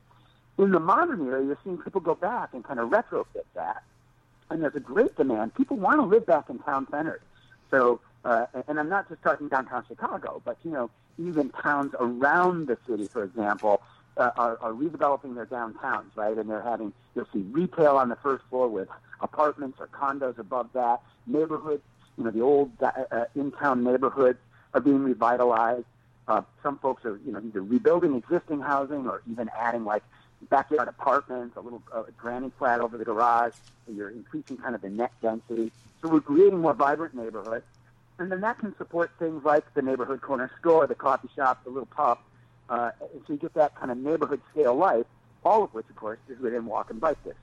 In 0.57 0.71
the 0.71 0.79
modern 0.79 1.25
era, 1.25 1.43
you're 1.43 1.57
seeing 1.63 1.77
people 1.77 2.01
go 2.01 2.15
back 2.15 2.53
and 2.53 2.63
kind 2.63 2.79
of 2.79 2.89
retrofit 2.89 3.45
that. 3.53 3.83
And 4.49 4.61
there's 4.63 4.75
a 4.75 4.81
great 4.81 5.15
demand. 5.15 5.53
People 5.55 5.77
want 5.77 5.99
to 5.99 6.03
live 6.03 6.25
back 6.25 6.49
in 6.49 6.59
town 6.59 6.87
centers. 6.89 7.21
So, 7.71 8.01
uh, 8.25 8.47
and 8.67 8.79
I'm 8.79 8.89
not 8.89 9.07
just 9.07 9.21
talking 9.21 9.47
downtown 9.47 9.85
Chicago, 9.87 10.41
but, 10.43 10.57
you 10.63 10.71
know, 10.71 10.89
even 11.19 11.49
towns 11.49 11.93
around 11.99 12.67
the 12.67 12.77
city, 12.87 13.07
for 13.07 13.23
example, 13.23 13.81
uh, 14.17 14.31
are, 14.37 14.57
are 14.61 14.73
redeveloping 14.73 15.35
their 15.35 15.45
downtowns, 15.45 16.15
right? 16.15 16.37
And 16.37 16.49
they're 16.49 16.61
having, 16.61 16.93
you'll 17.15 17.27
see 17.31 17.39
retail 17.39 17.97
on 17.97 18.09
the 18.09 18.15
first 18.17 18.43
floor 18.49 18.67
with 18.67 18.89
apartments 19.21 19.79
or 19.79 19.87
condos 19.87 20.37
above 20.37 20.69
that. 20.73 21.01
Neighborhoods, 21.27 21.83
you 22.17 22.23
know, 22.23 22.31
the 22.31 22.41
old 22.41 22.71
uh, 22.81 22.91
uh, 23.11 23.25
in-town 23.35 23.83
neighborhoods 23.83 24.39
are 24.73 24.81
being 24.81 25.03
revitalized. 25.03 25.85
Uh, 26.27 26.41
some 26.61 26.77
folks 26.77 27.05
are, 27.05 27.19
you 27.25 27.31
know, 27.31 27.41
either 27.43 27.61
rebuilding 27.61 28.15
existing 28.15 28.59
housing 28.61 29.07
or 29.07 29.21
even 29.29 29.49
adding 29.57 29.83
like 29.83 30.03
backyard 30.49 30.87
apartments, 30.87 31.57
a 31.57 31.61
little 31.61 31.81
uh, 31.93 32.03
granny 32.17 32.51
flat 32.57 32.79
over 32.79 32.97
the 32.97 33.05
garage. 33.05 33.53
So 33.85 33.93
you're 33.93 34.09
increasing 34.09 34.57
kind 34.57 34.75
of 34.75 34.81
the 34.81 34.89
net 34.89 35.11
density. 35.21 35.71
So 36.01 36.07
we're 36.07 36.21
creating 36.21 36.59
more 36.59 36.73
vibrant 36.73 37.13
neighborhoods. 37.13 37.65
And 38.19 38.31
then 38.31 38.41
that 38.41 38.59
can 38.59 38.75
support 38.77 39.11
things 39.17 39.43
like 39.45 39.73
the 39.73 39.81
neighborhood 39.81 40.21
corner 40.21 40.51
store, 40.59 40.85
the 40.87 40.95
coffee 40.95 41.29
shop, 41.35 41.63
the 41.63 41.69
little 41.69 41.87
pub. 41.87 42.19
Uh, 42.69 42.91
and 42.99 43.21
so 43.25 43.33
you 43.33 43.39
get 43.39 43.53
that 43.53 43.75
kind 43.75 43.91
of 43.91 43.97
neighborhood 43.97 44.41
scale 44.51 44.75
life, 44.75 45.05
all 45.43 45.63
of 45.63 45.73
which, 45.73 45.85
of 45.89 45.95
course, 45.95 46.19
is 46.27 46.37
within 46.39 46.65
walk 46.65 46.89
and 46.91 46.99
bike 46.99 47.17
distance. 47.23 47.37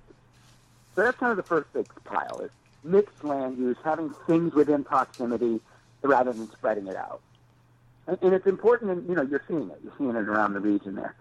So 0.94 1.02
that's 1.02 1.18
kind 1.18 1.30
of 1.30 1.36
the 1.36 1.42
first 1.42 1.72
big 1.72 1.86
pile 2.04 2.40
is 2.40 2.50
mixed 2.84 3.24
land 3.24 3.58
use, 3.58 3.76
having 3.84 4.10
things 4.26 4.54
within 4.54 4.84
proximity 4.84 5.60
rather 6.02 6.32
than 6.32 6.50
spreading 6.52 6.86
it 6.86 6.96
out. 6.96 7.20
And, 8.06 8.18
and 8.22 8.34
it's 8.34 8.46
important, 8.46 8.90
and 8.90 9.08
you 9.08 9.14
know, 9.14 9.22
you're 9.22 9.42
seeing 9.48 9.70
it. 9.70 9.80
You're 9.82 9.94
seeing 9.98 10.10
it 10.10 10.28
around 10.28 10.52
the 10.52 10.60
region 10.60 10.94
there. 10.94 11.14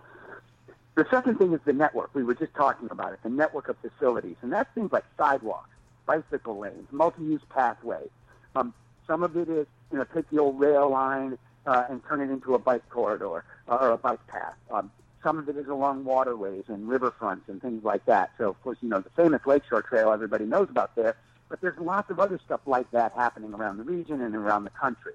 The 0.96 1.06
second 1.10 1.38
thing 1.38 1.54
is 1.54 1.60
the 1.66 1.74
network. 1.74 2.12
We 2.14 2.24
were 2.24 2.36
just 2.36 2.54
talking 2.54 2.90
about 2.92 3.14
it, 3.14 3.20
the 3.24 3.30
network 3.30 3.68
of 3.70 3.78
facilities. 3.78 4.36
And 4.42 4.52
that's 4.52 4.72
things 4.76 4.92
like 4.92 5.04
sidewalks, 5.18 5.70
bicycle 6.06 6.60
lanes, 6.60 6.88
multi-use 6.92 7.42
pathways. 7.50 8.10
Um, 8.56 8.74
some 9.08 9.24
of 9.24 9.36
it 9.38 9.50
is, 9.50 9.68
you 9.92 9.98
know, 9.98 10.06
take 10.14 10.30
the 10.30 10.40
old 10.40 10.60
rail 10.60 10.90
line 10.90 11.38
uh, 11.66 11.86
and 11.90 12.02
turn 12.06 12.22
it 12.22 12.32
into 12.32 12.56
a 12.56 12.60
bike 12.60 12.88
corridor 12.90 13.44
uh, 13.68 13.76
or 13.76 13.92
a 13.92 13.98
bike 13.98 14.26
path. 14.28 14.56
Um, 14.72 14.92
some 15.24 15.40
of 15.40 15.50
it 15.50 15.58
is 15.58 15.68
along 15.68 16.06
waterways 16.06 16.66
and 16.68 16.88
riverfronts 16.88 17.48
and 17.48 17.62
things 17.62 17.84
like 17.84 18.06
that. 18.06 18.32
So, 18.38 18.50
of 18.50 18.62
course, 18.62 18.78
you 18.82 18.90
know, 18.90 19.00
the 19.00 19.10
famous 19.12 19.42
Lakeshore 19.46 19.82
Trail 19.82 20.12
everybody 20.12 20.46
knows 20.46 20.70
about 20.70 20.96
there, 20.96 21.16
but 21.50 21.62
there's 21.62 21.78
lots 21.80 22.12
of 22.12 22.20
other 22.20 22.40
stuff 22.46 22.62
like 22.66 22.90
that 22.92 23.12
happening 23.14 23.54
around 23.54 23.78
the 23.78 23.84
region 23.84 24.22
and 24.22 24.36
around 24.36 24.66
the 24.66 24.70
country. 24.72 25.14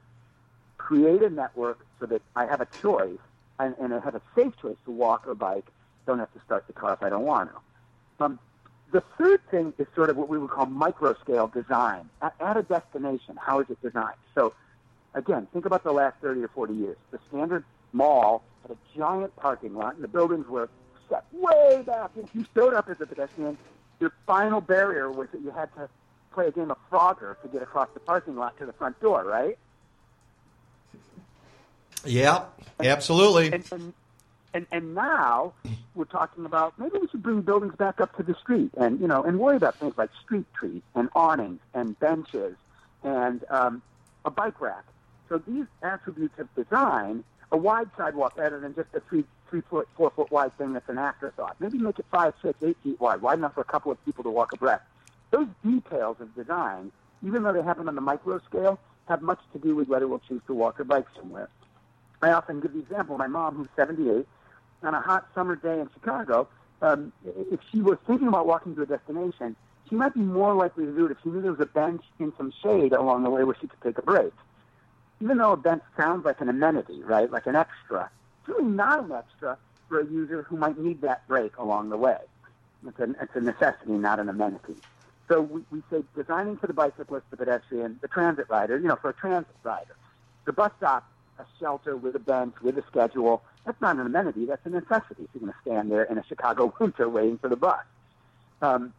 Create 0.78 1.22
a 1.22 1.30
network 1.30 1.86
so 2.00 2.06
that 2.06 2.22
I 2.34 2.46
have 2.46 2.60
a 2.60 2.68
choice 2.82 3.18
and, 3.60 3.76
and 3.80 3.94
I 3.94 4.00
have 4.00 4.16
a 4.16 4.22
safe 4.34 4.56
choice 4.60 4.76
to 4.84 4.90
walk 4.90 5.28
or 5.28 5.34
bike. 5.34 5.66
Don't 6.06 6.18
have 6.18 6.32
to 6.32 6.40
start 6.40 6.66
the 6.66 6.72
car 6.72 6.94
if 6.94 7.02
I 7.02 7.08
don't 7.08 7.24
want 7.24 7.50
to. 7.50 8.24
Um, 8.24 8.38
the 8.92 9.02
third 9.18 9.40
thing 9.50 9.72
is 9.78 9.86
sort 9.94 10.10
of 10.10 10.16
what 10.16 10.28
we 10.28 10.38
would 10.38 10.50
call 10.50 10.66
micro 10.66 11.14
scale 11.14 11.48
design. 11.48 12.08
At, 12.22 12.34
at 12.40 12.56
a 12.56 12.62
destination, 12.62 13.36
how 13.36 13.60
is 13.60 13.70
it 13.70 13.80
designed? 13.82 14.16
So, 14.34 14.54
again, 15.14 15.46
think 15.52 15.66
about 15.66 15.84
the 15.84 15.92
last 15.92 16.16
30 16.20 16.42
or 16.42 16.48
40 16.48 16.74
years. 16.74 16.96
The 17.10 17.18
standard 17.28 17.64
mall 17.92 18.42
had 18.62 18.72
a 18.72 18.98
giant 18.98 19.34
parking 19.36 19.74
lot, 19.74 19.94
and 19.94 20.04
the 20.04 20.08
buildings 20.08 20.46
were 20.46 20.68
set 21.08 21.24
way 21.32 21.82
back. 21.86 22.10
And 22.16 22.24
If 22.24 22.34
you 22.34 22.46
showed 22.54 22.74
up 22.74 22.88
as 22.88 23.00
a 23.00 23.06
pedestrian, 23.06 23.56
your 24.00 24.12
final 24.26 24.60
barrier 24.60 25.10
was 25.10 25.28
that 25.32 25.40
you 25.42 25.50
had 25.50 25.74
to 25.74 25.88
play 26.32 26.46
a 26.46 26.50
game 26.50 26.70
of 26.70 26.78
Frogger 26.90 27.40
to 27.42 27.48
get 27.48 27.62
across 27.62 27.88
the 27.94 28.00
parking 28.00 28.36
lot 28.36 28.56
to 28.58 28.66
the 28.66 28.72
front 28.72 29.00
door, 29.00 29.24
right? 29.24 29.58
Yeah, 32.04 32.44
absolutely. 32.78 33.52
And, 33.52 33.64
and, 33.72 33.92
and, 34.52 34.66
and 34.72 34.94
now 34.94 35.52
we're 35.94 36.04
talking 36.04 36.44
about 36.44 36.78
maybe 36.78 36.98
we 36.98 37.08
should 37.08 37.22
bring 37.22 37.40
buildings 37.42 37.74
back 37.76 38.00
up 38.00 38.16
to 38.16 38.22
the 38.22 38.34
street 38.34 38.70
and, 38.76 39.00
you 39.00 39.06
know, 39.06 39.22
and 39.22 39.38
worry 39.38 39.56
about 39.56 39.76
things 39.76 39.94
like 39.96 40.10
street 40.22 40.46
trees 40.54 40.82
and 40.94 41.08
awnings 41.14 41.60
and 41.74 41.98
benches 42.00 42.56
and 43.02 43.44
um, 43.50 43.82
a 44.24 44.30
bike 44.30 44.60
rack. 44.60 44.84
So 45.28 45.38
these 45.38 45.66
attributes 45.82 46.38
of 46.38 46.52
design, 46.54 47.24
a 47.52 47.56
wide 47.56 47.90
sidewalk 47.96 48.36
rather 48.36 48.58
than 48.58 48.74
just 48.74 48.88
a 48.94 49.00
three, 49.00 49.24
three 49.48 49.62
foot, 49.62 49.88
four 49.96 50.10
foot 50.10 50.30
wide 50.30 50.56
thing 50.58 50.72
that's 50.72 50.88
an 50.88 50.98
afterthought. 50.98 51.56
Maybe 51.60 51.78
make 51.78 51.98
it 51.98 52.06
five, 52.10 52.34
six, 52.42 52.58
eight 52.62 52.76
feet 52.82 53.00
wide, 53.00 53.22
wide 53.22 53.38
enough 53.38 53.54
for 53.54 53.60
a 53.60 53.64
couple 53.64 53.92
of 53.92 54.04
people 54.04 54.24
to 54.24 54.30
walk 54.30 54.52
abreast. 54.52 54.82
Those 55.30 55.46
details 55.64 56.16
of 56.20 56.34
design, 56.34 56.90
even 57.24 57.44
though 57.44 57.52
they 57.52 57.62
happen 57.62 57.88
on 57.88 57.94
the 57.94 58.00
micro 58.00 58.40
scale, 58.48 58.80
have 59.06 59.22
much 59.22 59.40
to 59.52 59.58
do 59.58 59.76
with 59.76 59.88
whether 59.88 60.08
we'll 60.08 60.20
choose 60.20 60.42
to 60.46 60.54
walk 60.54 60.80
or 60.80 60.84
bike 60.84 61.06
somewhere. 61.16 61.48
I 62.22 62.30
often 62.32 62.60
give 62.60 62.72
the 62.72 62.80
example. 62.80 63.14
Of 63.14 63.20
my 63.20 63.26
mom, 63.26 63.56
who's 63.56 63.68
78, 63.76 64.26
on 64.82 64.94
a 64.94 65.00
hot 65.00 65.26
summer 65.34 65.56
day 65.56 65.80
in 65.80 65.88
Chicago, 65.92 66.48
um, 66.82 67.12
if 67.24 67.60
she 67.70 67.80
was 67.82 67.98
thinking 68.06 68.28
about 68.28 68.46
walking 68.46 68.74
to 68.76 68.82
a 68.82 68.86
destination, 68.86 69.56
she 69.88 69.94
might 69.96 70.14
be 70.14 70.20
more 70.20 70.54
likely 70.54 70.86
to 70.86 70.92
do 70.92 71.06
it 71.06 71.12
if 71.12 71.18
she 71.22 71.28
knew 71.28 71.42
there 71.42 71.50
was 71.50 71.60
a 71.60 71.66
bench 71.66 72.02
in 72.18 72.32
some 72.36 72.52
shade 72.62 72.92
along 72.92 73.24
the 73.24 73.30
way 73.30 73.44
where 73.44 73.56
she 73.60 73.66
could 73.66 73.80
take 73.82 73.98
a 73.98 74.02
break. 74.02 74.32
Even 75.20 75.38
though 75.38 75.52
a 75.52 75.56
bench 75.56 75.82
sounds 75.96 76.24
like 76.24 76.40
an 76.40 76.48
amenity, 76.48 77.02
right, 77.02 77.30
like 77.30 77.46
an 77.46 77.56
extra, 77.56 78.10
it's 78.40 78.48
really 78.48 78.64
not 78.64 79.04
an 79.04 79.12
extra 79.12 79.58
for 79.88 80.00
a 80.00 80.06
user 80.06 80.44
who 80.44 80.56
might 80.56 80.78
need 80.78 81.02
that 81.02 81.26
break 81.28 81.56
along 81.58 81.90
the 81.90 81.96
way. 81.96 82.16
It's 82.86 82.98
a, 82.98 83.10
it's 83.20 83.34
a 83.34 83.40
necessity, 83.40 83.92
not 83.92 84.20
an 84.20 84.28
amenity. 84.28 84.76
So 85.28 85.42
we, 85.42 85.62
we 85.70 85.82
say 85.90 86.02
designing 86.16 86.56
for 86.56 86.66
the 86.66 86.72
bicyclist, 86.72 87.26
the 87.30 87.36
pedestrian, 87.36 87.98
the 88.00 88.08
transit 88.08 88.46
rider, 88.48 88.78
you 88.78 88.88
know, 88.88 88.96
for 88.96 89.10
a 89.10 89.14
transit 89.14 89.54
rider. 89.62 89.94
The 90.46 90.52
bus 90.52 90.72
stop, 90.78 91.06
a 91.38 91.44
shelter 91.58 91.96
with 91.96 92.16
a 92.16 92.20
bench, 92.20 92.54
with 92.62 92.78
a 92.78 92.84
schedule, 92.86 93.42
that's 93.64 93.80
not 93.80 93.96
an 93.96 94.06
amenity, 94.06 94.46
that's 94.46 94.64
a 94.66 94.70
necessity 94.70 95.24
if 95.24 95.28
you're 95.34 95.40
going 95.40 95.52
to 95.52 95.58
stand 95.62 95.90
there 95.90 96.04
in 96.04 96.18
a 96.18 96.24
Chicago 96.24 96.72
winter 96.80 97.08
waiting 97.08 97.38
for 97.38 97.48
the 97.48 97.56
bus. 97.56 97.84
Um, 98.62 98.92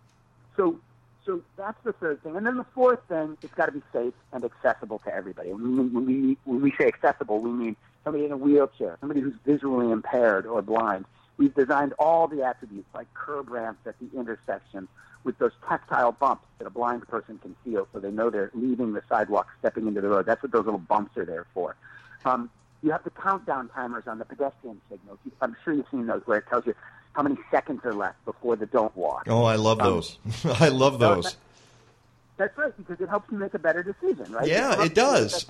so, 0.55 0.79
so 1.25 1.41
that's 1.57 1.81
the 1.83 1.93
third 1.93 2.21
thing. 2.23 2.35
And 2.35 2.45
then 2.45 2.57
the 2.57 2.65
fourth 2.75 2.99
thing, 3.07 3.37
it's 3.41 3.53
got 3.53 3.67
to 3.67 3.71
be 3.71 3.81
safe 3.93 4.13
and 4.31 4.43
accessible 4.43 4.99
to 4.99 5.13
everybody. 5.13 5.51
When 5.53 6.05
we, 6.05 6.37
when, 6.45 6.61
we, 6.61 6.71
say 6.77 6.87
accessible, 6.87 7.39
we 7.39 7.51
mean 7.51 7.75
somebody 8.03 8.25
in 8.25 8.31
a 8.31 8.37
wheelchair, 8.37 8.97
somebody 8.99 9.21
who's 9.21 9.35
visually 9.45 9.91
impaired 9.91 10.45
or 10.45 10.61
blind. 10.61 11.05
We've 11.37 11.53
designed 11.53 11.93
all 11.97 12.27
the 12.27 12.43
attributes 12.43 12.87
like 12.93 13.11
curb 13.13 13.49
ramps 13.49 13.87
at 13.87 13.95
the 13.99 14.17
intersection 14.17 14.87
with 15.23 15.37
those 15.37 15.51
tactile 15.67 16.11
bumps 16.11 16.45
that 16.57 16.65
a 16.65 16.71
blind 16.71 17.07
person 17.07 17.37
can 17.39 17.55
feel 17.63 17.87
so 17.93 17.99
they 17.99 18.11
know 18.11 18.29
they're 18.29 18.51
leaving 18.53 18.93
the 18.93 19.03
sidewalk, 19.07 19.47
stepping 19.59 19.87
into 19.87 20.01
the 20.01 20.09
road. 20.09 20.25
That's 20.25 20.41
what 20.41 20.51
those 20.51 20.65
little 20.65 20.79
bumps 20.79 21.15
are 21.17 21.25
there 21.25 21.45
for. 21.53 21.75
Um, 22.25 22.49
you 22.83 22.91
have 22.91 23.03
the 23.03 23.09
countdown 23.11 23.69
timers 23.69 24.05
on 24.07 24.17
the 24.19 24.25
pedestrian 24.25 24.81
signals. 24.89 25.19
I'm 25.41 25.55
sure 25.63 25.73
you've 25.73 25.87
seen 25.91 26.07
those 26.07 26.21
where 26.25 26.39
it 26.39 26.45
tells 26.49 26.65
you 26.65 26.73
how 27.13 27.21
many 27.23 27.37
seconds 27.51 27.81
are 27.83 27.93
left 27.93 28.23
before 28.25 28.55
the 28.55 28.65
don't 28.65 28.95
walk. 28.95 29.25
Oh, 29.27 29.43
I 29.43 29.55
love 29.55 29.79
Um, 29.81 29.87
those. 29.87 30.17
I 30.61 30.69
love 30.69 30.99
those. 30.99 31.25
that- 31.25 31.35
That's 32.37 32.57
right, 32.57 32.73
because 32.77 32.99
it 32.99 33.09
helps 33.09 33.31
you 33.31 33.37
make 33.37 33.53
a 33.53 33.59
better 33.59 33.83
decision, 33.83 34.31
right? 34.33 34.47
Yeah, 34.47 34.73
If 34.79 34.91
it 34.91 34.95
does. 34.95 35.45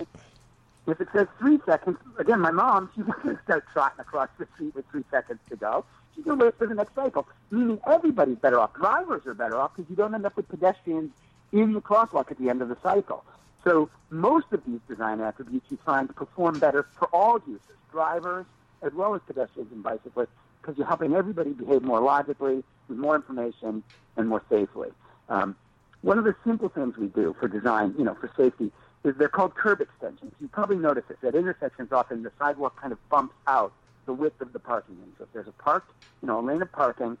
If 0.86 1.00
it 1.00 1.08
says 1.14 1.28
three 1.38 1.60
seconds, 1.64 1.96
again, 2.18 2.40
my 2.40 2.50
mom, 2.50 2.90
she's 2.94 3.06
not 3.06 3.22
going 3.22 3.36
to 3.36 3.42
start 3.44 3.64
trotting 3.72 4.00
across 4.00 4.28
the 4.38 4.46
street 4.54 4.74
with 4.74 4.84
three 4.90 5.04
seconds 5.10 5.38
to 5.48 5.56
go. 5.56 5.84
She's 6.14 6.24
going 6.24 6.38
to 6.40 6.44
wait 6.46 6.58
for 6.58 6.66
the 6.66 6.74
next 6.74 6.94
cycle, 6.94 7.26
meaning 7.50 7.80
everybody's 7.86 8.36
better 8.36 8.58
off. 8.58 8.74
Drivers 8.74 9.24
are 9.26 9.32
better 9.34 9.56
off 9.58 9.70
because 9.76 9.88
you 9.88 9.96
don't 9.96 10.14
end 10.14 10.26
up 10.26 10.36
with 10.36 10.48
pedestrians 10.48 11.12
in 11.52 11.72
the 11.72 11.80
crosswalk 11.80 12.30
at 12.30 12.38
the 12.38 12.50
end 12.50 12.60
of 12.60 12.68
the 12.68 12.76
cycle. 12.82 13.24
So 13.64 13.90
most 14.10 14.46
of 14.52 14.64
these 14.66 14.80
design 14.88 15.20
attributes 15.20 15.66
you 15.70 15.78
find 15.84 16.14
perform 16.14 16.58
better 16.58 16.86
for 16.98 17.08
all 17.08 17.40
users, 17.46 17.60
drivers 17.90 18.46
as 18.82 18.92
well 18.92 19.14
as 19.14 19.20
pedestrians 19.26 19.70
and 19.72 19.82
bicyclists, 19.82 20.30
because 20.60 20.76
you're 20.76 20.86
helping 20.86 21.14
everybody 21.14 21.50
behave 21.50 21.82
more 21.82 22.00
logically, 22.00 22.64
with 22.88 22.98
more 22.98 23.14
information, 23.14 23.82
and 24.16 24.28
more 24.28 24.42
safely. 24.50 24.88
Um, 25.28 25.56
one 26.02 26.18
of 26.18 26.24
the 26.24 26.34
simple 26.44 26.68
things 26.68 26.96
we 26.96 27.06
do 27.06 27.34
for 27.38 27.46
design, 27.46 27.94
you 27.96 28.04
know, 28.04 28.14
for 28.14 28.30
safety, 28.36 28.72
is 29.04 29.14
they're 29.16 29.28
called 29.28 29.54
curb 29.54 29.80
extensions. 29.80 30.32
You 30.40 30.48
probably 30.48 30.76
notice 30.76 31.04
this. 31.08 31.18
At 31.22 31.34
intersections, 31.34 31.92
often 31.92 32.22
the 32.22 32.32
sidewalk 32.38 32.80
kind 32.80 32.92
of 32.92 33.08
bumps 33.08 33.34
out 33.46 33.72
the 34.06 34.12
width 34.12 34.40
of 34.40 34.52
the 34.52 34.58
parking 34.58 34.96
lane. 35.00 35.12
So 35.18 35.24
if 35.24 35.32
there's 35.32 35.48
a 35.48 35.62
park, 35.62 35.84
you 36.20 36.26
know, 36.26 36.40
a 36.40 36.42
lane 36.42 36.62
of 36.62 36.70
parking, 36.72 37.16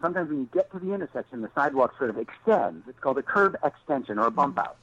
sometimes 0.00 0.30
when 0.30 0.38
you 0.38 0.48
get 0.52 0.70
to 0.72 0.78
the 0.78 0.92
intersection, 0.92 1.42
the 1.42 1.50
sidewalk 1.54 1.96
sort 1.98 2.10
of 2.10 2.18
extends. 2.18 2.88
It's 2.88 2.98
called 3.00 3.18
a 3.18 3.22
curb 3.22 3.56
extension 3.64 4.18
or 4.18 4.26
a 4.26 4.30
bump 4.30 4.58
out. 4.58 4.76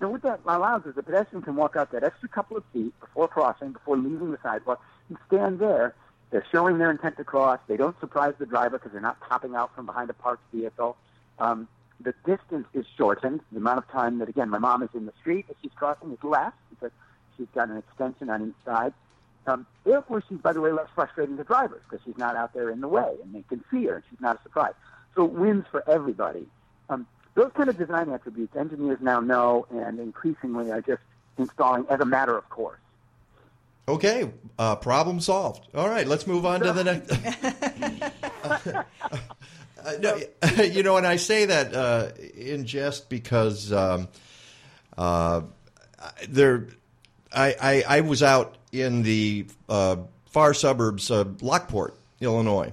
And 0.00 0.10
what 0.10 0.22
that 0.22 0.40
allows 0.46 0.82
is 0.86 0.94
the 0.94 1.02
pedestrian 1.02 1.42
can 1.42 1.56
walk 1.56 1.76
out 1.76 1.92
that 1.92 2.04
extra 2.04 2.28
couple 2.28 2.56
of 2.56 2.64
feet 2.72 2.92
before 3.00 3.28
crossing, 3.28 3.72
before 3.72 3.96
leaving 3.96 4.32
the 4.32 4.38
sidewalk, 4.42 4.80
and 5.08 5.18
stand 5.26 5.58
there. 5.58 5.94
They're 6.30 6.44
showing 6.50 6.78
their 6.78 6.90
intent 6.90 7.16
to 7.18 7.24
cross. 7.24 7.60
They 7.68 7.76
don't 7.76 7.98
surprise 8.00 8.34
the 8.38 8.46
driver 8.46 8.78
because 8.78 8.92
they're 8.92 9.00
not 9.00 9.20
popping 9.20 9.54
out 9.54 9.74
from 9.74 9.86
behind 9.86 10.10
a 10.10 10.14
parked 10.14 10.42
vehicle. 10.52 10.96
Um, 11.38 11.68
the 12.00 12.12
distance 12.26 12.66
is 12.74 12.86
shortened. 12.96 13.40
The 13.52 13.58
amount 13.58 13.78
of 13.78 13.88
time 13.88 14.18
that, 14.18 14.28
again, 14.28 14.50
my 14.50 14.58
mom 14.58 14.82
is 14.82 14.88
in 14.94 15.06
the 15.06 15.12
street 15.20 15.46
as 15.48 15.56
she's 15.62 15.70
crossing 15.76 16.12
is 16.12 16.18
less 16.22 16.52
because 16.70 16.90
she's 17.36 17.46
got 17.54 17.68
an 17.68 17.76
extension 17.76 18.30
on 18.30 18.48
each 18.48 18.64
side. 18.64 18.92
Um, 19.46 19.66
therefore, 19.84 20.22
she's, 20.28 20.38
by 20.38 20.52
the 20.52 20.60
way, 20.60 20.72
less 20.72 20.88
frustrating 20.94 21.36
to 21.36 21.44
drivers 21.44 21.82
because 21.88 22.04
she's 22.04 22.18
not 22.18 22.34
out 22.34 22.52
there 22.54 22.70
in 22.70 22.80
the 22.80 22.88
way 22.88 23.14
and 23.22 23.34
they 23.34 23.44
can 23.48 23.62
see 23.70 23.86
her 23.86 23.96
and 23.96 24.04
she's 24.10 24.20
not 24.20 24.40
a 24.40 24.42
surprise. 24.42 24.72
So 25.14 25.24
it 25.24 25.32
wins 25.32 25.66
for 25.70 25.88
everybody. 25.88 26.46
Um, 26.88 27.06
those 27.34 27.50
kind 27.54 27.68
of 27.68 27.76
design 27.76 28.10
attributes 28.10 28.56
engineers 28.56 28.98
now 29.00 29.20
know 29.20 29.66
and 29.70 29.98
increasingly 29.98 30.70
are 30.70 30.80
just 30.80 31.02
installing 31.38 31.84
as 31.88 32.00
a 32.00 32.04
matter 32.04 32.36
of 32.36 32.48
course. 32.48 32.78
Okay, 33.86 34.30
uh, 34.58 34.76
problem 34.76 35.20
solved. 35.20 35.68
All 35.74 35.88
right, 35.88 36.06
let's 36.06 36.26
move 36.26 36.46
on 36.46 36.60
to 36.60 36.72
the 36.72 36.84
next. 36.84 37.12
Uh, 39.84 39.92
no, 40.00 40.18
you 40.64 40.82
know, 40.82 40.96
and 40.96 41.06
I 41.06 41.16
say 41.16 41.44
that 41.46 41.74
uh, 41.74 42.08
in 42.36 42.64
jest 42.64 43.08
because 43.08 43.72
um, 43.72 44.08
uh, 44.96 45.42
there, 46.28 46.68
I, 47.32 47.54
I, 47.60 47.98
I 47.98 48.00
was 48.00 48.22
out 48.22 48.56
in 48.72 49.02
the 49.02 49.46
uh, 49.68 49.96
far 50.26 50.54
suburbs 50.54 51.10
of 51.10 51.42
Lockport, 51.42 51.96
Illinois, 52.20 52.72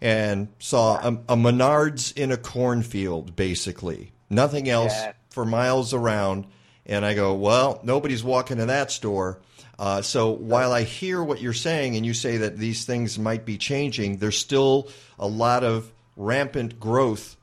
and 0.00 0.48
saw 0.58 0.96
a, 0.96 1.08
a 1.32 1.36
Menards 1.36 2.16
in 2.16 2.30
a 2.32 2.36
cornfield, 2.36 3.34
basically, 3.36 4.12
nothing 4.30 4.68
else 4.68 4.92
Yeah. 4.94 5.12
for 5.30 5.44
miles 5.44 5.92
around. 5.94 6.46
And 6.86 7.04
I 7.04 7.14
go, 7.14 7.34
well, 7.34 7.80
nobody's 7.82 8.24
walking 8.24 8.56
to 8.58 8.66
that 8.66 8.90
store. 8.90 9.40
Uh, 9.78 10.02
so 10.02 10.30
while 10.30 10.72
I 10.72 10.82
hear 10.82 11.22
what 11.22 11.40
you're 11.40 11.52
saying, 11.52 11.96
and 11.96 12.04
you 12.04 12.14
say 12.14 12.38
that 12.38 12.56
these 12.56 12.84
things 12.84 13.18
might 13.18 13.44
be 13.44 13.58
changing, 13.58 14.16
there's 14.18 14.38
still 14.38 14.88
a 15.18 15.26
lot 15.26 15.64
of 15.64 15.92
rampant 16.16 16.80
growth 16.80 17.36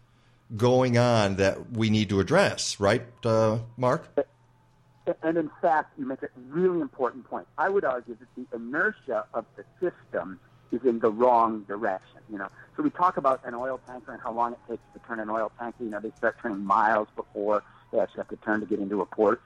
going 0.58 0.98
on 0.98 1.36
that 1.38 1.72
we 1.72 1.90
need 1.90 2.10
to 2.10 2.20
address, 2.20 2.80
right, 2.80 3.04
uh, 3.24 3.60
Mark? 3.78 4.08
And 5.22 5.38
in 5.38 5.52
fact, 5.62 5.98
you 6.00 6.06
make 6.06 6.24
a 6.24 6.30
really 6.50 6.82
important 6.82 7.26
point. 7.30 7.48
I 7.58 7.70
would 7.70 7.86
argue 7.86 8.18
that 8.20 8.28
the 8.36 8.56
inertia 8.56 9.26
of 9.34 9.46
the 9.56 9.64
system 9.80 10.40
is 10.72 10.84
in 10.84 11.00
the 11.00 11.10
wrong 11.10 11.64
direction. 11.64 12.20
You 12.30 12.38
know, 12.38 12.50
so 12.76 12.84
we 12.84 12.90
talk 12.90 13.18
about 13.18 13.42
an 13.46 13.54
oil 13.54 13.80
tanker 13.88 14.12
and 14.12 14.22
how 14.22 14.32
long 14.32 14.54
it 14.54 14.60
takes 14.70 14.84
to 14.94 15.00
turn 15.08 15.20
an 15.20 15.30
oil 15.30 15.52
tanker. 15.60 15.84
You 15.84 15.90
know, 15.90 16.00
they 16.00 16.12
start 16.18 16.38
turning 16.42 16.64
miles 16.64 17.08
before 17.16 17.64
they 17.92 18.00
actually 18.00 18.20
have 18.20 18.30
to 18.30 18.38
turn 18.38 18.60
to 18.62 18.66
get 18.66 18.80
into 18.80 19.02
a 19.02 19.06
port. 19.06 19.42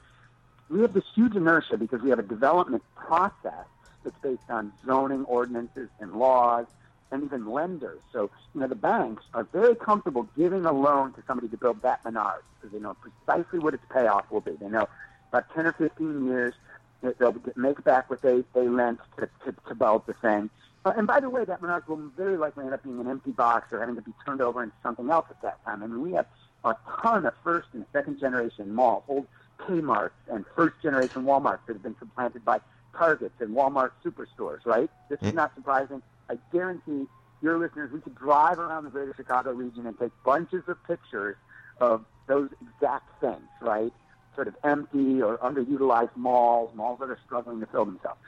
We 0.69 0.81
have 0.81 0.93
this 0.93 1.03
huge 1.15 1.35
inertia 1.35 1.77
because 1.77 2.01
we 2.01 2.09
have 2.09 2.19
a 2.19 2.23
development 2.23 2.83
process 2.95 3.65
that's 4.03 4.17
based 4.21 4.49
on 4.49 4.71
zoning 4.85 5.25
ordinances 5.25 5.89
and 5.99 6.13
laws 6.13 6.67
and 7.11 7.23
even 7.23 7.47
lenders. 7.47 7.99
So, 8.13 8.29
you 8.53 8.61
know, 8.61 8.67
the 8.67 8.75
banks 8.75 9.23
are 9.33 9.43
very 9.43 9.75
comfortable 9.75 10.29
giving 10.37 10.65
a 10.65 10.71
loan 10.71 11.13
to 11.13 11.23
somebody 11.25 11.47
to 11.49 11.57
build 11.57 11.81
that 11.81 12.03
Menards 12.03 12.43
because 12.55 12.71
they 12.71 12.79
know 12.79 12.95
precisely 13.25 13.59
what 13.59 13.73
its 13.73 13.83
payoff 13.91 14.29
will 14.29 14.41
be. 14.41 14.51
They 14.51 14.69
know 14.69 14.87
about 15.29 15.45
10 15.53 15.65
or 15.65 15.73
15 15.73 16.27
years 16.27 16.53
they'll 17.01 17.35
make 17.55 17.83
back 17.83 18.09
what 18.09 18.21
they, 18.21 18.43
they 18.53 18.67
lent 18.67 18.99
to, 19.17 19.29
to, 19.45 19.55
to 19.67 19.75
build 19.75 20.05
the 20.05 20.13
thing. 20.13 20.49
Uh, 20.85 20.93
and 20.95 21.05
by 21.05 21.19
the 21.19 21.29
way, 21.29 21.43
that 21.43 21.61
Menards 21.61 21.87
will 21.87 21.97
very 22.15 22.37
likely 22.37 22.65
end 22.65 22.73
up 22.73 22.83
being 22.83 22.99
an 22.99 23.07
empty 23.07 23.31
box 23.31 23.71
or 23.71 23.79
having 23.79 23.95
to 23.95 24.01
be 24.01 24.13
turned 24.25 24.41
over 24.41 24.63
into 24.63 24.75
something 24.81 25.09
else 25.09 25.25
at 25.29 25.41
that 25.41 25.63
time. 25.65 25.83
I 25.83 25.87
mean, 25.87 26.01
we 26.01 26.13
have 26.13 26.27
a 26.63 26.75
ton 27.01 27.25
of 27.25 27.33
first 27.43 27.67
and 27.73 27.85
second 27.91 28.19
generation 28.19 28.73
malls, 28.73 29.03
old 29.07 29.27
Kmart's 29.59 30.13
and 30.31 30.45
first 30.55 30.75
generation 30.81 31.23
Walmarts 31.23 31.59
that 31.67 31.73
have 31.73 31.83
been 31.83 31.97
supplanted 31.99 32.45
by 32.45 32.61
Targets 32.95 33.35
and 33.39 33.55
Walmart 33.55 33.91
superstores, 34.03 34.65
right? 34.65 34.89
This 35.09 35.19
is 35.21 35.33
not 35.33 35.53
surprising. 35.55 36.01
I 36.29 36.37
guarantee 36.51 37.07
your 37.41 37.57
listeners, 37.57 37.91
we 37.91 38.01
could 38.01 38.15
drive 38.15 38.59
around 38.59 38.83
the 38.83 38.89
greater 38.89 39.13
Chicago 39.15 39.51
region 39.51 39.85
and 39.85 39.97
take 39.97 40.11
bunches 40.25 40.63
of 40.67 40.81
pictures 40.85 41.35
of 41.79 42.05
those 42.27 42.49
exact 42.61 43.19
things, 43.21 43.47
right? 43.61 43.93
Sort 44.35 44.47
of 44.47 44.55
empty 44.63 45.21
or 45.21 45.37
underutilized 45.37 46.15
malls, 46.15 46.73
malls 46.75 46.99
that 46.99 47.09
are 47.09 47.19
struggling 47.25 47.59
to 47.59 47.65
fill 47.65 47.85
themselves. 47.85 48.19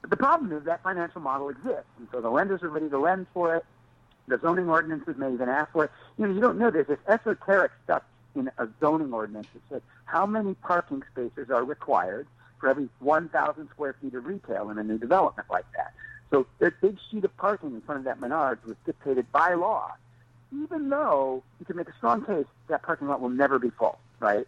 But 0.00 0.10
the 0.10 0.16
problem 0.16 0.52
is 0.52 0.64
that 0.64 0.82
financial 0.82 1.20
model 1.20 1.48
exists, 1.48 1.90
and 1.98 2.08
so 2.12 2.20
the 2.20 2.30
lenders 2.30 2.62
are 2.62 2.68
ready 2.68 2.88
to 2.88 2.98
lend 2.98 3.26
for 3.34 3.56
it. 3.56 3.64
The 4.26 4.38
zoning 4.38 4.68
ordinances 4.68 5.16
may 5.16 5.32
even 5.32 5.48
ask 5.48 5.72
for 5.72 5.84
it. 5.84 5.90
You 6.18 6.26
know, 6.26 6.34
you 6.34 6.40
don't 6.40 6.58
know. 6.58 6.70
There's 6.70 6.86
this 6.86 6.98
esoteric 7.08 7.72
stuff 7.84 8.02
in 8.34 8.50
a 8.58 8.68
zoning 8.80 9.12
ordinance 9.12 9.48
that 9.54 9.62
says 9.70 9.82
how 10.04 10.26
many 10.26 10.54
parking 10.54 11.02
spaces 11.12 11.50
are 11.50 11.64
required 11.64 12.26
for 12.60 12.68
every 12.68 12.88
1,000 13.00 13.68
square 13.70 13.94
feet 14.00 14.14
of 14.14 14.26
retail 14.26 14.70
in 14.70 14.78
a 14.78 14.84
new 14.84 14.98
development 14.98 15.48
like 15.50 15.64
that. 15.76 15.92
So 16.30 16.46
that 16.58 16.80
big 16.80 16.98
sheet 17.10 17.24
of 17.24 17.36
parking 17.36 17.70
in 17.70 17.80
front 17.80 18.00
of 18.00 18.04
that 18.04 18.20
Menards 18.20 18.64
was 18.64 18.76
dictated 18.84 19.30
by 19.32 19.54
law, 19.54 19.94
even 20.52 20.90
though 20.90 21.42
you 21.58 21.66
can 21.66 21.76
make 21.76 21.88
a 21.88 21.96
strong 21.96 22.24
case 22.24 22.46
that 22.68 22.82
parking 22.82 23.08
lot 23.08 23.20
will 23.20 23.30
never 23.30 23.58
be 23.58 23.70
full, 23.70 23.98
right? 24.20 24.46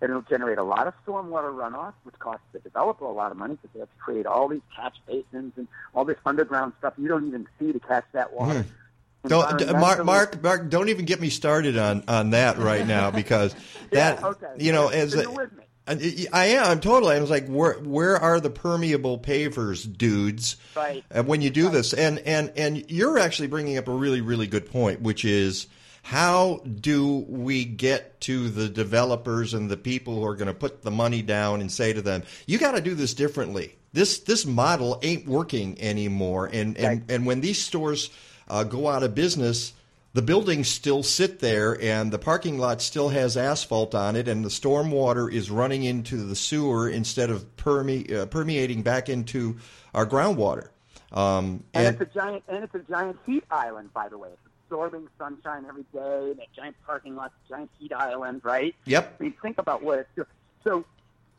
And 0.00 0.10
it'll 0.10 0.22
generate 0.22 0.58
a 0.58 0.62
lot 0.62 0.86
of 0.86 0.94
stormwater 1.06 1.52
runoff, 1.54 1.92
which 2.04 2.18
costs 2.18 2.44
the 2.52 2.58
developer 2.60 3.04
a 3.04 3.12
lot 3.12 3.30
of 3.30 3.36
money 3.36 3.54
because 3.54 3.70
they 3.74 3.80
have 3.80 3.90
to 3.90 3.96
create 3.98 4.26
all 4.26 4.48
these 4.48 4.62
catch 4.74 4.96
basins 5.06 5.52
and 5.56 5.68
all 5.94 6.04
this 6.04 6.16
underground 6.24 6.72
stuff 6.78 6.94
you 6.96 7.08
don't 7.08 7.26
even 7.28 7.46
see 7.58 7.72
to 7.72 7.80
catch 7.80 8.04
that 8.12 8.32
water. 8.32 8.62
Hmm. 8.62 9.28
Don't, 9.28 9.58
d- 9.58 9.66
Mark, 9.66 10.02
Mark, 10.02 10.42
Mark, 10.42 10.70
don't 10.70 10.88
even 10.88 11.04
get 11.04 11.20
me 11.20 11.28
started 11.28 11.76
on, 11.76 12.04
on 12.08 12.30
that 12.30 12.56
right 12.56 12.86
now 12.86 13.10
because 13.10 13.54
Yeah, 13.92 14.14
that, 14.14 14.24
okay. 14.24 14.46
you 14.56 14.72
know, 14.72 14.88
as 14.88 15.12
So 15.12 15.30
with 15.30 15.52
me. 15.52 15.64
I 15.86 16.26
I 16.32 16.44
am, 16.46 16.64
I'm 16.64 16.80
totally. 16.80 17.16
I 17.16 17.20
was 17.20 17.30
like, 17.30 17.46
where, 17.48 17.74
where 17.80 18.16
are 18.16 18.40
the 18.40 18.48
permeable 18.50 19.18
pavers, 19.18 19.84
dudes? 19.98 20.56
Right. 20.76 21.04
And 21.10 21.26
when 21.26 21.42
you 21.42 21.50
do 21.50 21.68
this, 21.68 21.92
and 21.92 22.20
and 22.20 22.52
and 22.56 22.90
you're 22.90 23.18
actually 23.18 23.48
bringing 23.48 23.76
up 23.76 23.88
a 23.88 23.92
really 23.92 24.20
really 24.20 24.46
good 24.46 24.70
point, 24.70 25.02
which 25.02 25.24
is 25.24 25.66
how 26.02 26.60
do 26.64 27.24
we 27.28 27.64
get 27.64 28.20
to 28.22 28.48
the 28.48 28.68
developers 28.68 29.54
and 29.54 29.70
the 29.70 29.76
people 29.76 30.14
who 30.14 30.24
are 30.24 30.34
going 30.34 30.48
to 30.48 30.54
put 30.54 30.82
the 30.82 30.90
money 30.90 31.22
down 31.22 31.60
and 31.60 31.70
say 31.70 31.92
to 31.92 32.02
them, 32.02 32.22
you 32.46 32.58
got 32.58 32.72
to 32.72 32.80
do 32.80 32.94
this 32.94 33.14
differently. 33.14 33.76
This 33.92 34.20
this 34.20 34.46
model 34.46 34.98
ain't 35.02 35.26
working 35.26 35.80
anymore, 35.80 36.46
and 36.52 36.76
and 36.78 37.10
and 37.10 37.26
when 37.26 37.40
these 37.40 37.58
stores 37.58 38.10
uh, 38.48 38.64
go 38.64 38.88
out 38.88 39.02
of 39.02 39.14
business. 39.14 39.72
The 40.12 40.22
buildings 40.22 40.66
still 40.66 41.04
sit 41.04 41.38
there, 41.38 41.80
and 41.80 42.10
the 42.12 42.18
parking 42.18 42.58
lot 42.58 42.82
still 42.82 43.10
has 43.10 43.36
asphalt 43.36 43.94
on 43.94 44.16
it, 44.16 44.26
and 44.26 44.44
the 44.44 44.50
storm 44.50 44.90
water 44.90 45.28
is 45.28 45.52
running 45.52 45.84
into 45.84 46.16
the 46.16 46.34
sewer 46.34 46.88
instead 46.88 47.30
of 47.30 47.56
perme- 47.56 48.12
uh, 48.12 48.26
permeating 48.26 48.82
back 48.82 49.08
into 49.08 49.58
our 49.94 50.04
groundwater. 50.04 50.70
Um, 51.12 51.62
And, 51.74 51.86
and 51.86 52.00
it's 52.00 52.10
a 52.10 52.12
giant 52.12 52.42
and 52.48 52.64
it's 52.64 52.74
a 52.74 52.80
giant 52.80 53.18
heat 53.24 53.44
island, 53.52 53.92
by 53.94 54.08
the 54.08 54.18
way. 54.18 54.30
It's 54.32 54.49
absorbing 54.70 55.08
sunshine 55.18 55.64
every 55.68 55.84
day. 55.92 56.32
That 56.38 56.52
giant 56.54 56.76
parking 56.86 57.16
lot, 57.16 57.32
giant 57.48 57.70
heat 57.78 57.92
island, 57.92 58.42
right? 58.44 58.74
Yep. 58.84 59.16
I 59.18 59.22
mean, 59.22 59.34
think 59.42 59.58
about 59.58 59.82
what 59.82 59.98
it's 59.98 60.08
doing. 60.14 60.28
So 60.62 60.84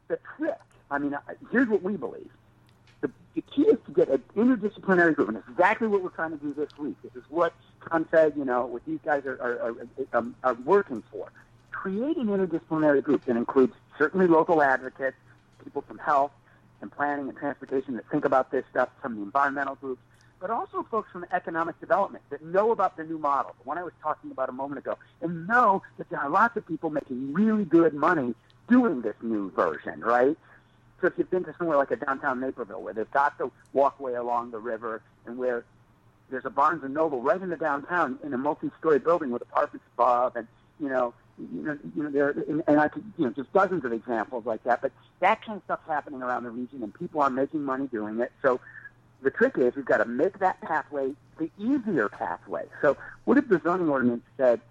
the 0.07 0.19
trick. 0.37 0.57
I 0.89 0.97
mean, 0.97 1.17
here's 1.51 1.69
what 1.69 1.81
we 1.81 1.95
believe. 1.95 2.29
The, 2.99 3.09
the 3.33 3.41
key 3.41 3.63
is 3.63 3.77
to 3.85 3.91
get 3.91 4.09
an 4.09 4.21
interdisciplinary 4.35 5.15
group, 5.15 5.29
and 5.29 5.37
it's 5.37 5.47
exactly 5.47 5.87
what 5.87 6.03
we're 6.03 6.09
trying 6.09 6.31
to 6.31 6.37
do 6.37 6.53
this 6.53 6.69
week. 6.77 6.95
This 7.03 7.15
is 7.15 7.23
what 7.29 7.53
Confed, 7.79 8.35
you 8.37 8.45
know, 8.45 8.65
what 8.65 8.85
these 8.85 8.99
guys 9.05 9.25
are, 9.25 9.41
are, 9.41 9.69
are, 9.69 9.75
um, 10.13 10.35
are 10.43 10.53
working 10.53 11.01
for. 11.11 11.31
Create 11.71 12.17
an 12.17 12.27
interdisciplinary 12.27 13.01
group 13.01 13.23
that 13.25 13.37
includes 13.37 13.73
certainly 13.97 14.27
local 14.27 14.61
advocates, 14.61 15.17
people 15.63 15.81
from 15.87 15.97
health 15.97 16.31
and 16.81 16.91
planning 16.91 17.29
and 17.29 17.37
transportation 17.37 17.95
that 17.95 18.07
think 18.09 18.25
about 18.25 18.51
this 18.51 18.65
stuff, 18.69 18.89
some 19.01 19.13
of 19.13 19.17
the 19.19 19.23
environmental 19.23 19.75
groups, 19.75 20.01
but 20.41 20.49
also 20.49 20.83
folks 20.89 21.11
from 21.11 21.25
economic 21.31 21.79
development 21.79 22.23
that 22.31 22.43
know 22.43 22.71
about 22.71 22.97
the 22.97 23.03
new 23.03 23.19
model, 23.19 23.55
the 23.61 23.67
one 23.67 23.77
I 23.77 23.83
was 23.83 23.93
talking 24.01 24.31
about 24.31 24.49
a 24.49 24.51
moment 24.51 24.79
ago, 24.79 24.97
and 25.21 25.47
know 25.47 25.83
that 25.97 26.09
there 26.09 26.19
are 26.19 26.29
lots 26.29 26.57
of 26.57 26.67
people 26.67 26.89
making 26.89 27.31
really 27.31 27.63
good 27.63 27.93
money 27.93 28.33
doing 28.67 29.01
this 29.01 29.15
new 29.21 29.51
version, 29.51 30.01
right? 30.01 30.35
So 30.99 31.07
if 31.07 31.13
you've 31.17 31.29
been 31.29 31.43
to 31.45 31.55
somewhere 31.57 31.77
like 31.77 31.91
a 31.91 31.95
downtown 31.95 32.39
Naperville 32.39 32.81
where 32.81 32.93
they've 32.93 33.11
got 33.11 33.37
the 33.37 33.51
walkway 33.73 34.13
along 34.15 34.51
the 34.51 34.59
river 34.59 35.01
and 35.25 35.37
where 35.37 35.63
there's 36.29 36.45
a 36.45 36.49
Barnes 36.49 36.83
and 36.83 36.93
Noble 36.93 37.21
right 37.21 37.41
in 37.41 37.49
the 37.49 37.57
downtown 37.57 38.17
in 38.23 38.33
a 38.33 38.37
multi-story 38.37 38.99
building 38.99 39.29
with 39.29 39.43
apartments 39.43 39.85
above, 39.95 40.35
and 40.35 40.47
you 40.79 40.89
know, 40.89 41.13
you 41.37 41.63
know, 41.63 41.77
you 41.95 42.03
know, 42.03 42.09
there, 42.09 42.29
and, 42.29 42.63
and 42.67 42.79
I 42.79 42.87
could, 42.87 43.03
you 43.17 43.25
know, 43.25 43.31
just 43.31 43.51
dozens 43.53 43.85
of 43.85 43.93
examples 43.93 44.45
like 44.45 44.63
that. 44.63 44.81
But 44.81 44.91
that 45.19 45.43
kind 45.43 45.57
of 45.57 45.63
stuff's 45.65 45.87
happening 45.87 46.21
around 46.21 46.43
the 46.43 46.49
region, 46.49 46.81
and 46.83 46.93
people 46.93 47.21
are 47.21 47.29
making 47.29 47.63
money 47.63 47.87
doing 47.87 48.19
it. 48.19 48.31
So 48.41 48.59
the 49.21 49.31
trick 49.31 49.57
is 49.57 49.75
we've 49.75 49.85
got 49.85 49.97
to 49.97 50.05
make 50.05 50.39
that 50.39 50.59
pathway 50.61 51.11
the 51.37 51.49
easier 51.57 52.09
pathway. 52.09 52.65
So 52.81 52.97
what 53.25 53.37
if 53.37 53.47
the 53.47 53.59
zoning 53.63 53.89
ordinance 53.89 54.23
said, 54.37 54.61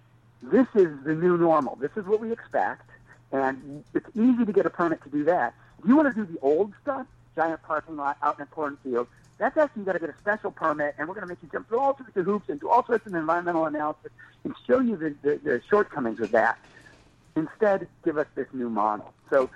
this 0.41 0.67
is 0.75 0.89
the 1.03 1.13
new 1.15 1.37
normal, 1.37 1.75
this 1.77 1.91
is 1.95 2.05
what 2.05 2.19
we 2.19 2.31
expect, 2.31 2.89
and 3.31 3.83
it's 3.93 4.07
easy 4.15 4.45
to 4.45 4.51
get 4.53 4.65
a 4.65 4.69
permit 4.69 5.01
to 5.03 5.09
do 5.09 5.23
that. 5.25 5.53
If 5.79 5.87
you 5.87 5.95
want 5.95 6.13
to 6.13 6.25
do 6.25 6.31
the 6.31 6.39
old 6.41 6.73
stuff, 6.81 7.07
giant 7.35 7.61
parking 7.63 7.95
lot 7.95 8.17
out 8.21 8.37
in 8.37 8.43
a 8.43 8.45
cornfield, 8.47 9.07
that's 9.37 9.57
actually 9.57 9.83
got 9.83 9.93
to 9.93 9.99
get 9.99 10.09
a 10.09 10.17
special 10.19 10.51
permit, 10.51 10.95
and 10.97 11.07
we're 11.07 11.15
going 11.15 11.25
to 11.25 11.29
make 11.29 11.41
you 11.41 11.49
jump 11.51 11.67
through 11.67 11.79
all 11.79 11.97
sorts 11.97 12.15
of 12.15 12.25
hoops 12.25 12.49
and 12.49 12.59
do 12.59 12.69
all 12.69 12.85
sorts 12.85 13.05
of 13.07 13.13
environmental 13.15 13.65
analysis 13.65 14.11
and 14.43 14.53
show 14.67 14.79
you 14.79 14.95
the, 14.95 15.15
the, 15.21 15.39
the 15.43 15.61
shortcomings 15.69 16.19
of 16.19 16.31
that. 16.31 16.57
Instead, 17.35 17.87
give 18.03 18.17
us 18.17 18.27
this 18.35 18.47
new 18.53 18.69
model. 18.69 19.13
So 19.29 19.49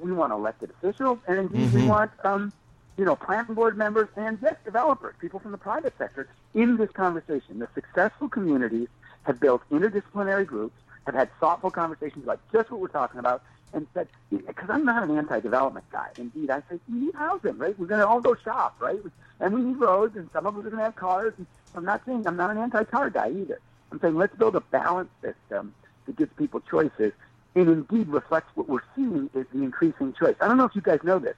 we 0.00 0.12
want 0.12 0.32
elected 0.32 0.70
officials, 0.70 1.18
and 1.26 1.38
indeed 1.38 1.72
we 1.72 1.80
Mhm. 1.80 1.88
want, 1.88 2.10
um, 2.24 2.52
you 2.98 3.04
know, 3.04 3.16
planning 3.16 3.54
board 3.54 3.78
members 3.78 4.08
and 4.16 4.38
yes, 4.42 4.56
developers, 4.64 5.14
people 5.20 5.38
from 5.38 5.52
the 5.52 5.58
private 5.58 5.96
sector 5.96 6.28
in 6.52 6.76
this 6.76 6.90
conversation. 6.90 7.60
The 7.60 7.68
successful 7.74 8.28
communities 8.28 8.88
have 9.22 9.38
built 9.38 9.62
interdisciplinary 9.70 10.44
groups, 10.44 10.74
have 11.06 11.14
had 11.14 11.30
thoughtful 11.38 11.70
conversations 11.70 12.24
about 12.24 12.40
just 12.52 12.70
what 12.70 12.80
we're 12.80 12.88
talking 12.88 13.20
about, 13.20 13.42
and 13.72 13.86
said, 13.94 14.08
because 14.30 14.68
I'm 14.68 14.84
not 14.84 15.04
an 15.04 15.16
anti-development 15.16 15.86
guy. 15.92 16.08
Indeed, 16.18 16.50
I 16.50 16.60
say 16.68 16.80
we 16.90 16.98
need 16.98 17.14
housing, 17.14 17.56
right? 17.56 17.78
We're 17.78 17.86
going 17.86 18.00
to 18.00 18.08
all 18.08 18.20
go 18.20 18.34
shop, 18.34 18.76
right? 18.80 18.98
And 19.40 19.54
we 19.54 19.60
need 19.60 19.76
roads, 19.76 20.16
and 20.16 20.28
some 20.32 20.46
of 20.46 20.56
us 20.56 20.60
are 20.60 20.70
going 20.70 20.78
to 20.78 20.84
have 20.84 20.96
cars. 20.96 21.34
And 21.36 21.46
I'm 21.74 21.84
not 21.84 22.02
saying 22.04 22.26
I'm 22.26 22.36
not 22.36 22.50
an 22.50 22.58
anti-car 22.58 23.10
guy 23.10 23.30
either. 23.30 23.60
I'm 23.92 24.00
saying 24.00 24.16
let's 24.16 24.34
build 24.36 24.56
a 24.56 24.60
balanced 24.60 25.12
system 25.22 25.74
that 26.06 26.16
gives 26.16 26.32
people 26.36 26.60
choices, 26.60 27.12
and 27.54 27.68
indeed 27.68 28.08
reflects 28.08 28.50
what 28.56 28.68
we're 28.68 28.82
seeing 28.96 29.30
is 29.34 29.46
the 29.52 29.62
increasing 29.62 30.14
choice. 30.14 30.34
I 30.40 30.48
don't 30.48 30.56
know 30.56 30.64
if 30.64 30.74
you 30.74 30.82
guys 30.82 31.00
know 31.04 31.18
this. 31.18 31.36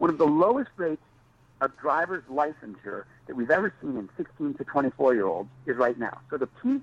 One 0.00 0.08
of 0.08 0.16
the 0.16 0.26
lowest 0.26 0.70
rates 0.78 1.02
of 1.60 1.76
driver's 1.76 2.24
licensure 2.24 3.04
that 3.26 3.36
we've 3.36 3.50
ever 3.50 3.72
seen 3.82 3.98
in 3.98 4.08
16 4.16 4.54
to 4.54 4.64
24 4.64 5.14
year 5.14 5.26
olds 5.26 5.50
is 5.66 5.76
right 5.76 5.98
now. 5.98 6.18
So 6.30 6.38
the 6.38 6.46
peak 6.46 6.82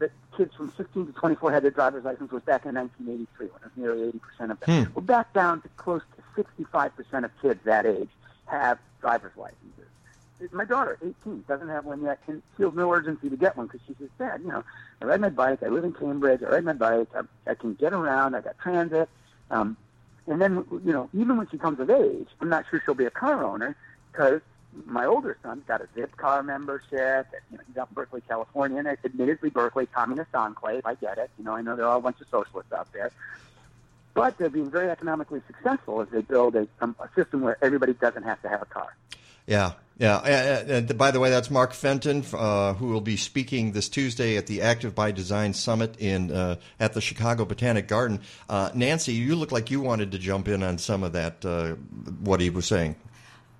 that 0.00 0.10
kids 0.36 0.54
from 0.54 0.70
16 0.76 1.06
to 1.06 1.12
24 1.14 1.50
had 1.50 1.62
their 1.62 1.70
driver's 1.70 2.04
license 2.04 2.30
was 2.30 2.42
back 2.42 2.66
in 2.66 2.74
1983 2.74 3.46
when 3.46 3.56
it 3.56 3.64
was 3.64 3.72
nearly 3.74 4.20
80% 4.38 4.50
of 4.50 4.60
them. 4.60 4.84
Hmm. 4.84 4.92
We're 4.92 5.02
back 5.02 5.32
down 5.32 5.62
to 5.62 5.68
close 5.78 6.02
to 6.36 6.42
65% 6.42 7.24
of 7.24 7.30
kids 7.40 7.60
that 7.64 7.86
age 7.86 8.10
have 8.44 8.78
driver's 9.00 9.32
licenses. 9.38 10.52
My 10.52 10.66
daughter, 10.66 10.98
18, 11.02 11.46
doesn't 11.48 11.70
have 11.70 11.86
one 11.86 12.02
yet 12.02 12.18
and 12.26 12.42
feels 12.58 12.74
no 12.74 12.92
urgency 12.92 13.30
to 13.30 13.36
get 13.38 13.56
one 13.56 13.66
because 13.66 13.80
she 13.88 13.94
says, 13.98 14.10
Dad, 14.18 14.42
you 14.42 14.48
know, 14.48 14.62
I 15.00 15.06
ride 15.06 15.22
my 15.22 15.30
bike, 15.30 15.62
I 15.62 15.68
live 15.68 15.84
in 15.84 15.94
Cambridge, 15.94 16.42
I 16.42 16.50
ride 16.50 16.64
my 16.64 16.74
bike, 16.74 17.08
I, 17.16 17.22
I 17.50 17.54
can 17.54 17.72
get 17.72 17.94
around, 17.94 18.34
I 18.34 18.42
got 18.42 18.58
transit. 18.58 19.08
Um, 19.50 19.78
and 20.26 20.40
then, 20.40 20.64
you 20.84 20.92
know, 20.92 21.08
even 21.14 21.36
when 21.36 21.48
she 21.48 21.58
comes 21.58 21.78
of 21.80 21.90
age, 21.90 22.28
I'm 22.40 22.48
not 22.48 22.64
sure 22.68 22.82
she'll 22.84 22.94
be 22.94 23.04
a 23.04 23.10
car 23.10 23.44
owner 23.44 23.76
because 24.10 24.40
my 24.84 25.06
older 25.06 25.36
son's 25.42 25.64
got 25.66 25.80
a 25.80 25.88
zip 25.94 26.16
car 26.16 26.42
membership. 26.42 27.26
And, 27.32 27.42
you 27.50 27.58
know, 27.58 27.64
he's 27.66 27.76
out 27.76 27.88
in 27.88 27.94
Berkeley, 27.94 28.22
California, 28.26 28.78
and 28.78 28.88
it's 28.88 29.04
admittedly, 29.04 29.50
Berkeley, 29.50 29.86
communist 29.86 30.34
enclave. 30.34 30.82
I 30.84 30.94
get 30.94 31.18
it. 31.18 31.30
You 31.38 31.44
know, 31.44 31.54
I 31.54 31.62
know 31.62 31.76
there 31.76 31.86
are 31.86 31.96
a 31.96 32.00
bunch 32.00 32.20
of 32.20 32.26
socialists 32.30 32.72
out 32.72 32.92
there. 32.92 33.12
But 34.14 34.38
they're 34.38 34.50
being 34.50 34.70
very 34.70 34.90
economically 34.90 35.42
successful 35.46 36.00
as 36.00 36.08
they 36.08 36.22
build 36.22 36.56
a, 36.56 36.66
um, 36.80 36.96
a 36.98 37.08
system 37.14 37.42
where 37.42 37.58
everybody 37.62 37.92
doesn't 37.92 38.22
have 38.22 38.40
to 38.42 38.48
have 38.48 38.62
a 38.62 38.66
car. 38.66 38.96
Yeah, 39.46 39.72
yeah. 39.98 40.18
And, 40.18 40.70
and 40.70 40.98
by 40.98 41.10
the 41.10 41.20
way, 41.20 41.30
that's 41.30 41.50
Mark 41.50 41.72
Fenton, 41.72 42.24
uh, 42.32 42.74
who 42.74 42.88
will 42.88 43.00
be 43.00 43.16
speaking 43.16 43.72
this 43.72 43.88
Tuesday 43.88 44.36
at 44.36 44.46
the 44.46 44.62
Active 44.62 44.94
by 44.94 45.10
Design 45.10 45.54
Summit 45.54 45.96
in 45.98 46.30
uh, 46.30 46.56
at 46.78 46.92
the 46.92 47.00
Chicago 47.00 47.44
Botanic 47.44 47.88
Garden. 47.88 48.20
Uh, 48.48 48.70
Nancy, 48.74 49.12
you 49.12 49.36
look 49.36 49.52
like 49.52 49.70
you 49.70 49.80
wanted 49.80 50.12
to 50.12 50.18
jump 50.18 50.48
in 50.48 50.62
on 50.62 50.78
some 50.78 51.02
of 51.02 51.12
that. 51.12 51.44
Uh, 51.44 51.74
what 52.20 52.40
he 52.40 52.50
was 52.50 52.66
saying. 52.66 52.96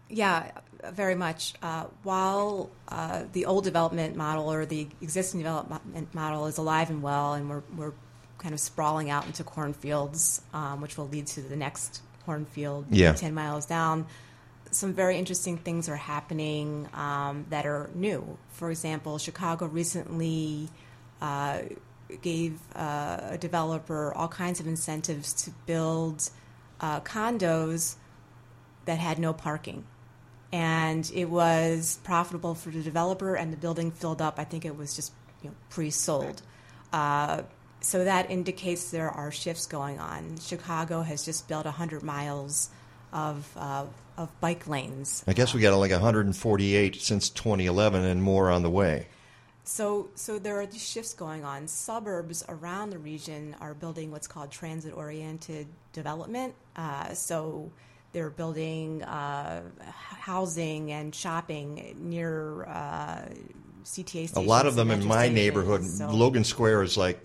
Yeah, 0.09 0.51
very 0.93 1.15
much. 1.15 1.55
Uh, 1.63 1.87
while 2.03 2.71
uh, 2.89 3.25
the 3.33 3.47
old 3.47 3.65
development 3.65 4.17
model 4.17 4.53
or 4.53 4.67
the 4.67 4.87
existing 5.01 5.41
development 5.41 6.15
model 6.15 6.47
is 6.47 6.59
alive 6.59 6.91
and 6.91 7.03
well, 7.03 7.35
and 7.35 7.49
we're, 7.51 7.63
we're 7.77 7.93
kind 8.39 8.55
of 8.55 8.61
sprawling 8.61 9.11
out 9.11 9.27
into 9.27 9.43
cornfields, 9.43 10.43
um, 10.53 10.81
which 10.81 10.97
will 10.97 11.09
lead 11.09 11.27
to 11.27 11.41
the 11.41 11.57
next 11.57 12.03
cornfield 12.25 12.87
Yeah. 12.91 13.13
10 13.13 13.35
miles 13.35 13.67
down, 13.67 14.07
some 14.77 14.93
very 14.93 15.17
interesting 15.17 15.57
things 15.57 15.89
are 15.89 15.97
happening 15.97 16.89
um, 16.95 17.47
that 17.51 17.67
are 17.67 17.91
new. 17.95 18.39
For 18.51 18.71
example, 18.71 19.19
Chicago 19.19 19.67
recently 19.67 20.69
uh, 21.21 21.61
gave 22.23 22.61
uh, 22.75 23.19
a 23.31 23.39
developer 23.39 24.13
all 24.15 24.29
kinds 24.29 24.61
of 24.61 24.67
incentives 24.67 25.33
to 25.45 25.51
build 25.67 26.31
uh, 26.81 27.01
condos 27.01 27.97
that 28.85 28.99
had 28.99 29.19
no 29.19 29.33
parking. 29.33 29.85
And 30.53 31.11
it 31.13 31.29
was 31.29 31.99
profitable 32.05 32.55
for 32.55 32.71
the 32.71 32.83
developer, 32.83 33.35
and 33.35 33.53
the 33.53 33.57
building 33.57 33.91
filled 33.91 34.23
up. 34.23 34.39
I 34.39 34.45
think 34.45 34.65
it 34.65 34.77
was 34.77 34.95
just 34.95 35.13
you 35.43 35.51
know, 35.51 35.57
pre 35.71 35.91
sold. 35.91 36.43
Uh, 36.93 37.43
so 37.81 38.05
that 38.05 38.31
indicates 38.31 38.91
there 38.91 39.11
are 39.11 39.31
shifts 39.31 39.67
going 39.67 39.99
on. 39.99 40.39
Chicago 40.41 41.03
has 41.03 41.25
just 41.25 41.49
built 41.49 41.65
100 41.65 42.03
miles 42.03 42.71
of, 43.13 43.49
uh, 43.57 43.85
of 44.17 44.39
bike 44.41 44.67
lanes. 44.67 45.25
I 45.27 45.33
guess 45.33 45.55
we 45.55 45.61
got 45.61 45.77
like 45.77 45.91
148 45.91 46.97
since 46.97 47.29
2011, 47.31 48.05
and 48.05 48.23
more 48.23 48.51
on 48.51 48.63
the 48.63 48.71
way. 48.71 49.07
So, 49.65 50.11
so 50.15 50.39
there 50.39 50.61
are 50.61 50.67
these 50.67 50.87
shifts 50.87 51.13
going 51.13 51.45
on. 51.45 51.67
Suburbs 51.67 52.45
around 52.49 52.91
the 52.91 52.99
region 52.99 53.57
are 53.61 53.75
building 53.75 54.13
what's 54.13 54.29
called 54.29 54.53
transit-oriented 54.53 55.67
development. 55.93 56.55
Uh, 56.77 57.15
so 57.15 57.73
they're 58.13 58.31
building 58.31 59.03
uh, 59.03 59.63
housing 60.21 60.93
and 60.93 61.13
shopping 61.13 61.97
near 61.99 62.65
uh, 62.67 63.23
CTA 63.85 64.37
A 64.37 64.41
lot 64.41 64.67
of 64.67 64.75
them 64.77 64.91
in 64.91 65.05
my 65.05 65.27
stations, 65.27 65.35
neighborhood, 65.35 65.85
so- 65.85 66.11
Logan 66.11 66.45
Square 66.45 66.83
is 66.85 66.97
like 66.97 67.21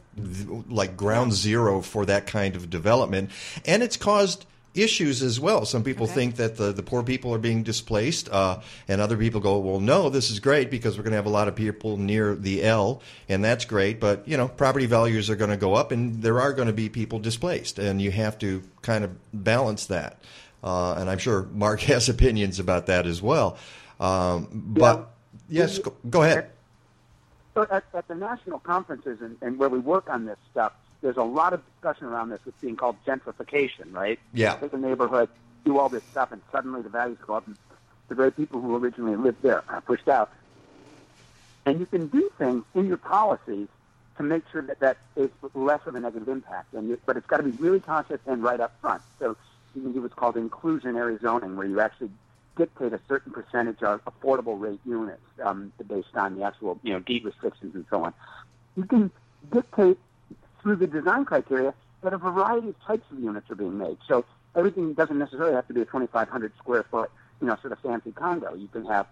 like 0.67 0.97
ground 0.97 1.31
zero 1.31 1.81
for 1.81 2.05
that 2.05 2.27
kind 2.27 2.55
of 2.55 2.69
development, 2.69 3.31
and 3.65 3.81
it's 3.81 3.95
caused 3.95 4.45
issues 4.73 5.21
as 5.21 5.39
well. 5.39 5.65
Some 5.65 5.83
people 5.83 6.07
think 6.07 6.37
that 6.37 6.57
the, 6.57 6.71
the 6.71 6.83
poor 6.83 7.03
people 7.03 7.33
are 7.33 7.39
being 7.39 7.63
displaced, 7.63 8.29
uh, 8.29 8.61
and 8.87 9.01
other 9.01 9.17
people 9.17 9.41
go, 9.41 9.57
"Well, 9.57 9.79
no, 9.79 10.09
this 10.09 10.29
is 10.29 10.39
great 10.39 10.71
because 10.71 10.97
we're 10.97 11.03
going 11.03 11.11
to 11.11 11.17
have 11.17 11.25
a 11.25 11.29
lot 11.29 11.47
of 11.47 11.55
people 11.55 11.97
near 11.97 12.35
the 12.35 12.63
L, 12.63 13.01
and 13.27 13.43
that's 13.43 13.65
great." 13.65 13.99
But 13.99 14.27
you 14.27 14.37
know, 14.37 14.47
property 14.47 14.85
values 14.85 15.29
are 15.29 15.35
going 15.35 15.49
to 15.49 15.57
go 15.57 15.73
up, 15.73 15.91
and 15.91 16.21
there 16.21 16.39
are 16.39 16.53
going 16.53 16.67
to 16.67 16.73
be 16.73 16.89
people 16.89 17.19
displaced, 17.19 17.79
and 17.79 18.01
you 18.01 18.11
have 18.11 18.37
to 18.39 18.63
kind 18.81 19.03
of 19.03 19.11
balance 19.33 19.87
that. 19.87 20.21
Uh, 20.63 20.93
and 20.93 21.09
I'm 21.09 21.17
sure 21.17 21.43
Mark 21.53 21.81
has 21.91 22.09
opinions 22.09 22.59
about 22.59 22.85
that 22.87 23.05
as 23.05 23.21
well. 23.21 23.57
Um, 23.99 24.47
but 24.51 25.13
yes, 25.49 25.79
go, 25.79 25.93
go 26.09 26.23
ahead. 26.23 26.49
At, 27.55 27.83
at 27.93 28.07
the 28.07 28.15
national 28.15 28.59
conferences 28.59 29.19
and, 29.21 29.37
and 29.41 29.57
where 29.57 29.69
we 29.69 29.79
work 29.79 30.09
on 30.09 30.25
this 30.25 30.37
stuff, 30.51 30.71
there's 31.01 31.17
a 31.17 31.23
lot 31.23 31.53
of 31.53 31.61
discussion 31.73 32.07
around 32.07 32.29
this. 32.29 32.39
What's 32.43 32.59
being 32.61 32.75
called 32.75 32.97
gentrification, 33.05 33.91
right? 33.91 34.19
Yeah. 34.33 34.55
Take 34.55 34.73
a 34.73 34.77
neighborhood, 34.77 35.29
do 35.65 35.79
all 35.79 35.89
this 35.89 36.03
stuff, 36.11 36.31
and 36.31 36.41
suddenly 36.51 36.81
the 36.81 36.89
values 36.89 37.17
go 37.25 37.35
up, 37.35 37.47
and 37.47 37.57
the 38.07 38.15
very 38.15 38.31
people 38.31 38.61
who 38.61 38.75
originally 38.75 39.15
lived 39.15 39.41
there 39.41 39.63
are 39.69 39.81
pushed 39.81 40.07
out. 40.07 40.31
And 41.65 41.79
you 41.79 41.85
can 41.85 42.07
do 42.07 42.31
things 42.37 42.63
in 42.75 42.87
your 42.87 42.97
policies 42.97 43.67
to 44.17 44.23
make 44.23 44.43
sure 44.51 44.61
that 44.61 44.79
that 44.79 44.97
is 45.15 45.29
less 45.53 45.81
of 45.85 45.95
a 45.95 45.99
negative 45.99 46.27
impact. 46.27 46.73
And 46.73 46.89
you, 46.89 46.99
but 47.05 47.17
it's 47.17 47.27
got 47.27 47.37
to 47.37 47.43
be 47.43 47.51
really 47.51 47.79
conscious 47.79 48.19
and 48.25 48.43
right 48.43 48.59
up 48.59 48.73
front. 48.81 49.01
So 49.19 49.37
you 49.75 49.81
can 49.81 49.93
do 49.93 50.01
what's 50.01 50.13
called 50.13 50.35
inclusionary 50.35 51.19
zoning, 51.21 51.55
where 51.55 51.67
you 51.67 51.79
actually 51.79 52.09
dictate 52.57 52.93
a 52.93 52.99
certain 53.07 53.31
percentage 53.31 53.81
of 53.81 54.03
affordable 54.05 54.59
rate 54.59 54.81
units 54.85 55.21
um, 55.43 55.71
based 55.87 56.15
on 56.15 56.35
the 56.37 56.43
actual 56.43 56.79
you 56.83 56.93
know 56.93 56.99
deed 56.99 57.23
restrictions 57.23 57.73
and 57.75 57.85
so 57.89 58.03
on. 58.03 58.13
You 58.75 58.83
can 58.83 59.11
dictate 59.51 59.97
through 60.61 60.77
the 60.77 60.87
design 60.87 61.25
criteria 61.25 61.73
that 62.01 62.13
a 62.13 62.17
variety 62.17 62.69
of 62.69 62.79
types 62.83 63.05
of 63.11 63.19
units 63.19 63.49
are 63.49 63.55
being 63.55 63.77
made. 63.77 63.97
So 64.07 64.25
everything 64.55 64.93
doesn't 64.93 65.17
necessarily 65.17 65.55
have 65.55 65.67
to 65.67 65.73
be 65.73 65.81
a 65.81 65.85
2,500 65.85 66.51
square 66.57 66.83
foot, 66.83 67.11
you 67.39 67.47
know, 67.47 67.57
sort 67.61 67.73
of 67.73 67.79
fancy 67.79 68.11
condo. 68.11 68.53
You 68.55 68.67
can 68.67 68.85
have 68.85 69.07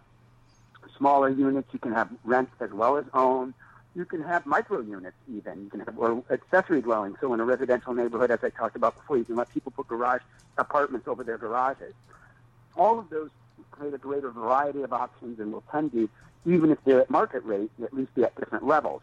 smaller 0.98 1.30
units. 1.30 1.70
You 1.72 1.80
can 1.80 1.94
have 1.94 2.10
rent 2.24 2.50
as 2.60 2.72
well 2.72 2.98
as 2.98 3.06
own. 3.14 3.54
You 3.96 4.06
can 4.06 4.22
have 4.24 4.46
micro 4.46 4.82
units 4.82 5.18
even. 5.28 5.64
You 5.64 5.70
can 5.70 5.80
have 5.82 5.98
or 5.98 6.24
accessory 6.30 6.82
dwellings. 6.82 7.18
So 7.22 7.34
in 7.34 7.40
a 7.40 7.46
residential 7.46 7.94
neighborhood, 7.94 8.32
as 8.32 8.40
I 8.44 8.50
talked 8.50 8.76
about 8.76 8.96
before, 8.96 9.18
you 9.18 9.26
can 9.26 9.36
let 9.36 9.50
people 9.50 9.72
put 9.72 9.88
garage 9.88 10.22
apartments 10.58 11.08
over 11.08 11.24
their 11.24 11.38
garages. 11.38 11.94
All 12.76 13.00
of 13.00 13.10
those 13.10 13.30
create 13.72 13.94
a 13.94 13.98
greater 13.98 14.30
variety 14.30 14.84
of 14.84 14.94
options 14.94 15.40
and 15.40 15.52
will 15.52 15.64
tend 15.72 15.92
to, 15.94 16.10
even 16.46 16.72
if 16.72 16.78
they're 16.86 17.02
at 17.02 17.10
market 17.10 17.44
rate, 17.44 17.72
at 17.82 17.94
least 17.94 18.14
be 18.14 18.24
at 18.24 18.36
different 18.36 18.66
levels. 18.66 19.02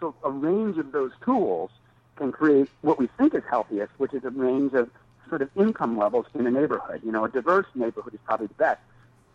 So 0.00 0.14
a 0.24 0.30
range 0.30 0.78
of 0.78 0.92
those 0.92 1.12
tools 1.24 1.70
can 2.16 2.32
create 2.32 2.68
what 2.82 2.98
we 2.98 3.08
think 3.18 3.34
is 3.34 3.42
healthiest, 3.48 3.92
which 3.98 4.14
is 4.14 4.24
a 4.24 4.30
range 4.30 4.72
of 4.74 4.90
sort 5.28 5.42
of 5.42 5.50
income 5.56 5.98
levels 5.98 6.26
in 6.34 6.46
a 6.46 6.50
neighborhood. 6.50 7.02
You 7.04 7.12
know, 7.12 7.24
a 7.24 7.28
diverse 7.28 7.66
neighborhood 7.74 8.14
is 8.14 8.20
probably 8.24 8.46
the 8.46 8.54
best 8.54 8.80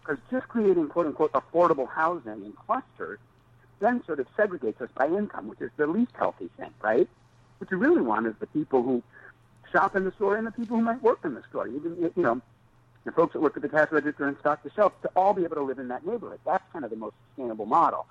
because 0.01 0.17
just 0.31 0.47
creating 0.47 0.87
quote 0.89 1.05
unquote 1.05 1.31
affordable 1.33 1.87
housing 1.87 2.45
in 2.45 2.53
clusters 2.53 3.19
then 3.79 4.03
sort 4.05 4.19
of 4.19 4.27
segregates 4.37 4.81
us 4.81 4.89
by 4.95 5.07
income, 5.07 5.47
which 5.47 5.61
is 5.61 5.69
the 5.77 5.85
least 5.85 6.11
healthy 6.17 6.49
thing, 6.57 6.73
right? 6.81 7.07
What 7.57 7.69
you 7.69 7.77
really 7.77 8.01
want 8.01 8.27
is 8.27 8.33
the 8.39 8.47
people 8.47 8.81
who 8.81 9.03
shop 9.71 9.95
in 9.95 10.05
the 10.05 10.11
store 10.13 10.37
and 10.37 10.47
the 10.47 10.51
people 10.51 10.77
who 10.77 10.83
might 10.83 11.01
work 11.01 11.19
in 11.25 11.33
the 11.33 11.43
store. 11.49 11.67
Even 11.67 11.97
you 12.15 12.23
know, 12.23 12.41
the 13.03 13.11
folks 13.11 13.33
that 13.33 13.41
work 13.41 13.57
at 13.57 13.61
the 13.61 13.69
cash 13.69 13.91
register 13.91 14.27
and 14.27 14.37
stock 14.39 14.63
the 14.63 14.71
shelf 14.71 14.93
to 15.01 15.09
all 15.15 15.33
be 15.33 15.43
able 15.43 15.55
to 15.57 15.63
live 15.63 15.79
in 15.79 15.89
that 15.89 16.05
neighborhood. 16.05 16.39
That's 16.45 16.63
kind 16.71 16.85
of 16.85 16.91
the 16.91 16.97
most 16.97 17.15
sustainable 17.29 17.65
model. 17.65 18.05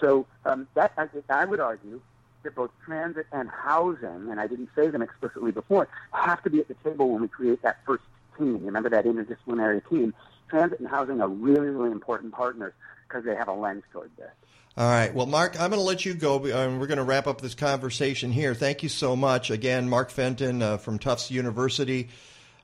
So 0.00 0.26
um, 0.44 0.66
that 0.74 0.92
I, 0.96 1.08
I 1.30 1.44
would 1.44 1.60
argue 1.60 2.00
that 2.42 2.54
both 2.54 2.70
transit 2.84 3.26
and 3.32 3.48
housing, 3.48 4.28
and 4.30 4.38
I 4.38 4.46
didn't 4.46 4.68
say 4.76 4.88
them 4.88 5.02
explicitly 5.02 5.50
before, 5.50 5.88
have 6.12 6.42
to 6.44 6.50
be 6.50 6.60
at 6.60 6.68
the 6.68 6.74
table 6.84 7.10
when 7.10 7.22
we 7.22 7.28
create 7.28 7.62
that 7.62 7.78
first 7.86 8.04
team. 8.38 8.64
Remember 8.64 8.90
that 8.90 9.04
interdisciplinary 9.04 9.88
team. 9.88 10.14
Transit 10.48 10.78
and 10.78 10.88
housing 10.88 11.20
are 11.20 11.28
really, 11.28 11.68
really 11.68 11.90
important 11.90 12.32
partners 12.32 12.72
because 13.08 13.24
they 13.24 13.34
have 13.34 13.48
a 13.48 13.52
lens 13.52 13.82
toward 13.92 14.10
this. 14.16 14.30
All 14.76 14.88
right. 14.88 15.14
Well, 15.14 15.26
Mark, 15.26 15.54
I'm 15.60 15.70
going 15.70 15.80
to 15.80 15.86
let 15.86 16.04
you 16.04 16.14
go. 16.14 16.36
Um, 16.52 16.80
we're 16.80 16.88
going 16.88 16.98
to 16.98 17.04
wrap 17.04 17.28
up 17.28 17.40
this 17.40 17.54
conversation 17.54 18.32
here. 18.32 18.54
Thank 18.54 18.82
you 18.82 18.88
so 18.88 19.14
much. 19.14 19.50
Again, 19.50 19.88
Mark 19.88 20.10
Fenton 20.10 20.62
uh, 20.62 20.78
from 20.78 20.98
Tufts 20.98 21.30
University. 21.30 22.08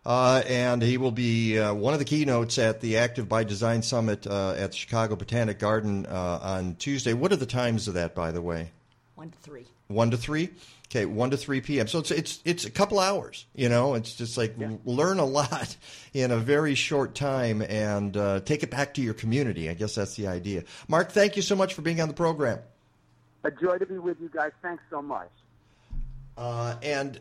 Uh, 0.04 0.42
and 0.46 0.80
he 0.80 0.96
will 0.96 1.10
be 1.10 1.58
uh, 1.58 1.74
one 1.74 1.92
of 1.92 1.98
the 1.98 2.06
keynotes 2.06 2.58
at 2.58 2.80
the 2.80 2.96
Active 2.96 3.28
by 3.28 3.44
Design 3.44 3.82
Summit 3.82 4.26
uh, 4.26 4.54
at 4.56 4.70
the 4.70 4.76
Chicago 4.76 5.14
Botanic 5.14 5.58
Garden 5.58 6.06
uh, 6.06 6.38
on 6.42 6.74
Tuesday. 6.76 7.12
What 7.12 7.32
are 7.32 7.36
the 7.36 7.46
times 7.46 7.86
of 7.86 7.94
that, 7.94 8.14
by 8.14 8.32
the 8.32 8.40
way? 8.40 8.70
One 9.14 9.30
to 9.30 9.38
three. 9.38 9.66
One 9.88 10.10
to 10.10 10.16
three. 10.16 10.50
Okay, 10.88 11.04
one 11.04 11.30
to 11.30 11.36
three 11.36 11.60
p.m. 11.60 11.86
So 11.86 12.00
it's 12.00 12.10
it's 12.10 12.40
it's 12.44 12.64
a 12.64 12.70
couple 12.70 12.98
hours. 12.98 13.46
You 13.54 13.68
know, 13.68 13.94
it's 13.94 14.14
just 14.16 14.36
like 14.36 14.56
learn 14.84 15.20
a 15.20 15.24
lot 15.24 15.76
in 16.14 16.32
a 16.32 16.38
very 16.38 16.74
short 16.74 17.14
time 17.14 17.62
and 17.62 18.16
uh, 18.16 18.40
take 18.40 18.64
it 18.64 18.70
back 18.70 18.94
to 18.94 19.02
your 19.02 19.14
community. 19.14 19.70
I 19.70 19.74
guess 19.74 19.94
that's 19.94 20.16
the 20.16 20.26
idea. 20.26 20.64
Mark, 20.88 21.12
thank 21.12 21.36
you 21.36 21.42
so 21.42 21.54
much 21.54 21.74
for 21.74 21.82
being 21.82 22.00
on 22.00 22.08
the 22.08 22.14
program. 22.14 22.58
A 23.44 23.50
joy 23.50 23.78
to 23.78 23.86
be 23.86 23.98
with 23.98 24.20
you 24.20 24.30
guys. 24.32 24.50
Thanks 24.62 24.82
so 24.90 25.00
much. 25.00 25.30
Uh, 26.36 26.74
and 26.82 27.20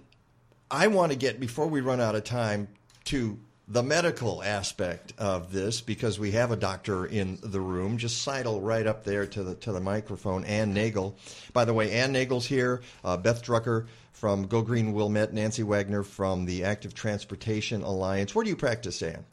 I 0.72 0.88
want 0.88 1.12
to 1.12 1.18
get 1.18 1.40
before 1.40 1.68
we 1.68 1.82
run 1.82 2.00
out 2.00 2.16
of 2.16 2.24
time 2.24 2.68
to 3.06 3.40
the 3.68 3.82
medical 3.82 4.44
aspect 4.44 5.14
of 5.18 5.52
this 5.52 5.82
because 5.82 6.20
we 6.20 6.32
have 6.32 6.52
a 6.52 6.56
doctor 6.56 7.08
in 7.08 7.40
the 7.42 7.60
room. 7.60 7.98
Just 7.98 8.22
sidle 8.22 8.62
right 8.62 8.86
up 8.86 9.04
there 9.04 9.26
to 9.26 9.44
the 9.44 9.56
to 9.56 9.72
the 9.72 9.80
microphone. 9.80 10.44
Ann 10.46 10.74
Nagel. 10.74 11.16
By 11.54 11.66
the 11.66 11.74
way, 11.74 11.92
Ann 11.92 12.12
Nagel's 12.12 12.46
here. 12.46 12.82
Uh, 13.04 13.18
Beth 13.18 13.44
Drucker 13.44 13.88
from 14.12 14.46
Go 14.46 14.62
Green 14.62 14.94
Wilmette. 14.94 15.34
Nancy 15.34 15.64
Wagner 15.64 16.04
from 16.04 16.46
the 16.46 16.64
Active 16.64 16.94
Transportation 16.94 17.82
Alliance. 17.82 18.36
Where 18.36 18.44
do 18.44 18.50
you 18.50 18.56
practice, 18.56 19.02
Ann? 19.02 19.26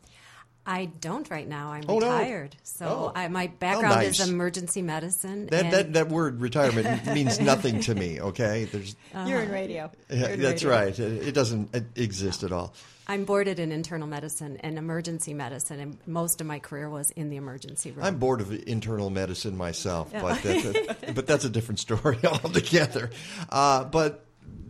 I 0.67 0.87
don't 0.87 1.31
right 1.31 1.47
now. 1.49 1.73
I'm 1.73 1.85
Oh, 1.89 1.99
no. 2.01 2.11
retired. 2.19 2.57
So 2.65 2.87
Oh. 2.87 3.13
I, 3.15 3.29
my 3.29 3.47
background 3.47 3.95
nice. 3.97 4.19
is 4.21 4.29
emergency 4.29 4.83
medicine. 4.83 5.47
That 5.47 5.65
and- 5.65 5.73
that, 5.73 5.93
that 5.93 6.09
word 6.09 6.41
retirement 6.41 7.07
means 7.15 7.39
nothing 7.39 7.81
to 7.83 7.95
me. 7.95 8.21
Okay, 8.21 8.65
there's. 8.65 8.97
You're 9.27 9.41
in 9.43 9.51
radio. 9.53 9.91
You're 10.11 10.29
in 10.31 10.41
that's 10.43 10.65
radio. 10.65 10.69
right. 10.87 10.99
It, 10.99 11.29
it 11.29 11.33
doesn't 11.33 11.75
exist 11.97 12.43
at 12.43 12.51
all. 12.53 12.75
I'm 13.09 13.25
boarded 13.25 13.61
in 13.61 13.71
internal 13.71 14.09
medicine 14.09 14.57
and 14.63 14.77
emergency 14.79 15.33
medicine, 15.33 15.79
and 15.79 15.99
most 16.09 16.41
of 16.41 16.47
my 16.49 16.59
career 16.59 16.91
was 16.91 17.11
in 17.13 17.31
the 17.31 17.37
emergency 17.37 17.93
room. 17.93 18.05
I'm 18.05 18.19
bored 18.19 18.41
of 18.41 18.51
internal 18.69 19.11
medicine 19.11 19.57
myself, 19.57 20.11
Yeah. 20.13 20.23
but 20.23 20.43
that's 20.43 20.65
a, 20.65 21.13
but 21.13 21.27
that's 21.29 21.45
a 21.45 21.49
different 21.49 21.79
story 21.79 22.19
altogether. 22.25 23.11
Uh, 23.49 23.85
but 23.85 24.25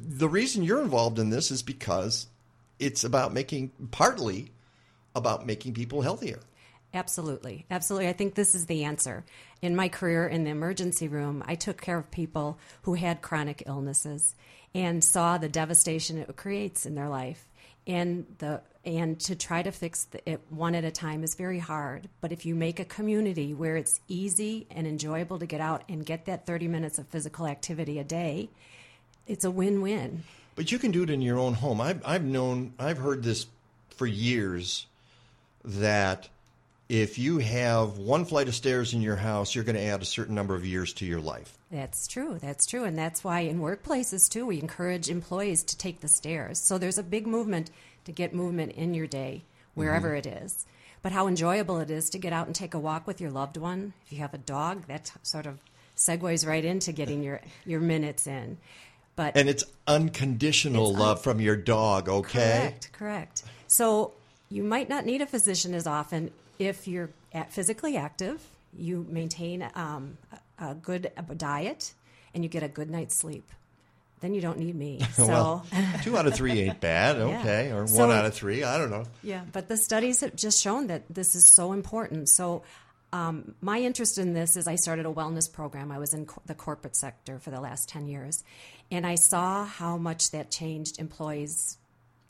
the 0.09 0.29
reason 0.29 0.63
you're 0.63 0.83
involved 0.83 1.19
in 1.19 1.31
this 1.31 1.51
is 1.51 1.63
because 1.63 2.27
it's 2.79 3.05
about 3.05 3.33
making 3.33 3.71
partly 3.91 4.51
about 5.17 5.47
making 5.47 5.75
people 5.75 6.03
healthier. 6.03 6.39
Absolutely. 6.95 7.67
Absolutely. 7.71 8.09
I 8.09 8.13
think 8.13 8.35
this 8.35 8.55
is 8.55 8.67
the 8.67 8.85
answer. 8.85 9.25
In 9.61 9.77
my 9.77 9.89
career 9.89 10.27
in 10.27 10.45
the 10.45 10.51
emergency 10.51 11.09
room, 11.09 11.43
I 11.47 11.55
took 11.55 11.81
care 11.81 11.99
of 11.99 12.11
people 12.11 12.59
who 12.83 12.95
had 12.95 13.21
chronic 13.21 13.65
illnesses 13.67 14.35
and 14.75 15.03
saw 15.03 15.37
the 15.37 15.49
devastation 15.49 16.19
it 16.19 16.37
creates 16.37 16.87
in 16.87 16.95
their 16.95 17.09
life. 17.09 17.49
And 17.87 18.27
the 18.39 18.63
and 18.85 19.19
to 19.21 19.35
try 19.35 19.63
to 19.63 19.73
fix 19.73 20.05
the, 20.05 20.31
it 20.31 20.41
one 20.49 20.75
at 20.77 20.85
a 20.85 20.91
time 20.93 21.25
is 21.25 21.35
very 21.35 21.59
hard. 21.59 22.09
But 22.21 22.31
if 22.31 22.47
you 22.47 22.55
make 22.55 22.79
a 22.79 22.85
community 22.85 23.53
where 23.53 23.77
it's 23.77 24.01
easy 24.07 24.67
and 24.71 24.87
enjoyable 24.87 25.41
to 25.41 25.47
get 25.47 25.61
out 25.61 25.83
and 25.89 26.07
get 26.07 26.27
that 26.27 26.47
30 26.47 26.69
minutes 26.69 26.99
of 26.99 27.09
physical 27.09 27.47
activity 27.47 27.99
a 27.99 28.05
day, 28.05 28.49
it's 29.27 29.45
a 29.45 29.51
win-win. 29.51 30.23
But 30.55 30.71
you 30.71 30.79
can 30.79 30.93
do 30.93 31.03
it 31.03 31.11
in 31.11 31.21
your 31.21 31.39
own 31.39 31.55
home. 31.55 31.81
I've, 31.81 32.01
I've 32.07 32.25
known, 32.25 32.75
I've 32.79 32.99
heard 32.99 33.25
this 33.25 33.47
for 33.91 34.07
years 34.07 34.87
that 35.67 36.29
if 36.89 37.19
you 37.19 37.39
have 37.39 37.99
one 37.99 38.25
flight 38.25 38.49
of 38.49 38.55
stairs 38.55 38.95
in 38.95 39.03
your 39.03 39.17
house, 39.17 39.55
you're 39.55 39.65
going 39.65 39.77
to 39.77 39.83
add 39.83 40.03
a 40.03 40.07
certain 40.07 40.35
number 40.35 40.55
of 40.55 40.65
years 40.65 40.93
to 40.95 41.05
your 41.05 41.21
life. 41.21 41.59
That's 41.71 42.07
true. 42.07 42.39
That's 42.41 42.65
true. 42.65 42.85
And 42.85 42.97
that's 42.97 43.25
why 43.25 43.41
in 43.41 43.61
workplaces, 43.61 44.31
too, 44.31 44.47
we 44.47 44.61
encourage 44.61 45.11
employees 45.11 45.65
to 45.65 45.77
take 45.77 46.01
the 46.01 46.09
stairs. 46.09 46.61
So 46.61 46.79
there's 46.79 46.99
a 46.99 47.03
big 47.03 47.27
movement 47.27 47.71
to 48.05 48.13
get 48.13 48.33
movement 48.33 48.73
in 48.73 48.95
your 48.95 49.09
day, 49.09 49.43
wherever 49.75 50.15
Mhm. 50.15 50.19
it 50.19 50.27
is. 50.27 50.65
But 51.03 51.11
how 51.11 51.27
enjoyable 51.27 51.79
it 51.79 51.91
is 51.91 52.09
to 52.11 52.19
get 52.19 52.33
out 52.33 52.47
and 52.47 52.55
take 52.55 52.75
a 52.75 52.79
walk 52.79 53.07
with 53.07 53.21
your 53.21 53.31
loved 53.31 53.57
one. 53.57 53.93
If 54.07 54.13
you 54.13 54.19
have 54.19 54.35
a 54.35 54.39
dog, 54.39 54.87
that 54.87 55.11
sort 55.23 55.47
of 55.47 55.59
segues 55.97 56.47
right 56.47 56.65
into 56.65 56.93
getting 56.93 57.23
your, 57.25 57.41
your 57.65 57.81
minutes 57.81 58.27
in. 58.29 58.59
But 59.17 59.37
And 59.37 59.49
it's 59.49 59.65
unconditional 59.89 60.93
love 60.95 61.23
from 61.23 61.41
your 61.41 61.57
dog, 61.57 62.09
okay? 62.09 62.59
Correct, 62.61 62.93
correct. 62.93 63.43
So 63.67 64.13
you 64.51 64.63
might 64.63 64.89
not 64.89 65.05
need 65.05 65.21
a 65.21 65.27
physician 65.27 65.75
as 65.75 65.87
often 65.87 66.31
if 66.59 66.87
you're 66.89 67.11
at 67.33 67.53
physically 67.53 67.97
active, 67.97 68.43
you 68.77 69.07
maintain 69.09 69.69
um, 69.75 70.17
a 70.59 70.75
good 70.75 71.11
diet, 71.37 71.93
and 72.35 72.43
you 72.45 72.49
get 72.51 72.63
a 72.63 72.69
good 72.69 72.91
night's 72.91 73.17
sleep. 73.17 73.51
Then 74.21 74.33
you 74.35 74.41
don't 74.41 74.59
need 74.59 74.75
me. 74.75 75.01
So. 75.13 75.27
well, 75.27 75.67
two 76.03 76.17
out 76.17 76.27
of 76.27 76.35
three 76.35 76.61
ain't 76.61 76.81
bad, 76.81 77.17
Yeah. 77.19 77.41
okay? 77.41 77.73
Or 77.73 77.87
So- 77.87 78.07
one 78.07 78.17
out 78.17 78.25
of 78.25 78.35
three, 78.35 78.65
I 78.65 78.79
don't 78.79 78.91
know. 78.91 79.05
Yeah, 79.23 79.43
but 79.53 79.69
the 79.69 79.77
studies 79.77 80.21
have 80.21 80.35
just 80.37 80.61
shown 80.63 80.87
that 80.87 81.03
this 81.11 81.35
is 81.35 81.47
so 81.47 81.73
important. 81.73 82.29
So 82.31 82.63
um, 83.13 83.55
my 83.61 83.79
interest 83.81 84.17
in 84.19 84.33
this 84.35 84.57
is 84.57 84.67
I 84.67 84.77
started 84.77 85.05
a 85.07 85.13
wellness 85.13 85.51
program. 85.53 85.93
I 85.93 85.99
was 85.99 86.13
in 86.15 86.27
co- 86.27 86.43
the 86.47 86.55
corporate 86.55 86.97
sector 86.97 87.39
for 87.39 87.51
the 87.51 87.61
last 87.61 87.89
10 87.89 88.09
years, 88.09 88.43
and 88.91 89.07
I 89.07 89.15
saw 89.17 89.65
how 89.67 89.97
much 89.99 90.31
that 90.31 90.51
changed 90.51 90.99
employees' 90.99 91.77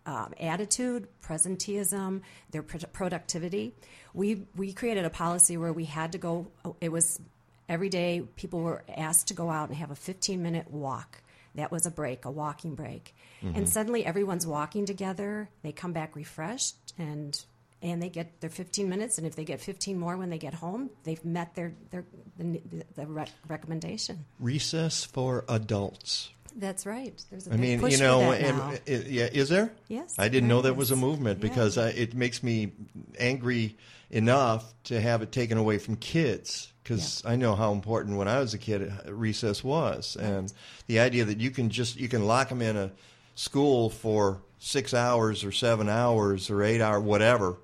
um, 0.06 0.32
attitude, 0.40 1.08
presenteeism, 1.22 2.22
their 2.50 2.62
pro- 2.62 2.80
productivity. 2.92 3.74
We, 4.14 4.46
we 4.54 4.72
created 4.72 5.04
a 5.04 5.10
policy 5.10 5.56
where 5.56 5.72
we 5.72 5.84
had 5.84 6.12
to 6.12 6.18
go, 6.18 6.46
it 6.80 6.90
was 6.90 7.20
every 7.68 7.88
day 7.88 8.22
people 8.36 8.60
were 8.60 8.84
asked 8.96 9.28
to 9.28 9.34
go 9.34 9.50
out 9.50 9.68
and 9.68 9.76
have 9.76 9.90
a 9.90 9.96
15 9.96 10.42
minute 10.42 10.70
walk. 10.70 11.22
That 11.56 11.72
was 11.72 11.86
a 11.86 11.90
break, 11.90 12.24
a 12.24 12.30
walking 12.30 12.74
break. 12.74 13.14
Mhm. 13.42 13.56
And 13.56 13.68
suddenly 13.68 14.04
everyone's 14.04 14.46
walking 14.46 14.86
together. 14.86 15.48
They 15.62 15.72
come 15.72 15.92
back 15.92 16.14
refreshed 16.14 16.76
and 16.98 17.38
and 17.82 18.02
they 18.02 18.08
get 18.08 18.40
their 18.40 18.50
15 18.50 18.88
minutes 18.88 19.18
and 19.18 19.26
if 19.26 19.36
they 19.36 19.44
get 19.44 19.60
15 19.60 19.98
more 19.98 20.16
when 20.16 20.30
they 20.30 20.38
get 20.38 20.54
home, 20.54 20.90
they've 21.04 21.22
met 21.24 21.54
their 21.54 21.72
their 21.90 22.04
the, 22.38 22.60
the 22.94 23.06
rec- 23.06 23.30
recommendation. 23.48 24.24
Recess 24.38 25.04
for 25.04 25.44
adults. 25.48 26.30
That's 26.58 26.86
right. 26.86 27.22
There's 27.30 27.46
a 27.46 27.50
I 27.50 27.52
big 27.52 27.60
mean, 27.60 27.80
push 27.80 27.92
you 27.92 27.98
for 27.98 28.04
know, 28.04 28.20
that 28.30 28.40
and, 28.40 28.56
now. 28.58 28.70
i- 28.70 28.80
yeah, 29.08 29.28
is 29.32 29.48
there? 29.50 29.70
Yes, 29.88 30.14
I 30.18 30.28
didn't 30.28 30.48
know 30.48 30.62
that 30.62 30.72
is. 30.72 30.76
was 30.76 30.90
a 30.90 30.96
movement 30.96 31.38
Yeah. 31.42 31.48
because 31.48 31.76
uh, 31.76 31.92
it 31.94 32.14
makes 32.14 32.42
me 32.42 32.72
angry 33.18 33.76
enough 34.10 34.72
to 34.84 35.00
have 35.00 35.20
it 35.22 35.32
taken 35.32 35.58
away 35.58 35.78
from 35.78 35.96
kids 35.96 36.72
because 36.82 37.22
I 37.26 37.36
know 37.36 37.54
how 37.56 37.72
important 37.72 38.16
when 38.16 38.28
I 38.28 38.38
was 38.38 38.54
a 38.54 38.58
kid 38.58 38.90
uh, 39.06 39.12
recess 39.12 39.62
was, 39.64 40.16
and 40.16 40.52
the 40.86 41.00
idea 41.00 41.24
that 41.26 41.40
you 41.40 41.50
can 41.50 41.68
just 41.70 41.96
you 41.96 42.08
can 42.08 42.26
lock 42.26 42.48
them 42.48 42.62
in 42.62 42.76
a 42.76 42.90
school 43.34 43.90
for 43.90 44.40
six 44.58 44.94
hours 44.94 45.44
or 45.44 45.52
seven 45.52 45.88
hours 45.88 46.48
or 46.48 46.62
eight 46.62 46.80
hour 46.80 46.98
whatever 47.00 47.58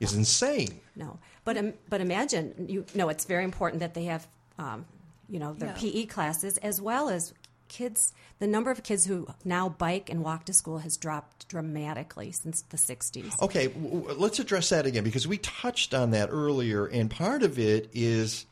is 0.00 0.12
insane. 0.14 0.80
No, 0.96 1.18
but 1.44 1.56
um, 1.56 1.72
but 1.88 2.00
imagine 2.02 2.66
you 2.68 2.84
know 2.94 3.08
it's 3.08 3.24
very 3.24 3.44
important 3.44 3.80
that 3.80 3.94
they 3.94 4.04
have 4.04 4.26
um, 4.58 4.84
you 5.30 5.38
know 5.38 5.54
their 5.54 5.68
Yeah. 5.70 5.74
PE 5.92 6.06
classes 6.06 6.58
as 6.58 6.80
well 6.82 7.08
as 7.08 7.32
kids. 7.68 8.12
The 8.38 8.46
number 8.46 8.70
of 8.70 8.82
kids 8.82 9.06
who 9.06 9.28
now 9.44 9.68
bike 9.68 10.10
and 10.10 10.22
walk 10.22 10.44
to 10.46 10.52
school 10.52 10.78
has 10.78 10.96
dropped 10.96 11.48
dramatically 11.48 12.32
since 12.32 12.62
the 12.62 12.76
'60s. 12.76 13.40
Okay, 13.42 13.68
w- 13.68 14.14
let's 14.16 14.38
address 14.38 14.70
that 14.70 14.86
again 14.86 15.04
because 15.04 15.26
we 15.26 15.38
touched 15.38 15.94
on 15.94 16.10
that 16.12 16.30
earlier, 16.30 16.86
and 16.86 17.10
part 17.10 17.42
of 17.42 17.58
it 17.58 17.90
is, 17.92 18.46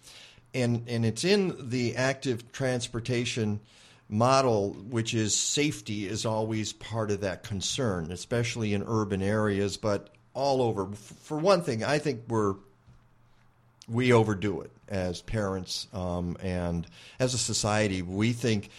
and 0.55 0.85
and 0.89 1.05
it's 1.05 1.25
in 1.25 1.57
the 1.71 1.97
active 1.97 2.53
transportation 2.53 3.61
model, 4.09 4.75
which 4.89 5.15
is 5.15 5.37
safety 5.37 6.07
is 6.07 6.25
always 6.25 6.73
part 6.73 7.11
of 7.11 7.23
that 7.23 7.43
concern, 7.43 8.13
especially 8.13 8.73
in 8.73 8.85
urban 8.87 9.23
areas, 9.23 9.77
but 9.77 10.11
all 10.35 10.63
over. 10.63 10.87
For 10.95 11.39
one 11.39 11.63
thing, 11.63 11.83
I 11.83 11.99
think 11.99 12.23
we're 12.29 12.55
we 13.89 14.13
overdo 14.13 14.63
it 14.63 14.71
as 14.89 15.23
parents 15.23 15.87
um, 15.93 16.37
and 16.43 16.87
as 17.19 17.35
a 17.35 17.39
society. 17.39 18.03
We 18.03 18.33
think 18.33 18.63
th- 18.63 18.73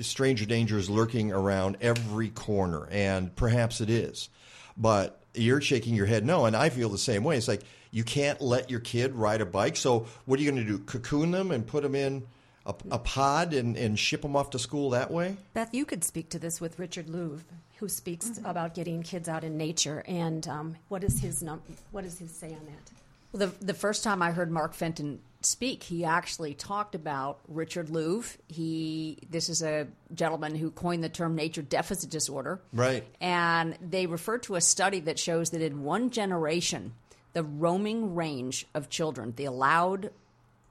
stranger 0.00 0.44
danger 0.44 0.78
is 0.78 0.90
lurking 0.90 1.32
around 1.32 1.78
every 1.80 2.28
corner, 2.30 2.86
and 2.90 3.34
perhaps 3.36 3.80
it 3.80 3.90
is. 3.90 4.28
But 4.76 5.20
you're 5.34 5.60
shaking 5.60 5.94
your 5.94 6.06
head 6.06 6.24
no, 6.24 6.46
and 6.46 6.56
I 6.56 6.68
feel 6.68 6.88
the 6.88 6.98
same 6.98 7.24
way. 7.24 7.36
It's 7.36 7.48
like 7.48 7.62
you 7.90 8.04
can't 8.04 8.40
let 8.40 8.70
your 8.70 8.80
kid 8.80 9.14
ride 9.14 9.40
a 9.40 9.46
bike. 9.46 9.76
So 9.76 10.06
what 10.24 10.38
are 10.38 10.42
you 10.42 10.50
going 10.50 10.64
to 10.64 10.70
do? 10.70 10.78
Cocoon 10.78 11.30
them 11.30 11.50
and 11.50 11.66
put 11.66 11.82
them 11.82 11.94
in 11.94 12.26
a, 12.66 12.74
a 12.90 12.98
pod 12.98 13.54
and, 13.54 13.76
and 13.76 13.98
ship 13.98 14.22
them 14.22 14.36
off 14.36 14.50
to 14.50 14.58
school 14.58 14.90
that 14.90 15.10
way? 15.10 15.36
Beth, 15.54 15.72
you 15.72 15.84
could 15.84 16.04
speak 16.04 16.28
to 16.30 16.38
this 16.38 16.60
with 16.60 16.78
Richard 16.78 17.06
Louv, 17.06 17.40
who 17.78 17.88
speaks 17.88 18.38
about 18.44 18.74
getting 18.74 19.02
kids 19.02 19.28
out 19.28 19.44
in 19.44 19.56
nature. 19.56 20.04
And 20.06 20.46
um, 20.48 20.76
what 20.88 21.04
is 21.04 21.20
his 21.20 21.42
num- 21.42 21.62
What 21.92 22.04
does 22.04 22.18
his 22.18 22.32
say 22.32 22.48
on 22.48 22.66
that? 22.66 22.90
Well, 23.32 23.48
the, 23.48 23.64
the 23.64 23.74
first 23.74 24.02
time 24.04 24.22
I 24.22 24.32
heard 24.32 24.50
Mark 24.50 24.74
Fenton 24.74 25.20
speak, 25.40 25.82
he 25.82 26.04
actually 26.04 26.54
talked 26.54 26.94
about 26.94 27.40
Richard 27.48 27.88
Louv. 27.88 28.36
He 28.48 29.18
this 29.30 29.48
is 29.48 29.62
a 29.62 29.86
gentleman 30.14 30.54
who 30.54 30.70
coined 30.70 31.04
the 31.04 31.08
term 31.08 31.34
nature 31.34 31.62
deficit 31.62 32.10
disorder. 32.10 32.60
Right. 32.72 33.04
And 33.20 33.76
they 33.80 34.06
refer 34.06 34.38
to 34.38 34.56
a 34.56 34.60
study 34.60 35.00
that 35.00 35.18
shows 35.18 35.50
that 35.50 35.62
in 35.62 35.82
one 35.84 36.10
generation, 36.10 36.94
the 37.32 37.42
roaming 37.42 38.14
range 38.14 38.66
of 38.74 38.88
children, 38.88 39.34
the 39.36 39.44
allowed 39.44 40.10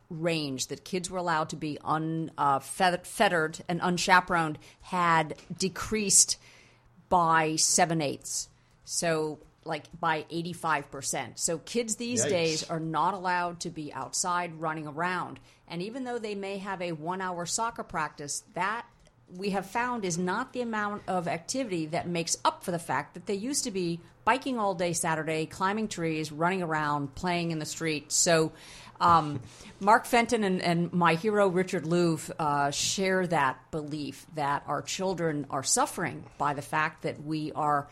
range 0.09 0.67
that 0.67 0.83
kids 0.83 1.09
were 1.09 1.17
allowed 1.17 1.49
to 1.49 1.55
be 1.55 1.77
unfettered 1.83 3.59
uh, 3.59 3.63
and 3.67 3.81
unchaperoned, 3.81 4.57
had 4.81 5.35
decreased 5.57 6.37
by 7.09 7.55
seven 7.55 8.01
eighths. 8.01 8.49
So, 8.83 9.39
like 9.65 9.85
by 9.99 10.25
85%. 10.31 11.39
So, 11.39 11.57
kids 11.57 11.95
these 11.95 12.23
Yikes. 12.23 12.29
days 12.29 12.63
are 12.69 12.79
not 12.79 13.13
allowed 13.13 13.59
to 13.61 13.69
be 13.69 13.91
outside 13.93 14.61
running 14.61 14.87
around. 14.87 15.39
And 15.67 15.81
even 15.81 16.03
though 16.03 16.19
they 16.19 16.35
may 16.35 16.59
have 16.59 16.81
a 16.81 16.91
one 16.91 17.19
hour 17.19 17.45
soccer 17.45 17.83
practice, 17.83 18.43
that 18.53 18.85
we 19.33 19.49
have 19.49 19.65
found 19.65 20.05
is 20.05 20.17
not 20.17 20.53
the 20.53 20.61
amount 20.61 21.01
of 21.07 21.27
activity 21.27 21.87
that 21.87 22.07
makes 22.07 22.37
up 22.45 22.63
for 22.63 22.71
the 22.71 22.79
fact 22.79 23.15
that 23.15 23.25
they 23.25 23.33
used 23.33 23.63
to 23.63 23.71
be 23.71 23.99
biking 24.23 24.59
all 24.59 24.75
day 24.75 24.93
Saturday, 24.93 25.45
climbing 25.45 25.87
trees, 25.87 26.31
running 26.31 26.61
around, 26.61 27.15
playing 27.15 27.51
in 27.51 27.59
the 27.59 27.65
street. 27.65 28.11
So, 28.11 28.51
um, 28.99 29.41
Mark 29.79 30.05
Fenton 30.05 30.43
and, 30.43 30.61
and 30.61 30.93
my 30.93 31.15
hero 31.15 31.47
Richard 31.47 31.83
Louv 31.83 32.31
uh, 32.39 32.71
share 32.71 33.25
that 33.27 33.59
belief 33.71 34.25
that 34.35 34.63
our 34.67 34.81
children 34.81 35.47
are 35.49 35.63
suffering 35.63 36.23
by 36.37 36.53
the 36.53 36.61
fact 36.61 37.03
that 37.03 37.23
we 37.23 37.51
are 37.51 37.87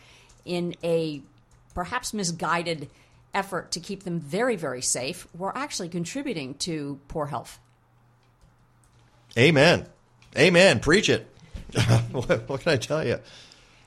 in 0.46 0.76
a 0.84 1.22
perhaps 1.74 2.14
misguided 2.14 2.90
effort 3.34 3.72
to 3.72 3.80
keep 3.80 4.04
them 4.04 4.20
very, 4.20 4.56
very 4.56 4.82
safe. 4.82 5.28
We're 5.36 5.52
actually 5.56 5.90
contributing 5.90 6.56
to 6.56 7.00
poor 7.08 7.28
health. 7.28 7.60
Amen. 9.38 9.88
Amen. 10.38 10.80
Preach 10.80 11.10
it. 11.10 11.28
what, 12.12 12.48
what 12.48 12.62
can 12.62 12.72
I 12.72 12.78
tell 12.78 13.06
you? 13.06 13.20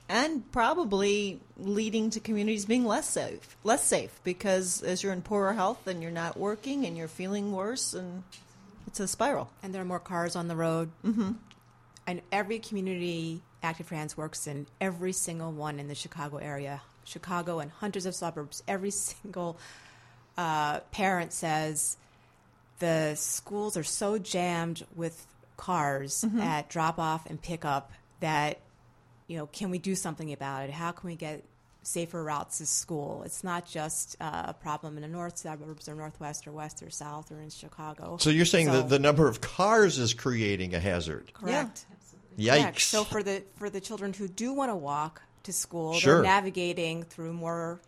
and 0.08 0.50
probably 0.52 1.40
leading 1.56 2.10
to 2.10 2.20
communities 2.20 2.64
being 2.64 2.84
less 2.84 3.08
safe, 3.08 3.56
less 3.64 3.84
safe 3.84 4.20
because 4.22 4.82
as 4.82 5.02
you're 5.02 5.12
in 5.12 5.22
poorer 5.22 5.52
health 5.52 5.86
and 5.86 6.02
you're 6.02 6.12
not 6.12 6.36
working 6.36 6.86
and 6.86 6.96
you're 6.96 7.08
feeling 7.08 7.52
worse, 7.52 7.92
and 7.92 8.22
it's 8.86 9.00
a 9.00 9.08
spiral. 9.08 9.50
And 9.62 9.74
there 9.74 9.82
are 9.82 9.86
more 9.86 9.98
cars 9.98 10.36
on 10.36 10.48
the 10.48 10.56
road. 10.56 10.90
Mm-hmm. 11.04 11.32
And 12.06 12.22
every 12.30 12.60
community 12.60 13.42
Active 13.62 13.88
Trans 13.88 14.16
works 14.16 14.46
in, 14.46 14.66
every 14.80 15.12
single 15.12 15.50
one 15.50 15.80
in 15.80 15.88
the 15.88 15.94
Chicago 15.94 16.36
area, 16.36 16.82
Chicago 17.06 17.60
and 17.60 17.70
hundreds 17.70 18.04
of 18.04 18.14
suburbs, 18.14 18.62
every 18.68 18.90
single 19.06 19.56
uh, 20.36 20.80
parent 20.92 21.32
says 21.32 21.96
the 22.80 23.14
schools 23.14 23.76
are 23.78 23.84
so 23.84 24.18
jammed 24.18 24.84
with 24.94 25.26
cars 25.56 26.22
Mhm. 26.28 26.40
at 26.42 26.68
drop 26.68 26.98
off 26.98 27.24
and 27.24 27.40
pick 27.40 27.64
up 27.64 27.90
that 28.20 28.58
you 29.26 29.38
know 29.38 29.46
can 29.46 29.70
we 29.70 29.78
do 29.78 29.94
something 29.94 30.30
about 30.34 30.64
it 30.64 30.70
how 30.70 30.92
can 30.92 31.08
we 31.08 31.16
get 31.16 31.42
safer 31.82 32.22
routes 32.22 32.58
to 32.58 32.66
school 32.66 33.22
it's 33.24 33.42
not 33.42 33.64
just 33.66 34.14
uh, 34.20 34.42
a 34.48 34.52
problem 34.52 34.96
in 34.96 35.02
the 35.02 35.08
north 35.08 35.38
suburbs 35.38 35.88
or 35.88 35.94
northwest 35.94 36.46
or 36.46 36.52
west 36.52 36.82
or 36.82 36.90
south 36.90 37.32
or 37.32 37.40
in 37.40 37.48
chicago 37.48 38.18
So 38.20 38.28
you're 38.28 38.44
saying 38.44 38.66
So- 38.66 38.72
that 38.74 38.90
the 38.90 38.98
number 38.98 39.26
of 39.28 39.40
cars 39.40 39.98
is 39.98 40.12
creating 40.12 40.74
a 40.74 40.80
hazard? 40.80 41.32
correct 41.32 41.86
Yikes. 42.36 42.60
Correct. 42.60 42.80
so 42.82 43.04
for 43.04 43.22
the 43.22 43.42
for 43.56 43.70
the 43.70 43.80
children 43.80 44.12
who 44.12 44.28
do 44.28 44.52
want 44.52 44.70
to 44.70 44.76
walk 44.76 45.22
to 45.46 45.52
school 45.52 45.94
Sure. 45.94 46.16
they're 46.16 46.22
navigating 46.22 47.02
through 47.02 47.32
more 47.32 47.80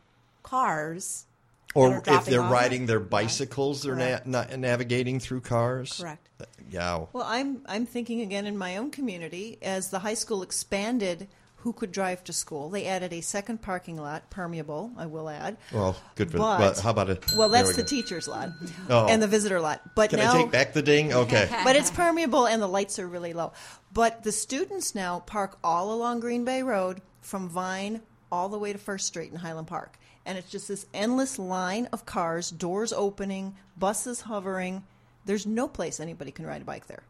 cars 0.43 1.27
Or 1.75 2.03
if 2.07 2.25
they're 2.25 2.43
off. 2.43 2.51
riding 2.51 2.87
their 2.87 3.01
bicycles, 3.01 3.83
they're 3.83 3.95
na- 3.95 4.21
na- 4.25 4.57
navigating 4.57 5.21
through 5.21 5.43
cars. 5.43 5.99
Correct. 6.01 6.27
Yeah. 6.71 7.05
Well, 7.13 7.25
I'm 7.27 7.63
I'm 7.67 7.85
thinking 7.87 8.21
again 8.23 8.47
in 8.47 8.57
my 8.57 8.77
own 8.79 8.91
community 8.91 9.59
as 9.63 9.91
the 9.91 9.99
high 10.01 10.15
school 10.15 10.43
expanded. 10.43 11.29
Who 11.63 11.73
could 11.73 11.91
drive 11.91 12.23
to 12.25 12.33
school? 12.33 12.71
They 12.71 12.87
added 12.87 13.13
a 13.13 13.21
second 13.21 13.63
parking 13.63 13.97
lot, 13.97 14.31
permeable. 14.31 14.93
I 14.97 15.07
will 15.07 15.29
add. 15.29 15.57
Well, 15.73 15.97
good 16.15 16.31
for. 16.31 16.39
But- 16.39 16.59
But 16.59 16.79
how 16.79 16.91
about 16.91 17.11
it? 17.11 17.25
Well, 17.37 17.49
that's 17.49 17.69
we 17.69 17.75
the 17.75 17.83
go. 17.83 17.89
teacher's 17.89 18.29
lot 18.29 18.51
Oh. 18.89 19.07
and 19.09 19.21
the 19.21 19.27
visitor 19.27 19.61
lot. 19.61 19.81
But 19.97 20.11
Can 20.11 20.21
now, 20.21 20.35
I 20.35 20.43
take 20.43 20.53
back 20.53 20.73
the 20.73 20.83
ding? 20.83 21.13
Okay. 21.13 21.49
but 21.65 21.75
it's 21.75 21.91
permeable 21.91 22.47
and 22.47 22.63
the 22.63 22.69
lights 22.69 22.99
are 23.01 23.09
really 23.09 23.33
low. 23.33 23.53
But 23.93 24.23
the 24.23 24.31
students 24.33 24.95
now 24.95 25.19
park 25.21 25.59
all 25.65 25.93
along 25.93 26.21
Green 26.21 26.45
Bay 26.45 26.63
Road 26.63 27.03
from 27.29 27.49
Vine 27.49 28.01
all 28.33 28.49
the 28.49 28.59
way 28.59 28.73
to 28.73 28.79
First 28.79 29.07
Street 29.07 29.31
in 29.31 29.37
Highland 29.39 29.67
Park. 29.69 29.99
And 30.27 30.37
it's 30.37 30.51
just 30.51 30.69
this 30.69 30.87
endless 30.93 31.39
line 31.39 31.87
of 31.93 32.05
cars, 32.07 32.51
doors 32.51 32.93
opening, 32.93 33.55
buses 33.77 34.23
hovering. 34.23 34.83
There's 35.25 35.47
no 35.47 35.69
place 35.69 36.01
anybody 36.01 36.31
can 36.33 36.47
ride 36.47 36.63
a 36.63 36.65
bike 36.65 36.87
there 36.87 37.03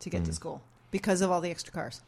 to 0.00 0.10
get 0.10 0.24
to 0.24 0.30
Mm. 0.30 0.34
school 0.34 0.62
because 0.90 1.20
of 1.20 1.30
all 1.30 1.40
the 1.40 1.50
extra 1.50 1.72
cars. 1.72 2.00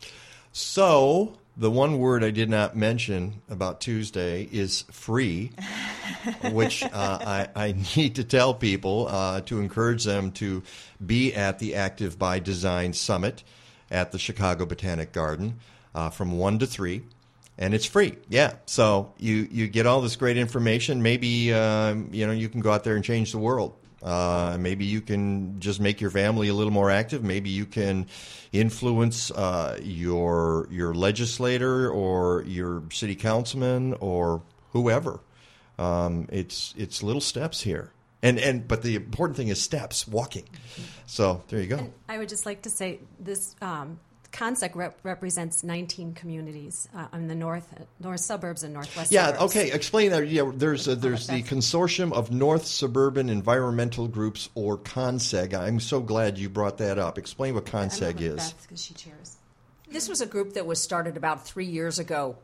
So 0.52 1.38
the 1.56 1.70
one 1.70 1.98
word 1.98 2.22
I 2.22 2.30
did 2.30 2.50
not 2.50 2.76
mention 2.76 3.40
about 3.48 3.80
Tuesday 3.80 4.48
is 4.52 4.82
free, 4.90 5.52
which 6.52 6.82
uh, 6.82 6.88
I, 6.92 7.48
I 7.54 7.74
need 7.96 8.16
to 8.16 8.24
tell 8.24 8.52
people 8.54 9.06
uh, 9.08 9.40
to 9.42 9.60
encourage 9.60 10.04
them 10.04 10.30
to 10.32 10.62
be 11.04 11.34
at 11.34 11.58
the 11.58 11.74
Active 11.74 12.18
by 12.18 12.38
Design 12.38 12.92
Summit 12.92 13.42
at 13.90 14.12
the 14.12 14.18
Chicago 14.18 14.66
Botanic 14.66 15.12
Garden 15.12 15.58
uh, 15.94 16.10
from 16.10 16.32
one 16.38 16.58
to 16.58 16.66
three. 16.66 17.02
And 17.62 17.74
it's 17.74 17.86
free, 17.86 18.16
yeah. 18.28 18.54
So 18.66 19.14
you, 19.18 19.46
you 19.50 19.68
get 19.68 19.86
all 19.86 20.00
this 20.02 20.16
great 20.16 20.36
information. 20.36 21.00
Maybe 21.00 21.54
um, 21.54 22.08
you 22.10 22.26
know 22.26 22.32
you 22.32 22.48
can 22.48 22.60
go 22.60 22.72
out 22.72 22.82
there 22.82 22.96
and 22.96 23.04
change 23.04 23.30
the 23.30 23.38
world 23.38 23.72
Uh, 24.02 24.56
maybe 24.58 24.84
you 24.84 25.00
can 25.00 25.60
just 25.60 25.80
make 25.80 26.00
your 26.00 26.10
family 26.10 26.48
a 26.48 26.54
little 26.54 26.72
more 26.72 26.90
active. 26.90 27.22
Maybe 27.22 27.50
you 27.50 27.64
can 27.66 28.06
influence 28.50 29.30
uh, 29.30 29.78
your 29.80 30.66
your 30.70 30.92
legislator 30.92 31.88
or 31.88 32.42
your 32.46 32.82
city 32.90 33.14
councilman 33.14 33.94
or 34.00 34.42
whoever. 34.72 35.20
Um, 35.78 36.26
it's 36.32 36.74
it's 36.76 37.02
little 37.02 37.20
steps 37.20 37.60
here, 37.62 37.92
and 38.22 38.38
and 38.40 38.66
but 38.66 38.82
the 38.82 38.96
important 38.96 39.36
thing 39.36 39.48
is 39.48 39.60
steps, 39.62 40.08
walking. 40.08 40.48
So 41.06 41.42
there 41.48 41.60
you 41.60 41.68
go. 41.68 41.92
I 42.08 42.18
would 42.18 42.28
just 42.28 42.44
like 42.44 42.62
to 42.62 42.70
say 42.70 42.98
this 43.20 43.54
um, 43.62 44.00
CONSEG 44.32 44.74
rep- 44.74 44.98
represents 45.02 45.62
19 45.62 46.14
communities 46.14 46.88
uh, 46.96 47.06
in 47.12 47.28
the 47.28 47.34
north 47.34 47.68
north 48.00 48.20
suburbs 48.20 48.62
and 48.62 48.72
northwest. 48.72 49.12
Yeah. 49.12 49.26
suburbs. 49.26 49.56
Okay. 49.56 49.70
Explain 49.70 50.10
that. 50.10 50.26
Yeah. 50.26 50.50
There's 50.54 50.88
a, 50.88 50.96
there's 50.96 51.26
the 51.26 51.42
Consortium 51.42 52.12
of 52.12 52.30
North 52.30 52.66
Suburban 52.66 53.28
Environmental 53.28 54.08
Groups, 54.08 54.48
or 54.54 54.78
CONSEG. 54.78 55.54
I'm 55.54 55.80
so 55.80 56.00
glad 56.00 56.38
you 56.38 56.48
brought 56.48 56.78
that 56.78 56.98
up. 56.98 57.18
Explain 57.18 57.54
what 57.54 57.66
CONSEG 57.66 58.20
is. 58.20 58.52
because 58.54 58.82
she 58.82 58.94
chairs. 58.94 59.36
This 59.88 60.08
was 60.08 60.22
a 60.22 60.26
group 60.26 60.54
that 60.54 60.64
was 60.64 60.80
started 60.80 61.18
about 61.18 61.46
three 61.46 61.66
years 61.66 61.98
ago. 61.98 62.36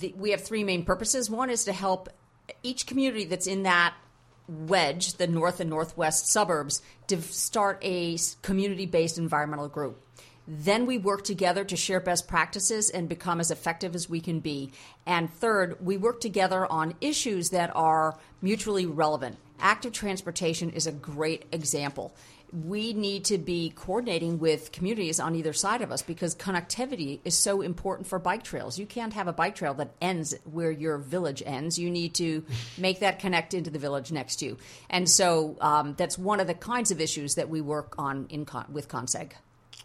The, 0.00 0.12
we 0.16 0.32
have 0.32 0.42
three 0.42 0.64
main 0.64 0.84
purposes. 0.84 1.30
One 1.30 1.50
is 1.50 1.64
to 1.64 1.72
help 1.72 2.08
each 2.62 2.86
community 2.86 3.24
that's 3.24 3.46
in 3.46 3.62
that 3.62 3.94
wedge, 4.48 5.14
the 5.14 5.26
north 5.26 5.60
and 5.60 5.70
northwest 5.70 6.28
suburbs, 6.28 6.82
to 7.06 7.20
start 7.22 7.78
a 7.82 8.18
community 8.42 8.86
based 8.86 9.18
environmental 9.18 9.68
group. 9.68 10.00
Then 10.48 10.86
we 10.86 10.98
work 10.98 11.24
together 11.24 11.64
to 11.64 11.76
share 11.76 12.00
best 12.00 12.28
practices 12.28 12.90
and 12.90 13.08
become 13.08 13.40
as 13.40 13.50
effective 13.50 13.94
as 13.94 14.08
we 14.08 14.20
can 14.20 14.40
be. 14.40 14.72
And 15.04 15.32
third, 15.32 15.84
we 15.84 15.96
work 15.96 16.20
together 16.20 16.70
on 16.70 16.94
issues 17.00 17.50
that 17.50 17.74
are 17.74 18.18
mutually 18.40 18.86
relevant. 18.86 19.38
Active 19.58 19.92
transportation 19.92 20.70
is 20.70 20.86
a 20.86 20.92
great 20.92 21.46
example. 21.50 22.14
We 22.52 22.92
need 22.92 23.24
to 23.24 23.38
be 23.38 23.72
coordinating 23.74 24.38
with 24.38 24.70
communities 24.70 25.18
on 25.18 25.34
either 25.34 25.52
side 25.52 25.82
of 25.82 25.90
us 25.90 26.02
because 26.02 26.36
connectivity 26.36 27.18
is 27.24 27.36
so 27.36 27.60
important 27.60 28.06
for 28.06 28.20
bike 28.20 28.44
trails. 28.44 28.78
You 28.78 28.86
can't 28.86 29.14
have 29.14 29.26
a 29.26 29.32
bike 29.32 29.56
trail 29.56 29.74
that 29.74 29.94
ends 30.00 30.32
where 30.44 30.70
your 30.70 30.98
village 30.98 31.42
ends. 31.44 31.76
You 31.76 31.90
need 31.90 32.14
to 32.14 32.44
make 32.78 33.00
that 33.00 33.18
connect 33.18 33.52
into 33.52 33.70
the 33.70 33.80
village 33.80 34.12
next 34.12 34.36
to 34.36 34.46
you. 34.46 34.58
And 34.88 35.10
so 35.10 35.56
um, 35.60 35.94
that's 35.98 36.16
one 36.16 36.38
of 36.38 36.46
the 36.46 36.54
kinds 36.54 36.92
of 36.92 37.00
issues 37.00 37.34
that 37.34 37.48
we 37.48 37.60
work 37.60 37.96
on 37.98 38.26
in 38.28 38.44
con- 38.44 38.66
with 38.70 38.88
CONSEG. 38.88 39.32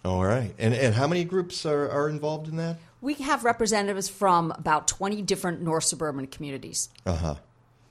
All 0.03 0.23
right. 0.23 0.53
And 0.57 0.73
and 0.73 0.95
how 0.95 1.07
many 1.07 1.23
groups 1.23 1.65
are, 1.65 1.89
are 1.89 2.09
involved 2.09 2.47
in 2.47 2.55
that? 2.57 2.77
We 3.01 3.15
have 3.15 3.43
representatives 3.43 4.09
from 4.09 4.51
about 4.51 4.87
20 4.87 5.21
different 5.23 5.61
North 5.61 5.83
suburban 5.85 6.27
communities. 6.27 6.89
Uh 7.05 7.15
huh. 7.15 7.35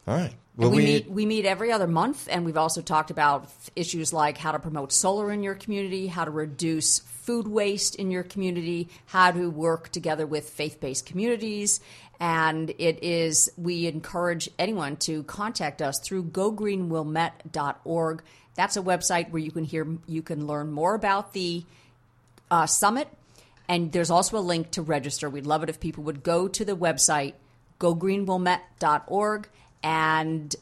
All 0.07 0.17
right. 0.17 0.35
And 0.59 0.73
we, 0.73 0.85
meet 0.85 1.11
we 1.11 1.25
meet 1.25 1.47
every 1.47 1.73
other 1.73 1.87
month, 1.87 2.29
and 2.31 2.45
we've 2.45 2.57
also 2.57 2.83
talked 2.83 3.11
about 3.11 3.49
issues 3.77 4.13
like 4.13 4.37
how 4.37 4.53
to 4.53 4.59
promote 4.59 4.93
solar 4.93 5.31
in 5.33 5.43
your 5.43 5.55
community, 5.55 6.07
how 6.07 6.25
to 6.25 6.31
reduce 6.31 6.99
food 6.99 7.49
waste 7.49 7.95
in 7.95 8.11
your 8.11 8.25
community, 8.25 8.89
how 9.07 9.31
to 9.31 9.49
work 9.49 9.91
together 9.91 10.27
with 10.27 10.51
faith-based 10.51 11.07
communities, 11.07 11.81
and 12.19 12.71
it 12.79 13.03
is 13.03 13.51
we 13.57 13.87
encourage 13.87 14.51
anyone 14.59 14.97
to 14.97 15.23
contact 15.23 15.81
us 15.81 15.99
through 16.01 16.25
gogreenwilmette.org. 16.25 18.23
That's 18.55 18.77
a 18.77 18.83
website 18.83 19.31
where 19.31 19.41
you 19.41 19.53
can 19.53 19.65
hear 19.65 19.87
you 20.07 20.23
can 20.23 20.47
learn 20.47 20.73
more 20.73 20.95
about 20.95 21.33
the 21.33 21.65
uh, 22.51 22.67
summit, 22.67 23.09
and 23.69 23.93
there's 23.93 24.11
also 24.11 24.39
a 24.39 24.41
link 24.41 24.73
to 24.73 24.83
register. 24.83 25.31
We'd 25.31 25.47
love 25.47 25.63
it 25.63 25.69
if 25.69 25.81
people 25.81 26.05
would 26.05 26.23
go 26.23 26.49
to 26.49 26.65
the 26.65 26.77
website 26.77 27.35
gogreenwilmette.org 27.79 29.49
and 29.83 30.55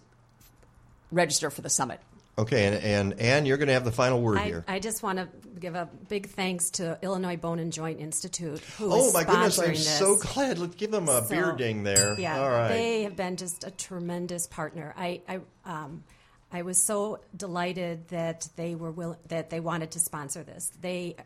register 1.11 1.51
for 1.51 1.63
the 1.63 1.71
summit. 1.71 2.01
Okay. 2.39 2.67
And 2.67 2.77
and 2.77 3.21
Anne, 3.21 3.47
you're 3.47 3.57
going 3.57 3.67
to 3.67 3.75
have 3.75 3.85
the 3.85 3.93
final 3.93 4.23
word 4.23 4.39
I, 4.39 4.45
here. 4.45 4.65
I 4.69 4.79
just 4.79 5.03
want 5.03 5.19
to 5.19 5.29
give 5.59 5.75
a 5.75 5.89
big 6.09 6.29
thanks 6.29 6.71
to 6.71 6.97
Illinois 7.03 7.37
Bone 7.37 7.59
and 7.59 7.73
Joint 7.73 7.99
Institute. 7.99 8.61
Who 8.79 8.93
oh 8.93 9.09
is 9.09 9.15
my 9.15 9.25
goodness! 9.25 9.59
I'm 9.59 9.71
this. 9.71 9.99
so 9.99 10.17
glad. 10.17 10.59
Let's 10.59 10.77
give 10.77 10.93
them 10.93 11.09
a 11.09 11.23
So, 11.25 11.29
beer 11.29 11.53
ding 11.53 11.83
there. 11.83 12.19
Yeah, 12.19 12.41
All 12.41 12.49
right. 12.49 12.69
they 12.69 13.03
have 13.03 13.17
been 13.17 13.37
just 13.37 13.65
a 13.65 13.73
tremendous 13.73 14.47
partner. 14.47 14.95
I, 14.97 15.21
I, 15.29 15.41
um, 15.65 16.05
I 16.53 16.63
was 16.63 16.79
so 16.81 17.19
delighted 17.37 18.07
that 18.09 18.49
they 18.55 18.77
were 18.77 18.93
will 18.93 19.19
that 19.29 19.51
they 19.51 19.59
wanted 19.59 19.91
to 19.93 19.99
sponsor 19.99 20.45
this. 20.45 20.71
They, 20.81 21.17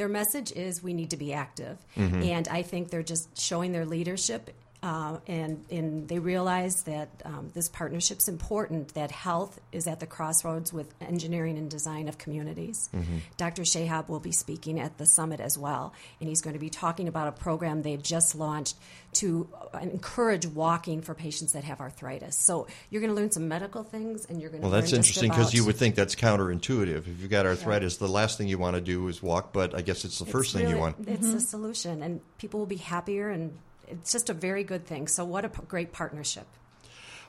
their 0.00 0.08
message 0.08 0.50
is 0.52 0.82
we 0.82 0.94
need 0.94 1.10
to 1.10 1.16
be 1.18 1.30
active, 1.34 1.76
Mhm. 1.94 2.24
and 2.26 2.48
I 2.48 2.62
think 2.62 2.88
they're 2.88 3.02
just 3.02 3.38
showing 3.38 3.72
their 3.72 3.84
leadership. 3.84 4.50
Uh, 4.82 5.18
and, 5.26 5.62
and 5.70 6.08
they 6.08 6.18
realize 6.18 6.84
that 6.84 7.10
um, 7.26 7.50
this 7.52 7.68
partnership's 7.68 8.28
important, 8.28 8.94
that 8.94 9.10
health 9.10 9.60
is 9.72 9.86
at 9.86 10.00
the 10.00 10.06
crossroads 10.06 10.72
with 10.72 10.94
engineering 11.02 11.58
and 11.58 11.70
design 11.70 12.08
of 12.08 12.16
communities. 12.16 12.88
Mhm. 12.94 13.20
Dr. 13.36 13.62
Shahab 13.62 14.08
will 14.08 14.20
be 14.20 14.32
speaking 14.32 14.80
at 14.80 14.96
the 14.96 15.04
summit 15.04 15.38
as 15.38 15.58
well, 15.58 15.92
and 16.18 16.30
he's 16.30 16.40
going 16.40 16.54
to 16.54 16.60
be 16.60 16.70
talking 16.70 17.08
about 17.08 17.28
a 17.28 17.32
program 17.32 17.82
they've 17.82 18.02
just 18.02 18.34
launched 18.34 18.74
to 19.12 19.48
uh, 19.74 19.78
encourage 19.78 20.46
walking 20.46 21.02
for 21.02 21.14
patients 21.14 21.52
that 21.52 21.64
have 21.64 21.80
arthritis. 21.80 22.36
So 22.36 22.66
you're 22.88 23.02
going 23.02 23.14
to 23.14 23.20
learn 23.20 23.32
some 23.32 23.48
medical 23.48 23.82
things, 23.82 24.24
and 24.24 24.40
you're 24.40 24.48
going 24.50 24.62
to 24.62 24.68
Well, 24.68 24.80
that's 24.80 24.94
interesting 24.94 25.28
because 25.28 25.52
you 25.52 25.66
would 25.66 25.76
think 25.76 25.94
that's 25.94 26.14
counterintuitive. 26.14 27.06
If 27.06 27.20
you've 27.20 27.30
got 27.30 27.44
arthritis, 27.44 27.98
the 27.98 28.08
last 28.08 28.38
thing 28.38 28.48
you 28.48 28.56
want 28.56 28.76
to 28.76 28.80
do 28.80 29.06
is 29.08 29.22
walk, 29.22 29.52
but 29.52 29.74
I 29.74 29.82
guess 29.82 30.06
it's 30.06 30.18
the 30.18 30.24
first 30.24 30.54
It's 30.54 30.62
thing 30.62 30.70
you 30.70 30.78
want. 30.78 31.06
It's 31.06 31.26
a 31.26 31.40
solution, 31.40 32.02
and 32.02 32.20
people 32.38 32.60
will 32.60 32.66
be 32.66 32.76
happier, 32.76 33.28
and 33.28 33.58
it's 33.90 34.12
just 34.12 34.30
a 34.30 34.34
very 34.34 34.64
good 34.64 34.86
thing. 34.86 35.08
So 35.08 35.24
what 35.24 35.44
a 35.44 35.48
p- 35.48 35.62
great 35.68 35.92
partnership. 35.92 36.46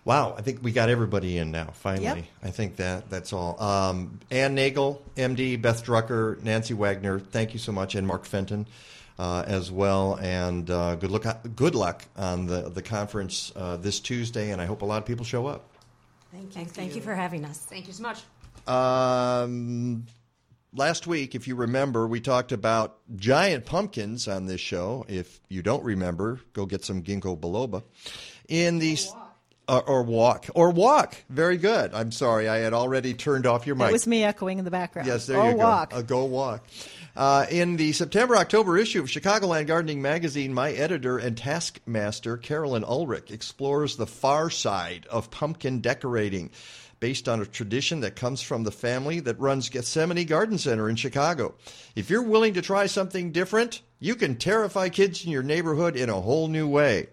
Wow, 0.04 0.34
I 0.36 0.42
think 0.42 0.64
we 0.64 0.72
got 0.72 0.90
everybody 0.90 1.38
in 1.38 1.52
now. 1.52 1.68
Finally, 1.74 2.06
Yep. 2.22 2.26
I 2.42 2.50
think 2.50 2.78
that 2.78 3.10
that's 3.12 3.34
all. 3.34 3.62
Um, 3.62 4.20
Ann 4.32 4.56
Nagel, 4.56 5.00
MD, 5.16 5.62
Beth 5.62 5.86
Drucker, 5.86 6.42
Nancy 6.42 6.74
Wagner. 6.74 7.20
Thank 7.20 7.54
you 7.54 7.60
so 7.60 7.72
much, 7.72 7.94
and 7.94 8.08
Mark 8.08 8.26
Fenton 8.26 8.66
uh, 9.20 9.44
as 9.46 9.72
well. 9.72 10.18
And 10.20 10.68
uh, 10.72 10.96
good 10.96 11.12
luck. 11.12 11.38
Good 11.56 11.76
luck 11.76 12.04
on 12.18 12.48
the 12.48 12.70
the 12.70 12.82
conference 12.82 13.52
uh, 13.56 13.78
this 13.78 14.00
Tuesday, 14.00 14.50
and 14.50 14.60
I 14.60 14.66
hope 14.66 14.82
a 14.82 14.86
lot 14.86 14.98
of 14.98 15.06
people 15.06 15.24
show 15.24 15.46
up. 15.46 15.70
Thank 16.32 16.56
you. 16.56 16.66
Thank 16.66 16.96
you 16.96 17.02
for 17.02 17.14
having 17.14 17.46
us. 17.46 17.60
Thank 17.60 17.86
you 17.86 17.94
so 17.94 18.02
much. 18.02 18.24
Um, 18.68 20.06
last 20.74 21.08
week, 21.08 21.36
if 21.36 21.48
you 21.48 21.56
remember, 21.56 22.08
we 22.08 22.22
talked 22.22 22.52
about 22.52 22.98
giant 23.16 23.66
pumpkins 23.66 24.28
on 24.28 24.46
this 24.46 24.62
show. 24.62 25.06
If 25.08 25.40
you 25.50 25.62
don't 25.62 25.84
remember, 25.84 26.40
go 26.54 26.66
get 26.66 26.84
some 26.86 27.04
ginkgo 27.04 27.40
biloba. 27.40 27.84
In 28.48 28.80
the 28.80 28.98
uh, 29.68 29.82
or 29.88 30.04
walk 30.04 30.48
or 30.54 30.72
walk. 30.72 31.16
Very 31.30 31.58
good. 31.58 31.94
I'm 31.94 32.12
sorry, 32.12 32.50
I 32.50 32.58
had 32.58 32.74
already 32.74 33.14
turned 33.14 33.46
off 33.46 33.66
your 33.66 33.76
mic. 33.76 33.90
It 33.90 33.94
was 33.94 34.08
me 34.08 34.24
echoing 34.24 34.60
in 34.60 34.66
the 34.66 34.72
background. 34.72 35.08
Yes, 35.08 35.28
there 35.28 35.40
oh, 35.40 35.50
you 35.50 35.52
go. 35.54 35.60
walk. 35.60 35.94
Uh, 35.94 36.02
go 36.02 36.26
walk. 36.26 36.68
Uh, 37.16 37.46
in 37.50 37.78
the 37.78 37.92
September 37.92 38.36
October 38.38 38.78
issue 38.78 39.02
of 39.02 39.08
Chicagoland 39.08 39.68
Gardening 39.68 40.02
Magazine, 40.02 40.54
my 40.54 40.72
editor 40.72 41.18
and 41.18 41.38
taskmaster, 41.38 42.38
Carolyn 42.38 42.84
Ulrich, 42.84 43.32
explores 43.32 43.98
the 43.98 44.08
far 44.08 44.50
side 44.50 45.06
of 45.10 45.30
pumpkin 45.30 45.82
decorating 45.82 46.52
based 47.02 47.28
on 47.28 47.42
a 47.42 47.46
tradition 47.46 48.00
that 48.00 48.16
comes 48.16 48.42
from 48.42 48.64
the 48.64 48.72
family 48.72 49.20
that 49.20 49.40
runs 49.40 49.68
Gethsemane 49.68 50.26
Garden 50.26 50.58
Center 50.58 50.88
in 50.88 50.96
Chicago. 50.96 51.56
If 51.96 52.10
you're 52.10 52.22
willing 52.22 52.54
to 52.54 52.62
try 52.62 52.86
something 52.86 53.32
different, 53.34 53.82
you 54.00 54.16
can 54.16 54.36
terrify 54.36 54.88
kids 54.88 55.26
in 55.26 55.32
your 55.32 55.44
neighborhood 55.44 55.98
in 55.98 56.10
a 56.10 56.22
whole 56.22 56.48
new 56.48 56.68
way. 56.68 57.08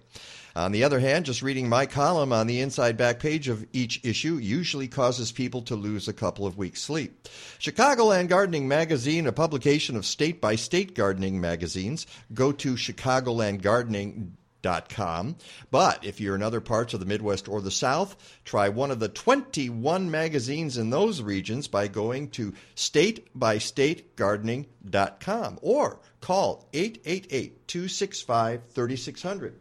On 0.55 0.73
the 0.73 0.85
other 0.85 0.99
hand, 1.01 1.25
just 1.25 1.41
reading 1.41 1.69
my 1.69 1.87
column 1.87 2.33
on 2.33 2.47
the 2.47 2.61
inside 2.61 2.97
back 2.97 3.21
page 3.21 3.49
of 3.49 3.67
each 3.73 4.05
issue 4.05 4.35
usually 4.37 4.89
causes 4.89 5.33
people 5.33 5.63
to 5.63 5.77
lose 5.77 6.09
a 6.09 6.13
couple 6.13 6.47
of 6.47 6.59
weeks' 6.59 6.83
sleep. 6.83 7.29
Chicagoland 7.59 8.29
Gardening 8.29 8.69
Magazine, 8.69 9.27
a 9.27 9.33
publication 9.33 9.97
of 9.97 10.05
state 10.05 10.41
by 10.41 10.57
state 10.57 10.95
gardening 10.95 11.41
magazines, 11.41 12.07
go 12.35 12.53
to 12.53 12.75
chicagolandgardening.com. 12.75 14.38
But 14.63 16.05
if 16.05 16.21
you're 16.21 16.35
in 16.35 16.43
other 16.43 16.61
parts 16.61 16.93
of 16.95 17.01
the 17.01 17.07
Midwest 17.07 17.49
or 17.49 17.61
the 17.61 17.71
South, 17.71 18.17
try 18.45 18.69
one 18.69 18.91
of 18.91 18.99
the 18.99 19.09
21 19.09 20.11
magazines 20.11 20.77
in 20.77 20.91
those 20.91 21.23
regions 21.23 21.69
by 21.69 21.87
going 21.89 22.29
to 22.31 22.53
statebystategardening.com 22.75 25.59
or 25.63 26.01
call 26.21 26.69
888 26.73 27.69
265 27.69 28.63
3600. 28.71 29.61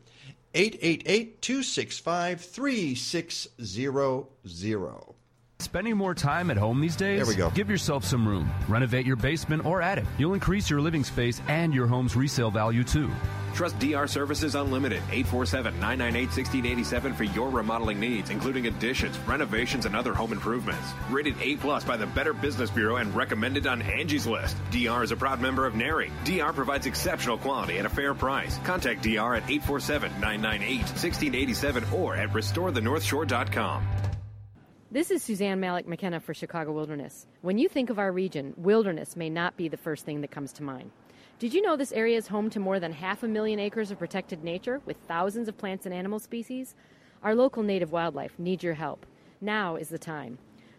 888 0.53 1.41
265 1.41 2.41
3600. 2.41 5.16
Spending 5.59 5.97
more 5.97 6.13
time 6.13 6.51
at 6.51 6.57
home 6.57 6.79
these 6.79 6.95
days? 6.95 7.17
There 7.17 7.25
we 7.25 7.35
go. 7.35 7.49
Give 7.49 7.67
yourself 7.67 8.05
some 8.05 8.27
room. 8.27 8.49
Renovate 8.67 9.07
your 9.07 9.15
basement 9.15 9.65
or 9.65 9.81
attic. 9.81 10.05
You'll 10.19 10.35
increase 10.35 10.69
your 10.69 10.81
living 10.81 11.03
space 11.03 11.41
and 11.47 11.73
your 11.73 11.88
home's 11.88 12.15
resale 12.15 12.51
value 12.51 12.84
too. 12.84 13.09
Trust 13.55 13.79
DR 13.79 14.07
Services 14.07 14.53
Unlimited 14.53 14.99
847 15.09 15.73
998 15.79 16.25
1687 16.27 17.13
for 17.15 17.23
your 17.23 17.49
remodeling 17.49 17.99
needs, 17.99 18.29
including 18.29 18.67
additions, 18.67 19.17
renovations, 19.19 19.88
and 19.88 19.95
other 19.95 20.13
home 20.13 20.31
improvements. 20.31 20.93
Rated 21.09 21.34
A 21.41 21.55
plus 21.55 21.84
by 21.84 21.97
the 21.97 22.05
Better 22.05 22.34
Business 22.34 22.69
Bureau 22.69 22.97
and 22.97 23.15
recommended 23.15 23.65
on 23.65 23.81
Angie's 23.81 24.27
List. 24.27 24.55
DR 24.69 25.03
is 25.03 25.11
a 25.11 25.15
proud 25.15 25.41
member 25.41 25.65
of 25.65 25.73
NARI. 25.73 26.11
DR 26.23 26.53
provides 26.53 26.85
exceptional 26.85 27.39
quality 27.39 27.79
at 27.79 27.85
a 27.88 27.89
fair 27.89 28.13
price. 28.13 28.59
Contact 28.59 29.01
DR 29.01 29.38
at 29.38 29.49
847 29.49 30.11
998 30.21 30.81
1687 30.81 31.84
or 31.95 32.15
at 32.15 32.29
restorethenorthshore.com. 32.29 33.88
This 34.89 35.11
is 35.11 35.22
Suzanne 35.22 35.59
Malec-McKenna 35.59 36.22
for 36.22 36.34
Chicago 36.34 36.72
Wilderness. 36.72 37.27
When 37.41 37.57
you 37.57 37.68
think 37.68 37.89
of 37.89 37.99
our 37.99 38.09
region, 38.09 38.53
wilderness 38.55 39.18
may 39.18 39.30
not 39.30 39.57
be 39.57 39.68
the 39.68 39.76
first 39.76 40.05
thing 40.05 40.22
that 40.22 40.31
comes 40.31 40.53
to 40.53 40.64
mind. 40.64 40.91
Did 41.39 41.53
you 41.53 41.61
know 41.61 41.76
this 41.76 41.91
area 41.91 42.15
is 42.15 42.27
home 42.27 42.49
to 42.51 42.61
more 42.61 42.80
than 42.80 42.93
half 42.93 43.22
a 43.22 43.27
million 43.27 43.59
acres 43.59 43.91
of 43.91 43.99
protected 43.99 44.45
nature 44.45 44.80
with 44.85 44.95
thousands 45.05 45.49
of 45.49 45.57
plants 45.57 45.85
and 45.85 45.93
animal 45.93 46.19
species? 46.19 46.73
Our 47.22 47.35
local 47.35 47.64
native 47.64 47.91
wildlife 47.91 48.39
needs 48.39 48.64
your 48.64 48.76
help. 48.76 49.05
Now 49.41 49.76
is 49.76 49.89
the 49.89 49.99
time. 49.99 50.38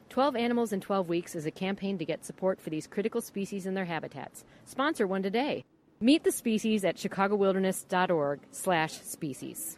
12 0.08 0.36
Animals 0.36 0.72
in 0.72 0.80
12 0.80 1.06
Weeks 1.06 1.34
is 1.34 1.44
a 1.44 1.50
campaign 1.50 1.98
to 1.98 2.06
get 2.06 2.24
support 2.24 2.62
for 2.62 2.70
these 2.70 2.86
critical 2.86 3.20
species 3.20 3.66
and 3.66 3.76
their 3.76 3.84
habitats. 3.84 4.42
Sponsor 4.64 5.06
one 5.06 5.22
today. 5.22 5.66
Meet 6.00 6.24
the 6.24 6.32
species 6.32 6.82
at 6.82 6.96
chicagowilderness.org 6.96 8.40
slash 8.52 9.02
species. 9.02 9.76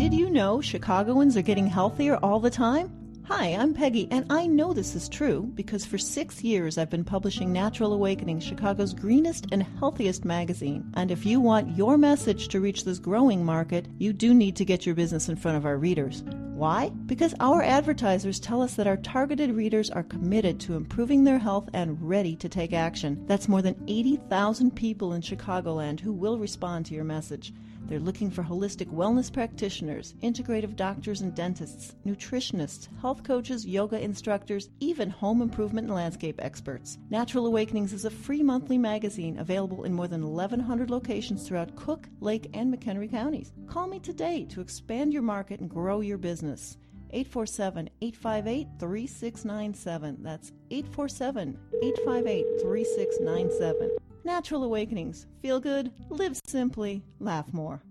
Did 0.00 0.14
you 0.14 0.30
know 0.30 0.62
Chicagoans 0.62 1.36
are 1.36 1.42
getting 1.42 1.66
healthier 1.66 2.16
all 2.22 2.40
the 2.40 2.48
time? 2.48 2.90
Hi, 3.24 3.48
I'm 3.48 3.74
Peggy, 3.74 4.08
and 4.10 4.24
I 4.30 4.46
know 4.46 4.72
this 4.72 4.94
is 4.94 5.10
true 5.10 5.42
because 5.54 5.84
for 5.84 5.98
six 5.98 6.42
years 6.42 6.78
I've 6.78 6.88
been 6.88 7.04
publishing 7.04 7.52
Natural 7.52 7.92
Awakening, 7.92 8.40
Chicago's 8.40 8.94
greenest 8.94 9.48
and 9.52 9.62
healthiest 9.78 10.24
magazine. 10.24 10.90
And 10.94 11.10
if 11.10 11.26
you 11.26 11.38
want 11.38 11.76
your 11.76 11.98
message 11.98 12.48
to 12.48 12.62
reach 12.62 12.86
this 12.86 12.98
growing 12.98 13.44
market, 13.44 13.88
you 13.98 14.14
do 14.14 14.32
need 14.32 14.56
to 14.56 14.64
get 14.64 14.86
your 14.86 14.94
business 14.94 15.28
in 15.28 15.36
front 15.36 15.58
of 15.58 15.66
our 15.66 15.76
readers. 15.76 16.24
Why? 16.54 16.88
Because 17.04 17.34
our 17.38 17.62
advertisers 17.62 18.40
tell 18.40 18.62
us 18.62 18.76
that 18.76 18.86
our 18.86 18.96
targeted 18.96 19.52
readers 19.52 19.90
are 19.90 20.02
committed 20.02 20.58
to 20.60 20.76
improving 20.76 21.24
their 21.24 21.38
health 21.38 21.68
and 21.74 22.00
ready 22.00 22.36
to 22.36 22.48
take 22.48 22.72
action. 22.72 23.22
That's 23.26 23.48
more 23.48 23.60
than 23.60 23.84
80,000 23.86 24.74
people 24.74 25.12
in 25.12 25.20
Chicagoland 25.20 26.00
who 26.00 26.14
will 26.14 26.38
respond 26.38 26.86
to 26.86 26.94
your 26.94 27.04
message. 27.04 27.52
They're 27.86 27.98
looking 27.98 28.30
for 28.30 28.42
holistic 28.42 28.86
wellness 28.86 29.32
practitioners, 29.32 30.14
integrative 30.22 30.76
doctors 30.76 31.20
and 31.20 31.34
dentists, 31.34 31.96
nutritionists, 32.06 32.88
health 33.00 33.22
coaches, 33.24 33.66
yoga 33.66 34.00
instructors, 34.00 34.70
even 34.80 35.10
home 35.10 35.42
improvement 35.42 35.86
and 35.86 35.96
landscape 35.96 36.40
experts. 36.40 36.98
Natural 37.10 37.46
Awakenings 37.46 37.92
is 37.92 38.04
a 38.04 38.10
free 38.10 38.42
monthly 38.42 38.78
magazine 38.78 39.38
available 39.38 39.84
in 39.84 39.92
more 39.92 40.08
than 40.08 40.26
1,100 40.26 40.90
locations 40.90 41.46
throughout 41.46 41.74
Cook, 41.76 42.08
Lake, 42.20 42.48
and 42.54 42.72
McHenry 42.72 43.10
counties. 43.10 43.52
Call 43.66 43.86
me 43.86 43.98
today 43.98 44.44
to 44.50 44.60
expand 44.60 45.12
your 45.12 45.22
market 45.22 45.60
and 45.60 45.68
grow 45.68 46.00
your 46.00 46.18
business. 46.18 46.76
847 47.12 47.90
858 48.00 48.68
3697. 48.78 50.22
That's 50.22 50.52
847 50.70 51.58
858 51.82 52.46
3697. 52.62 53.90
Natural 54.24 54.64
Awakenings. 54.64 55.26
Feel 55.42 55.60
good, 55.60 55.92
live 56.08 56.38
simply, 56.46 57.02
laugh 57.18 57.52
more. 57.52 57.82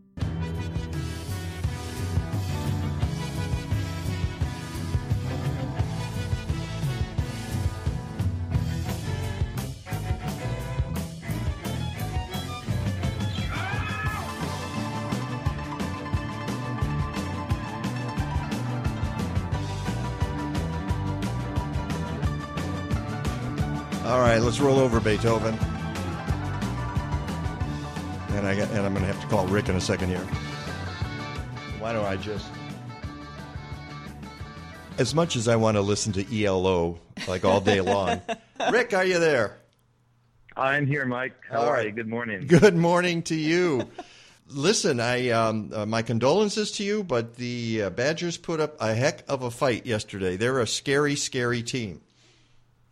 All 24.06 24.20
right, 24.20 24.40
let's 24.40 24.60
roll 24.60 24.80
over 24.80 25.00
Beethoven. 25.00 25.79
And 28.50 28.60
I 28.60 28.66
got, 28.66 28.76
and 28.76 28.84
I'm 28.84 28.94
going 28.96 29.06
to 29.06 29.14
have 29.14 29.22
to 29.22 29.28
call 29.28 29.46
Rick 29.46 29.70
in 29.70 29.76
a 29.76 29.82
second 29.82 30.10
here. 30.10 30.26
Why 31.78 31.94
don't 31.94 32.06
I 32.06 32.16
just? 32.16 32.50
As 34.98 35.14
much 35.14 35.36
as 35.36 35.48
I 35.48 35.56
want 35.56 35.78
to 35.78 35.82
listen 35.82 36.14
to 36.14 36.44
ELO 36.44 37.00
like 37.28 37.46
all 37.46 37.62
day 37.62 37.80
long, 37.80 38.22
Rick, 38.72 38.96
are 38.96 39.06
you 39.06 39.20
there? 39.20 39.58
I'm 40.58 40.88
here, 40.88 41.06
Mike. 41.06 41.36
How 41.48 41.60
All 41.60 41.68
are 41.68 41.74
right. 41.74 41.86
you? 41.86 41.92
Good 41.92 42.08
morning. 42.08 42.48
Good 42.48 42.76
morning 42.76 43.22
to 43.24 43.36
you. 43.36 43.88
Listen, 44.48 45.00
I 45.00 45.30
um, 45.30 45.70
uh, 45.72 45.86
my 45.86 46.02
condolences 46.02 46.72
to 46.72 46.84
you, 46.84 47.04
but 47.04 47.36
the 47.36 47.84
uh, 47.84 47.90
Badgers 47.92 48.38
put 48.38 48.60
up 48.60 48.78
a 48.82 48.96
heck 48.96 49.24
of 49.30 49.44
a 49.44 49.52
fight 49.52 49.86
yesterday. 49.86 50.38
They're 50.38 50.60
a 50.60 50.66
scary, 50.66 51.16
scary 51.16 51.62
team. 51.62 52.02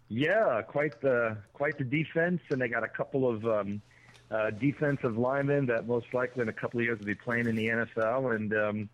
Yeah, 0.07 0.61
quite 0.61 1.01
the 1.01 1.35
quite 1.53 1.79
the 1.79 1.83
defense, 1.83 2.41
and 2.51 2.61
they 2.61 2.67
got 2.67 2.83
a 2.83 2.87
couple 2.87 3.27
of 3.27 3.43
um, 3.43 3.81
uh, 4.29 4.51
defensive 4.51 5.17
linemen 5.17 5.65
that 5.67 5.87
most 5.87 6.13
likely 6.13 6.41
in 6.41 6.49
a 6.49 6.53
couple 6.53 6.79
of 6.79 6.85
years 6.85 6.99
will 6.99 7.05
be 7.05 7.15
playing 7.15 7.47
in 7.47 7.55
the 7.55 7.67
NFL, 7.67 8.35
and 8.35 8.53
um, 8.53 8.89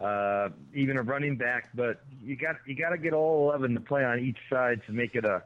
uh, 0.00 0.48
even 0.74 0.96
a 0.96 1.02
running 1.02 1.36
back. 1.36 1.68
But 1.74 2.02
you 2.22 2.36
got 2.36 2.56
you 2.66 2.76
got 2.76 2.90
to 2.90 2.98
get 2.98 3.12
all 3.12 3.48
eleven 3.48 3.74
to 3.74 3.80
play 3.80 4.04
on 4.04 4.20
each 4.20 4.38
side 4.50 4.82
to 4.86 4.92
make 4.92 5.14
it 5.14 5.24
a 5.24 5.42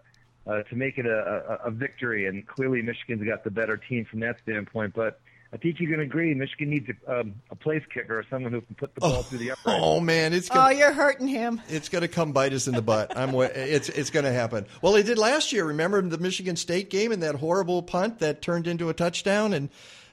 uh, 0.47 0.62
to 0.65 0.77
make 0.77 0.99
it 0.99 1.07
a, 1.07 1.59
a, 1.65 1.69
a 1.69 1.71
victory. 1.71 2.27
And 2.27 2.47
clearly, 2.47 2.83
Michigan's 2.83 3.27
got 3.27 3.45
the 3.45 3.51
better 3.51 3.77
team 3.77 4.05
from 4.05 4.21
that 4.21 4.37
standpoint. 4.43 4.95
But 4.95 5.21
I 5.53 5.57
think 5.57 5.81
you 5.81 5.89
can 5.89 5.99
agree, 5.99 6.33
Michigan 6.33 6.71
needs 6.71 6.89
a, 7.09 7.21
um, 7.21 7.35
a 7.51 7.57
place 7.57 7.83
kicker 7.93 8.19
or 8.21 8.25
someone 8.31 8.53
who 8.53 8.61
can 8.61 8.77
put 8.77 8.95
the 8.95 9.01
ball 9.01 9.25
through 9.25 9.39
the 9.39 9.51
upright. 9.51 9.81
Oh 9.81 9.99
man, 9.99 10.33
it's 10.33 10.49
Oh, 10.51 10.55
gonna, 10.55 10.75
you're 10.77 10.93
hurting 10.93 11.27
him. 11.27 11.61
it's 11.69 11.89
going 11.89 12.03
to 12.03 12.09
come 12.09 12.31
bite 12.33 12.53
us 12.53 12.69
in 12.69 12.75
the 12.75 12.83
butt. 12.83 13.17
I'm 13.17 13.33
wa- 13.33 13.49
it's 13.53 13.89
it's 13.89 14.11
going 14.11 14.25
to 14.27 14.33
happen. 14.33 14.67
Well, 14.81 14.93
they 14.93 15.03
did 15.03 15.19
last 15.19 15.53
year. 15.53 15.65
Remember 15.65 16.01
the 16.03 16.19
Michigan 16.19 16.55
State 16.55 16.89
game 16.89 17.11
and 17.11 17.23
that 17.25 17.35
horrible 17.35 17.83
punt 17.83 18.21
that 18.21 18.43
turned 18.43 18.69
into 18.69 18.91
a 18.91 18.95
touchdown, 18.95 19.53
and 19.53 19.71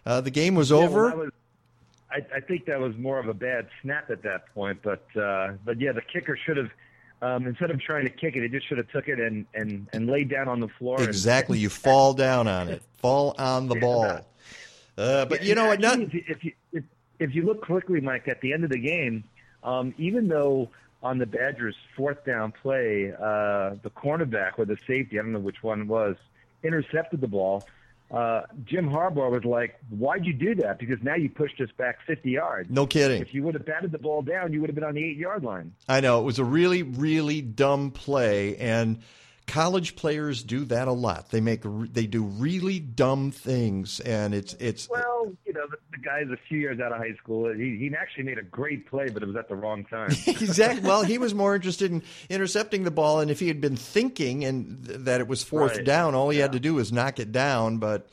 uh, 0.07 0.21
the 0.21 0.31
game 0.31 0.55
was 0.55 0.71
Yeah, 0.71 0.77
well, 0.77 0.85
over. 0.85 1.09
that 1.09 1.17
was- 1.17 1.31
I, 2.09 2.37
I 2.37 2.39
think 2.39 2.65
that 2.65 2.79
was 2.79 2.95
more 2.97 3.19
of 3.19 3.27
a 3.27 3.33
bad 3.33 3.67
snap 3.83 4.09
at 4.09 4.23
that 4.23 4.51
point, 4.55 4.79
but 4.81 5.05
uh, 5.15 5.51
but 5.65 5.79
yeah, 5.79 5.91
the 5.91 6.01
kicker 6.01 6.37
should 6.45 6.55
have 6.57 6.69
um, 7.21 7.45
instead 7.45 7.69
of 7.69 7.79
trying 7.81 8.05
to 8.05 8.09
kick 8.09 8.35
it, 8.37 8.43
he 8.43 8.47
just 8.49 8.67
should 8.67 8.77
have 8.77 8.87
took 8.89 9.07
it 9.07 9.19
and 9.19 9.45
and 9.53 9.87
and 9.93 10.07
laid 10.07 10.29
down 10.29 10.47
on 10.47 10.61
the 10.61 10.69
floor. 10.79 10.97
and- 10.99 11.07
exactly, 11.09 11.59
you 11.59 11.69
fall 11.69 12.13
down 12.13 12.47
on 12.47 12.69
it, 12.69 12.81
fall 12.97 13.35
on 13.37 13.67
the 13.67 13.75
ball. 13.75 14.25
Uh, 14.97 15.25
but 15.25 15.41
Yeah, 15.41 15.49
you 15.49 15.55
know 15.55 15.67
what? 15.67 15.79
Not, 15.79 15.99
if 15.99 16.13
you, 16.13 16.23
if 16.27 16.43
you 16.43 16.51
if, 16.73 16.83
if 17.19 17.35
you 17.35 17.45
look 17.45 17.61
quickly, 17.61 18.01
Mike, 18.01 18.27
at 18.27 18.41
the 18.41 18.53
end 18.53 18.63
of 18.63 18.69
the 18.69 18.79
game, 18.79 19.23
um, 19.63 19.93
even 19.97 20.27
though 20.27 20.69
on 21.03 21.17
the 21.19 21.25
Badgers' 21.25 21.75
fourth 21.95 22.25
down 22.25 22.51
play, 22.51 23.13
uh, 23.13 23.75
the 23.83 23.91
cornerback 23.95 24.53
or 24.57 24.65
the 24.65 24.77
safety, 24.87 25.19
I 25.19 25.21
don't 25.21 25.33
know 25.33 25.39
which 25.39 25.61
one 25.61 25.81
it 25.81 25.87
was, 25.87 26.15
intercepted 26.63 27.21
the 27.21 27.27
ball. 27.27 27.63
Uh, 28.09 28.43
Jim 28.63 28.89
Harbaugh 28.89 29.29
was 29.29 29.43
like, 29.43 29.77
"Why'd 29.89 30.25
you 30.25 30.33
do 30.33 30.55
that? 30.55 30.79
Because 30.79 31.03
now 31.03 31.15
you 31.15 31.29
pushed 31.29 31.59
us 31.59 31.69
back 31.77 31.99
50 32.07 32.31
yards. 32.31 32.69
No 32.71 32.87
kidding. 32.87 33.21
If 33.21 33.33
you 33.33 33.43
would 33.43 33.53
have 33.53 33.65
batted 33.65 33.91
the 33.91 33.97
ball 33.97 34.21
down, 34.21 34.53
you 34.53 34.61
would 34.61 34.69
have 34.69 34.75
been 34.75 34.85
on 34.85 34.95
the 34.95 35.03
eight 35.03 35.17
yard 35.17 35.43
line." 35.43 35.73
I 35.89 35.99
know 35.99 36.21
it 36.21 36.23
was 36.23 36.39
a 36.39 36.45
really, 36.45 36.83
really 36.83 37.41
dumb 37.41 37.91
play, 37.91 38.55
and 38.57 38.99
college 39.47 39.95
players 39.95 40.43
do 40.43 40.65
that 40.65 40.87
a 40.87 40.91
lot. 40.91 41.29
They 41.31 41.41
make 41.41 41.61
they 41.63 42.05
do 42.05 42.23
really 42.23 42.79
dumb 42.79 43.31
things, 43.31 43.99
and 44.01 44.33
it's 44.35 44.53
it's 44.55 44.89
Well, 44.89 45.33
you 45.45 45.53
know, 45.53 45.65
the, 45.71 45.77
the 45.91 45.97
guy's 45.97 46.29
a 46.29 46.37
few 46.47 46.59
years 46.59 46.79
out 46.79 46.91
of 46.91 46.97
high 46.99 47.15
school. 47.15 47.51
He, 47.53 47.77
he 47.77 47.91
actually 47.99 48.25
made 48.25 48.37
a 48.37 48.43
great 48.43 48.87
play, 48.87 49.09
but 49.09 49.23
it 49.23 49.25
was 49.25 49.35
at 49.35 49.47
the 49.49 49.55
wrong 49.55 49.85
time. 49.85 50.09
exactly. 50.27 50.87
Well, 50.87 51.03
he 51.03 51.17
was 51.17 51.33
more 51.33 51.55
interested 51.55 51.91
in 51.91 52.03
intercepting 52.29 52.83
the 52.83 52.91
ball, 52.91 53.21
and 53.21 53.31
if 53.31 53.39
he 53.39 53.47
had 53.47 53.61
been 53.61 53.77
thinking 53.77 54.43
and 54.43 54.85
th- 54.85 54.99
that 54.99 55.21
it 55.21 55.27
was 55.27 55.43
fourth 55.43 55.77
Right. 55.77 55.85
down, 55.85 56.13
all 56.13 56.29
he 56.29 56.39
had 56.39 56.51
to 56.51 56.59
do 56.59 56.75
was 56.75 56.91
knock 56.91 57.19
it 57.19 57.31
down. 57.31 57.77
But 57.77 58.07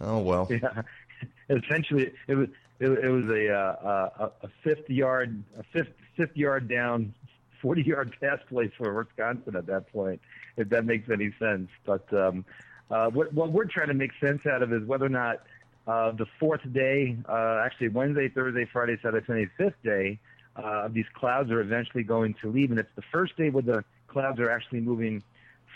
oh 0.00 0.18
well. 0.18 0.48
Yeah, 0.50 0.82
essentially, 1.50 2.10
it 2.26 2.34
was 2.34 2.48
it, 2.80 2.88
it 2.90 3.08
was 3.10 3.24
a, 3.26 3.52
uh, 3.52 4.08
a 4.18 4.46
a 4.46 4.50
fifth 4.64 4.88
yard 4.88 5.42
a 5.58 5.62
fifth 5.62 5.92
fifth 6.16 6.36
yard 6.36 6.68
down, 6.68 7.12
forty 7.60 7.82
yard 7.82 8.16
pass 8.20 8.38
play 8.48 8.72
for 8.78 8.94
Wisconsin 8.94 9.56
at 9.56 9.66
that 9.66 9.92
point, 9.92 10.20
if 10.56 10.68
that 10.70 10.84
makes 10.84 11.08
any 11.10 11.32
sense. 11.38 11.68
But 11.84 12.12
um, 12.12 12.44
uh, 12.90 13.10
what 13.10 13.32
what 13.32 13.52
we're 13.52 13.66
trying 13.66 13.88
to 13.88 13.94
make 13.94 14.12
sense 14.20 14.46
out 14.46 14.62
of 14.62 14.72
is 14.72 14.84
whether 14.84 15.06
or 15.06 15.10
not 15.10 15.42
uh, 15.86 16.12
the 16.12 16.26
fourth 16.38 16.60
day, 16.72 17.16
uh, 17.28 17.62
actually 17.64 17.88
Wednesday, 17.88 18.28
Thursday, 18.28 18.66
Friday, 18.72 18.96
Saturday, 19.02 19.26
Sunday, 19.26 19.48
fifth 19.56 19.82
day 19.82 20.18
uh, 20.56 20.84
of 20.84 20.94
these 20.94 21.06
clouds 21.14 21.50
are 21.50 21.60
eventually 21.60 22.02
going 22.02 22.34
to 22.42 22.50
leave, 22.50 22.70
and 22.70 22.78
it's 22.78 22.94
the 22.96 23.02
first 23.12 23.36
day 23.36 23.50
where 23.50 23.62
the 23.62 23.84
clouds 24.08 24.40
are 24.40 24.50
actually 24.50 24.80
moving 24.80 25.22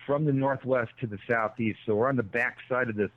from 0.07 0.25
the 0.25 0.33
northwest 0.33 0.93
to 1.01 1.07
the 1.07 1.19
southeast. 1.29 1.79
So 1.87 1.95
we're 1.95 2.09
on 2.09 2.17
the 2.17 2.23
back 2.23 2.59
side 2.69 2.89
of 2.89 2.97
this 2.97 3.11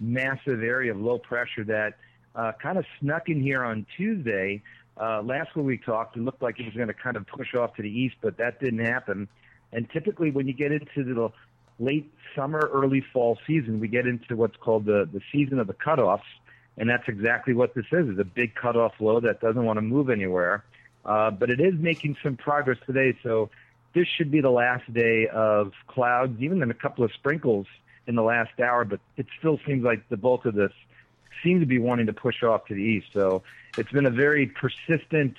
massive 0.00 0.62
area 0.62 0.92
of 0.92 1.00
low 1.00 1.18
pressure 1.18 1.64
that 1.64 1.98
uh, 2.34 2.52
kind 2.60 2.78
of 2.78 2.84
snuck 3.00 3.28
in 3.28 3.42
here 3.42 3.62
on 3.62 3.86
Tuesday. 3.96 4.62
Uh, 4.96 5.22
last 5.22 5.54
week 5.56 5.66
we 5.66 5.78
talked, 5.78 6.16
it 6.16 6.20
looked 6.20 6.42
like 6.42 6.58
it 6.58 6.64
was 6.64 6.74
going 6.74 6.88
to 6.88 6.94
kind 6.94 7.16
of 7.16 7.26
push 7.26 7.54
off 7.54 7.74
to 7.76 7.82
the 7.82 7.90
east, 7.90 8.16
but 8.20 8.36
that 8.38 8.60
didn't 8.60 8.84
happen. 8.84 9.28
And 9.72 9.88
typically, 9.90 10.30
when 10.30 10.46
you 10.46 10.52
get 10.52 10.72
into 10.72 11.04
the 11.04 11.30
late 11.78 12.12
summer, 12.36 12.70
early 12.72 13.04
fall 13.12 13.38
season, 13.46 13.80
we 13.80 13.88
get 13.88 14.06
into 14.06 14.36
what's 14.36 14.56
called 14.56 14.84
the, 14.84 15.08
the 15.12 15.20
season 15.32 15.58
of 15.58 15.66
the 15.66 15.74
cutoffs. 15.74 16.20
And 16.76 16.88
that's 16.88 17.06
exactly 17.06 17.54
what 17.54 17.74
this 17.74 17.86
is. 17.92 18.08
It's 18.08 18.20
a 18.20 18.24
big 18.24 18.54
cutoff 18.54 18.92
low 19.00 19.20
that 19.20 19.40
doesn't 19.40 19.64
want 19.64 19.76
to 19.76 19.82
move 19.82 20.08
anywhere. 20.10 20.64
Uh, 21.04 21.30
but 21.30 21.50
it 21.50 21.60
is 21.60 21.74
making 21.78 22.16
some 22.22 22.36
progress 22.36 22.78
today. 22.86 23.16
So 23.22 23.50
this 23.94 24.06
should 24.06 24.30
be 24.30 24.40
the 24.40 24.50
last 24.50 24.90
day 24.92 25.26
of 25.28 25.72
clouds, 25.86 26.40
even 26.40 26.60
then 26.60 26.70
a 26.70 26.74
couple 26.74 27.04
of 27.04 27.12
sprinkles 27.12 27.66
in 28.06 28.14
the 28.14 28.22
last 28.22 28.58
hour. 28.60 28.84
But 28.84 29.00
it 29.16 29.26
still 29.38 29.58
seems 29.66 29.84
like 29.84 30.08
the 30.08 30.16
bulk 30.16 30.46
of 30.46 30.54
this 30.54 30.72
seems 31.42 31.60
to 31.60 31.66
be 31.66 31.78
wanting 31.78 32.06
to 32.06 32.12
push 32.12 32.42
off 32.42 32.66
to 32.66 32.74
the 32.74 32.80
east. 32.80 33.08
So 33.12 33.42
it's 33.76 33.90
been 33.90 34.06
a 34.06 34.10
very 34.10 34.46
persistent 34.46 35.36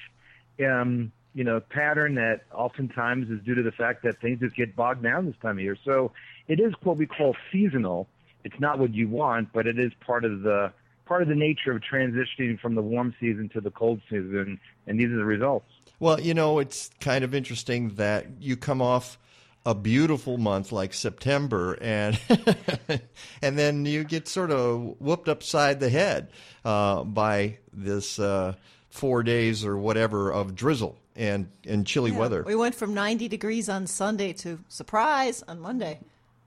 um, 0.60 1.12
you 1.34 1.44
know, 1.44 1.60
pattern 1.60 2.16
that 2.16 2.42
oftentimes 2.54 3.30
is 3.30 3.42
due 3.44 3.56
to 3.56 3.64
the 3.64 3.72
fact 3.72 4.04
that 4.04 4.22
things 4.22 4.40
just 4.40 4.56
get 4.56 4.76
bogged 4.76 5.04
down 5.04 5.26
this 5.26 5.36
time 5.42 5.58
of 5.58 5.64
year. 5.64 5.78
So 5.84 6.12
it 6.48 6.60
is 6.60 6.74
what 6.84 6.98
we 6.98 7.06
call 7.06 7.36
seasonal. 7.52 8.08
It's 8.44 8.60
not 8.60 8.78
what 8.78 8.94
you 8.94 9.08
want, 9.08 9.52
but 9.54 9.66
it 9.68 9.80
is 9.80 9.92
part 10.06 10.26
of 10.26 10.42
the 10.42 10.72
part 11.06 11.22
of 11.22 11.28
the 11.28 11.36
nature 11.36 11.72
of 11.72 11.82
transitioning 11.82 12.60
from 12.60 12.76
the 12.76 12.82
warm 12.82 13.14
season 13.20 13.50
to 13.50 13.62
the 13.62 13.72
cold 13.72 14.02
season, 14.10 14.60
and 14.88 15.00
these 15.00 15.10
are 15.10 15.18
the 15.18 15.26
results. 15.26 15.66
Well, 16.00 16.20
you 16.20 16.34
know, 16.34 16.60
it's 16.60 16.90
kind 17.00 17.24
of 17.24 17.36
interesting 17.36 17.96
that 17.96 18.26
you 18.40 18.56
come 18.56 18.82
off 18.82 19.18
a 19.66 19.74
beautiful 19.74 20.38
month 20.38 20.72
like 20.72 20.94
September, 20.94 21.78
and 21.82 22.20
and 23.42 23.58
then 23.58 23.86
you 23.86 24.04
get 24.04 24.28
sort 24.28 24.52
of 24.52 25.00
whooped 25.00 25.30
upside 25.30 25.80
the 25.80 25.90
head 25.90 26.30
uh, 26.66 27.04
by 27.04 27.58
this 27.72 28.20
uh, 28.20 28.54
four 28.90 29.24
days 29.24 29.66
or 29.66 29.78
whatever 29.78 30.32
of 30.32 30.56
drizzle 30.56 30.98
and 31.16 31.48
and 31.68 31.86
chilly 31.86 32.12
Yeah. 32.12 32.20
weather. 32.20 32.44
We 32.46 32.56
went 32.56 32.76
from 32.76 32.94
90 32.94 33.28
degrees 33.28 33.70
on 33.70 33.88
Sunday 33.88 34.34
to 34.34 34.60
surprise 34.68 35.44
on 35.48 35.60
Monday, 35.60 36.00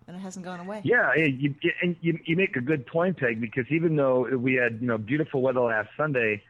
and 0.07 0.17
it 0.17 0.21
hasn't 0.21 0.45
gone 0.45 0.61
away. 0.61 0.81
Yeah, 0.85 1.13
yeah, 1.17 1.25
you, 1.27 1.55
you- 1.61 1.73
and 1.83 1.97
you, 2.01 2.19
you 2.25 2.37
make 2.37 2.57
a 2.57 2.61
good 2.61 2.87
point, 2.87 3.19
Peg, 3.19 3.41
because 3.41 3.67
even 3.71 3.97
though 3.97 4.23
we 4.37 4.55
had 4.55 4.79
you 4.81 4.87
know 4.89 4.99
beautiful 4.99 5.43
weather 5.43 5.61
last 5.61 5.91
Sunday, 5.97 6.43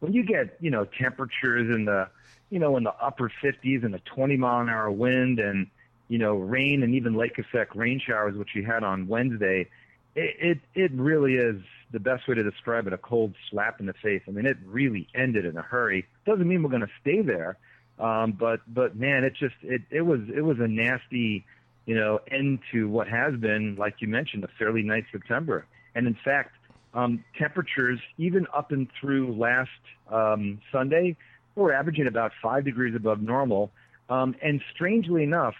when 0.00 0.12
you 0.12 0.22
get 0.22 0.56
you 0.60 0.70
know 0.70 0.84
temperatures 0.84 1.74
in 1.74 1.84
the 1.84 2.08
you 2.50 2.58
know 2.58 2.76
in 2.76 2.84
the 2.84 2.94
upper 2.94 3.30
50s 3.42 3.84
and 3.84 3.94
a 3.94 3.98
20 4.00 4.36
mile 4.36 4.60
an 4.60 4.68
hour 4.68 4.90
wind 4.90 5.38
and 5.40 5.66
you 6.08 6.18
know 6.18 6.34
rain 6.36 6.82
and 6.82 6.94
even 6.94 7.14
lake 7.14 7.38
effect 7.38 7.74
rain 7.74 7.98
showers, 7.98 8.36
which 8.36 8.54
you 8.54 8.64
had 8.64 8.84
on 8.84 9.08
Wednesday, 9.08 9.66
it 10.14 10.36
it, 10.38 10.58
it 10.74 10.92
really 10.92 11.34
is 11.34 11.60
the 11.94 12.00
best 12.00 12.28
way 12.28 12.34
to 12.34 12.42
describe 12.42 12.86
it 12.86 12.92
a 12.92 12.98
cold 12.98 13.34
slap 13.50 13.80
in 13.80 13.86
the 13.86 13.94
face. 13.94 14.20
I 14.28 14.32
mean, 14.32 14.44
it 14.44 14.58
really 14.66 15.08
ended 15.14 15.46
in 15.46 15.56
a 15.56 15.62
hurry. 15.62 16.06
Doesn't 16.26 16.46
mean 16.46 16.62
we're 16.62 16.68
going 16.68 16.82
to 16.82 16.92
stay 17.00 17.22
there, 17.22 17.56
um, 17.98 18.32
but 18.32 18.60
but 18.66 18.94
man, 18.96 19.24
it 19.24 19.34
just 19.34 19.54
it 19.62 19.80
it 19.90 20.02
was 20.02 20.20
it 20.34 20.42
was 20.42 20.58
a 20.60 20.68
nasty 20.68 21.46
you 21.86 21.94
know, 21.94 22.20
end 22.30 22.60
to 22.72 22.88
what 22.88 23.08
has 23.08 23.34
been, 23.36 23.76
like 23.76 23.96
you 23.98 24.08
mentioned, 24.08 24.44
a 24.44 24.48
fairly 24.58 24.82
nice 24.82 25.04
September. 25.12 25.66
And 25.94 26.06
in 26.06 26.16
fact, 26.24 26.54
um, 26.94 27.24
temperatures, 27.38 28.00
even 28.18 28.46
up 28.54 28.72
and 28.72 28.88
through 29.00 29.34
last 29.34 29.70
um, 30.10 30.60
Sunday, 30.72 31.16
were 31.54 31.72
averaging 31.72 32.06
about 32.06 32.32
five 32.42 32.64
degrees 32.64 32.94
above 32.94 33.20
normal. 33.20 33.70
Um, 34.08 34.34
and 34.42 34.62
strangely 34.74 35.22
enough, 35.22 35.54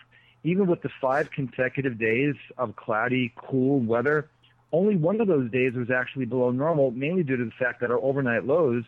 even 0.45 0.67
with 0.67 0.83
the 0.83 0.91
five 1.01 1.31
consecutive 1.31 1.99
days 1.99 2.35
of 2.59 2.77
cloudy, 2.77 3.33
cool 3.37 3.81
weather, 3.81 4.29
only 4.75 4.97
one 4.97 5.21
of 5.21 5.29
those 5.29 5.51
days 5.51 5.75
was 5.75 5.91
actually 5.91 6.25
below 6.25 6.51
normal, 6.51 6.91
mainly 6.91 7.23
due 7.23 7.37
to 7.37 7.45
the 7.45 7.53
fact 7.53 7.81
that 7.81 7.91
our 7.91 7.99
overnight 7.99 8.45
lows 8.45 8.85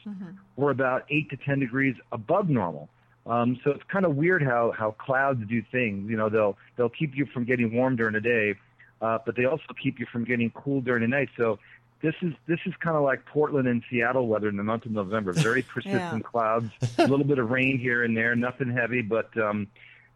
were 0.56 0.70
about 0.70 1.04
eight 1.10 1.30
to 1.30 1.36
ten 1.36 1.60
degrees 1.60 1.94
above 2.10 2.48
normal. 2.48 2.88
Um, 3.26 3.58
so 3.64 3.70
it's 3.70 3.82
kind 3.84 4.04
of 4.04 4.16
weird 4.16 4.42
how 4.42 4.72
how 4.76 4.92
clouds 4.92 5.40
do 5.48 5.62
things. 5.70 6.10
You 6.10 6.16
know, 6.16 6.28
they'll 6.28 6.56
they'll 6.76 6.88
keep 6.88 7.16
you 7.16 7.26
from 7.26 7.44
getting 7.44 7.72
warm 7.72 7.96
during 7.96 8.14
the 8.14 8.20
day, 8.20 8.56
uh, 9.00 9.18
but 9.24 9.36
they 9.36 9.44
also 9.44 9.74
keep 9.80 9.98
you 10.00 10.06
from 10.12 10.24
getting 10.24 10.50
cool 10.50 10.80
during 10.80 11.02
the 11.02 11.08
night. 11.08 11.28
So 11.36 11.58
this 12.02 12.14
is 12.20 12.34
this 12.46 12.60
is 12.66 12.74
kind 12.80 12.96
of 12.96 13.02
like 13.02 13.24
Portland 13.26 13.68
and 13.68 13.82
Seattle 13.88 14.26
weather 14.26 14.48
in 14.48 14.56
the 14.56 14.64
month 14.64 14.86
of 14.86 14.92
November. 14.92 15.32
Very 15.32 15.62
persistent 15.74 16.24
clouds, 16.24 16.70
a 16.98 17.06
little 17.06 17.26
bit 17.26 17.38
of 17.38 17.50
rain 17.50 17.78
here 17.78 18.02
and 18.02 18.16
there, 18.16 18.34
nothing 18.34 18.70
heavy, 18.70 19.02
but 19.02 19.36
um, 19.38 19.68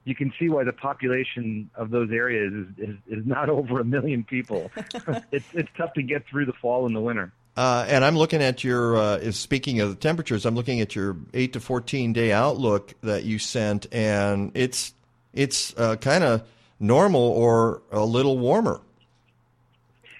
you 0.04 0.14
can 0.14 0.32
see 0.38 0.48
why 0.48 0.64
the 0.64 0.72
population 0.72 1.70
of 1.74 1.90
those 1.90 2.10
areas 2.10 2.52
is 2.52 2.88
is, 2.90 2.96
is 3.18 3.26
not 3.26 3.48
over 3.50 3.80
a 3.80 3.84
million 3.84 4.24
people. 4.24 4.70
it's 5.32 5.46
it's 5.52 5.70
tough 5.76 5.92
to 5.94 6.02
get 6.02 6.26
through 6.26 6.46
the 6.46 6.54
fall 6.54 6.86
and 6.86 6.94
the 6.94 7.00
winter. 7.00 7.32
Uh, 7.56 7.84
and 7.88 8.04
I'm 8.04 8.16
looking 8.16 8.42
at 8.42 8.62
your, 8.62 8.96
uh, 8.96 9.32
speaking 9.32 9.80
of 9.80 9.90
the 9.90 9.96
temperatures, 9.96 10.46
I'm 10.46 10.54
looking 10.54 10.80
at 10.80 10.94
your 10.94 11.16
8 11.34 11.52
to 11.54 11.60
14 11.60 12.12
day 12.12 12.32
outlook 12.32 12.94
that 13.02 13.24
you 13.24 13.38
sent, 13.38 13.92
and 13.92 14.52
it's, 14.54 14.94
it's 15.34 15.76
uh, 15.76 15.96
kind 15.96 16.22
of 16.22 16.48
normal 16.78 17.20
or 17.20 17.82
a 17.90 18.04
little 18.04 18.38
warmer. 18.38 18.80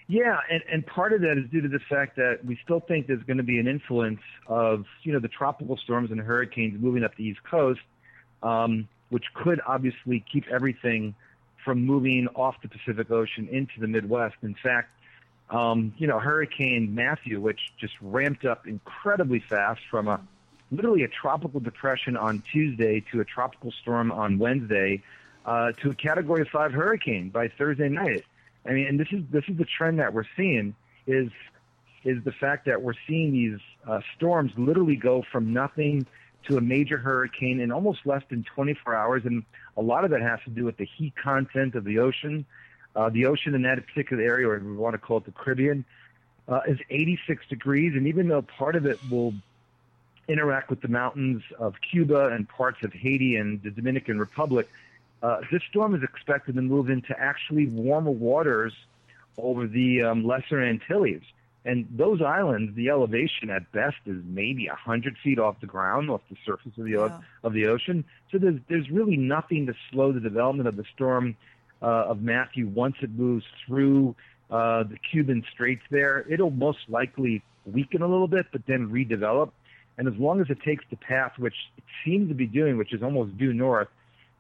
Yeah, 0.09 0.39
and, 0.51 0.63
and 0.71 0.87
part 0.87 1.13
of 1.13 1.21
that 1.21 1.39
is 1.39 1.49
due 1.51 1.61
to 1.61 1.69
the 1.69 1.79
fact 1.89 2.17
that 2.17 2.45
we 2.45 2.59
still 2.65 2.81
think 2.81 3.07
there's 3.07 3.23
going 3.23 3.37
to 3.37 3.45
be 3.45 3.61
an 3.61 3.69
influence 3.69 4.21
of 4.49 4.85
you 5.05 5.13
know 5.13 5.21
the 5.21 5.29
tropical 5.29 5.77
storms 5.77 6.11
and 6.11 6.21
hurricanes 6.21 6.83
moving 6.83 7.05
up 7.05 7.15
the 7.15 7.23
East 7.23 7.39
Coast, 7.49 7.81
um, 8.43 8.89
which 9.11 9.25
could 9.35 9.61
obviously 9.67 10.25
keep 10.33 10.49
everything 10.49 11.15
from 11.65 11.85
moving 11.85 12.27
off 12.29 12.57
the 12.63 12.69
Pacific 12.69 13.11
Ocean 13.11 13.49
into 13.49 13.79
the 13.79 13.87
Midwest. 13.87 14.37
In 14.43 14.55
fact, 14.55 14.93
um, 15.51 15.93
you 15.99 16.07
know 16.07 16.19
Hurricane 16.19 16.95
Matthew, 16.95 17.41
which 17.41 17.61
just 17.79 17.95
ramped 18.01 18.45
up 18.45 18.67
incredibly 18.67 19.41
fast 19.41 19.81
from 19.91 20.09
a 20.09 20.21
literally 20.73 21.03
a 21.03 21.09
tropical 21.09 21.61
depression 21.61 22.17
on 22.17 22.43
Tuesday 22.53 23.05
to 23.13 23.21
a 23.21 23.25
tropical 23.25 23.73
storm 23.73 24.13
on 24.13 24.39
Wednesday 24.39 25.03
uh, 25.45 25.73
to 25.83 25.91
a 25.91 25.95
Category 25.95 26.49
Five 26.51 26.73
hurricane 26.73 27.31
by 27.31 27.49
Thursday 27.49 27.89
night. 27.89 28.25
I 28.65 28.73
mean, 28.73 28.87
and 28.87 29.01
this 29.01 29.09
is 29.11 29.23
this 29.31 29.45
is 29.49 29.57
the 29.57 29.65
trend 29.65 29.99
that 29.99 30.13
we're 30.13 30.25
seeing 30.37 30.75
is 31.07 31.31
is 32.05 32.23
the 32.25 32.33
fact 32.33 32.67
that 32.67 32.81
we're 32.81 32.95
seeing 33.07 33.33
these 33.33 33.59
uh, 33.87 34.01
storms 34.17 34.53
literally 34.57 34.97
go 34.97 35.23
from 35.31 35.53
nothing 35.53 36.07
to 36.47 36.57
a 36.57 36.61
major 36.61 36.97
hurricane 36.97 37.61
in 37.61 37.71
almost 37.71 38.01
less 38.05 38.23
than 38.31 38.45
24 38.45 38.95
hours, 38.95 39.23
and 39.25 39.45
a 39.77 39.83
lot 39.83 40.05
of 40.05 40.11
that 40.11 40.23
has 40.23 40.41
to 40.45 40.51
do 40.51 40.65
with 40.65 40.77
the 40.77 40.85
heat 40.85 41.15
content 41.17 41.75
of 41.75 41.85
the 41.85 41.99
ocean. 41.99 42.45
Uh, 42.97 43.09
the 43.09 43.27
ocean 43.27 43.55
in 43.55 43.63
that 43.63 43.85
particular 43.87 44.23
area, 44.23 44.49
or 44.49 44.59
we 44.59 44.77
want 44.77 44.95
to 44.95 44.99
call 44.99 45.19
it 45.19 45.25
the 45.25 45.33
Caribbean, 45.33 45.85
uh, 46.49 46.61
is 46.67 46.79
86 46.91 47.47
degrees, 47.49 47.95
and 47.95 48.07
even 48.09 48.27
though 48.29 48.43
part 48.43 48.75
of 48.75 48.87
it 48.87 48.99
will 49.11 49.33
interact 50.29 50.71
with 50.71 50.81
the 50.81 50.89
mountains 50.89 51.43
of 51.59 51.75
Cuba 51.91 52.29
and 52.29 52.49
parts 52.49 52.79
of 52.85 52.93
Haiti 52.93 53.37
and 53.37 53.63
the 53.63 53.71
Dominican 53.71 54.19
Republic, 54.19 54.69
uh, 55.23 55.41
this 55.53 55.63
storm 55.69 55.95
is 55.95 56.03
expected 56.03 56.55
to 56.57 56.63
move 56.63 56.89
into 56.89 57.19
actually 57.19 57.67
warmer 57.67 58.11
waters 58.11 58.73
over 59.39 59.67
the 59.67 60.03
um, 60.03 60.25
Lesser 60.25 60.61
Antilles. 60.61 61.23
And 61.65 61.87
those 61.91 62.23
islands, 62.23 62.75
the 62.75 62.89
elevation 62.89 63.51
at 63.51 63.71
best 63.73 63.97
is 64.07 64.17
maybe 64.25 64.69
a 64.69 64.75
hundred 64.75 65.17
feet 65.23 65.39
off 65.39 65.61
the 65.61 65.67
ground, 65.67 66.09
off 66.09 66.23
the 66.31 66.37
surface 66.47 66.73
of 66.79 66.85
the 66.85 67.13
of 67.45 67.53
the 67.53 67.67
ocean. 67.67 68.05
So 68.33 68.39
there's 68.39 68.61
there's 68.69 68.91
really 68.91 69.17
nothing 69.17 69.67
to 69.67 69.75
slow 69.91 70.13
the 70.13 70.21
development 70.21 70.69
of 70.69 70.77
the 70.77 70.85
storm 70.95 71.37
uh, 71.83 71.87
of 71.87 72.23
Matthew 72.23 72.67
once 72.67 72.97
it 73.03 73.11
moves 73.11 73.45
through 73.67 74.17
uh, 74.51 74.85
the 74.85 74.97
Cuban 75.11 75.45
Straits. 75.53 75.83
There, 75.91 76.25
it'll 76.31 76.51
most 76.51 76.79
likely 76.89 77.43
weaken 77.67 78.01
a 78.01 78.09
little 78.09 78.29
bit, 78.29 78.47
but 78.53 78.63
then 78.67 78.89
redevelop. 78.89 79.51
And 79.99 80.09
as 80.09 80.15
long 80.19 80.41
as 80.41 80.49
it 80.49 80.63
takes 80.63 80.85
the 80.89 80.97
path 80.97 81.33
which 81.37 81.55
it 81.77 81.85
seems 82.05 82.29
to 82.31 82.35
be 82.35 82.47
doing, 82.47 82.79
which 82.79 82.95
is 82.95 83.03
almost 83.03 83.37
due 83.37 83.53
north, 83.53 83.89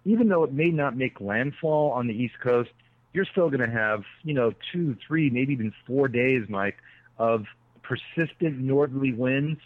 even 0.06 0.28
though 0.28 0.44
it 0.44 0.54
may 0.54 0.70
not 0.70 0.96
make 0.96 1.20
landfall 1.20 1.90
on 1.92 2.06
the 2.06 2.14
East 2.14 2.40
Coast, 2.42 2.70
you're 3.12 3.26
still 3.26 3.50
going 3.50 3.60
to 3.60 3.70
have, 3.70 4.04
you 4.22 4.32
know, 4.32 4.52
two, 4.72 4.96
three, 5.06 5.28
maybe 5.28 5.52
even 5.52 5.72
four 5.86 6.08
days, 6.08 6.44
Mike, 6.48 6.76
of 7.20 7.44
persistent 7.82 8.58
northerly 8.58 9.12
winds, 9.12 9.60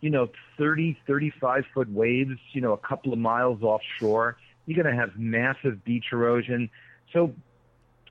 you 0.00 0.08
know, 0.08 0.28
30, 0.56 0.96
35 1.06 1.64
foot 1.74 1.90
waves, 1.90 2.38
you 2.52 2.60
know, 2.60 2.72
a 2.72 2.78
couple 2.78 3.12
of 3.12 3.18
miles 3.18 3.62
offshore. 3.62 4.36
You're 4.66 4.80
going 4.80 4.94
to 4.94 4.98
have 4.98 5.18
massive 5.18 5.84
beach 5.84 6.06
erosion. 6.12 6.70
So 7.12 7.34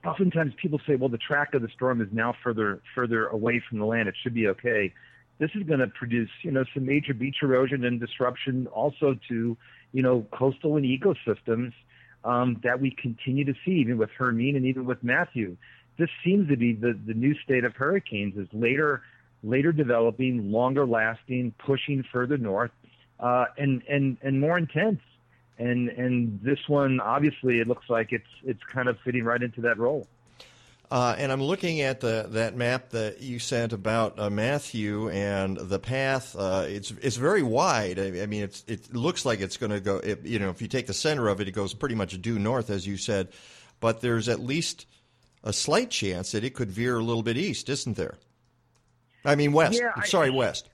oftentimes 0.05 0.53
people 0.61 0.79
say, 0.85 0.97
well, 0.97 1.09
the 1.09 1.17
track 1.17 1.53
of 1.53 1.61
the 1.61 1.69
storm 1.69 2.01
is 2.01 2.09
now 2.11 2.35
further, 2.43 2.81
further 2.93 3.27
away 3.27 3.63
from 3.67 3.79
the 3.79 3.85
land. 3.85 4.09
It 4.09 4.15
should 4.21 4.33
be 4.33 4.47
okay. 4.49 4.93
This 5.39 5.51
is 5.55 5.63
going 5.63 5.79
to 5.79 5.87
produce, 5.87 6.29
you 6.43 6.51
know, 6.51 6.65
some 6.73 6.85
major 6.85 7.13
beach 7.13 7.37
erosion 7.41 7.85
and 7.85 7.99
disruption 7.99 8.67
also 8.67 9.17
to, 9.29 9.57
you 9.93 10.03
know, 10.03 10.27
coastal 10.31 10.75
and 10.75 10.85
ecosystems 10.85 11.71
um, 12.25 12.59
that 12.63 12.81
we 12.81 12.91
continue 12.91 13.45
to 13.45 13.53
see, 13.65 13.71
even 13.71 13.97
with 13.97 14.09
Hermine 14.17 14.57
and 14.57 14.65
even 14.65 14.85
with 14.85 15.01
Matthew. 15.01 15.55
This 16.01 16.09
seems 16.23 16.49
to 16.49 16.57
be 16.57 16.73
the, 16.73 16.99
the 17.05 17.13
new 17.13 17.35
state 17.43 17.63
of 17.63 17.75
hurricanes 17.75 18.35
is 18.35 18.47
later, 18.53 19.03
later 19.43 19.71
developing, 19.71 20.51
longer 20.51 20.83
lasting, 20.83 21.53
pushing 21.59 22.03
further 22.11 22.39
north, 22.39 22.71
uh, 23.19 23.45
and, 23.55 23.83
and, 23.87 24.17
and 24.23 24.39
more 24.39 24.57
intense. 24.57 25.01
And, 25.59 25.89
and 25.89 26.39
this 26.41 26.57
one, 26.67 26.99
obviously, 26.99 27.59
it 27.59 27.67
looks 27.67 27.87
like 27.87 28.13
it's, 28.13 28.25
it's 28.43 28.63
kind 28.63 28.89
of 28.89 28.97
fitting 29.05 29.23
right 29.25 29.43
into 29.43 29.61
that 29.61 29.77
role. 29.77 30.07
Uh, 30.89 31.13
and 31.19 31.31
I'm 31.31 31.43
looking 31.43 31.81
at 31.81 31.99
the 31.99 32.25
that 32.29 32.55
map 32.55 32.89
that 32.89 33.21
you 33.21 33.37
sent 33.37 33.71
about 33.71 34.17
uh, 34.17 34.31
Matthew 34.31 35.07
and 35.11 35.55
the 35.55 35.77
path. 35.77 36.35
Uh, 36.35 36.65
it's 36.67 36.89
it's 36.99 37.15
very 37.15 37.43
wide. 37.43 37.99
I, 37.99 38.23
I 38.23 38.25
mean, 38.25 38.41
it's 38.41 38.65
it 38.67 38.93
looks 38.93 39.23
like 39.23 39.39
it's 39.39 39.55
going 39.55 39.69
to 39.69 39.79
go. 39.79 39.97
It, 39.97 40.25
you 40.25 40.39
know, 40.39 40.49
if 40.49 40.63
you 40.63 40.67
take 40.67 40.87
the 40.87 40.93
center 40.93 41.27
of 41.29 41.39
it, 41.39 41.47
it 41.47 41.51
goes 41.51 41.73
pretty 41.75 41.95
much 41.95 42.19
due 42.21 42.39
north, 42.39 42.71
as 42.71 42.85
you 42.87 42.97
said. 42.97 43.29
But 43.79 44.01
there's 44.01 44.27
at 44.27 44.41
least 44.41 44.85
a 45.43 45.53
slight 45.53 45.89
chance 45.89 46.31
that 46.31 46.43
it 46.43 46.53
could 46.53 46.71
veer 46.71 46.97
a 46.97 47.03
little 47.03 47.23
bit 47.23 47.37
east, 47.37 47.69
isn't 47.69 47.97
there? 47.97 48.17
I 49.25 49.35
mean, 49.35 49.53
west. 49.53 49.79
Yeah, 49.79 49.91
I- 49.95 50.05
Sorry, 50.05 50.29
west. 50.29 50.69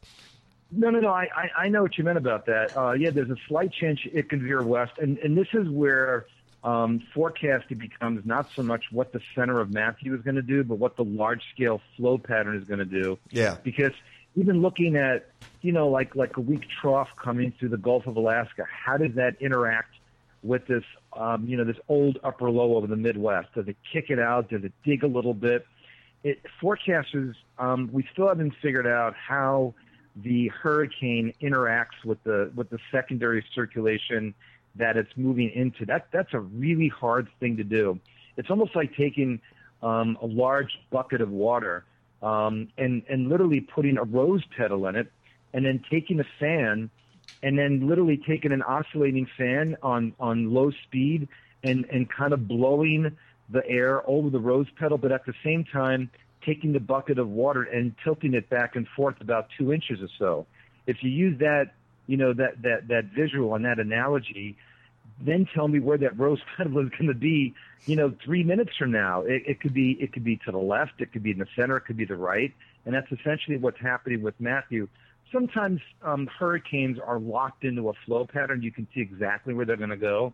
No, 0.70 0.90
no, 0.90 1.00
no. 1.00 1.10
I, 1.10 1.30
I, 1.58 1.70
know 1.70 1.82
what 1.82 1.98
you 1.98 2.04
meant 2.04 2.18
about 2.18 2.46
that. 2.48 2.76
Uh, 2.76 2.92
yeah, 2.92 3.10
there's 3.10 3.30
a 3.30 3.38
slight 3.48 3.72
chance 3.72 4.02
it 4.04 4.30
can 4.30 4.42
veer 4.42 4.62
west, 4.62 4.94
and 4.98 5.18
and 5.20 5.38
this 5.38 5.48
is 5.54 5.70
where 5.70 6.26
um, 6.64 7.02
forecasting 7.14 7.78
becomes 7.78 8.26
not 8.26 8.50
so 8.54 8.64
much 8.64 8.86
what 8.92 9.14
the 9.14 9.22
center 9.34 9.62
of 9.62 9.72
Matthew 9.72 10.14
is 10.14 10.22
going 10.22 10.36
to 10.36 10.42
do, 10.42 10.66
but 10.66 10.76
what 10.76 10.98
the 10.98 11.06
large 11.06 11.42
scale 11.54 11.82
flow 11.96 12.18
pattern 12.18 12.58
is 12.58 12.66
going 12.66 12.80
to 12.80 12.86
do. 12.86 13.18
Yeah. 13.32 13.56
Because 13.64 13.94
even 14.36 14.62
looking 14.62 14.98
at 14.98 15.30
you 15.62 15.68
you 15.68 15.72
know, 15.72 15.88
like 15.88 16.16
like 16.16 16.36
a 16.36 16.42
weak 16.42 16.68
trough 16.82 17.10
coming 17.16 17.54
through 17.58 17.70
the 17.70 17.78
Gulf 17.78 18.06
of 18.06 18.18
Alaska. 18.18 18.66
How 18.70 18.98
does 18.98 19.14
that 19.16 19.42
interact 19.42 19.96
with 20.44 20.68
this, 20.68 20.84
um, 21.18 21.48
you 21.48 21.58
know, 21.58 21.64
this 21.64 21.78
old 21.88 22.20
upper 22.24 22.50
low 22.50 22.76
over 22.76 22.88
the 22.88 22.96
Midwest? 22.96 23.54
Does 23.56 23.68
it 23.68 23.78
kick 23.92 24.10
it 24.10 24.20
out? 24.20 24.50
Does 24.50 24.64
it 24.64 24.74
dig 24.84 25.04
a 25.04 25.08
little 25.08 25.34
bit? 25.34 25.66
It, 26.24 26.42
forecasters, 26.62 27.36
um, 27.58 27.90
we 27.92 28.08
still 28.12 28.28
haven't 28.28 28.54
figured 28.62 28.88
out 28.88 29.16
how 29.16 29.74
the 30.16 30.48
hurricane 30.48 31.34
interacts 31.42 32.04
with 32.04 32.24
the 32.24 32.52
with 32.56 32.70
the 32.70 32.80
secondary 32.92 33.46
circulation 33.54 34.34
that 34.76 34.98
it's 34.98 35.12
moving 35.16 35.52
into. 35.52 35.86
That 35.86 36.08
that's 36.12 36.34
a 36.34 36.40
really 36.40 36.88
hard 36.88 37.28
thing 37.40 37.58
to 37.58 37.64
do. 37.64 38.00
It's 38.36 38.50
almost 38.50 38.76
like 38.76 38.96
taking 38.96 39.42
um, 39.82 40.18
a 40.22 40.26
large 40.26 40.80
bucket 40.92 41.22
of 41.22 41.30
water 41.30 41.86
um, 42.22 42.68
and 42.78 43.04
and 43.10 43.30
literally 43.30 43.62
putting 43.62 43.98
a 43.98 44.04
rose 44.04 44.44
petal 44.56 44.88
in 44.88 44.96
it, 44.96 45.12
and 45.54 45.66
then 45.66 45.84
taking 45.90 46.20
a 46.20 46.26
fan, 46.40 46.90
and 47.44 47.58
then 47.58 47.88
literally 47.88 48.18
taking 48.28 48.52
an 48.52 48.62
oscillating 48.62 49.28
fan 49.38 49.78
on 49.82 50.14
on 50.20 50.54
low 50.54 50.72
speed 50.86 51.28
and 51.64 51.86
and 51.92 52.10
kind 52.10 52.34
of 52.34 52.48
blowing 52.48 53.16
the 53.50 53.66
air 53.68 54.08
over 54.10 54.30
the 54.30 54.40
rose 54.40 54.68
petal, 54.78 54.98
but 54.98 55.12
at 55.12 55.26
the 55.26 55.34
same 55.44 55.64
time 55.64 56.10
taking 56.46 56.74
the 56.74 56.80
bucket 56.80 57.20
of 57.20 57.30
water 57.30 57.64
and 57.64 57.94
tilting 58.04 58.34
it 58.34 58.50
back 58.50 58.76
and 58.76 58.88
forth 58.96 59.20
about 59.22 59.48
two 59.58 59.74
inches 59.74 60.02
or 60.02 60.10
so. 60.18 60.46
If 60.86 61.04
you 61.04 61.10
use 61.10 61.40
that, 61.40 61.74
you 62.08 62.18
know 62.18 62.34
that 62.34 62.62
that 62.62 62.88
that 62.88 63.06
visual 63.06 63.54
and 63.56 63.66
that 63.66 63.80
analogy, 63.80 64.58
then 65.20 65.48
tell 65.54 65.68
me 65.68 65.80
where 65.80 65.98
that 65.98 66.18
rose 66.18 66.40
petal 66.58 66.80
is 66.80 66.90
going 66.90 67.08
to 67.08 67.14
be, 67.14 67.54
you 67.86 67.96
know, 67.96 68.14
three 68.24 68.44
minutes 68.44 68.72
from 68.78 68.92
now. 68.92 69.22
It, 69.22 69.44
it 69.46 69.60
could 69.60 69.74
be 69.74 69.92
it 70.00 70.14
could 70.14 70.24
be 70.24 70.38
to 70.46 70.52
the 70.52 70.58
left, 70.58 71.00
it 71.00 71.12
could 71.12 71.24
be 71.24 71.32
in 71.32 71.40
the 71.40 71.48
center, 71.56 71.78
it 71.78 71.82
could 71.82 71.98
be 71.98 72.06
the 72.06 72.16
right, 72.16 72.54
and 72.86 72.96
that's 72.96 73.12
essentially 73.12 73.58
what's 73.58 73.80
happening 73.80 74.22
with 74.22 74.36
Matthew. 74.40 74.88
Sometimes 75.32 75.82
um, 76.02 76.28
hurricanes 76.40 76.98
are 77.06 77.20
locked 77.20 77.64
into 77.64 77.90
a 77.90 77.94
flow 78.06 78.26
pattern. 78.26 78.62
You 78.62 78.72
can 78.72 78.88
see 78.94 79.02
exactly 79.02 79.54
where 79.54 79.66
they're 79.66 79.78
going 79.78 79.90
to 79.90 79.98
go. 79.98 80.34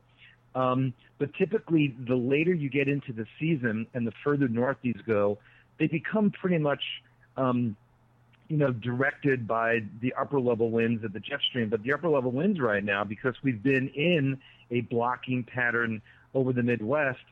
Um, 0.55 0.93
but 1.17 1.33
typically, 1.33 1.95
the 2.07 2.15
later 2.15 2.53
you 2.53 2.69
get 2.69 2.87
into 2.87 3.11
the 3.11 3.25
season 3.39 3.87
and 3.93 4.05
the 4.05 4.11
further 4.23 4.47
north 4.47 4.77
these 4.81 4.99
go, 5.07 5.39
they 5.79 5.87
become 5.87 6.31
pretty 6.31 6.59
much, 6.59 6.83
um, 7.37 7.75
you 8.49 8.57
know, 8.57 8.71
directed 8.71 9.47
by 9.47 9.79
the 10.01 10.13
upper 10.13 10.39
level 10.39 10.69
winds 10.69 11.03
of 11.03 11.13
the 11.13 11.19
jet 11.19 11.39
stream. 11.49 11.69
But 11.69 11.81
the 11.81 11.93
upper 11.93 12.09
level 12.09 12.31
winds 12.31 12.59
right 12.59 12.83
now, 12.83 13.03
because 13.03 13.35
we've 13.43 13.63
been 13.63 13.87
in 13.89 14.39
a 14.69 14.81
blocking 14.81 15.43
pattern 15.43 16.01
over 16.35 16.53
the 16.53 16.63
Midwest, 16.63 17.23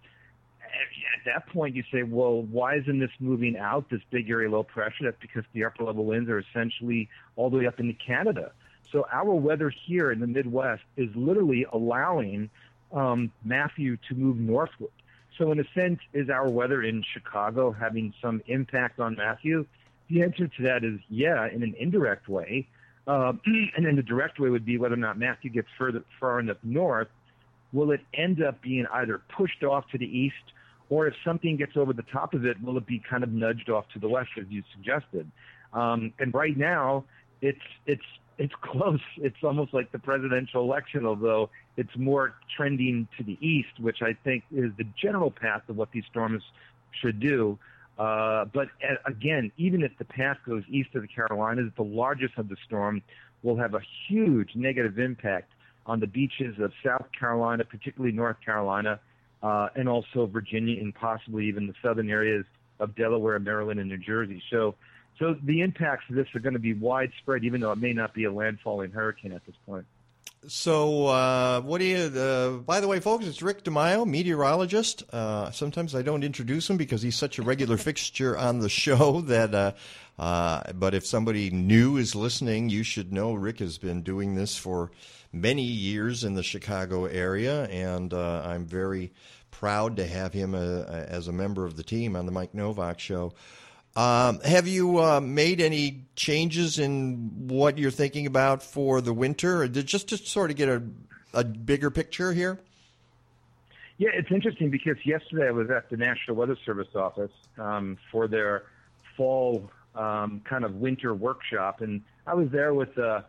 at 1.18 1.26
that 1.26 1.48
point 1.48 1.76
you 1.76 1.84
say, 1.91 2.03
well, 2.03 2.41
why 2.43 2.76
isn't 2.76 2.99
this 2.99 3.11
moving 3.19 3.57
out, 3.57 3.89
this 3.89 4.02
big 4.10 4.30
area 4.30 4.49
low 4.49 4.64
pressure? 4.64 5.03
That's 5.03 5.18
because 5.19 5.43
the 5.53 5.65
upper 5.65 5.84
level 5.84 6.06
winds 6.06 6.30
are 6.30 6.39
essentially 6.39 7.10
all 7.35 7.49
the 7.49 7.57
way 7.57 7.68
up 7.68 7.80
into 7.80 7.93
Canada. 7.93 8.52
So 8.91 9.06
our 9.11 9.34
weather 9.34 9.69
here 9.85 10.11
in 10.11 10.19
the 10.19 10.27
Midwest 10.27 10.84
is 10.98 11.10
literally 11.15 11.65
allowing 11.72 12.49
um, 12.91 13.31
Matthew 13.43 13.98
to 14.10 14.15
move 14.15 14.38
northward. 14.38 14.91
So 15.38 15.52
in 15.52 15.60
a 15.60 15.64
sense, 15.73 15.99
is 16.14 16.30
our 16.30 16.49
weather 16.49 16.84
in 16.84 17.03
Chicago 17.14 17.72
having 17.72 18.14
some 18.22 18.41
impact 18.48 18.99
on 18.99 19.15
Matthew? 19.15 19.65
The 20.10 20.23
answer 20.23 20.48
to 20.48 20.64
that 20.64 20.84
is 20.84 20.99
yeah, 21.10 21.48
in 21.48 21.64
an 21.64 21.73
indirect 21.80 22.27
way. 22.27 22.68
Uh, 23.07 23.34
and 23.76 23.85
then 23.85 23.95
the 23.95 24.03
direct 24.03 24.39
way 24.39 24.49
would 24.49 24.65
be 24.65 24.77
whether 24.77 24.95
or 24.95 24.98
not 24.98 25.18
Matthew 25.18 25.49
gets 25.49 25.69
further 25.77 26.03
far 26.19 26.39
enough 26.39 26.57
north. 26.64 27.07
Will 27.73 27.91
it 27.91 28.02
end 28.14 28.43
up 28.43 28.61
being 28.61 28.85
either 28.91 29.22
pushed 29.35 29.64
off 29.64 29.85
to 29.91 29.98
the 29.98 30.06
east, 30.06 30.35
or 30.91 31.07
if 31.07 31.13
something 31.23 31.55
gets 31.55 31.77
over 31.77 31.93
the 31.93 32.03
top 32.11 32.34
of 32.34 32.45
it, 32.45 32.61
will 32.61 32.77
it 32.77 32.85
be 32.85 33.01
kind 33.09 33.23
of 33.23 33.31
nudged 33.31 33.69
off 33.69 33.85
to 33.93 33.99
the 33.99 34.09
west, 34.09 34.30
as 34.38 34.45
you 34.49 34.61
suggested? 34.76 35.31
Um, 35.72 36.13
and 36.19 36.34
right 36.34 36.55
now, 36.55 37.05
it's 37.41 37.57
it's 37.88 38.03
it's 38.38 38.53
close. 38.61 38.99
It's 39.15 39.38
almost 39.41 39.73
like 39.73 39.91
the 39.93 39.99
presidential 39.99 40.61
election, 40.61 41.05
although 41.05 41.49
it's 41.77 41.95
more 41.95 42.35
trending 42.57 43.07
to 43.18 43.23
the 43.23 43.38
east, 43.39 43.80
which 43.80 44.01
I 44.01 44.18
think 44.26 44.43
is 44.51 44.72
the 44.77 44.85
general 45.01 45.31
path 45.31 45.61
of 45.69 45.77
what 45.77 45.91
these 45.93 46.03
storms 46.11 46.43
should 47.01 47.22
do. 47.22 47.57
Uh, 47.97 48.45
but 48.45 48.68
again, 49.05 49.49
even 49.57 49.84
if 49.84 49.91
the 49.97 50.05
path 50.05 50.38
goes 50.45 50.63
east 50.68 50.89
of 50.95 51.03
the 51.03 51.07
Carolinas, 51.07 51.72
the 51.77 51.84
largest 51.84 52.38
of 52.38 52.49
the 52.49 52.57
storm 52.65 53.01
will 53.43 53.55
have 53.55 53.76
a 53.76 53.81
huge 54.09 54.55
negative 54.55 54.99
impact 54.99 55.53
on 55.85 56.01
the 56.01 56.07
beaches 56.07 56.59
of 56.59 56.73
South 56.85 57.05
Carolina, 57.18 57.63
particularly 57.63 58.11
North 58.11 58.38
Carolina, 58.43 58.99
uh, 59.43 59.69
and 59.76 59.89
also 59.89 60.26
Virginia, 60.26 60.80
and 60.80 60.93
possibly 60.93 61.47
even 61.47 61.68
the 61.68 61.73
southern 61.81 62.09
areas 62.09 62.45
of 62.80 62.95
Delaware, 62.95 63.39
Maryland, 63.39 63.80
and 63.80 63.89
New 63.89 63.97
Jersey. 63.97 64.41
So, 64.49 64.76
so 65.19 65.35
the 65.43 65.61
impacts 65.61 66.05
of 66.09 66.15
this 66.15 66.27
are 66.35 66.39
going 66.39 66.53
to 66.53 66.59
be 66.59 66.73
widespread, 66.73 67.43
even 67.43 67.61
though 67.61 67.72
it 67.72 67.77
may 67.77 67.93
not 67.93 68.13
be 68.13 68.26
a 68.26 68.31
landfalling 68.31 68.91
hurricane 68.91 69.31
at 69.31 69.45
this 69.45 69.55
point. 69.65 69.85
So, 70.47 71.05
uh, 71.05 71.61
what 71.61 71.77
do 71.77 71.85
you? 71.85 71.97
Uh, 71.97 72.49
by 72.57 72.80
the 72.80 72.88
way, 72.88 72.99
folks, 72.99 73.27
it's 73.27 73.43
Rick 73.43 73.63
DiMaio, 73.63 74.07
meteorologist. 74.07 75.03
Uh, 75.13 75.51
sometimes 75.51 75.93
I 75.93 76.01
don't 76.01 76.23
introduce 76.23 76.68
him 76.68 76.77
because 76.77 77.03
he's 77.03 77.15
such 77.15 77.38
a 77.38 77.43
regular 77.43 77.77
fixture 77.77 78.35
on 78.35 78.59
the 78.59 78.69
show 78.69 79.22
that. 79.26 79.53
Uh, 79.53 79.72
uh, 80.18 80.73
but 80.73 80.93
if 80.93 81.05
somebody 81.05 81.49
new 81.49 81.97
is 81.97 82.15
listening, 82.15 82.69
you 82.69 82.84
should 82.84 83.13
know 83.13 83.34
Rick 83.34 83.59
has 83.59 83.77
been 83.77 84.01
doing 84.01 84.35
this 84.35 84.57
for 84.57 84.91
many 85.33 85.63
years 85.63 86.23
in 86.23 86.35
the 86.35 86.43
Chicago 86.43 87.05
area, 87.05 87.65
and 87.65 88.13
uh, 88.13 88.43
I'm 88.45 88.65
very 88.65 89.11
proud 89.49 89.97
to 89.97 90.07
have 90.07 90.33
him 90.33 90.55
as 90.55 91.27
a 91.27 91.31
member 91.31 91.65
of 91.65 91.75
the 91.75 91.83
team 91.83 92.15
on 92.15 92.25
the 92.25 92.31
Mike 92.31 92.53
Nowak 92.53 92.99
Show. 92.99 93.33
Um, 93.95 94.39
have 94.41 94.67
you 94.67 94.99
uh, 94.99 95.19
made 95.19 95.59
any 95.59 96.05
changes 96.15 96.79
in 96.79 97.47
what 97.47 97.77
you're 97.77 97.91
thinking 97.91 98.25
about 98.25 98.63
for 98.63 99.01
the 99.01 99.13
winter, 99.13 99.67
just 99.67 100.09
to 100.09 100.17
sort 100.17 100.49
of 100.49 100.57
get 100.57 100.69
a, 100.69 100.81
a 101.33 101.43
bigger 101.43 101.91
picture 101.91 102.31
here? 102.31 102.59
Yeah, 103.97 104.09
it's 104.13 104.31
interesting 104.31 104.69
because 104.69 104.95
yesterday 105.05 105.49
I 105.49 105.51
was 105.51 105.69
at 105.69 105.89
the 105.89 105.97
National 105.97 106.37
Weather 106.37 106.57
Service 106.65 106.87
office 106.95 107.31
um, 107.57 107.97
for 108.11 108.27
their 108.27 108.63
fall 109.17 109.69
um, 109.93 110.41
kind 110.45 110.63
of 110.63 110.75
winter 110.75 111.13
workshop, 111.13 111.81
and 111.81 112.01
I 112.25 112.33
was 112.33 112.49
there 112.49 112.73
with 112.73 112.97
uh, 112.97 113.21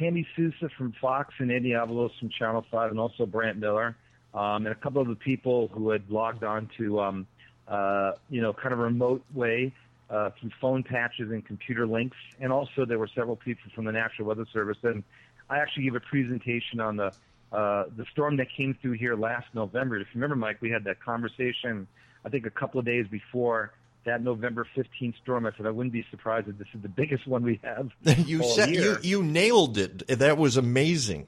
Tammie 0.00 0.26
Souza 0.34 0.70
from 0.78 0.94
Fox 1.00 1.34
and 1.38 1.52
Andy 1.52 1.70
Avalos 1.70 2.10
from 2.18 2.30
Channel 2.30 2.64
Five, 2.70 2.90
and 2.90 2.98
also 2.98 3.26
Brant 3.26 3.58
Miller, 3.58 3.94
um, 4.32 4.66
and 4.66 4.68
a 4.68 4.74
couple 4.74 5.02
of 5.02 5.08
the 5.08 5.14
people 5.14 5.68
who 5.68 5.90
had 5.90 6.10
logged 6.10 6.42
on 6.42 6.70
to 6.78 7.00
um, 7.00 7.26
uh, 7.68 8.12
you 8.30 8.40
know 8.40 8.52
kind 8.52 8.72
of 8.72 8.78
remote 8.78 9.22
way 9.34 9.72
uh, 10.08 10.30
through 10.40 10.50
phone 10.60 10.82
patches 10.82 11.30
and 11.30 11.44
computer 11.44 11.86
links, 11.86 12.16
and 12.40 12.50
also 12.50 12.86
there 12.86 12.98
were 12.98 13.10
several 13.14 13.36
people 13.36 13.70
from 13.74 13.84
the 13.84 13.92
National 13.92 14.28
Weather 14.28 14.46
Service. 14.52 14.78
And 14.82 15.04
I 15.50 15.58
actually 15.58 15.84
gave 15.84 15.94
a 15.94 16.00
presentation 16.00 16.80
on 16.80 16.96
the 16.96 17.12
uh, 17.52 17.84
the 17.96 18.06
storm 18.12 18.36
that 18.38 18.46
came 18.56 18.76
through 18.80 18.92
here 18.92 19.16
last 19.16 19.48
November. 19.54 19.96
If 19.96 20.06
you 20.14 20.20
remember, 20.20 20.36
Mike, 20.36 20.62
we 20.62 20.70
had 20.70 20.84
that 20.84 21.00
conversation. 21.04 21.86
I 22.24 22.28
think 22.30 22.46
a 22.46 22.50
couple 22.50 22.80
of 22.80 22.86
days 22.86 23.06
before 23.10 23.72
that 24.04 24.22
November 24.22 24.66
15th 24.76 25.14
storm. 25.22 25.46
I 25.46 25.52
said 25.56 25.66
I 25.66 25.70
wouldn't 25.70 25.92
be 25.92 26.04
surprised 26.10 26.48
if 26.48 26.58
this 26.58 26.68
is 26.74 26.82
the 26.82 26.88
biggest 26.88 27.26
one 27.26 27.42
we 27.42 27.60
have. 27.62 27.90
you 28.26 28.42
all 28.42 28.48
said 28.48 28.70
year. 28.70 28.98
you 29.02 29.18
you 29.18 29.22
nailed 29.22 29.78
it. 29.78 30.06
That 30.08 30.38
was 30.38 30.56
amazing. 30.56 31.26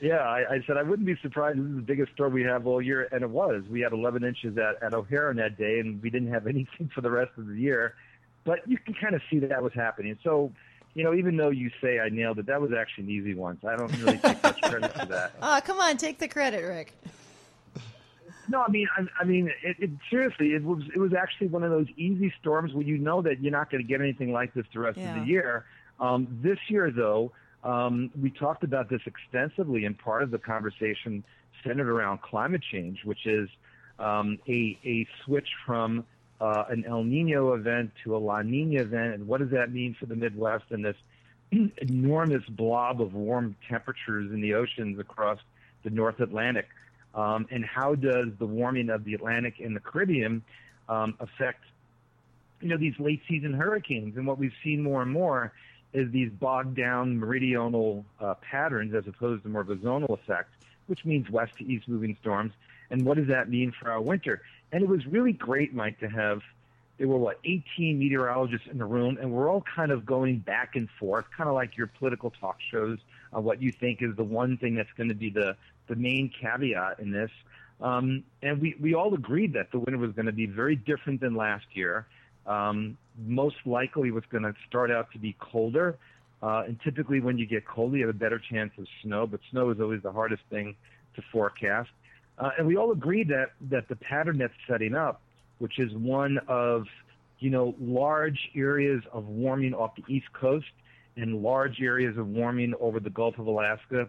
Yeah, 0.00 0.16
I, 0.16 0.54
I 0.54 0.64
said 0.66 0.76
I 0.76 0.82
wouldn't 0.82 1.06
be 1.06 1.16
surprised. 1.22 1.58
This 1.58 1.66
is 1.66 1.76
the 1.76 1.82
biggest 1.82 2.12
storm 2.12 2.32
we 2.32 2.42
have 2.42 2.66
all 2.66 2.82
year, 2.82 3.08
and 3.12 3.22
it 3.22 3.30
was. 3.30 3.62
We 3.70 3.82
had 3.82 3.92
11 3.92 4.24
inches 4.24 4.58
at, 4.58 4.82
at 4.82 4.94
O'Hare 4.94 5.30
on 5.30 5.36
that 5.36 5.56
day, 5.56 5.78
and 5.78 6.02
we 6.02 6.10
didn't 6.10 6.32
have 6.32 6.46
anything 6.48 6.90
for 6.92 7.00
the 7.00 7.10
rest 7.10 7.30
of 7.38 7.46
the 7.46 7.54
year. 7.54 7.94
But 8.44 8.68
you 8.68 8.78
can 8.78 8.94
kind 8.94 9.14
of 9.14 9.22
see 9.30 9.38
that 9.38 9.62
was 9.62 9.72
happening. 9.72 10.18
So, 10.24 10.52
you 10.94 11.04
know, 11.04 11.14
even 11.14 11.36
though 11.36 11.50
you 11.50 11.70
say 11.80 12.00
I 12.00 12.08
nailed 12.08 12.40
it, 12.40 12.46
that 12.46 12.60
was 12.60 12.72
actually 12.72 13.04
an 13.04 13.10
easy 13.10 13.34
one. 13.34 13.58
So 13.62 13.68
I 13.68 13.76
don't 13.76 13.96
really 13.98 14.18
take 14.18 14.42
much 14.42 14.60
credit 14.62 14.92
for 14.92 15.06
that. 15.06 15.34
Oh, 15.40 15.60
come 15.64 15.78
on, 15.78 15.96
take 15.96 16.18
the 16.18 16.26
credit, 16.26 16.64
Rick. 16.64 16.92
No, 18.52 18.62
I 18.62 18.70
mean, 18.70 18.86
I, 18.98 19.22
I 19.22 19.24
mean, 19.24 19.50
it, 19.62 19.76
it, 19.78 19.90
seriously, 20.10 20.48
it 20.48 20.62
was 20.62 20.82
it 20.94 20.98
was 20.98 21.14
actually 21.14 21.48
one 21.48 21.62
of 21.64 21.70
those 21.70 21.86
easy 21.96 22.30
storms 22.38 22.74
where 22.74 22.84
you 22.84 22.98
know 22.98 23.22
that 23.22 23.40
you're 23.40 23.50
not 23.50 23.70
going 23.70 23.82
to 23.82 23.88
get 23.88 24.02
anything 24.02 24.30
like 24.30 24.52
this 24.52 24.66
the 24.74 24.80
rest 24.80 24.98
Yeah. 24.98 25.16
of 25.16 25.24
the 25.24 25.26
year. 25.26 25.64
Um, 25.98 26.28
this 26.42 26.58
year, 26.68 26.90
though, 26.90 27.32
um, 27.64 28.10
we 28.20 28.28
talked 28.30 28.62
about 28.62 28.90
this 28.90 29.00
extensively, 29.06 29.86
and 29.86 29.98
part 29.98 30.22
of 30.22 30.30
the 30.30 30.38
conversation 30.38 31.24
centered 31.64 31.88
around 31.88 32.20
climate 32.20 32.60
change, 32.70 32.98
which 33.06 33.24
is 33.24 33.48
um, 33.98 34.38
a 34.46 34.78
a 34.84 35.08
switch 35.24 35.48
from 35.64 36.04
uh, 36.38 36.64
an 36.68 36.84
El 36.86 37.04
Nino 37.04 37.54
event 37.54 37.90
to 38.04 38.14
a 38.14 38.18
La 38.18 38.42
Nina 38.42 38.82
event, 38.82 39.14
and 39.14 39.26
what 39.26 39.40
does 39.40 39.50
that 39.52 39.72
mean 39.72 39.96
for 39.98 40.04
the 40.04 40.16
Midwest 40.16 40.64
and 40.68 40.84
this 40.84 40.96
enormous 41.78 42.44
blob 42.50 43.00
of 43.00 43.14
warm 43.14 43.56
temperatures 43.66 44.30
in 44.30 44.42
the 44.42 44.52
oceans 44.52 44.98
across 44.98 45.38
the 45.84 45.90
North 45.90 46.20
Atlantic? 46.20 46.68
Um, 47.14 47.46
and 47.50 47.64
how 47.64 47.94
does 47.94 48.28
the 48.38 48.46
warming 48.46 48.90
of 48.90 49.04
the 49.04 49.14
Atlantic 49.14 49.60
and 49.60 49.76
the 49.76 49.80
Caribbean 49.80 50.42
um, 50.88 51.14
affect, 51.20 51.64
you 52.60 52.68
know, 52.68 52.76
these 52.76 52.98
late 52.98 53.22
season 53.28 53.52
hurricanes? 53.52 54.16
And 54.16 54.26
what 54.26 54.38
we've 54.38 54.54
seen 54.64 54.82
more 54.82 55.02
and 55.02 55.10
more 55.10 55.52
is 55.92 56.10
these 56.10 56.30
bogged 56.30 56.76
down 56.76 57.18
meridional 57.18 58.04
uh, 58.20 58.34
patterns 58.34 58.94
as 58.94 59.06
opposed 59.06 59.42
to 59.42 59.48
more 59.48 59.60
of 59.60 59.70
a 59.70 59.76
zonal 59.76 60.10
effect, 60.10 60.50
which 60.86 61.04
means 61.04 61.28
west 61.28 61.56
to 61.58 61.64
east 61.64 61.86
moving 61.86 62.16
storms. 62.20 62.52
And 62.90 63.04
what 63.04 63.16
does 63.16 63.28
that 63.28 63.48
mean 63.48 63.72
for 63.78 63.90
our 63.90 64.00
winter? 64.00 64.42
And 64.72 64.82
it 64.82 64.88
was 64.88 65.06
really 65.06 65.32
great, 65.32 65.74
Mike, 65.74 66.00
to 66.00 66.08
have 66.08 66.40
there 66.98 67.08
were 67.08 67.18
what 67.18 67.40
18 67.44 67.98
meteorologists 67.98 68.68
in 68.70 68.78
the 68.78 68.84
room, 68.84 69.18
and 69.20 69.32
we're 69.32 69.50
all 69.50 69.62
kind 69.74 69.90
of 69.90 70.06
going 70.06 70.38
back 70.38 70.76
and 70.76 70.88
forth, 71.00 71.24
kind 71.36 71.48
of 71.48 71.54
like 71.54 71.76
your 71.76 71.88
political 71.88 72.30
talk 72.30 72.58
shows 72.70 72.98
on 73.32 73.44
what 73.44 73.60
you 73.60 73.72
think 73.72 74.02
is 74.02 74.14
the 74.14 74.24
one 74.24 74.56
thing 74.56 74.74
that's 74.74 74.92
going 74.96 75.08
to 75.08 75.14
be 75.14 75.30
the 75.30 75.56
the 75.92 76.00
main 76.00 76.30
caveat 76.40 76.98
in 77.00 77.10
this. 77.10 77.30
Um, 77.82 78.24
and 78.42 78.60
we, 78.62 78.76
we 78.80 78.94
all 78.94 79.12
agreed 79.12 79.52
that 79.52 79.70
the 79.72 79.78
winter 79.78 79.98
was 79.98 80.12
going 80.12 80.26
to 80.26 80.32
be 80.32 80.46
very 80.46 80.76
different 80.76 81.20
than 81.20 81.34
last 81.36 81.66
year. 81.74 82.06
Um, 82.46 82.96
most 83.18 83.56
likely 83.66 84.10
was 84.10 84.24
going 84.30 84.44
to 84.44 84.54
start 84.68 84.90
out 84.90 85.12
to 85.12 85.18
be 85.18 85.36
colder. 85.38 85.98
Uh, 86.42 86.62
and 86.66 86.80
typically 86.82 87.20
when 87.20 87.36
you 87.36 87.46
get 87.46 87.66
colder, 87.66 87.96
you 87.98 88.06
have 88.06 88.14
a 88.14 88.18
better 88.18 88.40
chance 88.50 88.72
of 88.78 88.86
snow, 89.02 89.26
but 89.26 89.40
snow 89.50 89.70
is 89.70 89.80
always 89.80 90.02
the 90.02 90.12
hardest 90.12 90.42
thing 90.48 90.74
to 91.14 91.22
forecast. 91.30 91.90
Uh, 92.38 92.50
and 92.56 92.66
we 92.66 92.76
all 92.76 92.90
agreed 92.90 93.28
that, 93.28 93.50
that 93.60 93.86
the 93.88 93.96
pattern 93.96 94.38
that's 94.38 94.54
setting 94.66 94.94
up, 94.94 95.20
which 95.58 95.78
is 95.78 95.92
one 95.92 96.38
of, 96.48 96.86
you 97.38 97.50
know, 97.50 97.74
large 97.78 98.50
areas 98.56 99.02
of 99.12 99.26
warming 99.26 99.74
off 99.74 99.94
the 99.96 100.04
East 100.08 100.32
Coast 100.32 100.72
and 101.16 101.42
large 101.42 101.80
areas 101.82 102.16
of 102.16 102.26
warming 102.28 102.72
over 102.80 102.98
the 102.98 103.10
Gulf 103.10 103.38
of 103.38 103.46
Alaska, 103.46 104.08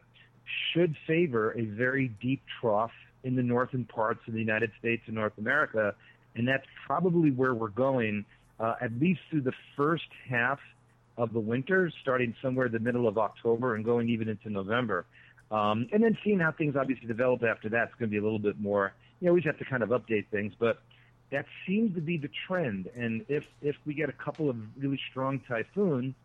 should 0.74 0.96
favor 1.08 1.52
a 1.58 1.66
very 1.66 2.10
deep 2.22 2.42
trough 2.60 2.92
in 3.24 3.36
the 3.36 3.44
northern 3.44 3.86
parts 3.86 4.20
of 4.28 4.34
the 4.34 4.40
United 4.40 4.72
States 4.80 5.04
and 5.08 5.16
North 5.16 5.38
America. 5.38 5.96
And 6.36 6.48
that's 6.48 6.66
probably 6.86 7.32
where 7.32 7.54
we're 7.54 7.70
going, 7.70 8.26
uh, 8.60 8.76
at 8.82 8.92
least 9.00 9.22
through 9.30 9.42
the 9.42 9.54
first 9.78 10.10
half 10.30 10.60
of 11.18 11.32
the 11.32 11.40
winter, 11.40 11.92
starting 12.02 12.36
somewhere 12.42 12.66
in 12.66 12.72
the 12.72 12.80
middle 12.80 13.08
of 13.08 13.18
October 13.18 13.76
and 13.76 13.86
going 13.86 14.10
even 14.10 14.28
into 14.28 14.50
November. 14.50 15.06
Um, 15.52 15.88
and 15.92 16.04
then 16.04 16.18
seeing 16.24 16.40
how 16.40 16.52
things 16.52 16.76
obviously 16.76 17.08
develop 17.08 17.44
after 17.44 17.70
that 17.70 17.90
is 17.90 17.94
going 18.00 18.10
to 18.10 18.12
be 18.12 18.18
a 18.18 18.24
little 18.24 18.40
bit 18.40 18.60
more, 18.60 18.94
you 19.20 19.28
know, 19.28 19.34
we 19.34 19.42
just 19.42 19.56
have 19.56 19.60
to 19.60 19.66
kind 19.66 19.84
of 19.84 19.90
update 19.90 20.26
things. 20.32 20.54
But 20.60 20.80
that 21.32 21.46
seems 21.68 21.94
to 21.96 22.02
be 22.02 22.18
the 22.18 22.30
trend. 22.48 22.90
And 22.96 23.24
if, 23.30 23.44
if 23.62 23.76
we 23.86 23.94
get 23.94 24.10
a 24.10 24.14
couple 24.14 24.50
of 24.50 24.56
really 24.78 25.00
strong 25.12 25.42
typhoons, 25.48 26.16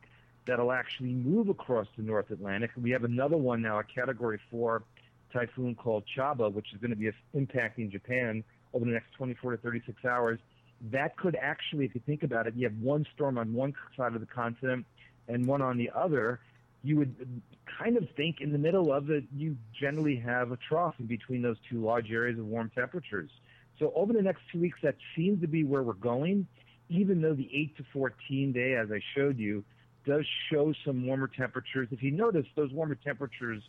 that'll 0.49 0.73
actually 0.73 1.12
move 1.12 1.51
across 1.51 1.87
the 1.97 2.03
North 2.03 2.31
Atlantic. 2.31 2.70
We 2.81 2.91
have 2.91 3.05
another 3.05 3.37
one 3.37 3.61
now, 3.61 3.79
a 3.79 3.85
Category 3.85 4.41
4 4.51 4.83
typhoon 5.31 5.75
called 5.75 6.05
Chaba, 6.16 6.51
which 6.51 6.73
is 6.73 6.81
going 6.81 6.91
to 6.91 6.97
be 6.97 7.11
impacting 7.37 7.93
Japan 7.93 8.43
over 8.73 8.87
the 8.87 8.93
next 8.93 9.12
24 9.12 9.53
to 9.53 9.57
36 9.59 10.05
hours. 10.07 10.41
That 10.91 11.16
could 11.19 11.37
actually, 11.37 11.85
if 11.85 11.95
you 11.95 12.01
think 12.07 12.23
about 12.23 12.47
it, 12.47 12.55
you 12.57 12.65
have 12.65 12.79
one 12.81 13.07
storm 13.15 13.37
on 13.37 13.53
one 13.53 13.75
side 13.95 14.15
of 14.15 14.20
the 14.20 14.27
continent 14.27 14.87
and 15.29 15.47
one 15.47 15.61
on 15.61 15.77
the 15.77 15.91
other. 15.95 16.41
You 16.83 16.97
would 16.97 17.43
kind 17.79 17.99
of 17.99 18.09
think 18.16 18.41
in 18.41 18.51
the 18.51 18.59
middle 18.59 18.91
of 18.91 19.11
it, 19.11 19.25
you 19.37 19.57
generally 19.79 20.16
have 20.16 20.51
a 20.51 20.57
trough 20.57 20.95
in 20.99 21.07
between 21.07 21.43
those 21.43 21.59
two 21.69 21.85
large 21.85 22.11
areas 22.11 22.39
of 22.39 22.47
warm 22.47 22.70
temperatures. 22.75 23.31
So 23.79 23.93
over 23.95 24.15
the 24.15 24.23
next 24.23 24.41
two 24.51 24.61
weeks, 24.61 24.79
that 24.83 24.97
seems 25.15 25.43
to 25.43 25.47
be 25.47 25.62
where 25.62 25.83
we're 25.83 25.93
going, 25.93 26.47
even 26.89 27.20
though 27.20 27.35
the 27.35 27.51
8 27.53 27.77
to 27.77 27.85
14 27.93 28.53
day, 28.53 28.77
as 28.77 28.91
I 28.91 29.01
showed 29.15 29.39
you, 29.39 29.62
does 30.07 30.25
show 30.51 30.73
some 30.85 31.07
warmer 31.07 31.29
temperatures. 31.29 31.89
If 31.91 32.03
you 32.03 32.11
notice, 32.11 32.47
those 32.55 32.73
warmer 32.73 32.95
temperatures 32.95 33.62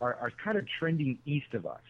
are, 0.00 0.14
are 0.14 0.32
kind 0.42 0.56
of 0.58 0.66
trending 0.78 1.18
east 1.26 1.54
of 1.54 1.66
us. 1.66 1.80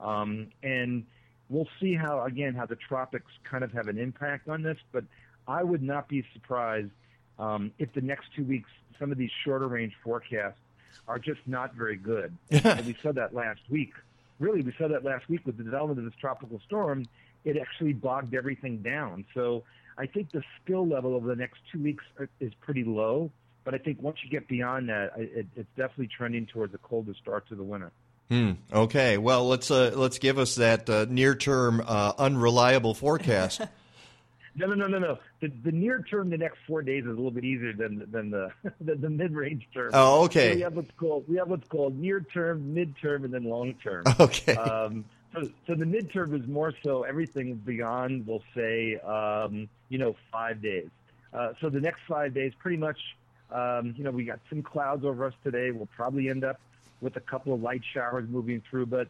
Um, 0.00 0.48
and 0.62 1.04
we'll 1.48 1.68
see 1.80 1.94
how, 1.94 2.22
again, 2.24 2.54
how 2.54 2.66
the 2.66 2.76
tropics 2.76 3.30
kind 3.48 3.62
of 3.62 3.72
have 3.72 3.88
an 3.88 3.98
impact 3.98 4.48
on 4.48 4.62
this. 4.62 4.78
But 4.90 5.04
I 5.46 5.62
would 5.62 5.82
not 5.82 6.08
be 6.08 6.24
surprised 6.32 6.90
um, 7.38 7.72
if 7.78 7.92
the 7.92 8.00
next 8.00 8.26
two 8.34 8.44
weeks, 8.44 8.70
some 8.98 9.12
of 9.12 9.18
these 9.18 9.30
shorter 9.44 9.68
range 9.68 9.92
forecasts 10.02 10.58
are 11.08 11.18
just 11.18 11.40
not 11.46 11.74
very 11.74 11.96
good. 11.96 12.36
and 12.50 12.86
we 12.86 12.96
saw 13.02 13.12
that 13.12 13.34
last 13.34 13.60
week. 13.68 13.92
Really, 14.38 14.62
we 14.62 14.72
saw 14.78 14.88
that 14.88 15.04
last 15.04 15.28
week 15.28 15.46
with 15.46 15.56
the 15.56 15.64
development 15.64 15.98
of 15.98 16.04
this 16.04 16.14
tropical 16.20 16.60
storm. 16.66 17.06
It 17.44 17.56
actually 17.56 17.92
bogged 17.92 18.34
everything 18.34 18.78
down. 18.78 19.24
So 19.34 19.64
I 19.98 20.06
think 20.06 20.30
the 20.32 20.42
skill 20.62 20.86
level 20.86 21.14
over 21.14 21.28
the 21.28 21.36
next 21.36 21.60
two 21.70 21.82
weeks 21.82 22.04
is 22.40 22.52
pretty 22.60 22.84
low. 22.84 23.30
But 23.64 23.74
I 23.74 23.78
think 23.78 24.02
once 24.02 24.18
you 24.24 24.30
get 24.30 24.48
beyond 24.48 24.88
that, 24.88 25.12
it, 25.16 25.46
it's 25.54 25.68
definitely 25.76 26.08
trending 26.08 26.46
towards 26.46 26.74
a 26.74 26.78
colder 26.78 27.14
start 27.14 27.48
to 27.48 27.54
the 27.54 27.62
winter. 27.62 27.92
Hmm. 28.28 28.52
Okay. 28.72 29.18
Well, 29.18 29.46
let's 29.46 29.70
uh, 29.70 29.92
let's 29.94 30.18
give 30.18 30.38
us 30.38 30.56
that 30.56 30.88
uh, 30.88 31.06
near 31.08 31.34
term 31.34 31.82
uh, 31.86 32.12
unreliable 32.18 32.94
forecast. 32.94 33.60
no, 34.54 34.66
no, 34.66 34.74
no, 34.74 34.86
no, 34.86 34.98
no. 34.98 35.18
The, 35.40 35.52
the 35.64 35.72
near 35.72 36.02
term, 36.02 36.30
the 36.30 36.38
next 36.38 36.58
four 36.66 36.82
days 36.82 37.04
is 37.04 37.10
a 37.10 37.12
little 37.12 37.30
bit 37.30 37.44
easier 37.44 37.72
than 37.72 38.08
than 38.10 38.30
the 38.30 38.50
the, 38.80 38.94
the 38.94 39.10
mid 39.10 39.32
range 39.32 39.68
term. 39.74 39.90
Oh, 39.92 40.24
okay. 40.24 40.50
So 40.50 40.54
we 40.56 40.60
have 40.62 40.74
what's 40.74 40.90
called 40.96 41.24
we 41.28 41.36
have 41.36 41.48
what's 41.48 41.68
called 41.68 41.98
near 41.98 42.20
term, 42.20 42.74
mid 42.74 42.94
term, 43.00 43.24
and 43.24 43.32
then 43.32 43.44
long 43.44 43.74
term. 43.74 44.04
Okay. 44.20 44.54
Um, 44.56 45.04
so, 45.34 45.48
so 45.66 45.74
the 45.74 45.84
midterm 45.84 46.38
is 46.40 46.46
more 46.48 46.72
so 46.84 47.02
everything 47.02 47.54
beyond, 47.56 48.26
we'll 48.26 48.42
say, 48.54 48.96
um, 48.96 49.68
you 49.88 49.98
know, 49.98 50.16
five 50.30 50.62
days. 50.62 50.88
Uh, 51.32 51.52
so 51.60 51.70
the 51.70 51.80
next 51.80 52.00
five 52.06 52.34
days, 52.34 52.52
pretty 52.60 52.76
much 52.76 52.98
um, 53.52 53.94
you 53.96 54.04
know, 54.04 54.10
we 54.10 54.24
got 54.24 54.40
some 54.48 54.62
clouds 54.62 55.04
over 55.04 55.26
us 55.26 55.34
today. 55.44 55.70
We'll 55.70 55.88
probably 55.94 56.28
end 56.28 56.44
up 56.44 56.58
with 57.00 57.16
a 57.16 57.20
couple 57.20 57.52
of 57.52 57.62
light 57.62 57.82
showers 57.92 58.28
moving 58.28 58.62
through, 58.68 58.86
but 58.86 59.08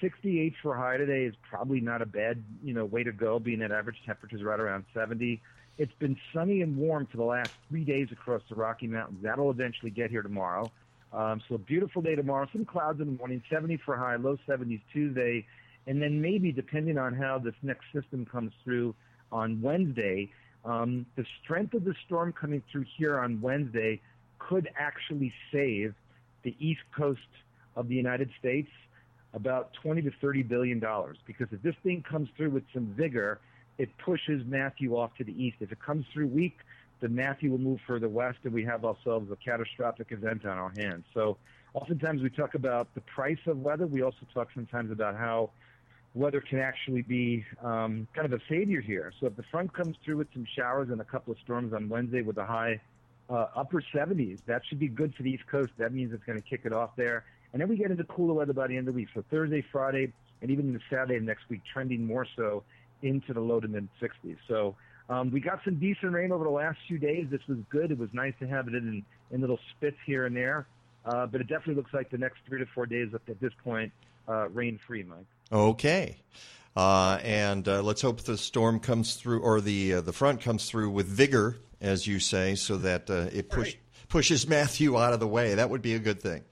68 0.00 0.54
for 0.62 0.76
high 0.76 0.96
today 0.96 1.24
is 1.24 1.34
probably 1.48 1.80
not 1.80 2.00
a 2.00 2.06
bad, 2.06 2.42
you 2.62 2.72
know, 2.72 2.84
way 2.84 3.04
to 3.04 3.12
go, 3.12 3.38
being 3.38 3.58
that 3.60 3.72
average 3.72 4.02
temperatures 4.06 4.42
right 4.42 4.58
around 4.58 4.84
70. 4.94 5.40
It's 5.76 5.92
been 5.98 6.16
sunny 6.32 6.62
and 6.62 6.76
warm 6.76 7.06
for 7.06 7.16
the 7.16 7.24
last 7.24 7.50
three 7.68 7.84
days 7.84 8.08
across 8.12 8.42
the 8.48 8.54
Rocky 8.54 8.86
Mountains. 8.86 9.18
That'll 9.22 9.50
eventually 9.50 9.90
get 9.90 10.10
here 10.10 10.22
tomorrow. 10.22 10.70
Um, 11.14 11.40
so 11.48 11.58
beautiful 11.58 12.02
day 12.02 12.16
tomorrow. 12.16 12.48
Some 12.52 12.64
clouds 12.64 13.00
in 13.00 13.06
the 13.06 13.18
morning, 13.18 13.42
70 13.50 13.78
for 13.84 13.96
high, 13.96 14.16
low 14.16 14.36
70s 14.48 14.80
Tuesday, 14.92 15.46
and 15.86 16.02
then 16.02 16.20
maybe 16.20 16.50
depending 16.50 16.98
on 16.98 17.14
how 17.14 17.38
this 17.38 17.54
next 17.62 17.84
system 17.94 18.26
comes 18.26 18.52
through 18.64 18.94
on 19.30 19.62
Wednesday, 19.62 20.30
um, 20.64 21.06
the 21.16 21.24
strength 21.42 21.74
of 21.74 21.84
the 21.84 21.94
storm 22.06 22.32
coming 22.32 22.62
through 22.72 22.86
here 22.96 23.18
on 23.18 23.40
Wednesday 23.40 24.00
could 24.38 24.68
actually 24.76 25.32
save 25.52 25.94
the 26.42 26.56
east 26.58 26.80
coast 26.96 27.20
of 27.76 27.88
the 27.88 27.94
United 27.94 28.30
States 28.38 28.68
about 29.34 29.72
20 29.82 30.02
to 30.02 30.10
30 30.20 30.42
billion 30.42 30.78
dollars 30.78 31.16
because 31.26 31.48
if 31.50 31.60
this 31.62 31.74
thing 31.82 32.02
comes 32.08 32.28
through 32.36 32.50
with 32.50 32.62
some 32.72 32.94
vigor, 32.96 33.40
it 33.78 33.88
pushes 33.98 34.42
Matthew 34.46 34.96
off 34.96 35.10
to 35.18 35.24
the 35.24 35.32
east. 35.32 35.56
If 35.60 35.72
it 35.72 35.78
comes 35.84 36.06
through 36.12 36.28
weak, 36.28 36.56
then 37.00 37.14
Matthew 37.14 37.50
will 37.50 37.58
move 37.58 37.80
further 37.86 38.08
west, 38.08 38.38
and 38.44 38.52
we 38.52 38.64
have 38.64 38.84
ourselves 38.84 39.30
a 39.30 39.36
catastrophic 39.36 40.08
event 40.10 40.44
on 40.46 40.58
our 40.58 40.72
hands. 40.76 41.04
So, 41.12 41.36
oftentimes 41.74 42.22
we 42.22 42.30
talk 42.30 42.54
about 42.54 42.94
the 42.94 43.00
price 43.02 43.38
of 43.46 43.58
weather. 43.58 43.86
We 43.86 44.02
also 44.02 44.26
talk 44.32 44.48
sometimes 44.54 44.90
about 44.90 45.16
how 45.16 45.50
weather 46.14 46.40
can 46.40 46.60
actually 46.60 47.02
be 47.02 47.44
um, 47.62 48.06
kind 48.14 48.24
of 48.24 48.32
a 48.32 48.42
savior 48.48 48.80
here. 48.80 49.12
So 49.20 49.26
if 49.26 49.36
the 49.36 49.42
front 49.50 49.72
comes 49.72 49.96
through 50.04 50.18
with 50.18 50.28
some 50.32 50.46
showers 50.56 50.88
and 50.90 51.00
a 51.00 51.04
couple 51.04 51.32
of 51.32 51.38
storms 51.40 51.72
on 51.72 51.88
Wednesday 51.88 52.22
with 52.22 52.38
a 52.38 52.46
high 52.46 52.80
uh, 53.28 53.46
upper 53.56 53.82
70s, 53.94 54.38
that 54.46 54.62
should 54.68 54.78
be 54.78 54.88
good 54.88 55.14
for 55.14 55.24
the 55.24 55.30
East 55.30 55.46
Coast. 55.50 55.72
That 55.78 55.92
means 55.92 56.12
it's 56.12 56.24
going 56.24 56.40
to 56.40 56.48
kick 56.48 56.62
it 56.64 56.72
off 56.72 56.90
there. 56.96 57.24
And 57.52 57.60
then 57.60 57.68
we 57.68 57.76
get 57.76 57.90
into 57.90 58.04
cooler 58.04 58.34
weather 58.34 58.52
by 58.52 58.68
the 58.68 58.76
end 58.76 58.88
of 58.88 58.94
the 58.94 59.00
week. 59.00 59.08
So 59.14 59.24
Thursday, 59.30 59.64
Friday, 59.72 60.12
and 60.40 60.50
even 60.50 60.68
into 60.68 60.80
Saturday 60.88 61.18
next 61.18 61.48
week, 61.48 61.62
trending 61.72 62.06
more 62.06 62.26
so 62.36 62.62
into 63.02 63.32
the 63.32 63.40
low 63.40 63.60
to 63.60 63.68
mid 63.68 63.88
60s. 64.00 64.36
So 64.48 64.76
um, 65.08 65.30
we 65.30 65.40
got 65.40 65.60
some 65.64 65.74
decent 65.76 66.12
rain 66.12 66.32
over 66.32 66.44
the 66.44 66.50
last 66.50 66.78
few 66.88 66.98
days. 66.98 67.26
This 67.30 67.40
was 67.48 67.58
good. 67.70 67.90
It 67.90 67.98
was 67.98 68.08
nice 68.12 68.34
to 68.40 68.46
have 68.46 68.68
it 68.68 68.74
in, 68.74 69.04
in 69.30 69.40
little 69.40 69.58
spits 69.76 69.96
here 70.06 70.26
and 70.26 70.34
there. 70.36 70.66
Uh, 71.04 71.26
but 71.26 71.40
it 71.40 71.48
definitely 71.48 71.74
looks 71.74 71.92
like 71.92 72.10
the 72.10 72.16
next 72.18 72.38
three 72.46 72.58
to 72.58 72.66
four 72.74 72.86
days 72.86 73.08
at 73.14 73.40
this 73.40 73.52
point, 73.62 73.92
uh, 74.26 74.48
rain 74.48 74.80
free, 74.86 75.02
Mike. 75.02 75.26
Okay. 75.52 76.16
Uh, 76.74 77.18
and 77.22 77.68
uh, 77.68 77.82
let's 77.82 78.00
hope 78.00 78.22
the 78.22 78.38
storm 78.38 78.80
comes 78.80 79.14
through, 79.14 79.40
or 79.40 79.60
the 79.60 79.94
uh, 79.94 80.00
the 80.00 80.12
front 80.12 80.40
comes 80.40 80.68
through 80.68 80.90
with 80.90 81.06
vigor, 81.06 81.56
as 81.80 82.06
you 82.06 82.18
say, 82.18 82.54
so 82.54 82.78
that 82.78 83.08
uh, 83.10 83.28
it 83.32 83.48
push, 83.50 83.68
Right. 83.74 83.78
pushes 84.08 84.48
Matthew 84.48 84.98
out 84.98 85.12
of 85.12 85.20
the 85.20 85.26
way. 85.28 85.54
That 85.54 85.70
would 85.70 85.82
be 85.82 85.94
a 85.94 85.98
good 86.00 86.20
thing. 86.22 86.42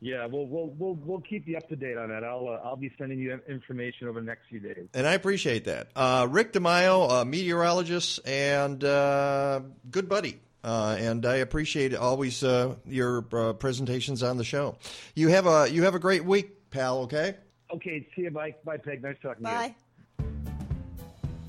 Yeah, 0.00 0.26
we'll 0.26 0.46
we'll 0.46 0.74
we'll 0.78 0.94
we'll 0.94 1.20
keep 1.22 1.48
you 1.48 1.56
up 1.56 1.68
to 1.70 1.76
date 1.76 1.96
on 1.96 2.10
that. 2.10 2.22
I'll 2.22 2.48
uh, 2.48 2.66
I'll 2.66 2.76
be 2.76 2.92
sending 2.98 3.18
you 3.18 3.40
information 3.48 4.08
over 4.08 4.20
the 4.20 4.26
next 4.26 4.42
few 4.50 4.60
days. 4.60 4.88
And 4.92 5.06
I 5.06 5.14
appreciate 5.14 5.64
that. 5.64 5.88
Uh, 5.96 6.26
Rick 6.30 6.52
DiMaio, 6.52 7.22
a 7.22 7.24
meteorologist 7.24 8.20
and 8.26 8.82
uh, 8.84 9.60
good 9.90 10.08
buddy. 10.08 10.40
Uh, 10.62 10.96
and 10.98 11.24
I 11.24 11.36
appreciate 11.36 11.94
always 11.94 12.42
uh, 12.42 12.74
your 12.86 13.24
uh, 13.32 13.52
presentations 13.54 14.22
on 14.22 14.36
the 14.36 14.44
show. 14.44 14.76
You 15.14 15.28
have 15.28 15.46
a 15.46 15.68
you 15.70 15.84
have 15.84 15.94
a 15.94 16.00
great 16.00 16.24
week, 16.24 16.70
pal. 16.70 16.98
Okay. 17.02 17.36
Okay, 17.72 18.06
see 18.14 18.22
you, 18.22 18.30
Mike. 18.30 18.62
Bye, 18.64 18.76
Peg. 18.76 19.02
Nice 19.02 19.16
talking 19.22 19.44
to 19.44 19.50
you. 19.50 19.56
Bye. 19.56 19.74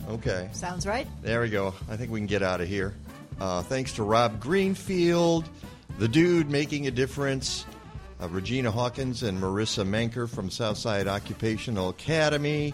Okay. 0.10 0.50
Sounds 0.54 0.88
right. 0.88 1.08
There 1.22 1.42
we 1.42 1.50
go. 1.50 1.74
I 1.90 1.98
think 1.98 2.12
we 2.12 2.20
can 2.20 2.28
get 2.28 2.42
out 2.42 2.62
of 2.62 2.68
here. 2.68 2.96
Uh, 3.40 3.62
thanks 3.62 3.94
to 3.94 4.04
Rob 4.04 4.40
Greenfield, 4.40 5.50
the 6.00 6.08
dude 6.08 6.50
making 6.50 6.88
a 6.88 6.92
difference, 6.92 7.66
uh, 8.22 8.28
Regina 8.30 8.72
Hawkins 8.72 9.24
and 9.24 9.42
Marissa 9.42 9.86
Manker 9.88 10.30
from 10.30 10.50
Southside 10.50 11.08
Occupational 11.08 11.90
Academy, 11.90 12.74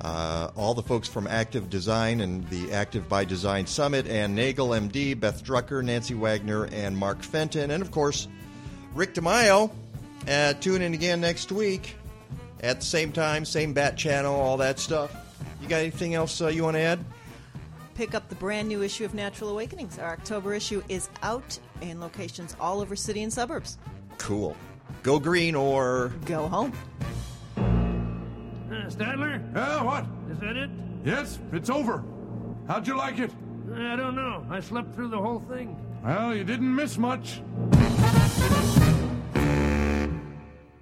uh, 0.00 0.50
all 0.56 0.74
the 0.74 0.82
folks 0.82 1.08
from 1.08 1.26
Active 1.26 1.70
Design 1.70 2.20
and 2.20 2.48
the 2.50 2.72
Active 2.72 3.08
by 3.08 3.24
Design 3.24 3.66
Summit, 3.66 4.06
and 4.06 4.34
Nagel 4.34 4.68
MD, 4.68 5.18
Beth 5.18 5.44
Drucker, 5.44 5.84
Nancy 5.84 6.14
Wagner, 6.14 6.64
and 6.66 6.96
Mark 6.96 7.22
Fenton, 7.22 7.70
and 7.70 7.82
of 7.82 7.90
course, 7.90 8.28
Rick 8.94 9.14
DiMaio. 9.14 9.70
Uh, 10.26 10.52
tune 10.54 10.82
in 10.82 10.94
again 10.94 11.20
next 11.20 11.52
week 11.52 11.96
at 12.60 12.80
the 12.80 12.86
same 12.86 13.12
time, 13.12 13.44
same 13.44 13.72
bat 13.72 13.96
channel, 13.96 14.34
all 14.34 14.56
that 14.56 14.78
stuff. 14.78 15.14
You 15.62 15.68
got 15.68 15.80
anything 15.80 16.14
else 16.14 16.40
uh, 16.40 16.48
you 16.48 16.64
want 16.64 16.76
to 16.76 16.80
add? 16.80 17.04
pick 17.98 18.14
up 18.14 18.28
the 18.28 18.34
brand 18.36 18.68
new 18.68 18.80
issue 18.80 19.04
of 19.04 19.12
Natural 19.12 19.50
Awakenings. 19.50 19.98
Our 19.98 20.12
October 20.12 20.54
issue 20.54 20.84
is 20.88 21.10
out 21.24 21.58
in 21.80 22.00
locations 22.00 22.56
all 22.60 22.80
over 22.80 22.94
city 22.94 23.24
and 23.24 23.32
suburbs. 23.32 23.76
Cool. 24.18 24.56
Go 25.02 25.18
green 25.18 25.54
or 25.54 26.12
go 26.24 26.48
home. 26.48 26.72
Uh, 27.56 27.60
Statler? 28.88 29.42
Yeah, 29.54 29.82
what? 29.82 30.04
Is 30.30 30.38
that 30.40 30.56
it? 30.56 30.70
Yes, 31.04 31.38
it's 31.52 31.70
over. 31.70 32.04
How'd 32.66 32.86
you 32.86 32.96
like 32.96 33.18
it? 33.18 33.30
I 33.74 33.96
don't 33.96 34.14
know. 34.14 34.46
I 34.50 34.60
slept 34.60 34.94
through 34.94 35.08
the 35.08 35.18
whole 35.18 35.40
thing. 35.40 35.76
Well, 36.04 36.34
you 36.34 36.44
didn't 36.44 36.74
miss 36.74 36.98
much. 36.98 37.40